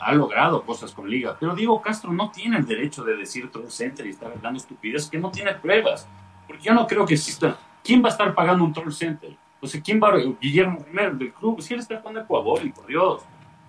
ha 0.00 0.12
logrado 0.12 0.62
cosas 0.64 0.92
con 0.92 1.08
Liga. 1.08 1.36
Pero 1.38 1.54
Diego 1.54 1.80
Castro 1.80 2.12
no 2.12 2.30
tiene 2.30 2.58
el 2.58 2.66
derecho 2.66 3.04
de 3.04 3.16
decir 3.16 3.50
Troll 3.50 3.70
Center 3.70 4.06
y 4.06 4.10
estar 4.10 4.30
hablando 4.30 4.58
estupidez 4.58 5.08
que 5.08 5.18
no 5.18 5.30
tiene 5.30 5.54
pruebas. 5.54 6.08
Porque 6.46 6.64
yo 6.64 6.74
no 6.74 6.86
creo 6.86 7.06
que 7.06 7.14
exista. 7.14 7.56
¿Quién 7.82 8.02
va 8.02 8.08
a 8.08 8.12
estar 8.12 8.34
pagando 8.34 8.64
un 8.64 8.72
Troll 8.72 8.92
Center? 8.92 9.36
O 9.60 9.66
sea, 9.66 9.80
¿quién 9.80 10.00
va 10.02 10.10
a. 10.10 10.18
Guillermo 10.40 10.84
Romero 10.86 11.14
del 11.14 11.32
club? 11.32 11.60
Si 11.60 11.72
él 11.72 11.80
está 11.80 11.98
jugando 11.98 12.20
Ecuador, 12.20 12.60
y 12.64 12.70
por 12.70 12.86
Dios. 12.86 13.22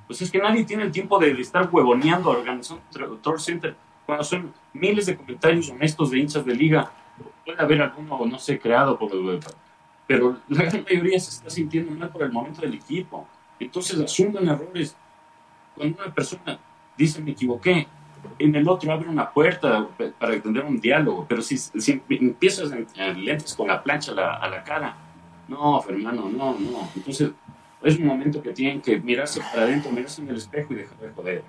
Pues 0.07 0.21
es 0.21 0.29
que 0.29 0.39
nadie 0.39 0.65
tiene 0.65 0.83
el 0.83 0.91
tiempo 0.91 1.17
de, 1.19 1.31
estar 1.39 1.69
huevoneando 1.71 2.29
organizando 2.29 2.83
Troll 3.21 3.39
Center 3.39 3.75
cuando 4.05 4.23
son 4.23 4.53
miles 4.73 5.07
de 5.07 5.15
comentarios 5.15 5.69
honestos 5.69 6.11
de 6.11 6.19
hinchas 6.19 6.45
de 6.45 6.53
liga. 6.53 6.91
Puede 7.45 7.61
haber 7.61 7.81
alguno, 7.81 8.25
no 8.25 8.39
sé, 8.39 8.59
creado 8.59 8.97
por, 8.99 9.11
pero 10.07 10.37
la 10.49 10.63
gran 10.63 10.83
mayoría 10.83 11.19
se 11.19 11.31
está 11.31 11.49
sintiendo 11.49 11.91
mal 11.91 12.09
por 12.09 12.23
el 12.23 12.31
momento 12.31 12.61
del 12.61 12.75
equipo. 12.75 13.27
Entonces 13.59 13.99
asumen 13.99 14.47
errores. 14.47 14.95
Cuando 15.75 16.01
una 16.03 16.13
persona 16.13 16.59
dice 16.97 17.21
me 17.21 17.31
equivoqué, 17.31 17.87
en 18.39 18.55
el 18.55 18.67
otro 18.67 18.91
abre 18.91 19.09
una 19.09 19.31
puerta 19.31 19.87
para 20.19 20.41
tener 20.41 20.63
un 20.63 20.79
diálogo, 20.79 21.25
pero 21.27 21.41
si, 21.41 21.57
si 21.57 22.01
empiezas 22.09 22.71
en, 22.71 23.25
lentes 23.25 23.53
con 23.53 23.67
la 23.67 23.83
plancha 23.83 24.11
a 24.11 24.15
la, 24.15 24.33
a 24.35 24.49
la, 24.49 24.63
cara, 24.63 24.97
no, 25.47 25.83
hermano, 25.87 26.29
no, 26.29 26.57
no. 26.57 26.89
Entonces 26.95 27.31
es 27.83 27.97
un 27.97 28.05
momento 28.07 28.41
que 28.41 28.51
tienen 28.51 28.81
que 28.81 28.99
mirarse 28.99 29.41
para 29.41 29.63
adentro, 29.63 29.91
mirarse 29.91 30.21
en 30.21 30.29
el 30.29 30.37
espejo 30.37 30.73
y 30.73 30.77
dejar 30.77 30.97
de 30.97 31.09
joder. 31.11 31.43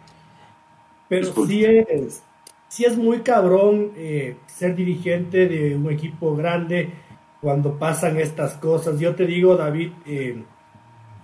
Pero 1.09 1.47
si 1.47 1.65
es, 1.65 2.23
si 2.69 2.85
es 2.85 2.97
muy 2.97 3.21
cabrón 3.21 3.93
eh, 3.97 4.37
ser 4.47 4.75
dirigente 4.75 5.47
de 5.47 5.77
un 5.77 5.91
equipo 5.91 6.35
grande 6.37 6.91
cuando 7.47 7.79
pasan 7.79 8.19
estas 8.19 8.55
cosas. 8.55 8.99
Yo 8.99 9.15
te 9.15 9.25
digo, 9.25 9.55
David, 9.55 9.93
eh, 10.05 10.43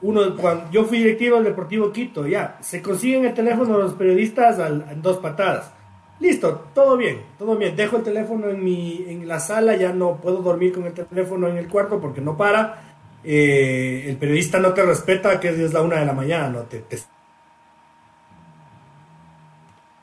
uno, 0.02 0.36
cuando 0.36 0.70
yo 0.70 0.84
fui 0.84 0.98
directivo 0.98 1.34
del 1.34 1.46
Deportivo 1.46 1.90
Quito, 1.90 2.28
ya, 2.28 2.58
se 2.60 2.80
consiguen 2.80 3.24
el 3.24 3.34
teléfono 3.34 3.76
de 3.76 3.82
los 3.82 3.94
periodistas 3.94 4.56
en 4.60 5.02
dos 5.02 5.16
patadas. 5.16 5.72
Listo, 6.20 6.68
todo 6.72 6.96
bien, 6.96 7.22
todo 7.36 7.56
bien. 7.56 7.74
Dejo 7.74 7.96
el 7.96 8.04
teléfono 8.04 8.48
en, 8.50 8.62
mi, 8.62 9.04
en 9.08 9.26
la 9.26 9.40
sala, 9.40 9.74
ya 9.74 9.92
no 9.92 10.18
puedo 10.18 10.36
dormir 10.42 10.72
con 10.72 10.84
el 10.84 10.92
teléfono 10.92 11.48
en 11.48 11.56
el 11.56 11.66
cuarto 11.66 12.00
porque 12.00 12.20
no 12.20 12.36
para. 12.36 12.94
Eh, 13.24 14.04
el 14.06 14.16
periodista 14.16 14.60
no 14.60 14.72
te 14.72 14.84
respeta 14.84 15.40
que 15.40 15.48
es 15.48 15.72
la 15.72 15.82
una 15.82 15.96
de 15.96 16.06
la 16.06 16.12
mañana, 16.12 16.50
no 16.50 16.60
te, 16.60 16.82
te 16.82 17.00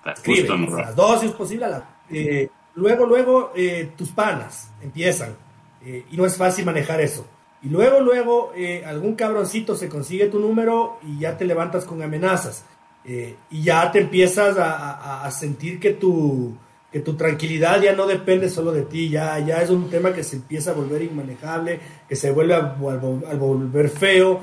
escribe. 0.06 0.50
A 0.52 0.82
las 0.82 0.96
dos 0.98 1.22
si 1.22 1.28
es 1.28 1.32
posible. 1.32 1.68
Eh, 2.12 2.50
luego, 2.76 3.06
luego, 3.06 3.54
tus 3.96 4.10
panas 4.10 4.70
empiezan 4.82 5.48
eh, 5.86 6.06
y 6.12 6.18
no 6.18 6.26
es 6.26 6.36
fácil 6.36 6.66
manejar 6.66 7.02
eso. 7.02 7.26
Y 7.62 7.70
luego, 7.70 8.00
luego, 8.00 8.52
eh, 8.56 8.84
algún 8.86 9.16
cabroncito 9.16 9.76
se 9.76 9.90
consigue 9.90 10.28
tu 10.28 10.40
número 10.40 10.98
y 11.04 11.20
ya 11.20 11.38
te 11.38 11.46
levantas 11.46 11.86
con 11.86 12.02
amenazas. 12.02 12.64
Eh, 13.06 13.36
y 13.50 13.64
ya 13.64 13.92
te 13.92 14.00
empiezas 14.00 14.58
a, 14.60 15.30
sentir 15.32 15.80
que 15.80 15.92
tu, 15.94 16.54
que 16.92 17.00
tu 17.00 17.16
tranquilidad 17.16 17.82
ya 17.82 17.94
no 17.94 18.06
depende 18.06 18.50
solo 18.50 18.72
de 18.72 18.84
ti, 18.84 19.10
ya, 19.10 19.40
ya 19.40 19.62
es 19.62 19.70
un 19.70 19.90
tema 19.90 20.14
que 20.14 20.24
se 20.24 20.36
empieza 20.36 20.72
a 20.72 20.74
volver 20.74 21.02
inmanejable, 21.02 21.80
que 22.08 22.16
se 22.16 22.32
vuelve 22.32 22.56
a, 22.56 22.62
volver 22.62 23.90
feo. 23.90 24.42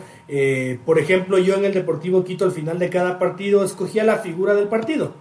por 0.85 0.99
ejemplo, 0.99 1.39
yo 1.39 1.55
en 1.55 1.67
el 1.67 1.75
Deportivo 1.75 2.25
Quito 2.25 2.45
al 2.45 2.53
final 2.53 2.79
de 2.79 2.91
cada 2.91 3.19
partido 3.19 3.63
escogía 3.63 4.05
la 4.05 4.19
figura 4.19 4.55
del 4.55 4.69
partido 4.69 5.15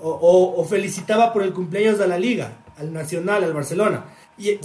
o, 0.00 0.54
o 0.56 0.64
felicitaba 0.64 1.32
por 1.32 1.42
el 1.42 1.52
cumpleaños 1.52 1.98
de 1.98 2.08
la 2.08 2.18
liga, 2.18 2.58
al 2.78 2.92
Nacional, 2.92 3.44
al 3.44 3.52
Barcelona. 3.52 4.04
Y, 4.38 4.58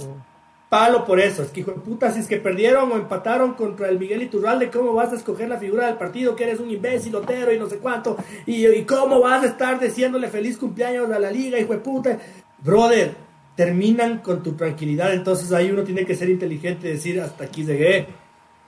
palo 0.68 1.04
por 1.04 1.20
eso. 1.20 1.42
Es 1.42 1.50
que 1.50 1.60
hijo 1.60 1.72
de 1.72 1.80
puta, 1.80 2.12
si 2.12 2.20
es 2.20 2.26
que 2.26 2.38
perdieron 2.38 2.90
o 2.90 2.96
empataron 2.96 3.54
contra 3.54 3.88
el 3.88 3.98
Miguel 3.98 4.22
Iturralde, 4.22 4.70
¿cómo 4.70 4.92
vas 4.92 5.12
a 5.12 5.16
escoger 5.16 5.48
la 5.48 5.58
figura 5.58 5.86
del 5.86 5.96
partido? 5.96 6.34
Que 6.34 6.44
eres 6.44 6.60
un 6.60 6.70
imbécil, 6.70 7.14
otero 7.14 7.52
y 7.52 7.58
no 7.58 7.68
sé 7.68 7.78
cuánto. 7.78 8.16
Y, 8.46 8.82
cómo 8.82 9.20
vas 9.20 9.44
a 9.44 9.46
estar 9.46 9.78
diciéndole 9.78 10.28
feliz 10.28 10.58
cumpleaños 10.58 11.10
a 11.10 11.18
la 11.18 11.30
liga, 11.30 11.58
hijo 11.58 11.72
de 11.72 11.78
puta. 11.78 12.18
Brother, 12.58 13.14
terminan 13.54 14.18
con 14.18 14.42
tu 14.42 14.52
tranquilidad. 14.52 15.14
Entonces 15.14 15.52
ahí 15.52 15.70
uno 15.70 15.84
tiene 15.84 16.04
que 16.04 16.16
ser 16.16 16.28
inteligente 16.28 16.88
y 16.88 16.92
decir, 16.92 17.20
hasta 17.20 17.44
aquí 17.44 17.64
llegué. 17.64 18.08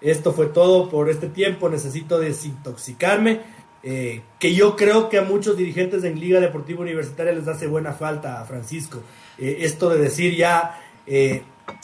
Esto 0.00 0.32
fue 0.32 0.46
todo 0.46 0.88
por 0.88 1.10
este 1.10 1.28
tiempo. 1.28 1.68
Necesito 1.68 2.18
desintoxicarme. 2.18 3.56
Eh, 3.82 4.22
que 4.40 4.52
yo 4.52 4.74
creo 4.74 5.08
que 5.08 5.18
a 5.18 5.22
muchos 5.22 5.56
dirigentes 5.56 6.02
en 6.02 6.18
Liga 6.18 6.40
Deportiva 6.40 6.80
Universitaria 6.80 7.32
les 7.32 7.46
hace 7.46 7.68
buena 7.68 7.92
falta 7.92 8.40
a 8.40 8.44
Francisco. 8.44 9.02
Eh, 9.38 9.58
esto 9.60 9.90
de 9.90 9.98
decir 9.98 10.36
ya... 10.36 10.80
Eh, 11.06 11.42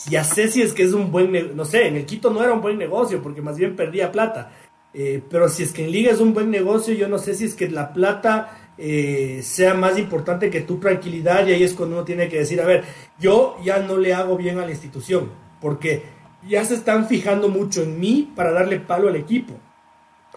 ya 0.09 0.23
sé 0.23 0.47
si 0.49 0.61
es 0.61 0.73
que 0.73 0.83
es 0.83 0.93
un 0.93 1.11
buen, 1.11 1.55
no 1.55 1.65
sé, 1.65 1.87
en 1.87 1.95
el 1.95 2.05
Quito 2.05 2.29
no 2.29 2.43
era 2.43 2.53
un 2.53 2.61
buen 2.61 2.77
negocio 2.77 3.21
porque 3.21 3.41
más 3.41 3.57
bien 3.57 3.75
perdía 3.75 4.11
plata. 4.11 4.51
Eh, 4.93 5.21
pero 5.29 5.49
si 5.49 5.63
es 5.63 5.71
que 5.71 5.85
en 5.85 5.91
Liga 5.91 6.11
es 6.11 6.19
un 6.19 6.33
buen 6.33 6.51
negocio, 6.51 6.93
yo 6.93 7.07
no 7.07 7.17
sé 7.17 7.33
si 7.33 7.45
es 7.45 7.55
que 7.55 7.69
la 7.69 7.93
plata 7.93 8.73
eh, 8.77 9.41
sea 9.43 9.73
más 9.73 9.97
importante 9.97 10.49
que 10.49 10.61
tu 10.61 10.77
tranquilidad 10.79 11.47
y 11.47 11.53
ahí 11.53 11.63
es 11.63 11.73
cuando 11.73 11.95
uno 11.95 12.05
tiene 12.05 12.29
que 12.29 12.39
decir, 12.39 12.61
a 12.61 12.65
ver, 12.65 12.83
yo 13.19 13.57
ya 13.63 13.79
no 13.79 13.97
le 13.97 14.13
hago 14.13 14.37
bien 14.37 14.59
a 14.59 14.65
la 14.65 14.71
institución 14.71 15.31
porque 15.59 16.03
ya 16.47 16.63
se 16.65 16.75
están 16.75 17.07
fijando 17.07 17.49
mucho 17.49 17.83
en 17.83 17.99
mí 17.99 18.31
para 18.35 18.51
darle 18.51 18.79
palo 18.79 19.07
al 19.07 19.15
equipo. 19.15 19.53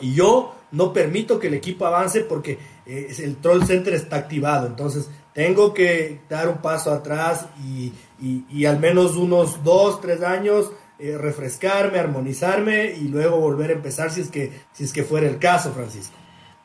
Y 0.01 0.15
yo 0.15 0.55
no 0.73 0.93
permito 0.93 1.39
que 1.39 1.49
el 1.49 1.55
equipo 1.55 1.87
avance 1.87 2.21
porque 2.21 2.59
eh, 2.87 3.15
el 3.19 3.37
Troll 3.37 3.65
Center 3.65 3.95
está 3.95 4.17
activado. 4.17 4.67
Entonces, 4.67 5.11
tengo 5.37 5.75
que 5.75 6.23
dar 6.31 6.49
un 6.49 6.63
paso 6.63 6.91
atrás 6.91 7.47
y, 7.63 7.93
y, 8.19 8.65
al 8.65 8.81
menos 8.81 9.17
unos 9.17 9.63
dos, 9.63 10.01
tres 10.01 10.23
años 10.23 10.73
eh, 10.99 11.19
refrescarme, 11.19 11.99
armonizarme 11.99 12.95
y 12.95 13.09
luego 13.09 13.39
volver 13.39 13.69
a 13.69 13.75
empezar 13.75 14.11
si 14.11 14.23
es 14.23 14.31
que, 14.31 14.63
si 14.73 14.85
es 14.85 14.95
que 14.95 15.05
fuera 15.05 15.29
el 15.29 15.39
caso, 15.39 15.73
Francisco. 15.73 16.17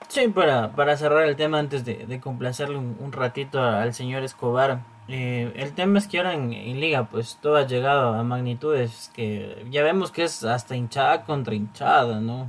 Sí, 0.07 0.29
para, 0.29 0.71
para 0.71 0.95
cerrar 0.95 1.27
el 1.27 1.35
tema 1.35 1.59
antes 1.59 1.83
de, 1.83 2.21
complacerle 2.21 2.77
un, 2.77 3.11
ratito 3.11 3.61
al 3.61 3.93
señor 3.93 4.23
Escobar. 4.23 4.79
Eh, 5.09 5.51
el 5.57 5.73
tema 5.73 5.99
es 5.99 6.07
que 6.07 6.19
ahora 6.19 6.33
en, 6.33 6.79
liga 6.79 7.09
pues 7.09 7.39
todo 7.41 7.57
ha 7.57 7.67
llegado 7.67 8.13
a 8.13 8.23
magnitudes 8.23 9.11
que 9.13 9.65
ya 9.69 9.83
vemos 9.83 10.11
que 10.11 10.23
es 10.23 10.45
hasta 10.45 10.77
hinchada 10.77 11.25
contra 11.25 11.55
hinchada, 11.55 12.21
¿no? 12.21 12.47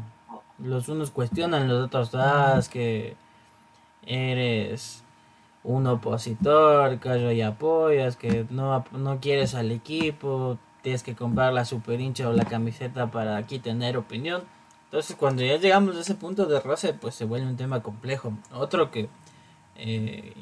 Los 0.61 0.89
unos 0.89 1.11
cuestionan, 1.11 1.67
los 1.67 1.87
otros 1.87 2.13
das 2.13 2.69
que 2.69 3.17
eres 4.07 5.02
un 5.65 5.87
opositor, 5.87 6.99
que 6.99 7.35
y 7.35 7.43
apoyas, 7.43 8.17
que 8.17 8.47
no, 8.51 8.85
no 8.93 9.21
quieres 9.21 9.55
al 9.55 9.71
equipo, 9.71 10.59
tienes 10.83 11.03
que 11.03 11.15
comprar 11.15 11.53
la 11.53 11.65
super 11.65 12.01
hincha 12.01 12.29
o 12.29 12.33
la 12.33 12.45
camiseta 12.45 13.11
para 13.11 13.37
aquí 13.37 13.59
tener 13.59 13.97
opinión. 13.97 14.43
Entonces, 14.87 15.17
cuando 15.17 15.43
ya 15.43 15.57
llegamos 15.57 15.97
a 15.97 16.01
ese 16.01 16.15
punto 16.15 16.47
de 16.47 16.61
roce, 16.61 16.93
pues 16.93 17.15
se 17.15 17.25
vuelve 17.25 17.47
un 17.47 17.57
tema 17.57 17.83
complejo. 17.83 18.33
Otro 18.53 18.91
que 18.91 19.09
eh, 19.77 20.35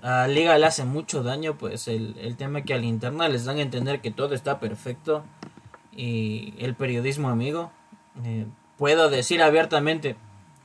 a 0.00 0.26
Liga 0.28 0.56
le 0.56 0.66
hace 0.66 0.84
mucho 0.84 1.22
daño, 1.22 1.58
pues 1.58 1.88
el, 1.88 2.16
el 2.20 2.36
tema 2.36 2.62
que 2.62 2.72
al 2.72 2.84
interna 2.84 3.28
les 3.28 3.44
dan 3.44 3.58
a 3.58 3.62
entender 3.62 4.00
que 4.00 4.10
todo 4.10 4.34
está 4.34 4.60
perfecto 4.60 5.24
y 5.92 6.54
el 6.58 6.74
periodismo 6.74 7.28
amigo. 7.28 7.70
Eh, 8.24 8.46
puedo 8.78 9.10
decir 9.10 9.42
abiertamente, 9.42 10.16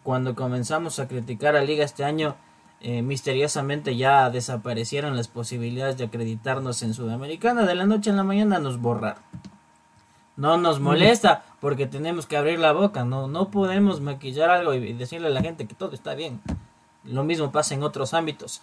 cuando 0.04 0.36
comenzamos 0.36 1.00
a 1.00 1.08
criticar 1.08 1.56
a 1.56 1.64
Liga 1.64 1.84
este 1.84 2.06
año, 2.06 2.36
eh, 2.84 3.02
misteriosamente 3.02 3.96
ya 3.96 4.30
desaparecieron 4.30 5.16
las 5.16 5.30
posibilidades 5.30 5.98
de 5.98 6.04
acreditarnos 6.04 6.84
en 6.84 6.94
Sudamericana. 6.94 7.66
De 7.66 7.76
la 7.76 7.86
noche 7.86 8.10
a 8.10 8.14
la 8.14 8.24
mañana 8.24 8.60
nos 8.60 8.80
borraron. 8.80 9.24
No 10.36 10.58
nos 10.58 10.80
molesta 10.80 11.46
porque 11.62 11.86
tenemos 11.86 12.26
que 12.26 12.36
abrir 12.36 12.60
la 12.60 12.74
boca, 12.74 13.06
no, 13.06 13.28
no 13.28 13.52
podemos 13.52 14.02
maquillar 14.02 14.50
algo 14.50 14.74
y 14.74 14.94
decirle 14.94 15.28
a 15.28 15.32
la 15.32 15.42
gente 15.42 15.66
que 15.66 15.76
todo 15.76 15.94
está 15.94 16.14
bien. 16.14 16.42
Lo 17.06 17.24
mismo 17.24 17.52
pasa 17.52 17.74
en 17.74 17.84
otros 17.84 18.14
ámbitos. 18.14 18.62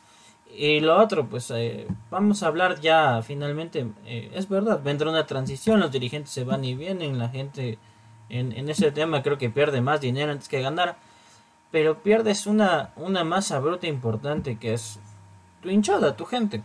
Y 0.55 0.81
lo 0.81 0.99
otro, 0.99 1.27
pues 1.27 1.51
eh, 1.53 1.87
vamos 2.11 2.43
a 2.43 2.49
hablar 2.49 2.81
ya 2.81 3.23
finalmente, 3.23 3.87
eh, 4.05 4.33
es 4.35 4.49
verdad, 4.49 4.83
vendrá 4.83 5.09
una 5.09 5.27
transición, 5.27 5.81
los 5.81 5.93
dirigentes 5.93 6.33
se 6.33 6.45
van 6.45 6.65
y 6.65 6.75
vienen, 6.75 7.19
la 7.19 7.29
gente 7.29 7.79
en, 8.29 8.53
en 8.53 8.69
ese 8.69 8.91
tema 8.91 9.23
creo 9.23 9.39
que 9.39 9.49
pierde 9.49 9.81
más 9.81 10.01
dinero 10.01 10.33
antes 10.33 10.49
que 10.49 10.61
ganar, 10.61 10.97
pero 11.71 12.03
pierdes 12.03 12.47
una, 12.47 12.93
una 12.97 13.25
masa 13.25 13.61
bruta 13.61 13.87
importante 13.87 14.59
que 14.59 14.75
es 14.75 14.99
tu 15.63 15.69
hinchada, 15.69 16.17
tu 16.17 16.25
gente. 16.25 16.63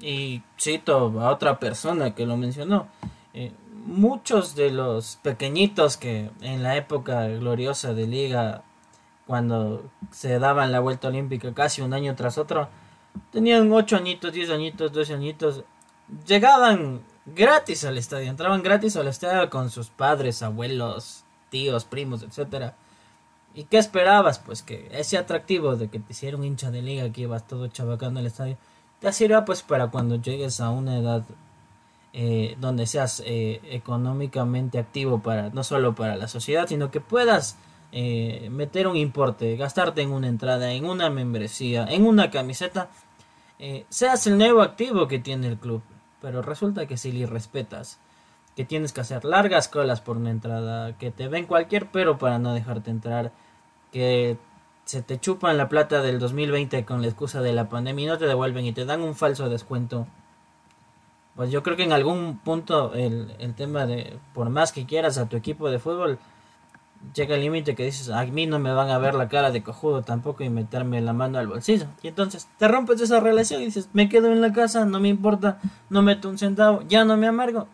Y 0.00 0.42
cito 0.58 1.20
a 1.20 1.30
otra 1.30 1.58
persona 1.58 2.14
que 2.14 2.26
lo 2.26 2.36
mencionó, 2.36 2.88
eh, 3.32 3.52
muchos 3.86 4.54
de 4.54 4.70
los 4.70 5.16
pequeñitos 5.22 5.96
que 5.96 6.30
en 6.42 6.62
la 6.62 6.76
época 6.76 7.26
gloriosa 7.28 7.94
de 7.94 8.06
liga, 8.06 8.62
cuando 9.26 9.90
se 10.10 10.38
daban 10.38 10.72
la 10.72 10.80
vuelta 10.80 11.08
olímpica 11.08 11.52
casi 11.54 11.82
un 11.82 11.94
año 11.94 12.14
tras 12.14 12.36
otro, 12.36 12.68
tenían 13.32 13.72
8 13.72 13.96
añitos, 13.96 14.32
10 14.32 14.50
añitos, 14.50 14.92
12 14.92 15.14
añitos, 15.14 15.64
llegaban 16.26 17.02
gratis 17.24 17.84
al 17.84 17.98
estadio, 17.98 18.28
entraban 18.28 18.62
gratis 18.62 18.96
al 18.96 19.08
estadio 19.08 19.48
con 19.50 19.70
sus 19.70 19.88
padres, 19.88 20.42
abuelos, 20.42 21.24
tíos, 21.48 21.84
primos, 21.84 22.22
etcétera. 22.22 22.76
¿Y 23.56 23.64
qué 23.64 23.78
esperabas? 23.78 24.38
Pues 24.38 24.62
que 24.62 24.86
ese 24.92 25.16
atractivo 25.16 25.76
de 25.76 25.88
que 25.88 25.98
te 25.98 26.12
hiciera 26.12 26.36
un 26.36 26.44
hincha 26.44 26.70
de 26.70 26.82
liga 26.82 27.10
que 27.10 27.22
ibas 27.22 27.46
todo 27.46 27.68
chabacando 27.68 28.20
al 28.20 28.26
estadio, 28.26 28.58
te 29.00 29.10
sirva 29.14 29.46
pues 29.46 29.62
para 29.62 29.90
cuando 29.90 30.16
llegues 30.16 30.60
a 30.60 30.68
una 30.68 30.98
edad 30.98 31.24
eh, 32.12 32.54
donde 32.60 32.86
seas 32.86 33.22
eh, 33.24 33.62
económicamente 33.70 34.78
activo 34.78 35.22
para 35.22 35.48
no 35.48 35.64
solo 35.64 35.94
para 35.94 36.16
la 36.16 36.28
sociedad, 36.28 36.68
sino 36.68 36.90
que 36.90 37.00
puedas 37.00 37.56
eh, 37.92 38.48
meter 38.50 38.86
un 38.88 38.96
importe, 38.96 39.56
gastarte 39.56 40.02
en 40.02 40.12
una 40.12 40.28
entrada, 40.28 40.72
en 40.72 40.84
una 40.84 41.08
membresía, 41.08 41.86
en 41.88 42.04
una 42.04 42.30
camiseta, 42.30 42.90
seas 43.88 44.26
el 44.26 44.36
nuevo 44.36 44.60
activo 44.60 45.08
que 45.08 45.18
tiene 45.18 45.48
el 45.48 45.56
club. 45.56 45.82
Pero 46.20 46.42
resulta 46.42 46.86
que 46.86 46.98
si 46.98 47.10
le 47.10 47.24
respetas, 47.24 48.00
que 48.54 48.66
tienes 48.66 48.92
que 48.92 49.00
hacer 49.00 49.24
largas 49.24 49.68
colas 49.68 50.02
por 50.02 50.18
una 50.18 50.30
entrada, 50.30 50.96
que 50.98 51.10
te 51.10 51.28
ven 51.28 51.46
cualquier 51.46 51.90
pero 51.90 52.18
para 52.18 52.38
no 52.38 52.52
dejarte 52.52 52.90
entrar, 52.90 53.32
que 53.92 54.36
se 54.84 55.02
te 55.02 55.18
chupan 55.18 55.56
la 55.56 55.68
plata 55.68 56.02
del 56.02 56.18
2020 56.18 56.84
con 56.84 57.02
la 57.02 57.08
excusa 57.08 57.40
de 57.40 57.52
la 57.52 57.68
pandemia 57.68 58.04
y 58.04 58.08
no 58.08 58.18
te 58.18 58.26
devuelven 58.26 58.64
y 58.64 58.72
te 58.72 58.84
dan 58.84 59.02
un 59.02 59.14
falso 59.14 59.48
descuento 59.48 60.06
pues 61.36 61.50
yo 61.50 61.62
creo 61.62 61.76
que 61.76 61.84
en 61.84 61.92
algún 61.92 62.38
punto 62.38 62.94
el, 62.94 63.34
el 63.38 63.54
tema 63.54 63.86
de, 63.86 64.18
por 64.32 64.48
más 64.48 64.72
que 64.72 64.86
quieras 64.86 65.18
a 65.18 65.28
tu 65.28 65.36
equipo 65.36 65.70
de 65.70 65.78
fútbol, 65.78 66.18
llega 67.14 67.34
el 67.34 67.42
límite 67.42 67.74
que 67.74 67.84
dices, 67.84 68.08
a 68.08 68.24
mí 68.24 68.46
no 68.46 68.58
me 68.58 68.72
van 68.72 68.88
a 68.88 68.96
ver 68.96 69.14
la 69.14 69.28
cara 69.28 69.50
de 69.50 69.62
cojudo 69.62 70.02
tampoco 70.02 70.44
y 70.44 70.48
meterme 70.48 70.98
la 71.02 71.12
mano 71.12 71.38
al 71.38 71.46
bolsillo. 71.46 71.88
Y 72.02 72.08
entonces 72.08 72.48
te 72.56 72.66
rompes 72.66 73.02
esa 73.02 73.20
relación 73.20 73.60
y 73.60 73.66
dices, 73.66 73.90
me 73.92 74.08
quedo 74.08 74.32
en 74.32 74.40
la 74.40 74.54
casa, 74.54 74.86
no 74.86 74.98
me 74.98 75.08
importa, 75.08 75.60
no 75.90 76.00
meto 76.00 76.30
un 76.30 76.38
centavo, 76.38 76.82
ya 76.88 77.04
no 77.04 77.18
me 77.18 77.26
amargo. 77.26 77.68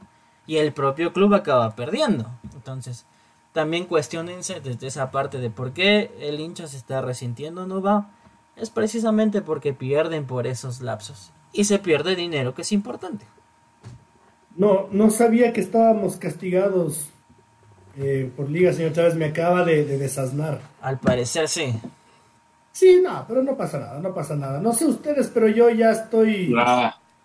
Y 0.44 0.56
el 0.56 0.72
propio 0.72 1.12
club 1.12 1.32
acaba 1.32 1.76
perdiendo. 1.76 2.26
Entonces, 2.52 3.06
también 3.53 3.87
cuestionense 3.87 4.61
desde 4.61 4.87
esa 4.87 5.11
parte 5.11 5.39
de 5.39 5.51
por 5.51 5.73
qué 5.73 6.11
el 6.20 6.41
hincha 6.41 6.66
se 6.66 6.77
está 6.77 7.03
resintiendo, 7.03 7.66
no 7.66 7.83
va. 7.83 8.11
Es 8.57 8.70
precisamente 8.70 9.43
porque 9.43 9.73
pierden 9.73 10.27
por 10.27 10.47
esos 10.47 10.81
lapsos. 10.81 11.33
Y 11.53 11.65
se 11.65 11.79
pierde 11.79 12.16
dinero 12.16 12.55
que 12.55 12.62
es 12.62 12.73
importante. 12.73 13.27
No, 14.57 14.89
no 14.91 15.11
sabía 15.11 15.53
que 15.53 15.61
estábamos 15.61 16.16
castigados 16.16 17.09
eh, 17.97 18.31
por 18.37 18.51
liga, 18.51 18.73
señor 18.73 18.93
Chávez. 18.93 19.15
Me 19.15 19.27
acaba 19.27 19.65
de, 19.65 19.85
desasnar. 19.85 20.61
Al 20.81 20.99
parecer 20.99 21.49
sí. 21.49 21.74
Sí, 22.73 23.01
no, 23.03 23.24
pero 23.29 23.43
no 23.43 23.57
pasa 23.57 23.79
nada, 23.79 24.01
no 24.01 24.15
pasa 24.15 24.35
nada. 24.35 24.61
No 24.61 24.73
sé 24.73 24.87
ustedes, 24.87 25.31
pero 25.33 25.49
yo 25.49 25.69
ya 25.70 25.91
estoy. 25.91 26.55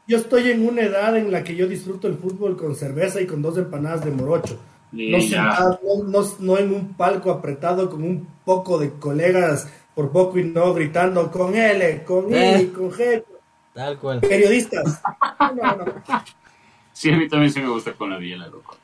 Yo 0.07 0.17
estoy 0.17 0.51
en 0.51 0.65
una 0.65 0.83
edad 0.83 1.17
en 1.17 1.31
la 1.31 1.43
que 1.43 1.55
yo 1.55 1.67
disfruto 1.67 2.07
el 2.07 2.15
fútbol 2.15 2.55
con 2.55 2.75
cerveza 2.75 3.19
y 3.19 3.27
con 3.27 3.41
dos 3.41 3.57
empanadas 3.57 4.05
de 4.05 4.11
morocho. 4.11 4.57
No, 4.91 6.03
no, 6.03 6.25
no, 6.39 6.57
en 6.57 6.73
un 6.73 6.93
palco 6.93 7.31
apretado 7.31 7.89
con 7.89 8.03
un 8.03 8.27
poco 8.45 8.79
de 8.79 8.91
colegas 8.91 9.69
por 9.93 10.11
poco 10.11 10.39
y 10.39 10.43
no 10.43 10.73
gritando 10.73 11.31
con 11.31 11.55
L, 11.55 12.03
con 12.03 12.31
I, 12.31 12.37
eh. 12.37 12.71
con 12.73 12.91
G. 12.91 13.23
Tal 13.73 13.97
cual. 13.99 14.21
Periodistas. 14.21 15.01
No, 15.39 15.75
no. 15.75 15.85
Sí, 16.91 17.11
a 17.11 17.17
mí 17.17 17.27
también 17.29 17.51
sí 17.51 17.61
me 17.61 17.69
gusta 17.69 17.93
con 17.93 18.09
la 18.09 18.17
biela, 18.17 18.47
loco. 18.47 18.75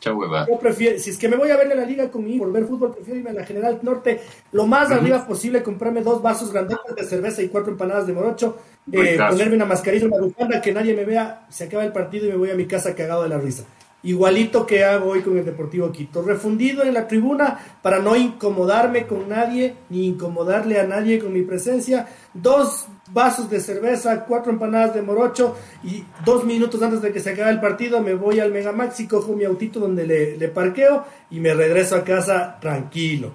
Chau, 0.00 0.18
hueva. 0.18 0.46
Yo 0.48 0.58
prefiero, 0.58 0.98
si 0.98 1.10
es 1.10 1.18
que 1.18 1.28
me 1.28 1.36
voy 1.36 1.50
a 1.50 1.56
ver 1.56 1.68
la 1.68 1.84
liga 1.84 2.10
con 2.10 2.24
mi 2.24 2.38
por 2.38 2.50
ver 2.50 2.64
fútbol, 2.64 2.92
prefiero 2.94 3.18
irme 3.18 3.30
a 3.30 3.34
la 3.34 3.44
General 3.44 3.78
Norte 3.82 4.20
lo 4.52 4.66
más 4.66 4.90
arriba 4.90 5.26
posible, 5.26 5.62
comprarme 5.62 6.02
dos 6.02 6.22
vasos 6.22 6.52
grandes 6.52 6.78
de 6.96 7.04
cerveza 7.04 7.42
y 7.42 7.48
cuatro 7.48 7.72
empanadas 7.72 8.06
de 8.06 8.12
morocho, 8.12 8.58
eh, 8.90 9.18
ponerme 9.28 9.56
una 9.56 9.66
mascarilla, 9.66 10.06
una 10.06 10.18
bufanda, 10.18 10.60
que 10.60 10.72
nadie 10.72 10.94
me 10.94 11.04
vea, 11.04 11.46
se 11.50 11.64
acaba 11.64 11.84
el 11.84 11.92
partido 11.92 12.26
y 12.26 12.30
me 12.30 12.36
voy 12.36 12.50
a 12.50 12.54
mi 12.54 12.66
casa 12.66 12.94
cagado 12.94 13.22
de 13.22 13.28
la 13.28 13.38
risa. 13.38 13.64
Igualito 14.02 14.66
que 14.66 14.84
hago 14.84 15.10
hoy 15.10 15.20
con 15.20 15.36
el 15.36 15.44
Deportivo 15.44 15.92
Quito. 15.92 16.22
Refundido 16.22 16.82
en 16.82 16.94
la 16.94 17.06
tribuna 17.06 17.58
para 17.82 17.98
no 17.98 18.16
incomodarme 18.16 19.06
con 19.06 19.28
nadie, 19.28 19.74
ni 19.90 20.06
incomodarle 20.06 20.80
a 20.80 20.86
nadie 20.86 21.18
con 21.18 21.32
mi 21.32 21.42
presencia. 21.42 22.08
Dos 22.32 22.86
vasos 23.12 23.50
de 23.50 23.60
cerveza, 23.60 24.24
cuatro 24.24 24.52
empanadas 24.52 24.94
de 24.94 25.02
morocho 25.02 25.56
y 25.82 26.04
dos 26.24 26.44
minutos 26.44 26.82
antes 26.82 27.02
de 27.02 27.12
que 27.12 27.20
se 27.20 27.30
acabe 27.30 27.50
el 27.50 27.60
partido 27.60 28.00
me 28.00 28.14
voy 28.14 28.40
al 28.40 28.52
Megamax 28.52 29.00
y 29.00 29.06
cojo 29.06 29.32
mi 29.34 29.44
autito 29.44 29.80
donde 29.80 30.06
le, 30.06 30.36
le 30.36 30.48
parqueo 30.48 31.04
y 31.30 31.40
me 31.40 31.54
regreso 31.54 31.96
a 31.96 32.04
casa 32.04 32.58
tranquilo. 32.60 33.32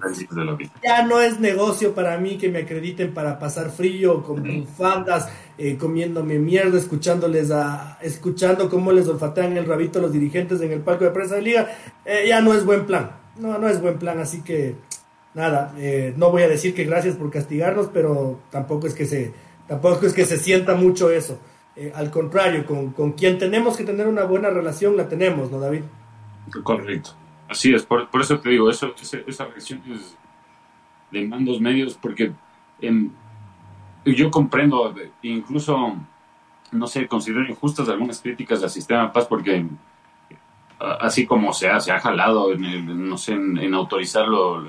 Ya 0.84 1.04
no 1.06 1.22
es 1.22 1.40
negocio 1.40 1.94
para 1.94 2.18
mí 2.18 2.38
que 2.38 2.50
me 2.50 2.60
acrediten 2.60 3.14
para 3.14 3.40
pasar 3.40 3.72
frío 3.72 4.22
con 4.24 4.44
bufandas, 4.44 5.30
eh, 5.58 5.78
comiéndome 5.78 6.38
mierda, 6.38 6.78
escuchándoles 6.78 7.52
a, 7.52 7.98
escuchando 8.02 8.70
cómo 8.70 8.92
les 8.92 9.08
olfatean 9.08 9.58
el 9.58 9.66
rabito 9.66 10.02
los 10.02 10.12
dirigentes 10.12 10.62
en 10.62 10.72
el 10.72 10.82
palco 10.82 11.06
de 11.06 11.12
prensa 11.12 11.36
de 11.36 11.42
liga. 11.42 11.68
Eh, 12.04 12.26
ya 12.28 12.42
no 12.42 12.54
es 12.54 12.66
buen 12.66 12.86
plan. 12.86 13.12
No, 13.38 13.58
no 13.58 13.68
es 13.68 13.82
buen 13.82 13.98
plan, 13.98 14.20
así 14.20 14.42
que 14.42 14.76
nada, 15.34 15.74
eh, 15.78 16.14
no 16.18 16.32
voy 16.32 16.44
a 16.44 16.48
decir 16.48 16.74
que 16.74 16.86
gracias 16.86 17.16
por 17.16 17.30
castigarnos, 17.30 17.90
pero 17.94 18.40
tampoco 18.50 18.88
es 18.88 18.94
que 18.94 19.06
se 19.06 19.34
Tampoco 19.68 20.06
es 20.06 20.14
que 20.14 20.26
se 20.26 20.38
sienta 20.38 20.76
mucho 20.76 21.10
eso. 21.10 21.40
Eh, 21.76 21.92
al 21.94 22.10
contrario, 22.10 22.66
con, 22.66 22.92
con, 22.92 23.14
quien 23.14 23.38
tenemos 23.38 23.76
que 23.76 23.84
tener 23.84 24.08
una 24.08 24.24
buena 24.24 24.50
relación, 24.50 24.96
la 24.96 25.10
tenemos, 25.10 25.52
¿no, 25.52 25.60
David? 25.60 25.82
Correcto. 26.64 27.12
Así 27.50 27.74
es, 27.74 27.86
por, 27.86 28.10
por 28.10 28.22
eso 28.22 28.40
te 28.40 28.50
digo, 28.50 28.70
eso, 28.70 28.94
esa 29.28 29.46
reacción 29.46 29.82
es 29.92 30.16
de 31.12 31.28
mandos 31.28 31.60
medios, 31.60 31.98
porque 32.02 32.32
yo 34.06 34.32
comprendo, 34.32 34.94
incluso, 35.22 35.96
no 36.72 36.88
sé, 36.88 37.08
considero 37.08 37.48
injustas 37.48 37.90
algunas 37.90 38.22
críticas 38.22 38.62
del 38.62 38.70
sistema 38.70 39.04
de 39.04 39.10
paz, 39.10 39.26
porque 39.28 39.66
así 40.80 41.26
como 41.26 41.54
se 41.54 41.70
ha, 41.70 41.80
se 41.80 41.92
ha 41.92 42.00
jalado, 42.00 42.52
en 42.54 43.08
no 43.08 43.18
sé, 43.18 43.34
en 43.34 43.74
autorizarlo 43.74 44.64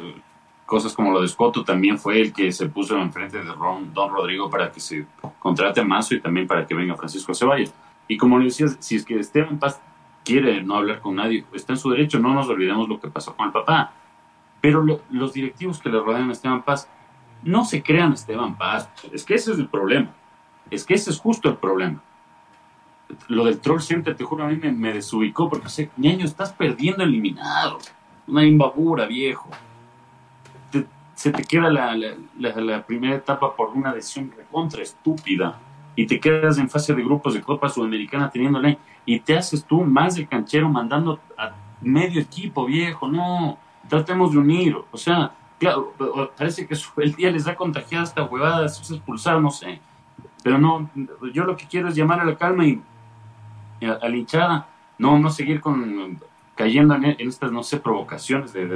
cosas 0.67 0.93
como 0.93 1.13
lo 1.13 1.23
de 1.23 1.29
Scotto 1.29 1.65
también 1.65 1.97
fue 1.97 2.21
el 2.21 2.33
que 2.33 2.51
se 2.51 2.69
puso 2.69 2.99
enfrente 2.99 3.39
de 3.39 3.53
Ron, 3.53 3.95
Don 3.95 4.11
Rodrigo 4.11 4.51
para 4.51 4.71
que 4.71 4.81
se 4.81 5.07
contrate 5.39 5.81
a 5.81 5.85
Mazo 5.85 6.15
y 6.15 6.21
también 6.21 6.47
para 6.47 6.67
que 6.67 6.75
venga 6.75 6.97
Francisco 6.97 7.33
Ceballos. 7.33 7.73
Y 8.09 8.17
como 8.17 8.39
le 8.39 8.47
decías, 8.47 8.77
si 8.81 8.97
es 8.97 9.05
que 9.05 9.19
Esteban 9.19 9.59
Paz 9.59 9.81
quiere 10.25 10.63
no 10.63 10.77
hablar 10.77 11.01
con 11.01 11.15
nadie, 11.15 11.45
está 11.55 11.73
en 11.73 11.79
su 11.79 11.91
derecho, 11.91 12.19
no 12.19 12.35
nos 12.35 12.49
olvidemos 12.49 12.89
lo 12.89 13.01
que 13.01 13.09
pasó 13.09 13.35
con 13.37 13.47
el 13.47 13.53
papá. 13.53 13.93
Pero 14.61 14.85
los 15.11 15.33
directivos 15.33 15.79
que 15.79 15.89
le 15.89 16.01
rodean 16.01 16.29
a 16.29 16.33
Esteban 16.33 16.63
Paz 16.63 16.89
No 17.43 17.65
se 17.65 17.83
crean 17.83 18.13
Esteban 18.13 18.57
Paz. 18.57 18.91
Es 19.13 19.25
que 19.25 19.35
ese 19.35 19.53
es 19.53 19.59
el 19.59 19.69
problema. 19.69 20.11
Es 20.71 20.85
que 20.85 20.95
ese 20.95 21.11
es 21.11 21.21
justo 21.21 21.49
el 21.49 21.57
problema. 21.57 22.03
Lo 23.29 23.45
del 23.45 23.61
Troll 23.61 23.81
Center, 23.81 24.17
te 24.17 24.25
juro, 24.25 24.43
a 24.43 24.49
mí 24.49 24.57
me, 24.57 24.93
desubicó 24.93 25.49
porque 25.49 25.69
sé, 25.69 25.91
ñaño, 25.97 26.25
estás 26.25 26.53
perdiendo 26.53 27.05
eliminado. 27.05 27.79
Una 28.27 28.45
imbabura, 28.45 29.07
viejo. 29.07 29.49
Se 31.17 31.33
te 31.33 31.43
queda 31.45 31.71
la, 31.71 31.97
la, 32.39 32.87
primera 32.87 33.17
etapa 33.17 33.57
por 33.57 33.71
una 33.71 33.95
decisión 33.95 34.31
recontra 34.37 34.83
estúpida 34.83 35.59
y 35.97 36.07
te 36.07 36.21
quedas 36.21 36.59
en 36.59 36.69
fase 36.69 36.95
de 36.95 37.03
grupos 37.03 37.33
de 37.33 37.41
Copa 37.41 37.71
Sudamericana 37.71 38.29
teniéndole 38.29 38.79
y 39.07 39.19
te 39.21 39.35
haces 39.35 39.65
tú 39.65 39.83
más 39.83 40.19
el 40.19 40.29
canchero 40.29 40.69
mandando 40.69 41.19
a 41.39 41.55
medio 41.81 42.21
equipo, 42.21 42.67
viejo. 42.67 43.09
No, 43.09 43.57
tratemos 43.89 44.33
de 44.33 44.39
unir. 44.39 44.77
O 44.91 44.97
sea, 44.99 45.33
claro, 45.59 45.95
parece 46.37 46.67
que 46.67 46.77
el 46.99 47.15
día 47.15 47.31
les 47.31 47.47
da 47.47 47.55
contagiada 47.55 48.05
esta 48.05 48.25
huevada, 48.25 48.69
se 48.69 48.95
expulsar, 48.95 49.41
no 49.41 49.51
sé. 49.51 49.81
Pero 50.43 50.59
no, 50.59 50.91
yo 51.33 51.45
lo 51.45 51.57
que 51.57 51.67
quiero 51.67 51.89
es 51.89 51.97
llamar 51.97 52.21
a 52.21 52.27
la 52.27 52.37
calma 52.37 52.67
y, 52.67 52.83
a, 53.81 54.07
la 54.07 54.17
hinchada, 54.17 54.69
no, 54.99 55.19
no 55.19 55.31
seguir 55.31 55.63
con 55.63 56.21
cayendo 56.57 56.95
en, 56.95 57.05
estas, 57.19 57.53
no 57.53 57.63
sé, 57.63 57.79
provocaciones 57.79 58.53
de, 58.53 58.67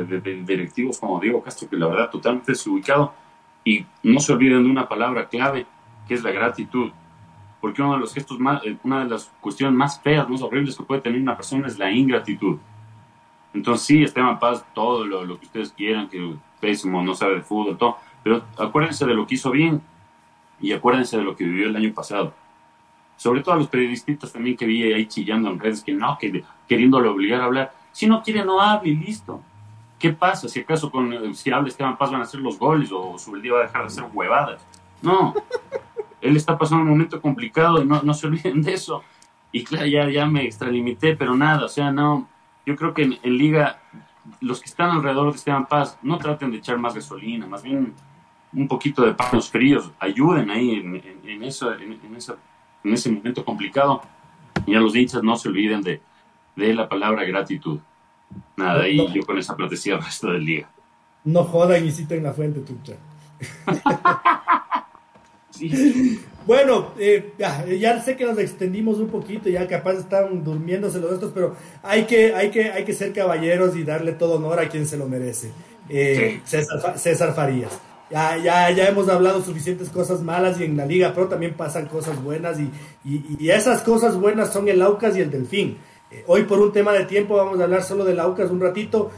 directivos 0.47 1.01
como 1.01 1.19
Diego 1.19 1.43
Castro, 1.43 1.69
que 1.69 1.77
la 1.77 1.89
verdad 1.89 2.11
totalmente 2.11 2.53
desubicado. 2.53 3.13
Y 3.65 3.85
no 4.03 4.21
se 4.21 4.33
olviden 4.33 4.63
de 4.63 4.71
una 4.71 4.89
palabra 4.89 5.29
clave, 5.29 5.67
que 6.07 6.15
es 6.15 6.23
la 6.23 6.31
gratitud. 6.31 6.93
Porque 7.61 7.83
uno 7.83 7.95
de 7.95 8.01
los 8.01 8.15
gestos 8.15 8.39
más, 8.39 8.65
eh, 8.65 8.77
una 8.85 9.05
de 9.05 9.11
las 9.11 9.33
cuestiones 9.41 9.75
más 9.75 10.01
feas, 10.01 10.29
más 10.29 10.43
horribles 10.43 10.77
que 10.77 10.85
puede 10.85 11.01
tener 11.01 11.21
una 11.21 11.37
persona 11.37 11.67
es 11.67 11.79
la 11.79 11.91
ingratitud. 11.91 12.59
Entonces 13.53 13.87
sí, 13.87 14.03
Esteban 14.03 14.39
Paz, 14.39 14.65
todo 14.75 15.05
lo, 15.05 15.25
lo 15.25 15.39
que 15.41 15.47
ustedes 15.47 15.73
quieran, 15.73 16.09
que 16.09 16.35
pésimo, 16.61 17.03
no 17.03 17.15
sabe 17.15 17.37
de 17.37 17.43
fútbol, 17.43 17.77
todo, 17.77 17.97
pero 18.23 18.45
acuérdense 18.59 19.07
de 19.07 19.15
lo 19.15 19.27
que 19.27 19.35
hizo 19.35 19.51
bien 19.51 19.81
y 20.61 20.73
acuérdense 20.73 21.17
de 21.17 21.25
lo 21.25 21.35
que 21.35 21.45
vivió 21.45 21.69
el 21.69 21.77
año 21.77 21.93
pasado. 21.93 22.35
Sobre 23.17 23.43
todo 23.43 23.55
a 23.55 23.59
los 23.59 23.69
periodistas 23.69 24.33
también 24.33 24.57
que 24.57 24.67
vi 24.67 24.93
ahí 24.93 25.07
chillando 25.07 25.51
en 25.51 25.59
redes 25.59 25.83
que 25.83 25.93
no, 25.93 26.17
que 26.19 26.45
queriéndolo 26.71 27.11
obligar 27.11 27.41
a 27.41 27.47
hablar. 27.47 27.73
Si 27.91 28.07
no 28.07 28.23
quiere, 28.23 28.45
no 28.45 28.61
hable 28.61 28.91
y 28.91 28.95
listo. 28.95 29.43
¿Qué 29.99 30.13
pasa? 30.13 30.49
Si 30.49 30.61
acaso 30.61 30.89
con, 30.89 31.35
si 31.35 31.51
habla 31.51 31.69
Esteban 31.69 31.99
Paz 31.99 32.13
van 32.13 32.21
a 32.21 32.25
hacer 32.25 32.39
los 32.39 32.61
goles 32.61 32.93
o 32.93 33.19
sobre 33.19 33.39
el 33.39 33.43
día 33.43 33.55
va 33.55 33.59
a 33.59 33.63
dejar 33.65 33.81
de 33.83 33.87
hacer 33.89 34.05
huevadas. 34.13 34.65
No. 35.03 35.35
Él 36.21 36.37
está 36.37 36.57
pasando 36.57 36.85
un 36.85 36.91
momento 36.91 37.21
complicado 37.21 37.83
y 37.83 37.87
no, 37.87 38.01
no 38.03 38.15
se 38.15 38.29
olviden 38.29 38.63
de 38.63 38.75
eso. 38.75 39.03
Y 39.51 39.65
claro, 39.65 39.87
ya, 39.87 40.09
ya 40.09 40.27
me 40.27 40.45
extralimité, 40.45 41.17
pero 41.17 41.35
nada, 41.35 41.65
o 41.65 41.69
sea, 41.69 41.91
no, 41.91 42.29
yo 42.65 42.77
creo 42.77 42.95
que 42.95 43.03
en, 43.03 43.37
Liga 43.37 43.81
los 44.41 44.61
que 44.61 44.67
están 44.67 44.91
alrededor 44.91 45.33
de 45.33 45.39
Esteban 45.39 45.67
Paz 45.67 45.99
no 46.03 46.19
traten 46.19 46.53
de 46.53 46.59
echar 46.59 46.79
más 46.79 46.95
gasolina, 46.95 47.49
más 47.49 47.65
bien 47.65 47.95
un 48.53 48.69
poquito 48.69 49.03
de 49.03 49.15
panos 49.15 49.51
fríos, 49.51 49.91
ayuden 49.99 50.51
ahí 50.51 50.71
en, 50.75 51.43
eso, 51.43 51.73
en, 51.75 51.99
ese 52.93 53.11
momento 53.11 53.45
complicado. 53.45 54.03
Y 54.67 54.77
a 54.77 54.81
los 54.81 54.95
hinchas 54.95 55.25
no 55.25 55.35
se 55.35 55.49
olviden 55.49 55.83
de, 55.83 56.01
la 56.75 56.89
palabra 56.89 57.25
gratitud. 57.25 57.79
Nada, 58.57 58.89
y 58.89 58.97
yo 59.13 59.23
con 59.27 59.39
esa 59.39 59.57
platecía 59.57 59.95
el 59.95 60.03
resto 60.03 60.31
del 60.31 60.47
día. 60.47 60.69
No 61.25 61.45
jodan 61.45 61.85
y 61.85 61.91
citen 61.91 62.23
la 62.23 62.33
fuente, 62.33 62.61
tucha. 62.61 62.95
Bueno, 66.47 66.93
eh, 66.99 67.35
ya, 67.39 68.03
sé 68.03 68.17
que 68.17 68.25
nos 68.25 68.39
extendimos 68.39 68.99
un 68.99 69.09
poquito, 69.09 69.49
ya 69.49 69.69
capaz 69.69 69.93
están 69.95 70.43
durmiéndose 70.43 70.99
los 70.99 71.13
estos, 71.13 71.33
pero 71.33 71.55
hay 71.83 72.05
que, 72.05 72.35
hay, 72.35 72.51
que, 72.51 72.71
hay 72.71 72.85
que 72.85 72.95
ser 72.95 73.13
caballeros 73.13 73.77
y 73.77 73.85
darle 73.85 74.13
todo 74.13 74.37
honor 74.37 74.59
a 74.59 74.69
quien 74.69 74.87
se 74.87 74.97
lo 74.97 75.07
merece. 75.07 75.53
Eh, 75.89 76.41
César, 76.45 77.35
Farías. 77.35 77.79
Ya, 78.11 78.37
ya, 78.39 78.71
ya 78.71 78.89
hemos 78.89 79.09
hablado 79.09 79.43
suficientes 79.43 79.89
cosas 79.91 80.23
malas 80.23 80.59
y 80.59 80.65
en 80.65 80.77
la 80.77 80.87
Liga 80.87 81.15
Pro 81.15 81.29
también 81.29 81.55
pasan 81.55 81.87
cosas 81.87 82.21
buenas 82.21 82.59
y, 82.59 82.71
y, 83.05 83.51
esas 83.51 83.83
cosas 83.83 84.17
buenas 84.17 84.53
son 84.53 84.67
el 84.69 84.83
Aucas 84.83 85.17
y 85.17 85.21
el 85.21 85.31
Delfín. 85.31 85.79
Eh, 86.11 86.25
hoy 86.27 86.43
por 86.45 86.59
un 86.61 86.73
tema 86.73 86.93
de 86.93 87.05
tiempo 87.05 87.37
vamos 87.37 87.61
a 87.61 87.65
hablar 87.65 87.83
solo 87.83 88.05
del 88.05 88.19
Aucas 88.19 88.51
un 88.51 88.61
ratito, 88.61 89.11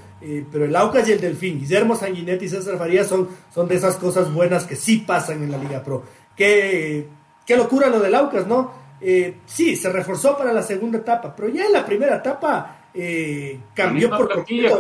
pero 0.53 0.67
el 0.67 0.77
Aucas 0.77 1.09
y 1.09 1.13
el 1.13 1.21
Delfín, 1.21 1.59
Guillermo 1.59 1.97
Sanguinetti 1.97 2.45
y 2.45 2.49
César 2.49 2.79
Farías 2.79 3.09
son, 3.09 3.29
son 3.53 3.67
de 3.67 3.75
esas 3.75 3.97
cosas 3.97 4.33
buenas 4.33 4.67
que 4.67 4.77
sí 4.77 4.99
pasan 4.99 5.43
en 5.43 5.51
la 5.51 5.59
Liga 5.59 5.83
Pro. 5.83 6.05
Qué, 6.37 7.09
qué 7.45 7.57
locura 7.57 7.89
lo 7.89 7.99
del 7.99 8.15
Aucas, 8.15 8.47
¿no? 8.47 8.71
Eh, 9.05 9.39
sí, 9.47 9.75
se 9.75 9.91
reforzó 9.91 10.37
para 10.39 10.53
la 10.53 10.63
segunda 10.63 10.99
etapa, 10.99 11.35
pero 11.35 11.49
ya 11.49 11.67
en 11.67 11.73
la 11.73 11.85
primera 11.85 12.17
etapa 12.17 12.87
eh, 12.95 13.59
cambió, 13.75 14.09
por 14.11 14.33
completo, 14.33 14.79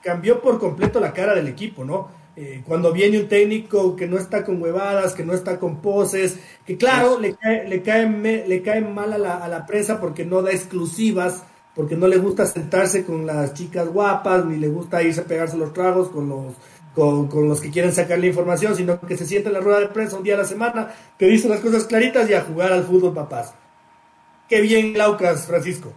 cambió 0.00 0.40
por 0.40 0.58
completo 0.60 1.00
la 1.00 1.12
cara 1.12 1.34
del 1.34 1.48
equipo, 1.48 1.84
¿no? 1.84 2.19
Eh, 2.42 2.62
cuando 2.66 2.90
viene 2.90 3.18
un 3.20 3.28
técnico 3.28 3.94
que 3.94 4.06
no 4.06 4.16
está 4.16 4.46
con 4.46 4.62
huevadas, 4.62 5.12
que 5.12 5.26
no 5.26 5.34
está 5.34 5.58
con 5.58 5.82
poses, 5.82 6.38
que 6.64 6.78
claro, 6.78 7.20
le 7.20 7.34
cae, 7.34 7.68
le 7.68 7.82
cae, 7.82 8.08
le 8.48 8.62
cae 8.62 8.80
mal 8.80 9.12
a 9.12 9.18
la, 9.18 9.44
a 9.44 9.46
la 9.46 9.66
prensa 9.66 10.00
porque 10.00 10.24
no 10.24 10.40
da 10.40 10.50
exclusivas, 10.50 11.42
porque 11.74 11.96
no 11.96 12.08
le 12.08 12.16
gusta 12.16 12.46
sentarse 12.46 13.04
con 13.04 13.26
las 13.26 13.52
chicas 13.52 13.88
guapas, 13.88 14.46
ni 14.46 14.56
le 14.56 14.68
gusta 14.68 15.02
irse 15.02 15.20
a 15.20 15.24
pegarse 15.24 15.58
los 15.58 15.74
tragos 15.74 16.08
con 16.08 16.30
los 16.30 16.54
con, 16.94 17.28
los 17.46 17.60
que 17.60 17.70
quieren 17.70 17.92
sacar 17.92 18.18
la 18.18 18.26
información, 18.26 18.74
sino 18.74 18.98
que 19.00 19.18
se 19.18 19.26
siente 19.26 19.48
en 19.48 19.54
la 19.54 19.60
rueda 19.60 19.80
de 19.80 19.88
prensa 19.88 20.16
un 20.16 20.22
día 20.22 20.34
a 20.34 20.38
la 20.38 20.44
semana, 20.46 20.88
que 21.18 21.26
dice 21.26 21.46
las 21.46 21.60
cosas 21.60 21.84
claritas 21.84 22.28
y 22.30 22.32
a 22.32 22.40
jugar 22.40 22.72
al 22.72 22.84
fútbol, 22.84 23.12
papás. 23.12 23.52
Qué 24.48 24.62
bien, 24.62 24.96
Laucas, 24.96 25.46
Francisco. 25.46 25.92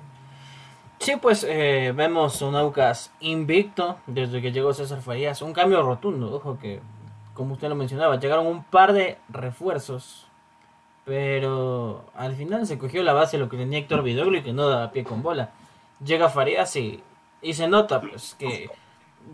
Sí, 1.04 1.18
pues 1.22 1.44
eh, 1.44 1.92
vemos 1.94 2.42
un 2.42 2.56
Aucas 2.56 3.12
invicto 3.20 3.98
desde 4.08 4.42
que 4.42 4.54
llegó 4.54 4.74
César 4.74 5.02
Farías. 5.02 5.42
Un 5.42 5.52
cambio 5.52 5.84
rotundo, 5.84 6.34
ojo 6.34 6.58
que, 6.58 6.80
como 7.34 7.56
usted 7.56 7.68
lo 7.68 7.76
mencionaba, 7.76 8.18
llegaron 8.18 8.48
un 8.48 8.64
par 8.64 8.94
de 8.94 9.18
refuerzos. 9.28 10.28
Pero 11.04 12.06
al 12.16 12.38
final 12.38 12.66
se 12.66 12.78
cogió 12.78 13.04
la 13.04 13.12
base 13.12 13.36
de 13.36 13.44
lo 13.44 13.50
que 13.50 13.58
tenía 13.58 13.80
Héctor 13.80 14.02
Vidoglio 14.02 14.40
y 14.40 14.44
que 14.44 14.54
no 14.54 14.70
da 14.70 14.94
pie 14.94 15.04
con 15.04 15.22
bola. 15.22 15.52
Llega 16.02 16.30
Farías 16.30 16.74
y, 16.78 17.04
y 17.42 17.54
se 17.54 17.68
nota 17.68 18.00
pues 18.00 18.36
que 18.40 18.70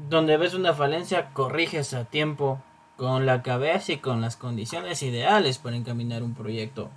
donde 0.10 0.38
ves 0.38 0.56
una 0.56 0.74
falencia, 0.74 1.30
corriges 1.34 1.94
a 1.94 2.06
tiempo 2.06 2.60
con 2.98 3.28
la 3.28 3.44
cabeza 3.44 3.92
y 3.92 3.98
con 3.98 4.22
las 4.22 4.38
condiciones 4.38 5.04
ideales 5.04 5.60
para 5.60 5.76
encaminar 5.76 6.24
un 6.24 6.34
proyecto. 6.34 6.90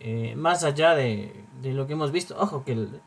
Eh, 0.00 0.34
más 0.34 0.64
allá 0.64 0.94
de, 0.94 1.44
lo 1.62 1.86
que 1.86 1.92
hemos 1.92 2.10
visto, 2.10 2.34
ojo 2.40 2.64
que 2.64 2.72
el, 2.72 3.02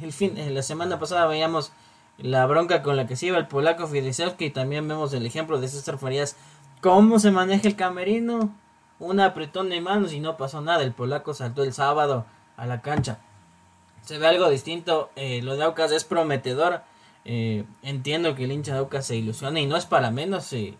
fin, 0.10 0.34
la 0.54 0.62
semana 0.62 0.98
pasada 0.98 1.26
veíamos 1.26 1.72
la 2.18 2.46
bronca 2.46 2.82
con 2.82 2.96
la 2.96 3.06
que 3.06 3.16
se 3.16 3.26
iba 3.26 3.38
el 3.38 3.48
polaco 3.48 3.86
Fidesewski 3.86 4.46
y 4.46 4.50
también 4.50 4.86
vemos 4.86 5.12
el 5.12 5.26
ejemplo 5.26 5.60
de 5.60 5.68
César 5.68 5.98
Farías, 5.98 6.36
cómo 6.80 7.18
se 7.18 7.30
maneja 7.30 7.66
el 7.66 7.76
camerino, 7.76 8.54
un 8.98 9.20
apretón 9.20 9.68
de 9.70 9.80
manos 9.80 10.12
y 10.12 10.20
no 10.20 10.36
pasó 10.36 10.60
nada, 10.60 10.82
el 10.82 10.92
polaco 10.92 11.34
saltó 11.34 11.64
el 11.64 11.72
sábado 11.72 12.24
a 12.56 12.66
la 12.66 12.82
cancha. 12.82 13.18
Se 14.02 14.18
ve 14.18 14.26
algo 14.26 14.48
distinto, 14.50 15.10
eh, 15.16 15.42
lo 15.42 15.56
de 15.56 15.64
Aucas 15.64 15.90
es 15.90 16.04
prometedor 16.04 16.82
eh, 17.24 17.64
entiendo 17.82 18.34
que 18.34 18.44
el 18.44 18.52
hincha 18.52 18.74
de 18.74 18.78
Aucas 18.80 19.06
se 19.06 19.16
ilusiona 19.16 19.60
y 19.60 19.66
no 19.66 19.76
es 19.76 19.86
para 19.86 20.10
menos. 20.10 20.52
Eh, 20.52 20.76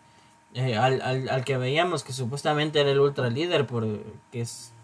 eh, 0.54 0.76
al, 0.76 1.00
al, 1.02 1.44
que 1.44 1.56
veíamos 1.56 2.04
que 2.04 2.12
supuestamente 2.12 2.80
era 2.80 2.90
el 2.90 3.00
ultra 3.00 3.28
líder 3.28 3.66
porque 3.66 4.04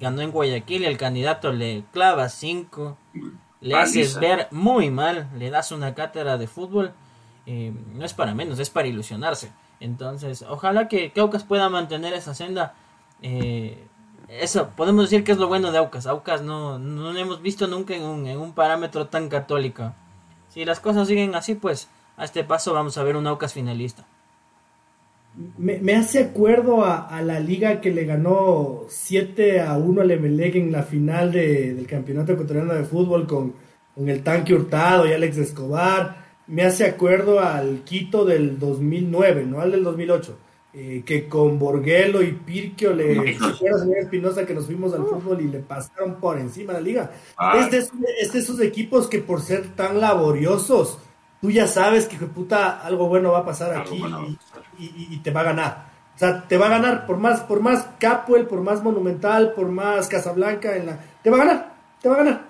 ganó 0.01 0.21
en 0.21 0.33
Guayaquil 0.33 0.85
el 0.85 0.97
candidato 0.97 1.53
le 1.53 1.85
clava 1.93 2.29
5, 2.29 2.97
le 3.61 3.75
haces 3.75 4.19
ver 4.19 4.49
muy 4.51 4.91
mal, 4.91 5.29
le 5.37 5.51
das 5.51 5.73
una 5.73 5.95
cátedra 5.95 6.39
de 6.39 6.47
fútbol, 6.47 6.93
no 7.47 8.05
es 8.05 8.15
para 8.15 8.35
menos, 8.35 8.59
es 8.59 8.71
para 8.71 8.89
ilusionarse. 8.89 9.53
Entonces, 9.81 10.45
ojalá 10.49 10.89
que, 10.89 11.13
Aucas 11.17 11.45
pueda 11.45 11.69
mantener 11.69 12.13
esa 12.15 12.35
senda. 12.35 12.75
eso, 14.29 14.69
podemos 14.77 15.11
decir 15.11 15.25
que 15.25 15.33
es 15.33 15.39
lo 15.39 15.49
bueno 15.49 15.73
de 15.73 15.79
Aucas. 15.79 16.07
Aucas 16.07 16.43
no, 16.43 16.79
no 16.79 17.17
hemos 17.17 17.43
visto 17.43 17.67
nunca 17.67 17.95
en 17.95 18.03
un, 18.03 18.27
en 18.27 18.39
un 18.39 18.53
parámetro 18.53 19.07
tan 19.09 19.29
católico. 19.29 19.93
Si 20.49 20.65
las 20.65 20.81
cosas 20.81 21.09
siguen 21.09 21.35
así, 21.35 21.55
pues 21.55 21.89
a 22.17 22.25
este 22.25 22.45
paso 22.45 22.73
vamos 22.73 22.99
a 22.99 23.03
ver 23.03 23.17
un 23.17 23.27
Aucas 23.27 23.53
finalista. 23.53 24.05
Me, 25.59 25.95
hace 25.95 26.25
acuerdo 26.25 26.85
a, 26.85 27.23
la 27.23 27.41
liga 27.41 27.81
que 27.81 27.93
le 27.93 28.05
ganó 28.05 28.85
7 28.89 29.61
a 29.61 29.79
1 29.79 30.03
al 30.03 30.11
Emelec 30.11 30.57
en 30.57 30.73
la 30.73 30.83
final 30.83 31.33
del 31.33 31.87
Campeonato 31.87 32.33
Ecuatoriano 32.33 32.75
de 32.75 32.85
Fútbol 32.85 33.27
con, 33.27 33.55
con 33.95 34.09
el 34.09 34.23
Tanque 34.23 34.55
Hurtado 34.55 35.07
y 35.07 35.13
Alex 35.13 35.39
Escobar. 35.39 36.17
Me 36.49 36.65
hace 36.65 36.85
acuerdo 36.85 37.41
al 37.41 37.85
Quito 37.85 38.25
del 38.25 38.59
2009, 38.59 39.47
no 39.47 39.61
al 39.61 39.71
del 39.71 39.85
2008 39.85 40.37
eh, 40.73 41.03
que 41.05 41.29
con 41.29 41.59
Borguelo 41.59 42.23
y 42.23 42.31
Pirquio 42.31 42.95
le 42.95 43.37
señor 43.37 43.99
Espinosa 43.99 44.47
que 44.47 44.55
nos 44.55 44.67
fuimos 44.67 44.95
al 44.95 45.05
fútbol 45.05 45.41
y 45.41 45.49
le 45.49 45.59
pasaron 45.59 46.21
por 46.21 46.39
encima 46.39 46.75
de 46.75 46.79
la 46.79 46.85
liga. 46.85 47.11
Es, 47.59 47.91
de, 48.33 48.39
esos 48.39 48.61
equipos 48.61 49.09
que 49.09 49.19
por 49.19 49.41
ser 49.41 49.75
tan 49.75 50.01
laboriosos, 50.01 50.99
tú 51.41 51.51
ya 51.51 51.67
sabes 51.67 52.07
que 52.07 52.19
puta 52.19 52.79
algo 52.87 53.09
bueno 53.09 53.33
va 53.33 53.41
a 53.41 53.45
pasar 53.45 53.77
aquí 53.77 53.97
y, 53.97 54.39
te 55.23 55.31
va 55.31 55.41
a 55.41 55.45
ganar. 55.45 55.91
O 56.15 56.19
sea, 56.19 56.47
te 56.47 56.59
va 56.59 56.67
a 56.67 56.71
ganar 56.71 57.07
por 57.07 57.19
más, 57.19 57.41
por 57.41 57.61
más 57.61 57.89
Capuel, 57.99 58.47
por 58.47 58.63
más 58.63 58.83
Monumental, 58.83 59.53
por 59.55 59.69
más 59.69 60.09
Casablanca, 60.09 60.77
en 60.77 60.87
la, 60.87 61.01
te 61.23 61.31
va 61.31 61.37
a 61.37 61.45
ganar, 61.45 61.75
te 62.01 62.09
va 62.09 62.15
a 62.17 62.19
ganar. 62.19 62.43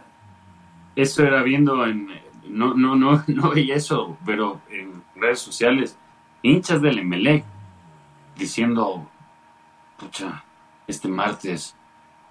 Eso 0.96 1.22
era 1.22 1.42
viendo 1.42 1.86
en, 1.86 2.08
no, 2.48 2.74
no, 2.74 2.96
no, 2.96 3.22
no 3.28 3.50
veía 3.50 3.76
eso, 3.76 4.16
pero 4.26 4.60
en 4.70 5.02
redes 5.14 5.38
sociales, 5.38 5.96
hinchas 6.42 6.82
del 6.82 6.98
Emelec 6.98 7.44
diciendo 8.36 9.08
pucha, 10.00 10.42
este 10.86 11.08
martes, 11.08 11.76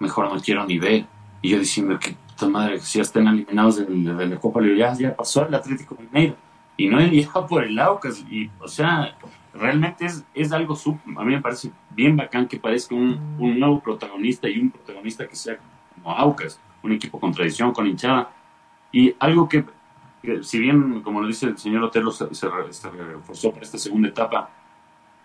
mejor 0.00 0.32
no 0.32 0.40
quiero 0.40 0.66
ni 0.66 0.78
ver. 0.78 1.06
Y 1.40 1.50
yo 1.50 1.58
diciendo 1.58 1.98
que 1.98 2.14
puta 2.28 2.48
madre, 2.48 2.80
si 2.80 2.98
ya 2.98 3.02
están 3.02 3.28
eliminados 3.28 3.76
de, 3.76 4.26
la 4.26 4.36
Copa 4.38 4.60
Libertad, 4.60 4.98
ya, 4.98 5.16
pasó 5.16 5.46
el 5.46 5.54
Atlético 5.54 5.96
Mineiro. 5.98 6.36
Y 6.76 6.88
no 6.88 6.98
llegado 7.00 7.46
por 7.46 7.64
el 7.64 7.78
Aucas. 7.78 8.24
Y, 8.30 8.50
o 8.58 8.68
sea, 8.68 9.16
realmente 9.60 10.06
es, 10.06 10.24
es 10.34 10.52
algo, 10.52 10.74
sub, 10.74 10.98
a 11.16 11.24
mí 11.24 11.34
me 11.34 11.40
parece 11.40 11.70
bien 11.90 12.16
bacán 12.16 12.48
que 12.48 12.58
parezca 12.58 12.94
un, 12.94 13.36
un 13.38 13.60
nuevo 13.60 13.80
protagonista 13.80 14.48
y 14.48 14.58
un 14.58 14.70
protagonista 14.70 15.28
que 15.28 15.36
sea 15.36 15.58
como 15.94 16.16
Aucas, 16.16 16.58
un 16.82 16.92
equipo 16.92 17.20
con 17.20 17.32
tradición, 17.32 17.72
con 17.72 17.86
hinchada. 17.86 18.32
Y 18.90 19.14
algo 19.18 19.48
que, 19.48 19.64
si 20.42 20.58
bien, 20.58 21.02
como 21.02 21.20
lo 21.20 21.28
dice 21.28 21.46
el 21.46 21.58
señor 21.58 21.84
Otero, 21.84 22.10
se, 22.10 22.34
se, 22.34 22.48
reforzó 22.48 23.50
para 23.50 23.62
esta 23.62 23.78
segunda 23.78 24.08
etapa 24.08 24.50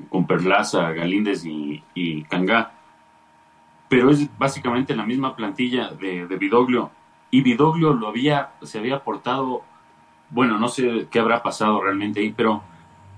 con 0.09 0.27
Perlaza, 0.27 0.91
Galíndez 0.91 1.45
y, 1.45 1.81
y 1.93 2.23
Cangá, 2.23 2.73
pero 3.87 4.09
es 4.09 4.29
básicamente 4.37 4.95
la 4.95 5.05
misma 5.05 5.35
plantilla 5.35 5.89
de, 5.91 6.27
de 6.27 6.35
Vidoglio. 6.35 6.91
Y 7.31 7.41
Vidoglio 7.41 7.93
lo 7.93 8.09
había, 8.09 8.51
se 8.61 8.79
había 8.79 9.03
portado, 9.03 9.63
bueno, 10.29 10.59
no 10.59 10.67
sé 10.67 11.07
qué 11.09 11.19
habrá 11.19 11.41
pasado 11.41 11.81
realmente 11.81 12.19
ahí, 12.19 12.33
pero 12.35 12.61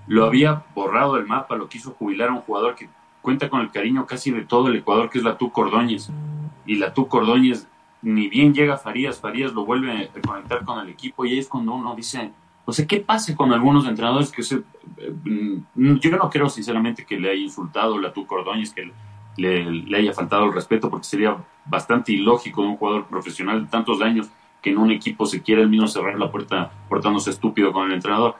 lo 0.08 0.24
había 0.24 0.64
borrado 0.74 1.14
del 1.14 1.26
mapa, 1.26 1.56
lo 1.56 1.68
quiso 1.68 1.92
jubilar 1.92 2.30
a 2.30 2.32
un 2.32 2.40
jugador 2.40 2.74
que 2.74 2.88
cuenta 3.20 3.48
con 3.50 3.60
el 3.60 3.70
cariño 3.70 4.06
casi 4.06 4.30
de 4.30 4.42
todo 4.42 4.68
el 4.68 4.76
Ecuador, 4.76 5.10
que 5.10 5.18
es 5.18 5.24
la 5.24 5.36
Tú 5.36 5.52
Cordóñez. 5.52 6.10
Y 6.66 6.76
la 6.76 6.94
Tú 6.94 7.08
Cordóñez, 7.08 7.68
ni 8.00 8.28
bien 8.28 8.54
llega 8.54 8.78
Farías, 8.78 9.20
Farías 9.20 9.52
lo 9.52 9.64
vuelve 9.64 10.10
a 10.14 10.20
conectar 10.26 10.64
con 10.64 10.80
el 10.80 10.88
equipo 10.88 11.24
y 11.24 11.32
ahí 11.32 11.38
es 11.38 11.48
cuando 11.48 11.74
uno 11.74 11.94
dice, 11.94 12.32
o 12.64 12.72
sea, 12.72 12.86
¿qué 12.86 13.00
pasa 13.00 13.36
con 13.36 13.52
algunos 13.52 13.86
entrenadores 13.86 14.30
que. 14.30 14.42
Eh, 14.42 15.60
yo 15.74 16.10
no 16.10 16.30
creo 16.30 16.48
sinceramente 16.48 17.04
que 17.04 17.18
le 17.18 17.30
haya 17.30 17.42
insultado 17.42 17.98
la 17.98 18.12
Tú 18.12 18.26
Cordóñez, 18.26 18.72
que 18.72 18.90
le, 19.36 19.96
haya 19.96 20.12
faltado 20.12 20.46
el 20.46 20.54
respeto, 20.54 20.88
porque 20.88 21.06
sería 21.06 21.36
bastante 21.66 22.12
ilógico 22.12 22.62
de 22.62 22.68
un 22.68 22.76
jugador 22.76 23.06
profesional 23.06 23.62
de 23.62 23.70
tantos 23.70 24.00
años 24.00 24.28
que 24.62 24.70
en 24.70 24.78
un 24.78 24.90
equipo 24.90 25.26
se 25.26 25.42
quiera 25.42 25.62
el 25.62 25.68
mismo 25.68 25.86
cerrar 25.86 26.18
la 26.18 26.30
puerta 26.30 26.72
portándose 26.88 27.30
estúpido 27.30 27.72
con 27.72 27.86
el 27.86 27.92
entrenador 27.92 28.36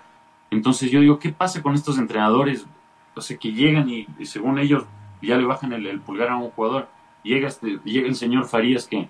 entonces 0.50 0.90
yo 0.90 1.00
digo, 1.00 1.18
¿qué 1.18 1.30
pasa 1.30 1.62
con 1.62 1.74
estos 1.74 1.98
entrenadores? 1.98 2.66
O 3.14 3.20
sea, 3.20 3.36
que 3.36 3.52
llegan 3.52 3.88
y, 3.88 4.06
según 4.24 4.58
ellos 4.58 4.84
ya 5.20 5.36
le 5.36 5.44
bajan 5.44 5.72
el, 5.72 6.00
pulgar 6.00 6.28
a 6.28 6.36
un 6.36 6.50
jugador. 6.50 6.88
Llega, 7.22 7.48
este, 7.48 7.80
llega 7.84 8.06
el 8.06 8.14
señor 8.14 8.46
Farías 8.46 8.86
que 8.86 9.08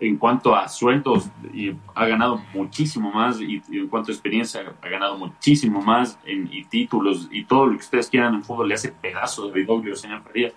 en 0.00 0.16
cuanto 0.16 0.56
a 0.56 0.68
sueldos 0.68 1.30
y 1.52 1.72
ha 1.94 2.06
ganado 2.06 2.40
muchísimo 2.52 3.12
más 3.12 3.40
y, 3.40 3.62
en 3.70 3.88
cuanto 3.88 4.10
a 4.10 4.14
experiencia 4.14 4.74
ha 4.82 4.88
ganado 4.88 5.16
muchísimo 5.16 5.80
más 5.80 6.18
en, 6.24 6.48
y 6.52 6.64
títulos 6.64 7.28
y 7.30 7.44
todo 7.44 7.66
lo 7.66 7.72
que 7.72 7.84
ustedes 7.84 8.08
quieran 8.08 8.34
en 8.34 8.42
fútbol 8.42 8.68
le 8.68 8.74
hace 8.74 8.90
pedazo 8.90 9.48
de 9.50 9.64
doble 9.64 9.94
señor 9.94 10.22
Farías 10.22 10.52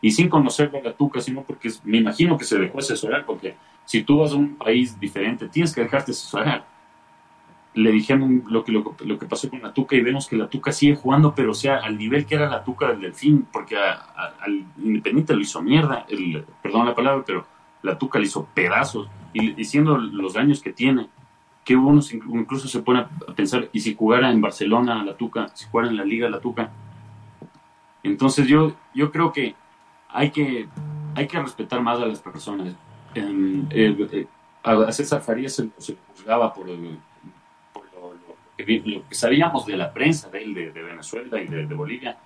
y 0.00 0.10
sin 0.10 0.28
conocerlo 0.28 0.78
a 0.78 0.82
la 0.82 0.92
tuca 0.94 1.20
sino 1.20 1.42
porque 1.42 1.70
me 1.84 1.98
imagino 1.98 2.36
que 2.36 2.44
se 2.44 2.58
dejó 2.58 2.80
asesorar 2.80 3.24
porque 3.24 3.54
si 3.84 4.02
tú 4.02 4.18
vas 4.18 4.32
a 4.32 4.34
un 4.34 4.56
país 4.56 4.98
diferente 4.98 5.48
tienes 5.48 5.72
que 5.72 5.82
dejarte 5.82 6.10
asesorar 6.10 6.66
le 7.74 7.90
dijeron 7.90 8.44
lo 8.48 8.64
que, 8.64 8.72
lo, 8.72 8.84
que 9.18 9.26
pasó 9.26 9.48
con 9.48 9.62
la 9.62 9.72
Tuca 9.72 9.96
y 9.96 10.02
vemos 10.02 10.28
que 10.28 10.36
la 10.36 10.48
Tuca 10.48 10.72
sigue 10.72 10.94
jugando, 10.94 11.34
pero 11.34 11.52
o 11.52 11.54
sea, 11.54 11.78
al 11.78 11.96
nivel 11.96 12.26
que 12.26 12.34
era 12.34 12.48
la 12.48 12.62
Tuca 12.62 12.88
del 12.88 13.00
Delfín, 13.00 13.46
porque 13.50 13.76
al 13.78 14.64
Independiente 14.82 15.34
lo 15.34 15.40
hizo 15.40 15.62
mierda, 15.62 16.04
el, 16.08 16.44
perdón 16.62 16.86
la 16.86 16.94
palabra, 16.94 17.24
pero 17.26 17.46
la 17.82 17.96
Tuca 17.96 18.18
le 18.18 18.26
hizo 18.26 18.46
pedazos, 18.52 19.08
y, 19.32 19.52
diciendo 19.52 19.96
los 19.96 20.34
daños 20.34 20.60
que 20.60 20.72
tiene, 20.72 21.08
que 21.64 21.76
uno 21.76 22.00
incluso 22.28 22.68
se 22.68 22.82
pone 22.82 23.00
a 23.00 23.08
pensar, 23.34 23.68
y 23.72 23.80
si 23.80 23.94
jugara 23.94 24.30
en 24.30 24.40
Barcelona 24.42 25.02
la 25.02 25.16
Tuca, 25.16 25.48
si 25.54 25.66
jugara 25.66 25.88
en 25.88 25.96
la 25.96 26.04
Liga 26.04 26.28
la 26.28 26.40
Tuca. 26.40 26.70
Entonces 28.02 28.46
yo, 28.48 28.74
yo 28.94 29.10
creo 29.10 29.32
que 29.32 29.54
hay 30.08 30.30
que, 30.30 30.68
hay 31.14 31.26
que 31.26 31.40
respetar 31.40 31.80
más 31.80 32.00
a 32.00 32.06
las 32.06 32.20
personas. 32.20 32.74
Eh, 33.14 34.26
a 34.64 34.92
César 34.92 35.22
Farías 35.22 35.54
se, 35.54 35.70
se 35.78 35.96
juzgaba 36.14 36.52
por... 36.52 36.68
El, 36.68 36.98
lo 38.66 39.08
que 39.08 39.14
sabíamos 39.14 39.66
de 39.66 39.76
la 39.76 39.92
prensa 39.92 40.28
de 40.30 40.42
él, 40.42 40.54
de, 40.54 40.70
Venezuela 40.70 41.40
y 41.40 41.46
de, 41.46 41.74
Bolivia, 41.74 42.16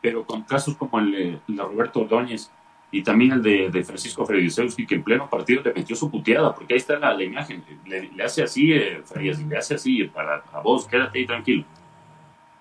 pero 0.00 0.24
con 0.24 0.42
casos 0.42 0.76
como 0.76 0.98
el, 0.98 1.40
de 1.46 1.62
Roberto 1.62 2.00
Ordóñez 2.00 2.50
y 2.90 3.02
también 3.02 3.32
el 3.32 3.42
de, 3.42 3.84
Francisco 3.84 4.24
Fredisewski, 4.24 4.86
que 4.86 4.94
en 4.94 5.02
pleno 5.02 5.28
partido 5.28 5.62
le 5.62 5.72
metió 5.72 5.96
su 5.96 6.10
puteada, 6.10 6.54
porque 6.54 6.74
ahí 6.74 6.78
está 6.78 6.98
la, 6.98 7.22
imagen, 7.22 7.64
le, 7.84 8.10
hace 8.22 8.42
así, 8.42 8.72
eh, 8.72 9.02
le 9.16 9.56
hace 9.56 9.74
así, 9.74 10.04
para 10.04 10.42
a 10.52 10.60
vos, 10.60 10.86
quédate 10.86 11.18
ahí 11.18 11.26
tranquilo. 11.26 11.64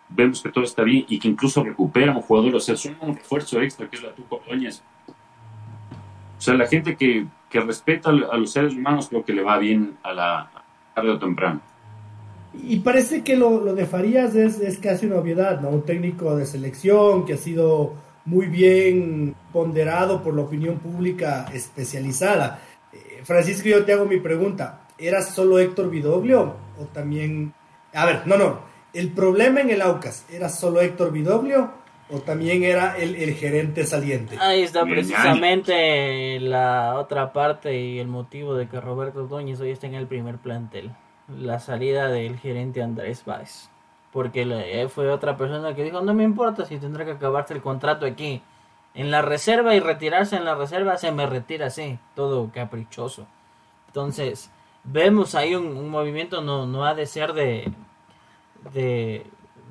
Vemos 0.09 0.41
que 0.41 0.49
todo 0.49 0.63
está 0.63 0.83
bien 0.83 1.05
y 1.07 1.19
que 1.19 1.27
incluso 1.27 1.63
recupera 1.63 2.11
un 2.11 2.21
jugador, 2.21 2.55
o 2.55 2.59
sea, 2.59 2.75
es 2.75 2.85
un 2.85 3.15
refuerzo 3.15 3.61
extra 3.61 3.89
que 3.89 3.95
es 3.95 4.03
la 4.03 4.13
Tuco 4.13 4.37
Ordóñez. 4.37 4.83
O 6.37 6.41
sea, 6.41 6.53
la 6.53 6.67
gente 6.67 6.95
que, 6.95 7.25
que 7.49 7.59
respeta 7.59 8.09
a 8.09 8.37
los 8.37 8.51
seres 8.51 8.73
humanos 8.73 9.07
creo 9.09 9.23
que 9.23 9.33
le 9.33 9.41
va 9.41 9.57
bien 9.57 9.97
a 10.03 10.13
la 10.13 10.51
tarde 10.93 11.11
o 11.11 11.19
temprano. 11.19 11.61
Y 12.63 12.79
parece 12.79 13.23
que 13.23 13.35
lo, 13.35 13.61
lo 13.61 13.73
de 13.75 13.85
Farías 13.85 14.35
es, 14.35 14.59
es, 14.59 14.79
casi 14.79 15.05
una 15.05 15.17
obviedad, 15.17 15.61
¿no? 15.61 15.69
Un 15.69 15.83
técnico 15.83 16.35
de 16.35 16.45
selección 16.45 17.25
que 17.25 17.33
ha 17.33 17.37
sido 17.37 17.93
muy 18.25 18.47
bien 18.47 19.35
ponderado 19.53 20.23
por 20.23 20.35
la 20.35 20.41
opinión 20.41 20.79
pública 20.79 21.45
especializada. 21.53 22.59
Eh, 22.91 23.21
Francisco, 23.23 23.69
yo 23.69 23.85
te 23.85 23.93
hago 23.93 24.05
mi 24.05 24.19
pregunta. 24.19 24.87
¿Era 24.97 25.21
solo 25.21 25.59
Héctor 25.59 25.89
Vidoglio 25.89 26.55
o 26.79 26.85
también... 26.85 27.53
A 27.93 28.05
ver, 28.05 28.25
no, 28.25 28.37
no. 28.37 28.59
El 28.93 29.11
problema 29.11 29.61
en 29.61 29.69
el 29.69 29.81
Aucas, 29.81 30.25
¿era 30.31 30.49
solo 30.49 30.79
Héctor 30.81 31.11
Vidoglio 31.11 31.69
o 32.09 32.19
también 32.19 32.63
era 32.63 32.97
el, 32.97 33.15
el 33.15 33.33
gerente 33.33 33.85
saliente? 33.85 34.37
Ahí 34.39 34.61
está 34.61 34.85
precisamente 34.85 36.39
la 36.39 36.95
otra 36.95 37.33
parte 37.33 37.77
y 37.77 37.99
el 37.99 38.07
motivo 38.07 38.55
de 38.55 38.67
que 38.69 38.79
Roberto 38.79 39.27
Doñez 39.27 39.59
hoy 39.59 39.71
esté 39.71 39.87
en 39.87 39.95
el 39.95 40.07
primer 40.07 40.37
plantel 40.37 40.91
la 41.27 41.59
salida 41.59 42.07
del 42.07 42.37
gerente 42.39 42.83
Andrés 42.83 43.25
Báez. 43.25 43.69
Porque 44.11 44.43
eh, 44.43 44.87
fue 44.87 45.09
otra 45.11 45.37
persona 45.37 45.75
que 45.75 45.83
dijo, 45.83 46.01
no 46.01 46.13
me 46.13 46.23
importa 46.23 46.65
si 46.65 46.77
tendrá 46.77 47.05
que 47.05 47.11
acabarse 47.11 47.53
el 47.53 47.61
contrato 47.61 48.05
aquí. 48.05 48.41
En 48.93 49.11
la 49.11 49.21
reserva 49.21 49.75
y 49.75 49.81
retirarse 49.81 50.37
en 50.37 50.45
la 50.45 50.55
reserva 50.55 50.97
se 50.97 51.11
me 51.11 51.25
retira 51.25 51.67
así, 51.67 51.99
todo 52.15 52.49
caprichoso. 52.53 53.27
Entonces, 53.87 54.51
vemos 54.85 55.35
ahí 55.35 55.55
un, 55.55 55.89
movimiento, 55.89 56.41
no, 56.41 56.65
no 56.65 56.85
ha 56.85 56.95
de 56.95 57.05
ser 57.05 57.33
de, 57.33 57.73
de, 58.73 59.25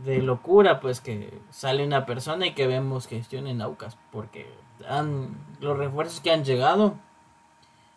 de, 0.05 0.19
locura, 0.19 0.81
pues 0.81 1.01
que 1.01 1.41
sale 1.49 1.87
una 1.87 2.05
persona 2.05 2.47
y 2.47 2.55
que 2.55 2.67
vemos 2.67 3.07
gestión 3.07 3.47
en 3.47 3.63
Aucas, 3.63 3.97
porque 4.13 4.47
han, 4.87 5.39
los 5.61 5.79
refuerzos 5.79 6.21
que 6.21 6.31
han 6.31 6.45
llegado 6.45 6.97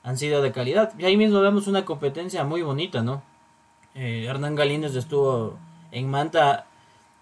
han 0.04 0.18
sido 0.18 0.42
de 0.42 0.54
calidad. 0.54 0.94
Y 0.98 1.04
ahí 1.04 1.18
mismo 1.18 1.42
vemos 1.42 1.68
una 1.68 1.84
competencia 1.84 2.46
muy 2.46 2.62
bonita, 2.62 3.02
¿no? 3.02 3.22
Eh, 3.98 4.26
Hernán 4.26 4.56
Galíndez 4.56 4.96
estuvo 4.96 5.58
en 5.92 6.10
Manta 6.10 6.68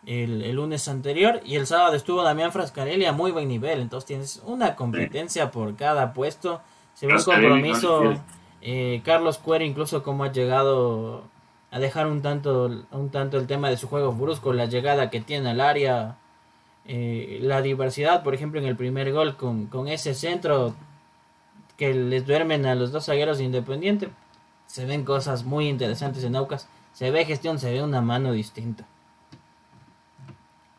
el, 0.05 0.51
lunes 0.51 0.87
anterior 0.87 1.39
y 1.45 1.55
el 1.55 1.65
sábado 1.67 1.95
estuvo 1.95 2.21
Damián 2.21 2.51
Frascarelli 2.51 3.05
a 3.05 3.13
muy 3.13 3.31
buen 3.31 3.47
nivel. 3.47 3.79
Entonces 3.79 4.05
tienes 4.05 4.43
una 4.45 4.75
competencia 4.75 5.51
por 5.51 5.75
cada 5.75 6.13
puesto. 6.13 6.61
Se 6.93 7.07
ve 7.07 7.15
un 7.15 7.23
compromiso. 7.23 8.15
Eh, 8.61 9.01
Carlos 9.05 9.37
Cuero 9.37 9.63
incluso 9.63 10.03
como 10.03 10.23
ha 10.23 10.31
llegado 10.31 11.23
a 11.71 11.79
dejar 11.79 12.07
un 12.07 12.21
tanto, 12.21 12.69
un 12.91 13.09
tanto 13.09 13.37
el 13.37 13.47
tema 13.47 13.69
de 13.69 13.77
su 13.77 13.87
juego 13.87 14.11
brusco, 14.11 14.53
la 14.53 14.65
llegada 14.65 15.09
que 15.09 15.21
tiene 15.21 15.51
al 15.51 15.61
área, 15.61 16.17
eh, 16.85 17.39
la 17.41 17.61
diversidad, 17.61 18.23
por 18.23 18.33
ejemplo, 18.33 18.59
en 18.59 18.65
el 18.65 18.75
primer 18.75 19.11
gol 19.11 19.37
con, 19.37 19.67
con 19.67 19.87
ese 19.87 20.13
centro 20.13 20.73
que 21.77 21.93
les 21.93 22.25
duermen 22.25 22.65
a 22.65 22.75
los 22.75 22.91
dos 22.91 23.05
zagueros 23.05 23.39
independientes 23.39 24.09
se 24.75 24.83
ven 24.83 25.05
cosas 25.05 25.45
muy 25.45 25.69
interesantes 25.69 26.25
en 26.25 26.35
Aucas. 26.35 26.67
Se 26.91 27.09
ve 27.09 27.23
gestión, 27.23 27.59
se 27.59 27.71
ve 27.71 27.81
una 27.81 28.01
mano 28.01 28.33
distinta. 28.33 28.85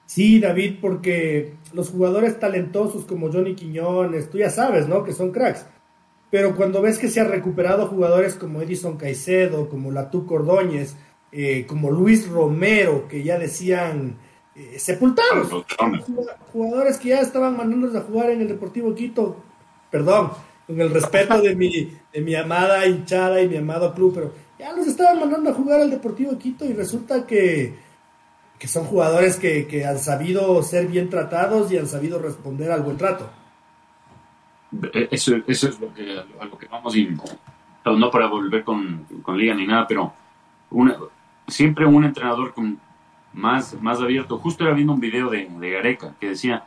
Sí, 0.05 0.39
David, 0.39 0.81
porque 0.83 1.55
los 1.73 1.89
jugadores 1.89 2.39
talentosos 2.39 3.07
como 3.07 3.33
Johnny 3.33 3.55
Quiñones, 3.55 4.29
tú 4.29 4.37
ya 4.37 4.51
sabes, 4.51 4.87
¿no? 4.87 5.03
Que 5.03 5.15
son 5.15 5.33
cracks. 5.33 5.65
Pero 6.31 6.57
cuando 6.57 6.83
ves 6.83 6.99
que 6.99 7.09
se 7.09 7.21
han 7.21 7.31
recuperado 7.31 7.87
jugadores 7.87 8.35
como 8.35 8.61
Edison 8.61 8.99
Caicedo, 8.99 9.71
como 9.71 9.91
Latú 9.91 10.27
Cordóñez, 10.27 10.95
eh, 11.33 11.65
como 11.67 11.91
Luis 11.91 12.29
Romero, 12.29 13.09
que 13.09 13.23
ya 13.23 13.39
decían 13.39 14.19
eh, 14.55 14.79
sepultados, 14.79 15.65
jugadores 16.53 16.99
que 16.99 17.09
ya 17.09 17.23
estaban 17.23 17.57
mandándolos 17.57 17.97
a 17.97 18.03
jugar 18.03 18.29
en 18.29 18.43
el 18.43 18.49
Deportivo 18.49 18.95
Quito, 18.95 19.37
perdón, 19.91 20.33
con 20.67 20.81
el 20.81 20.91
respeto 20.91 21.41
de 21.41 21.55
mi, 21.55 21.93
de 22.13 22.21
mi 22.21 22.35
amada 22.35 22.87
hinchada 22.87 23.41
y 23.41 23.49
mi 23.49 23.57
amado 23.57 23.95
club, 23.95 24.13
pero 24.15 24.35
ya 24.59 24.73
los 24.73 24.87
estaban 24.87 25.21
mandando 25.21 25.51
a 25.51 25.55
jugar 25.55 25.81
al 25.81 25.91
Deportivo 25.91 26.37
Quito 26.39 26.65
y 26.65 26.73
resulta 26.73 27.27
que, 27.27 27.75
que 28.59 28.69
son 28.69 28.85
jugadores 28.85 29.37
que, 29.37 29.67
que, 29.67 29.85
han 29.85 29.99
sabido 29.99 30.63
ser 30.63 30.89
bien 30.89 31.09
tratados 31.09 31.71
y 31.71 31.79
han 31.79 31.87
sabido 31.87 32.19
responder 32.19 32.71
al 32.71 32.83
buen 32.83 32.97
trato. 32.97 33.31
E, 34.93 35.09
eso, 35.11 35.37
eso 35.47 35.69
es 35.69 35.81
lo 35.81 35.95
que, 35.95 36.19
a 36.41 36.45
lo 36.45 36.59
que 36.59 36.67
vamos, 36.67 36.97
y, 36.97 37.09
no 37.85 38.11
para 38.11 38.27
volver 38.27 38.65
con, 38.65 39.07
con 39.23 39.39
Liga 39.39 39.55
ni 39.55 39.67
nada, 39.67 39.87
pero 39.87 40.13
una, 40.71 40.97
siempre 41.47 41.87
un 41.87 42.05
entrenador 42.05 42.53
con 42.53 42.81
más, 43.33 43.81
más 43.81 44.01
abierto. 44.01 44.39
Justo 44.39 44.65
era 44.65 44.75
viendo 44.75 44.95
un 44.95 45.01
video 45.01 45.31
de, 45.31 45.49
de 45.49 45.71
Gareca 45.71 46.15
que 46.19 46.31
decía, 46.31 46.65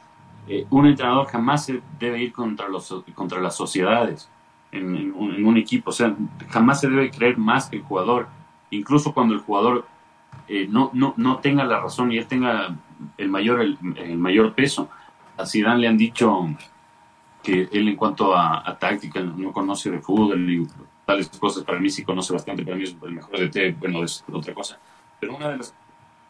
eh, 0.50 0.66
un 0.72 0.88
entrenador 0.88 1.28
jamás 1.28 1.66
se 1.66 1.80
debe 2.00 2.24
ir 2.24 2.34
contra, 2.34 2.68
los, 2.68 3.04
contra 3.14 3.40
las 3.40 3.56
sociedades 3.56 4.28
en, 4.72 5.14
un, 5.14 5.58
equipo. 5.58 5.92
O 5.92 5.94
sea, 5.94 6.16
jamás 6.50 6.82
se 6.82 6.90
debe 6.90 7.12
creer 7.12 7.38
más 7.38 7.70
que 7.70 7.78
el 7.78 7.84
jugador. 7.84 8.28
Incluso 8.72 9.14
cuando 9.14 9.36
el 9.36 9.42
jugador 9.42 9.86
eh, 10.48 10.68
no, 10.68 10.90
no, 10.94 11.14
no 11.18 11.38
tenga 11.38 11.64
la 11.66 11.80
razón 11.80 12.12
y 12.12 12.18
él 12.18 12.26
tenga 12.26 12.76
el 13.18 13.30
mayor, 13.30 13.62
el, 13.62 14.18
mayor 14.18 14.56
peso. 14.56 14.90
A 15.38 15.46
Zidane 15.46 15.82
le 15.82 15.88
han 15.88 15.98
dicho 15.98 16.48
que 17.44 17.70
él 17.72 17.88
en 17.88 17.96
cuanto 17.96 18.36
a, 18.36 18.76
táctica 18.80 19.22
no 19.22 19.52
conoce 19.52 19.92
de 19.92 20.00
fútbol 20.00 20.50
y 20.50 20.68
tales 21.06 21.30
cosas. 21.30 21.64
Para 21.64 21.80
mí 21.80 21.92
sí 21.92 22.04
conoce 22.04 22.34
bastante, 22.34 22.64
para 22.64 22.76
mí 22.76 22.86
es 22.86 22.98
el 23.04 23.12
mejor 23.12 23.38
de 23.38 23.50
té, 23.50 23.72
bueno, 23.80 24.04
es 24.04 24.26
otra 24.32 24.56
cosa. 24.56 24.80
Pero 25.20 25.36
una 25.36 25.50
de 25.50 25.58
las 25.58 25.76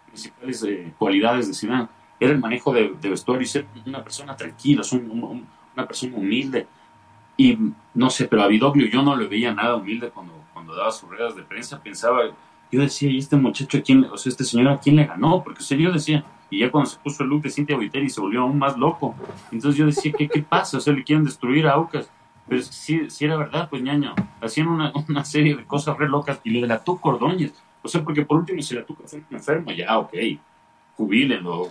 principales 0.07 0.63
eh, 0.63 0.93
cualidades 0.97 1.47
de 1.47 1.53
Zidane 1.53 1.87
era 2.19 2.33
el 2.33 2.39
manejo 2.39 2.73
de, 2.73 2.89
vestuario 3.01 3.43
y 3.43 3.47
ser 3.47 3.65
una 3.85 4.03
persona 4.03 4.35
tranquila, 4.35 4.81
una 4.91 5.87
persona 5.87 6.17
humilde. 6.17 6.67
Y 7.37 7.57
no 7.93 8.09
sé, 8.09 8.27
pero 8.27 8.43
a 8.43 8.47
Vidoglio 8.47 8.87
yo 8.87 9.01
no 9.01 9.15
le 9.15 9.27
veía 9.27 9.53
nada 9.53 9.77
humilde 9.77 10.09
cuando, 10.09 10.33
cuando 10.53 10.75
daba 10.75 10.91
sus 10.91 11.09
ruedas 11.09 11.35
de 11.35 11.43
prensa. 11.43 11.81
Pensaba, 11.81 12.23
yo 12.71 12.81
decía, 12.81 13.09
¿y 13.09 13.17
este 13.17 13.37
muchacho 13.37 13.77
a 13.77 13.81
quién, 13.81 14.03
o 14.05 14.17
sea, 14.17 14.29
este 14.29 14.43
señor 14.43 14.67
a 14.67 14.79
quién 14.79 14.97
le 14.97 15.05
ganó? 15.05 15.41
Porque 15.41 15.63
o 15.63 15.77
yo 15.77 15.91
decía, 15.91 16.25
y 16.49 16.59
ya 16.59 16.69
cuando 16.69 16.89
se 16.89 16.97
puso 16.97 17.23
el 17.23 17.29
look 17.29 17.43
de 17.43 17.49
Cintia 17.49 17.77
Viteri 17.77 18.09
se 18.09 18.19
volvió 18.19 18.41
aún 18.41 18.57
más 18.57 18.77
loco. 18.77 19.15
Entonces 19.51 19.77
yo 19.77 19.85
decía, 19.85 20.11
¿qué, 20.17 20.27
qué 20.27 20.41
pasa? 20.41 20.77
O 20.77 20.81
sea, 20.81 20.93
le 20.93 21.03
quieren 21.03 21.23
destruir 21.23 21.67
a 21.67 21.73
Aucas. 21.73 22.11
Pero 22.47 22.61
si, 22.63 23.09
si 23.09 23.25
era 23.25 23.37
verdad, 23.37 23.69
pues 23.69 23.81
ñaño, 23.83 24.15
hacían 24.41 24.67
una, 24.67 24.91
una, 25.07 25.23
serie 25.23 25.55
de 25.55 25.63
cosas 25.63 25.97
re 25.97 26.09
locas 26.09 26.41
y 26.43 26.49
le 26.49 26.67
la 26.67 26.81
Ordóñez. 26.85 27.53
O 27.83 27.87
sea, 27.87 28.03
porque 28.03 28.25
por 28.25 28.39
último, 28.39 28.61
si 28.61 28.75
la 28.75 28.83
tuca 28.83 29.03
fue 29.05 29.23
enfermo, 29.29 29.71
ya, 29.71 29.97
ok, 29.99 30.13
jubílenlo. 30.99 31.69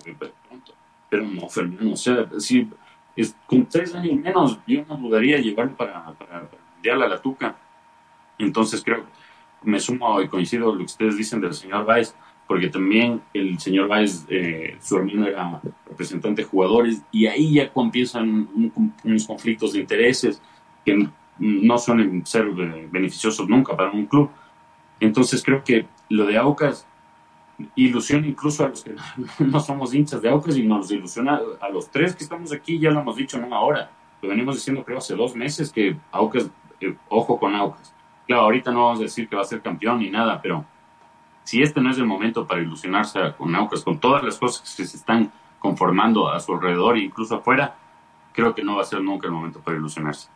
Pero 1.11 1.25
no, 1.25 1.49
Fernando, 1.49 1.93
o 1.93 1.97
sea, 1.97 2.27
si 2.39 2.67
es, 3.15 3.37
con 3.47 3.67
tres 3.67 3.95
años 3.95 4.19
menos, 4.21 4.59
yo 4.67 4.85
no 4.89 4.97
dudaría 4.97 5.39
llevarlo 5.39 5.77
para, 5.77 6.05
para, 6.15 6.49
para 6.49 7.05
a 7.05 7.09
la 7.09 7.21
tuca. 7.21 7.57
Entonces 8.39 8.83
creo, 8.83 9.05
me 9.63 9.79
sumo 9.81 10.21
y 10.23 10.29
coincido 10.29 10.73
lo 10.73 10.79
que 10.79 10.85
ustedes 10.85 11.17
dicen 11.17 11.41
del 11.41 11.53
señor 11.53 11.85
Baez, 11.85 12.15
porque 12.47 12.69
también 12.69 13.21
el 13.35 13.59
señor 13.59 13.89
Baez, 13.89 14.25
eh, 14.31 14.79
su 14.81 14.97
hermano 14.97 15.27
era 15.27 15.61
representante 15.87 16.43
de 16.43 16.49
jugadores, 16.49 17.03
y 17.13 17.27
ahí 17.27 17.55
ya 17.55 17.71
comienzan 17.71 18.49
unos 19.05 19.27
conflictos 19.27 19.75
de 19.75 19.81
intereses 19.81 20.41
que 20.85 21.09
no 21.39 21.79
suelen 21.79 22.25
ser 22.25 22.47
eh, 22.47 22.89
beneficiosos 22.91 23.47
nunca 23.49 23.77
para 23.77 23.91
un 23.91 24.07
club. 24.07 24.31
Entonces 25.01 25.43
creo 25.43 25.63
que 25.63 25.87
lo 26.09 26.25
de 26.27 26.39
Aucas 26.39 26.87
ilusiona 27.75 28.27
incluso 28.27 28.65
a 28.65 28.69
los 28.69 28.85
que 28.85 28.95
no 29.45 29.61
somos 29.61 29.95
hinchas 29.95 30.23
de 30.23 30.29
Aucas 30.29 30.57
y 30.57 30.63
nos 30.63 30.91
ilusiona 30.91 31.41
a 31.61 31.69
los 31.69 31.91
tres 31.91 32.15
que 32.15 32.25
estamos 32.25 32.53
aquí, 32.53 32.79
ya 32.79 32.91
lo 32.91 33.01
hemos 33.01 33.17
dicho 33.17 33.39
no 33.39 33.55
ahora, 33.55 33.91
lo 34.23 34.29
venimos 34.29 34.57
diciendo 34.57 34.85
creo 34.85 34.99
hace 34.99 35.15
dos 35.15 35.35
meses 35.35 35.73
que 35.73 35.97
Aucas, 36.13 36.51
eh, 36.81 36.95
ojo 37.09 37.39
con 37.39 37.55
Aucas. 37.55 37.95
Claro, 38.27 38.43
ahorita 38.43 38.71
no 38.71 38.85
vamos 38.85 39.01
a 39.01 39.05
decir 39.05 39.29
que 39.29 39.37
va 39.37 39.43
a 39.43 39.47
ser 39.47 39.63
campeón 39.63 40.01
ni 40.01 40.11
nada, 40.11 40.41
pero 40.43 40.65
si 41.45 41.63
este 41.63 41.81
no 41.81 41.91
es 41.91 41.99
el 41.99 42.05
momento 42.05 42.47
para 42.47 42.61
ilusionarse 42.61 43.21
con 43.37 43.55
Aucas, 43.55 43.83
con 43.83 43.99
todas 43.99 44.23
las 44.23 44.37
cosas 44.37 44.75
que 44.77 44.85
se 44.85 44.97
están 44.97 45.33
conformando 45.59 46.29
a 46.29 46.39
su 46.41 46.53
alrededor 46.53 46.97
e 46.97 47.05
incluso 47.05 47.37
afuera, 47.37 47.75
creo 48.33 48.55
que 48.55 48.63
no 48.63 48.77
va 48.77 48.83
a 48.83 48.85
ser 48.85 49.01
nunca 49.01 49.27
el 49.27 49.33
momento 49.33 49.61
para 49.61 49.77
ilusionarse. 49.77 50.29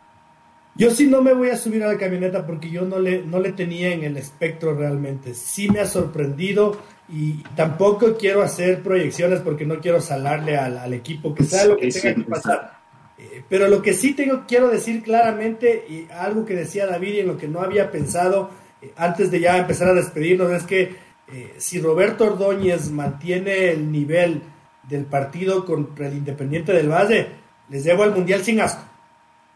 Yo 0.75 0.89
sí 0.89 1.05
no 1.05 1.21
me 1.21 1.33
voy 1.33 1.49
a 1.49 1.57
subir 1.57 1.83
a 1.83 1.87
la 1.87 1.99
camioneta 1.99 2.47
porque 2.47 2.71
yo 2.71 2.81
no 2.81 2.97
le, 2.97 3.23
no 3.23 3.39
le 3.39 3.51
tenía 3.51 3.93
en 3.93 4.03
el 4.03 4.17
espectro 4.17 4.73
realmente. 4.73 5.35
Sí 5.35 5.69
me 5.69 5.79
ha 5.79 5.85
sorprendido 5.85 6.75
y 7.09 7.33
tampoco 7.55 8.15
quiero 8.17 8.41
hacer 8.41 8.81
proyecciones 8.81 9.41
porque 9.41 9.65
no 9.65 9.79
quiero 9.79 10.01
salarle 10.01 10.57
al, 10.57 10.93
equipo, 10.93 11.33
que 11.35 11.43
sea 11.43 11.65
lo 11.65 11.77
que 11.77 11.89
tenga 11.89 12.15
que 12.15 12.21
pasar. 12.29 12.79
Eh, 13.17 13.43
pero 13.47 13.67
lo 13.67 13.81
que 13.81 13.93
sí 13.93 14.13
tengo, 14.13 14.43
quiero 14.47 14.69
decir 14.69 15.03
claramente, 15.03 15.85
y 15.87 16.07
algo 16.11 16.45
que 16.45 16.55
decía 16.55 16.87
David 16.87 17.13
y 17.13 17.19
en 17.19 17.27
lo 17.27 17.37
que 17.37 17.47
no 17.47 17.61
había 17.61 17.91
pensado 17.91 18.49
eh, 18.81 18.91
antes 18.95 19.29
de 19.31 19.39
ya 19.39 19.57
empezar 19.57 19.89
a 19.89 19.93
despedirnos, 19.93 20.51
es 20.51 20.63
que 20.63 20.95
eh, 21.27 21.53
si 21.57 21.79
Roberto 21.79 22.25
Ordóñez 22.25 22.89
mantiene 22.89 23.69
el 23.69 23.91
nivel 23.91 24.41
del 24.89 25.05
partido 25.05 25.65
contra 25.65 26.07
el 26.07 26.15
Independiente 26.15 26.73
del 26.73 26.89
Valle, 26.89 27.27
les 27.69 27.83
llevo 27.83 28.03
al 28.03 28.13
Mundial 28.13 28.43
sin 28.43 28.59
asco. 28.61 28.83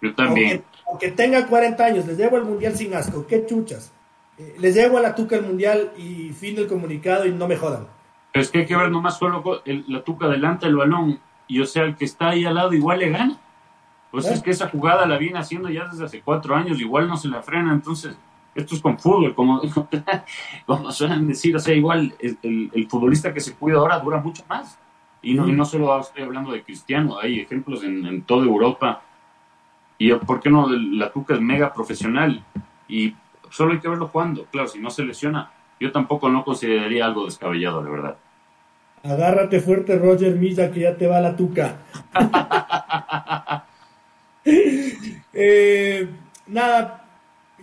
Yo 0.01 0.13
también 0.13 0.63
aunque 0.87 1.11
tenga 1.11 1.45
40 1.45 1.85
años, 1.85 2.07
les 2.07 2.17
llevo 2.17 2.37
el 2.37 2.45
mundial 2.45 2.75
sin 2.75 2.93
asco, 2.93 3.25
qué 3.27 3.45
chuchas. 3.45 3.91
Eh, 4.37 4.55
les 4.59 4.75
llevo 4.75 4.97
a 4.97 5.01
la 5.01 5.15
tuca 5.15 5.35
el 5.35 5.43
mundial 5.43 5.91
y 5.97 6.31
fin 6.33 6.55
del 6.55 6.67
comunicado 6.67 7.25
y 7.25 7.31
no 7.31 7.47
me 7.47 7.57
jodan. 7.57 7.87
Pero 8.31 8.43
es 8.43 8.51
que 8.51 8.59
hay 8.59 8.65
que 8.65 8.75
ver 8.75 8.91
nomás 8.91 9.17
solo 9.17 9.61
la 9.65 10.03
tuca 10.03 10.27
adelanta 10.27 10.67
el 10.67 10.75
balón 10.75 11.19
y 11.47 11.59
o 11.59 11.65
sea, 11.65 11.83
el 11.83 11.95
que 11.95 12.05
está 12.05 12.29
ahí 12.29 12.45
al 12.45 12.55
lado 12.55 12.73
igual 12.73 12.99
le 12.99 13.09
gana. 13.09 13.39
Pues 14.11 14.25
es 14.25 14.41
que 14.41 14.51
esa 14.51 14.69
jugada 14.69 15.05
la 15.05 15.17
viene 15.17 15.37
haciendo 15.39 15.69
ya 15.69 15.85
desde 15.85 16.05
hace 16.05 16.21
cuatro 16.21 16.55
años, 16.55 16.79
igual 16.79 17.07
no 17.07 17.17
se 17.17 17.27
la 17.27 17.41
frena, 17.41 17.73
entonces 17.73 18.17
esto 18.55 18.75
es 18.75 18.81
con 18.81 18.97
fútbol, 18.97 19.35
como, 19.35 19.61
como 20.65 20.91
suelen 20.91 21.27
decir, 21.27 21.55
o 21.55 21.59
sea, 21.59 21.75
igual 21.75 22.15
el, 22.19 22.87
futbolista 22.89 23.33
que 23.33 23.41
se 23.41 23.53
cuida 23.53 23.77
ahora 23.77 23.99
dura 23.99 24.19
mucho 24.19 24.43
más. 24.47 24.79
Y 25.21 25.33
no, 25.33 25.47
y 25.47 25.51
no 25.51 25.65
solo 25.65 25.99
estoy 25.99 26.23
hablando 26.23 26.51
de 26.51 26.63
Cristiano, 26.63 27.17
hay 27.19 27.39
ejemplos 27.39 27.83
en, 27.83 28.05
en 28.05 28.21
toda 28.21 28.45
Europa 28.45 29.01
y 29.97 30.13
¿por 30.13 30.39
qué 30.39 30.49
no? 30.49 30.69
La 30.69 31.11
Tuca 31.11 31.33
es 31.33 31.41
mega 31.41 31.73
profesional 31.73 32.43
y 32.87 33.15
solo 33.51 33.73
hay 33.73 33.79
que 33.79 33.89
verlo 33.89 34.07
jugando. 34.07 34.45
Claro, 34.45 34.67
si 34.67 34.79
no 34.79 34.89
se 34.89 35.03
lesiona, 35.03 35.51
yo 35.79 35.91
tampoco 35.91 36.29
no 36.29 36.43
consideraría 36.43 37.05
algo 37.05 37.25
descabellado, 37.25 37.83
de 37.83 37.91
verdad. 37.91 38.17
Agárrate 39.03 39.59
fuerte, 39.59 39.97
Roger 39.97 40.35
Milla, 40.35 40.71
que 40.71 40.81
ya 40.81 40.95
te 40.95 41.07
va 41.07 41.19
la 41.19 41.35
Tuca. 41.35 41.77
Eh, 45.39 46.07
nada, 46.47 47.05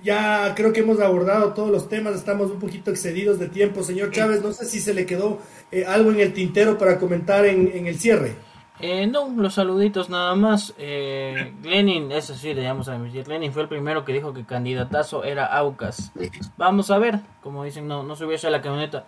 ya 0.02 0.54
creo 0.54 0.72
que 0.72 0.80
hemos 0.80 1.00
abordado 1.00 1.54
todos 1.54 1.70
los 1.70 1.88
temas, 1.88 2.14
estamos 2.14 2.50
un 2.52 2.60
poquito 2.60 2.92
excedidos 2.92 3.40
de 3.40 3.48
tiempo. 3.48 3.82
Señor 3.82 4.12
Chávez, 4.12 4.42
no 4.42 4.52
sé 4.52 4.66
si 4.66 4.78
se 4.78 4.94
le 4.94 5.06
quedó 5.06 5.40
eh, 5.72 5.84
algo 5.84 6.12
en 6.12 6.20
el 6.20 6.32
tintero 6.32 6.78
para 6.78 6.98
comentar 6.98 7.46
en 7.46 7.86
el 7.86 7.98
cierre. 7.98 8.36
Eh, 8.80 9.06
no, 9.06 9.28
los 9.28 9.54
saluditos 9.54 10.10
nada 10.10 10.34
más. 10.34 10.74
Eh, 10.78 11.54
Lenin, 11.62 12.10
eso 12.10 12.34
sí, 12.34 12.54
le 12.54 12.62
llamamos 12.62 12.88
a 12.88 12.98
Lenin 12.98 13.52
fue 13.52 13.62
el 13.62 13.68
primero 13.68 14.04
que 14.04 14.12
dijo 14.12 14.34
que 14.34 14.44
candidatazo 14.44 15.24
era 15.24 15.46
Aucas. 15.46 16.12
Vamos 16.56 16.90
a 16.90 16.98
ver, 16.98 17.20
como 17.42 17.64
dicen, 17.64 17.86
no, 17.86 18.02
no 18.02 18.16
subió 18.16 18.36
a 18.42 18.50
la 18.50 18.60
camioneta. 18.60 19.06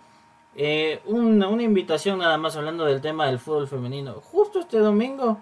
Eh, 0.55 1.01
una, 1.05 1.49
una, 1.49 1.63
invitación 1.63 2.19
nada 2.19 2.37
más 2.37 2.55
hablando 2.55 2.85
del 2.85 3.01
tema 3.01 3.27
del 3.27 3.39
fútbol 3.39 3.67
femenino. 3.67 4.13
Justo 4.13 4.59
este 4.59 4.79
domingo 4.79 5.37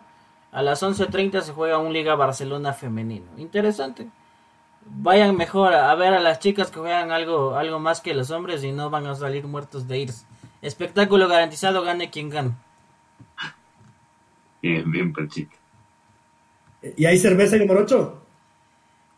a 0.52 0.62
las 0.62 0.84
11.30 0.84 1.42
se 1.42 1.54
juega 1.54 1.78
un 1.78 1.94
Liga 1.94 2.16
Barcelona 2.16 2.74
femenino. 2.74 3.28
Interesante. 3.38 4.10
Vayan 4.88 5.36
mejor 5.36 5.74
a 5.74 5.94
ver 5.96 6.14
a 6.14 6.20
las 6.20 6.40
chicas 6.40 6.70
que 6.70 6.80
juegan 6.80 7.12
algo, 7.12 7.56
algo 7.56 7.80
más 7.80 8.02
que 8.02 8.14
los 8.14 8.30
hombres 8.32 8.64
y 8.64 8.72
no 8.72 8.90
van 8.90 9.08
a 9.08 9.16
salir 9.16 9.46
muertos 9.48 9.88
de 9.88 10.00
ir. 10.00 10.12
Espectáculo 10.62 11.28
garantizado, 11.28 11.84
gane 11.84 12.10
quien 12.10 12.30
gane. 12.30 12.52
Bien, 14.66 14.90
bien, 14.90 15.14
chica. 15.30 15.56
¿Y 16.98 17.06
hay 17.06 17.20
cerveza 17.20 17.56
en 17.56 17.68
Morocho? 17.68 18.20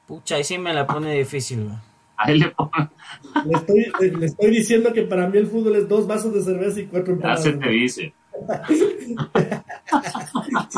Pucha, 0.06 0.36
ahí 0.36 0.44
sí 0.44 0.57
me 0.57 0.74
la 0.74 0.86
pone 0.86 1.18
difícil, 1.18 1.69
Ahí 2.18 2.40
le, 2.40 2.53
estoy, 3.52 3.90
le 3.99 4.26
estoy 4.26 4.49
diciendo 4.49 4.91
que 4.91 5.03
para 5.03 5.30
mí 5.30 5.38
el 5.38 5.48
fútbol 5.48 5.76
es 5.76 5.88
dos 5.88 6.06
vasos 6.06 6.34
de 6.34 6.41
cerveza 6.41 6.82
y 6.82 6.88
cuatro 6.88 7.14
empanadas. 7.14 7.45
Ya 7.45 7.52
se 7.52 7.57
te 7.57 7.69
dice. 7.69 8.14
si, 8.68 9.15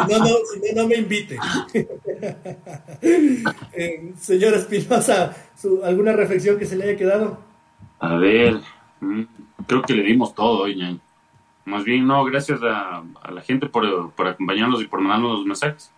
no, 0.02 0.20
no, 0.20 0.28
si 0.28 0.76
no, 0.76 0.84
no 0.84 0.88
me 0.88 0.98
invite. 0.98 1.40
eh, 3.74 4.14
señor 4.20 4.54
Espinosa, 4.54 5.36
¿alguna 5.84 6.14
reflexión 6.14 6.60
que 6.60 6.68
se 6.68 6.76
le 6.76 6.84
haya 6.84 6.98
quedado? 6.98 7.40
A 8.00 8.18
ver, 8.18 8.60
mm, 9.00 9.24
creo 9.66 9.82
que 9.82 9.94
le 9.94 10.04
dimos 10.04 10.36
todo 10.36 10.64
hoy, 10.64 10.76
¿no? 10.76 11.00
Más 11.65 11.84
bien, 11.84 12.07
no, 12.07 12.23
gracias 12.26 12.60
a, 12.64 13.03
la 13.31 13.41
gente 13.41 13.68
por, 13.68 13.86
acompañarnos 14.27 14.81
y 14.81 14.88
por 14.88 15.02
mandarnos 15.02 15.38
los 15.40 15.45
mensajes. 15.45 15.91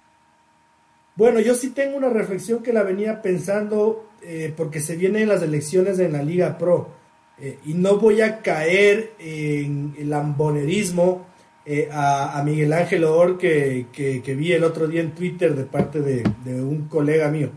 Bueno, 1.15 1.39
yo 1.39 1.55
sí 1.55 1.71
tengo 1.71 1.97
una 1.97 2.09
reflexión 2.09 2.63
que 2.63 2.73
la 2.73 2.83
venía 2.83 3.21
pensando 3.21 4.09
eh, 4.21 4.53
porque 4.55 4.79
se 4.79 4.95
vienen 4.95 5.27
las 5.27 5.43
elecciones 5.43 5.99
en 5.99 6.13
la 6.13 6.23
Liga 6.23 6.57
Pro 6.57 6.89
eh, 7.37 7.59
y 7.65 7.73
no 7.73 7.97
voy 7.97 8.21
a 8.21 8.41
caer 8.41 9.13
en 9.19 9.93
el 9.97 10.13
ambonerismo 10.13 11.27
eh, 11.65 11.89
a, 11.91 12.41
Miguel 12.43 12.73
Ángel 12.73 13.03
Or 13.03 13.37
que, 13.37 13.87
que, 13.91 14.35
vi 14.35 14.51
el 14.53 14.63
otro 14.63 14.87
día 14.87 15.01
en 15.01 15.11
Twitter 15.11 15.55
de 15.55 15.65
parte 15.65 16.01
de, 16.01 16.23
un 16.61 16.87
colega 16.87 17.29
mío. 17.29 17.51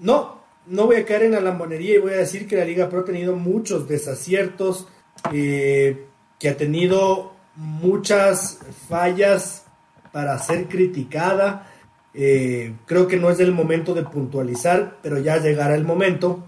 no, 0.00 0.36
no 0.66 0.86
voy 0.86 0.96
a 0.96 1.04
caer 1.04 1.24
en 1.24 1.32
la 1.32 1.40
lambonería 1.40 1.94
y 1.94 1.98
voy 1.98 2.12
a 2.12 2.18
decir 2.18 2.46
que 2.46 2.56
la 2.56 2.64
Liga 2.64 2.88
Pro 2.88 3.00
ha 3.00 3.04
tenido 3.04 3.34
muchos 3.36 3.88
desaciertos. 3.88 4.88
Eh, 5.32 6.05
que 6.38 6.48
ha 6.48 6.56
tenido 6.56 7.32
muchas 7.56 8.60
fallas 8.88 9.64
para 10.12 10.38
ser 10.38 10.68
criticada. 10.68 11.70
Eh, 12.14 12.74
creo 12.86 13.06
que 13.06 13.16
no 13.16 13.30
es 13.30 13.40
el 13.40 13.52
momento 13.52 13.94
de 13.94 14.02
puntualizar, 14.02 14.98
pero 15.02 15.18
ya 15.18 15.38
llegará 15.38 15.74
el 15.74 15.84
momento. 15.84 16.44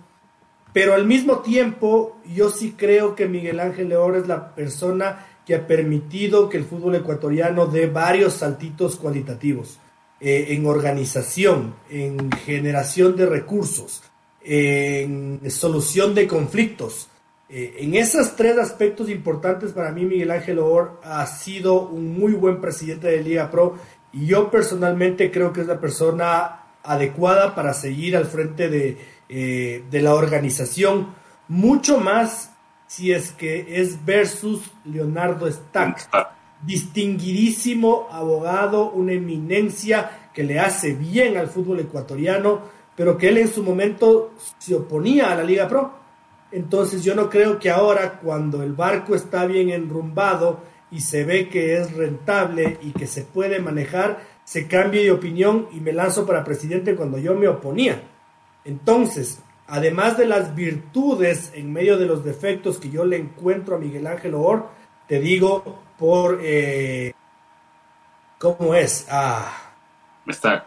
Pero 0.73 0.94
al 0.94 1.06
mismo 1.06 1.40
tiempo, 1.40 2.19
yo 2.27 2.51
sí 2.51 2.74
creo 2.77 3.15
que 3.15 3.27
Miguel 3.27 3.60
Ángel 3.60 3.89
León 3.89 4.16
es 4.16 4.27
la 4.27 4.55
persona 4.55 5.27
que 5.47 5.55
ha 5.55 5.66
permitido 5.66 6.48
que 6.48 6.59
el 6.59 6.65
fútbol 6.65 6.97
ecuatoriano 6.97 7.66
dé 7.66 7.86
varios 7.86 8.35
saltitos 8.35 8.97
cualitativos 8.97 9.78
eh, 10.20 10.48
en 10.51 10.66
organización, 10.66 11.74
en 11.89 12.31
generación 12.32 13.16
de 13.16 13.27
recursos, 13.27 14.02
en 14.43 15.40
solución 15.51 16.15
de 16.15 16.27
conflictos. 16.27 17.09
Eh, 17.51 17.77
en 17.81 17.95
esos 17.95 18.37
tres 18.37 18.59
aspectos 18.59 19.09
importantes 19.09 19.73
para 19.73 19.91
mí, 19.91 20.05
Miguel 20.05 20.31
Ángel 20.31 20.59
Or 20.59 21.01
ha 21.03 21.27
sido 21.27 21.89
un 21.89 22.19
muy 22.19 22.35
buen 22.35 22.61
presidente 22.61 23.09
de 23.09 23.23
Liga 23.23 23.51
Pro 23.51 23.77
y 24.12 24.27
yo 24.27 24.51
personalmente 24.51 25.31
creo 25.31 25.53
que 25.53 25.62
es 25.62 25.66
la 25.66 25.81
persona 25.81 26.65
adecuada 26.83 27.55
para 27.55 27.73
seguir 27.73 28.16
al 28.16 28.27
frente 28.27 28.69
de, 28.69 28.99
eh, 29.29 29.85
de 29.91 30.03
la 30.03 30.15
organización, 30.15 31.15
mucho 31.49 31.99
más 31.99 32.53
si 32.87 33.12
es 33.12 33.33
que 33.33 33.81
es 33.81 34.05
versus 34.05 34.70
Leonardo 34.85 35.51
Stack, 35.51 36.09
distinguidísimo 36.62 38.09
abogado, 38.11 38.91
una 38.91 39.12
eminencia 39.12 40.31
que 40.33 40.43
le 40.43 40.59
hace 40.59 40.95
bien 40.95 41.37
al 41.37 41.49
fútbol 41.49 41.81
ecuatoriano, 41.81 42.62
pero 42.97 43.16
que 43.16 43.29
él 43.29 43.39
en 43.39 43.49
su 43.49 43.62
momento 43.62 44.33
se 44.59 44.75
oponía 44.75 45.31
a 45.31 45.35
la 45.35 45.45
Liga 45.45 45.69
Pro. 45.69 45.93
Entonces 46.51 47.05
yo 47.05 47.15
no 47.15 47.29
creo 47.29 47.59
que 47.59 47.70
ahora, 47.70 48.19
cuando 48.20 48.62
el 48.62 48.73
barco 48.73 49.15
está 49.15 49.47
bien 49.47 49.70
enrumbado 49.70 50.61
y 50.91 51.01
se 51.01 51.25
ve 51.25 51.49
que 51.49 51.77
es 51.77 51.93
rentable 51.93 52.79
y 52.83 52.93
que 52.93 53.07
se 53.07 53.23
puede 53.23 53.61
manejar, 53.61 54.20
se 54.45 54.66
cambie 54.66 55.05
de 55.05 55.12
opinión 55.12 55.69
y 55.73 55.81
me 55.81 55.93
lanzo 55.93 56.27
para 56.27 56.45
presidente 56.45 56.97
cuando 56.97 57.19
yo 57.19 57.35
me 57.35 57.49
oponía. 57.49 58.03
Entonces, 58.65 59.41
además 59.66 60.16
de 60.16 60.27
las 60.27 60.55
virtudes 60.55 61.53
en 61.55 61.73
medio 61.73 61.99
de 61.99 62.07
los 62.07 62.25
defectos 62.25 62.79
que 62.79 62.89
yo 62.89 63.05
le 63.05 63.19
encuentro 63.19 63.77
a 63.77 63.79
Miguel 63.79 64.07
Ángel 64.07 64.35
Or, 64.35 64.69
te 65.07 65.20
digo 65.20 65.83
por... 65.99 66.41
Eh, 66.43 67.12
¿Cómo 68.39 68.75
es? 68.75 69.07
Ah. 69.11 69.73
Está. 70.27 70.66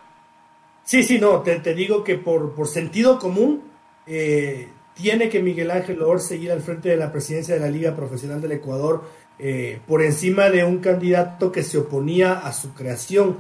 Sí, 0.84 1.04
sí, 1.04 1.20
no, 1.20 1.42
te, 1.42 1.60
te 1.60 1.74
digo 1.74 2.04
que 2.04 2.18
por, 2.18 2.54
por 2.54 2.68
sentido 2.68 3.18
común 3.18 3.64
eh, 4.06 4.68
tiene 5.02 5.30
que 5.30 5.42
Miguel 5.42 5.72
Ángel 5.72 6.02
Or 6.02 6.20
seguir 6.20 6.52
al 6.52 6.62
frente 6.62 6.90
de 6.90 6.98
la 6.98 7.12
presidencia 7.12 7.56
de 7.56 7.60
la 7.60 7.70
Liga 7.70 7.96
Profesional 7.96 8.42
del 8.42 8.54
Ecuador 8.54 9.04
eh, 9.40 9.80
por 9.88 10.02
encima 10.02 10.50
de 10.50 10.64
un 10.64 10.80
candidato 10.80 11.52
que 11.52 11.64
se 11.64 11.78
oponía 11.78 12.34
a 12.34 12.54
su 12.54 12.74
creación. 12.74 13.38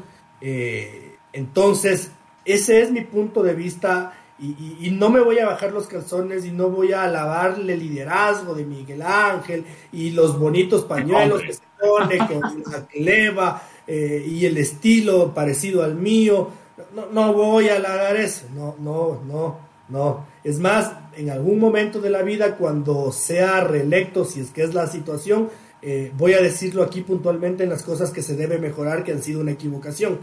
entonces, 1.34 2.12
ese 2.44 2.82
es 2.82 2.92
mi 2.92 3.02
punto 3.02 3.44
de 3.44 3.54
vista 3.54 4.14
y, 4.42 4.90
no 4.90 5.12
me 5.12 5.20
voy 5.20 5.38
a 5.38 5.46
bajar 5.46 5.72
los 5.72 5.86
calzones 5.86 6.46
y 6.46 6.52
no 6.52 6.70
voy 6.70 6.94
a 6.94 7.04
alabarle 7.04 7.74
el 7.74 7.80
liderazgo 7.80 8.56
de 8.56 8.66
Miguel 8.66 9.04
Ángel 9.04 9.64
y 9.92 10.10
los 10.12 10.40
bonitos 10.40 10.84
pañuelos 10.86 11.44
que 11.44 11.54
se 11.54 11.62
pone 11.80 12.18
con 12.18 12.64
la 12.72 12.88
cleva 12.88 13.62
eh, 13.86 14.26
y 14.28 14.44
el 14.48 14.58
estilo 14.58 15.32
parecido 15.32 15.84
al 15.84 15.94
mío. 15.94 16.50
No, 16.96 17.06
no 17.12 17.34
voy 17.34 17.70
a 17.70 17.76
alabar 17.76 18.16
eso, 18.16 18.48
no, 18.56 18.76
no, 18.80 19.22
no, 19.28 19.60
no. 19.90 20.26
Es 20.44 20.60
más, 20.60 20.92
en 21.16 21.30
algún 21.30 21.60
momento 21.60 22.02
de 22.02 22.10
la 22.10 22.24
vida, 22.24 22.56
cuando 22.56 23.12
sea 23.12 23.62
reelecto, 23.62 24.26
si 24.26 24.42
es 24.42 24.52
que 24.52 24.64
es 24.64 24.74
la 24.74 24.88
situación, 24.88 25.50
eh, 25.82 26.12
voy 26.18 26.34
a 26.34 26.42
decirlo 26.42 26.84
aquí 26.84 27.02
puntualmente 27.02 27.64
en 27.64 27.70
las 27.70 27.84
cosas 27.84 28.12
que 28.12 28.22
se 28.22 28.36
debe 28.36 28.60
mejorar, 28.60 29.04
que 29.04 29.12
han 29.12 29.22
sido 29.22 29.42
una 29.42 29.52
equivocación 29.52 30.20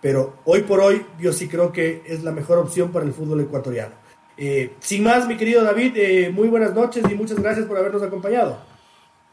pero 0.00 0.36
hoy 0.44 0.62
por 0.62 0.80
hoy 0.80 1.04
yo 1.18 1.32
sí 1.32 1.48
creo 1.48 1.72
que 1.72 2.02
es 2.06 2.22
la 2.22 2.32
mejor 2.32 2.58
opción 2.58 2.90
para 2.90 3.04
el 3.04 3.12
fútbol 3.12 3.40
ecuatoriano. 3.40 3.94
Eh, 4.36 4.76
sin 4.80 5.04
más, 5.04 5.26
mi 5.26 5.36
querido 5.36 5.62
David, 5.62 5.92
eh, 5.96 6.30
muy 6.32 6.48
buenas 6.48 6.74
noches 6.74 7.04
y 7.10 7.14
muchas 7.14 7.38
gracias 7.38 7.66
por 7.66 7.76
habernos 7.76 8.02
acompañado. 8.02 8.58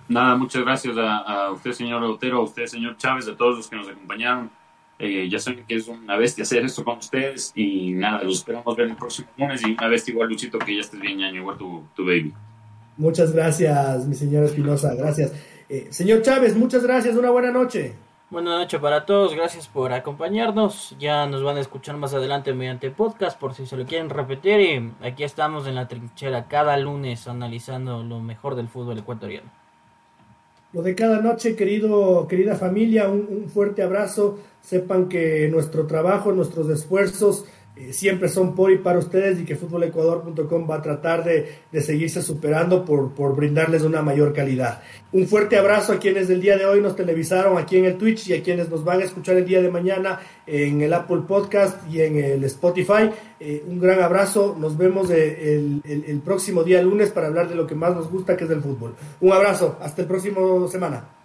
Nada, 0.10 0.36
muchas 0.36 0.64
gracias 0.64 0.96
a, 0.98 1.52
usted, 1.52 1.72
señor 1.72 2.04
Otero, 2.04 2.38
a 2.40 2.44
usted, 2.44 2.66
señor 2.66 2.98
Chávez, 2.98 3.28
a 3.28 3.36
todos 3.36 3.58
los 3.58 3.70
que 3.70 3.76
nos 3.78 3.88
acompañaron. 3.88 4.50
Eh, 5.00 5.30
ya 5.30 5.40
saben 5.40 5.64
que 5.68 5.76
es 5.76 5.88
una 5.88 6.18
bestia 6.18 6.44
hacer 6.44 6.66
esto 6.66 6.84
con 6.84 6.98
ustedes 6.98 7.52
y 7.56 7.92
nada, 7.92 8.24
los 8.24 8.38
esperamos 8.38 8.76
ver 8.76 8.88
el 8.88 8.96
próximo 8.96 9.28
lunes 9.38 9.62
y 9.66 9.72
una 9.72 9.88
bestia 9.88 10.12
igual, 10.12 10.30
Luchito, 10.30 10.58
que 10.58 10.76
ya 10.76 10.82
estés 10.82 11.00
bien, 11.00 11.18
ñaño, 11.20 11.42
igual 11.42 11.58
tu, 11.58 11.84
tu 11.96 12.06
baby. 12.06 12.34
Muchas 12.98 13.32
gracias, 13.32 14.08
mi 14.08 14.16
señor 14.16 14.46
Espinosa, 14.46 14.96
gracias. 14.96 15.34
señor 15.92 16.24
Chávez, 16.24 16.56
muchas 16.56 16.84
gracias, 16.84 17.16
una 17.16 17.30
buena 17.30 17.52
noche. 17.52 17.96
Buenas 18.30 18.60
noches 18.60 18.82
para 18.82 19.06
todos, 19.06 19.34
gracias 19.34 19.70
por 19.70 19.94
acompañarnos. 19.94 20.98
Ya 21.00 21.26
nos 21.28 21.44
van 21.44 21.56
a 21.56 21.62
escuchar 21.62 21.96
más 21.96 22.14
adelante 22.14 22.54
mediante 22.54 22.92
podcast 22.92 23.40
por 23.40 23.54
si 23.54 23.66
se 23.66 23.78
lo 23.78 23.86
quieren 23.86 24.10
repetir. 24.10 24.60
Y 24.60 24.92
aquí 25.02 25.24
estamos 25.24 25.66
en 25.66 25.76
la 25.76 25.88
trinchera 25.88 26.50
cada 26.50 26.76
lunes 26.76 27.26
analizando 27.30 28.04
lo 28.04 28.20
mejor 28.20 28.56
del 28.56 28.68
fútbol 28.68 28.98
ecuatoriano. 28.98 29.50
Lo 30.74 30.82
de 30.82 30.96
cada 30.96 31.22
noche, 31.22 31.56
querido, 31.56 32.28
querida 32.28 32.56
familia, 32.56 33.10
un, 33.10 33.28
un 33.30 33.50
fuerte 33.50 33.84
abrazo. 33.84 34.40
Sepan 34.62 35.08
que 35.08 35.48
nuestro 35.50 35.88
trabajo, 35.88 36.34
nuestros 36.34 36.70
esfuerzos 36.70 37.46
eh, 37.80 37.94
siempre 37.94 38.30
son 38.30 38.56
por 38.56 38.72
y 38.72 38.78
para 38.78 39.00
ustedes 39.00 39.40
y 39.40 39.46
que 39.46 39.56
futbolecuador.com 39.56 40.68
va 40.70 40.76
a 40.76 40.82
tratar 40.82 41.24
de, 41.24 41.82
seguirse 41.82 42.22
superando 42.22 42.84
por, 42.84 43.14
por, 43.14 43.36
brindarles 43.36 43.84
una 43.84 44.02
mayor 44.02 44.34
calidad. 44.34 44.82
Un 45.12 45.28
fuerte 45.28 45.58
abrazo 45.58 45.94
a 45.94 46.00
quienes 46.00 46.28
del 46.28 46.42
día 46.42 46.58
de 46.58 46.66
hoy 46.66 46.82
nos 46.82 46.96
televisaron 46.96 47.58
aquí 47.58 47.78
en 47.78 47.86
el 47.86 47.98
Twitch 47.98 48.28
y 48.28 48.34
a 48.34 48.44
quienes 48.44 48.70
nos 48.70 48.84
van 48.84 49.02
a 49.02 49.04
escuchar 49.06 49.38
el 49.38 49.46
día 49.46 49.62
de 49.62 49.70
mañana 49.70 50.20
en 50.46 50.82
el 50.82 50.94
Apple 50.94 51.22
Podcast 51.28 51.78
y 51.92 52.02
en 52.02 52.18
el 52.18 52.44
Spotify. 52.46 53.10
Eh, 53.40 53.64
un 53.68 53.80
gran 53.80 54.02
abrazo, 54.02 54.56
nos 54.60 54.78
vemos 54.78 55.10
el, 55.12 55.82
el 55.86 56.20
próximo 56.22 56.64
día 56.64 56.82
lunes 56.82 57.12
para 57.12 57.28
hablar 57.28 57.48
de 57.48 57.56
lo 57.56 57.68
que 57.68 57.76
más 57.76 57.96
nos 57.96 58.10
gusta 58.10 58.36
que 58.36 58.46
es 58.46 58.50
el 58.50 58.62
fútbol. 58.62 58.96
Un 59.22 59.32
abrazo, 59.32 59.78
hasta 59.82 60.02
el 60.02 60.08
próximo 60.08 60.68
semana. 60.68 61.17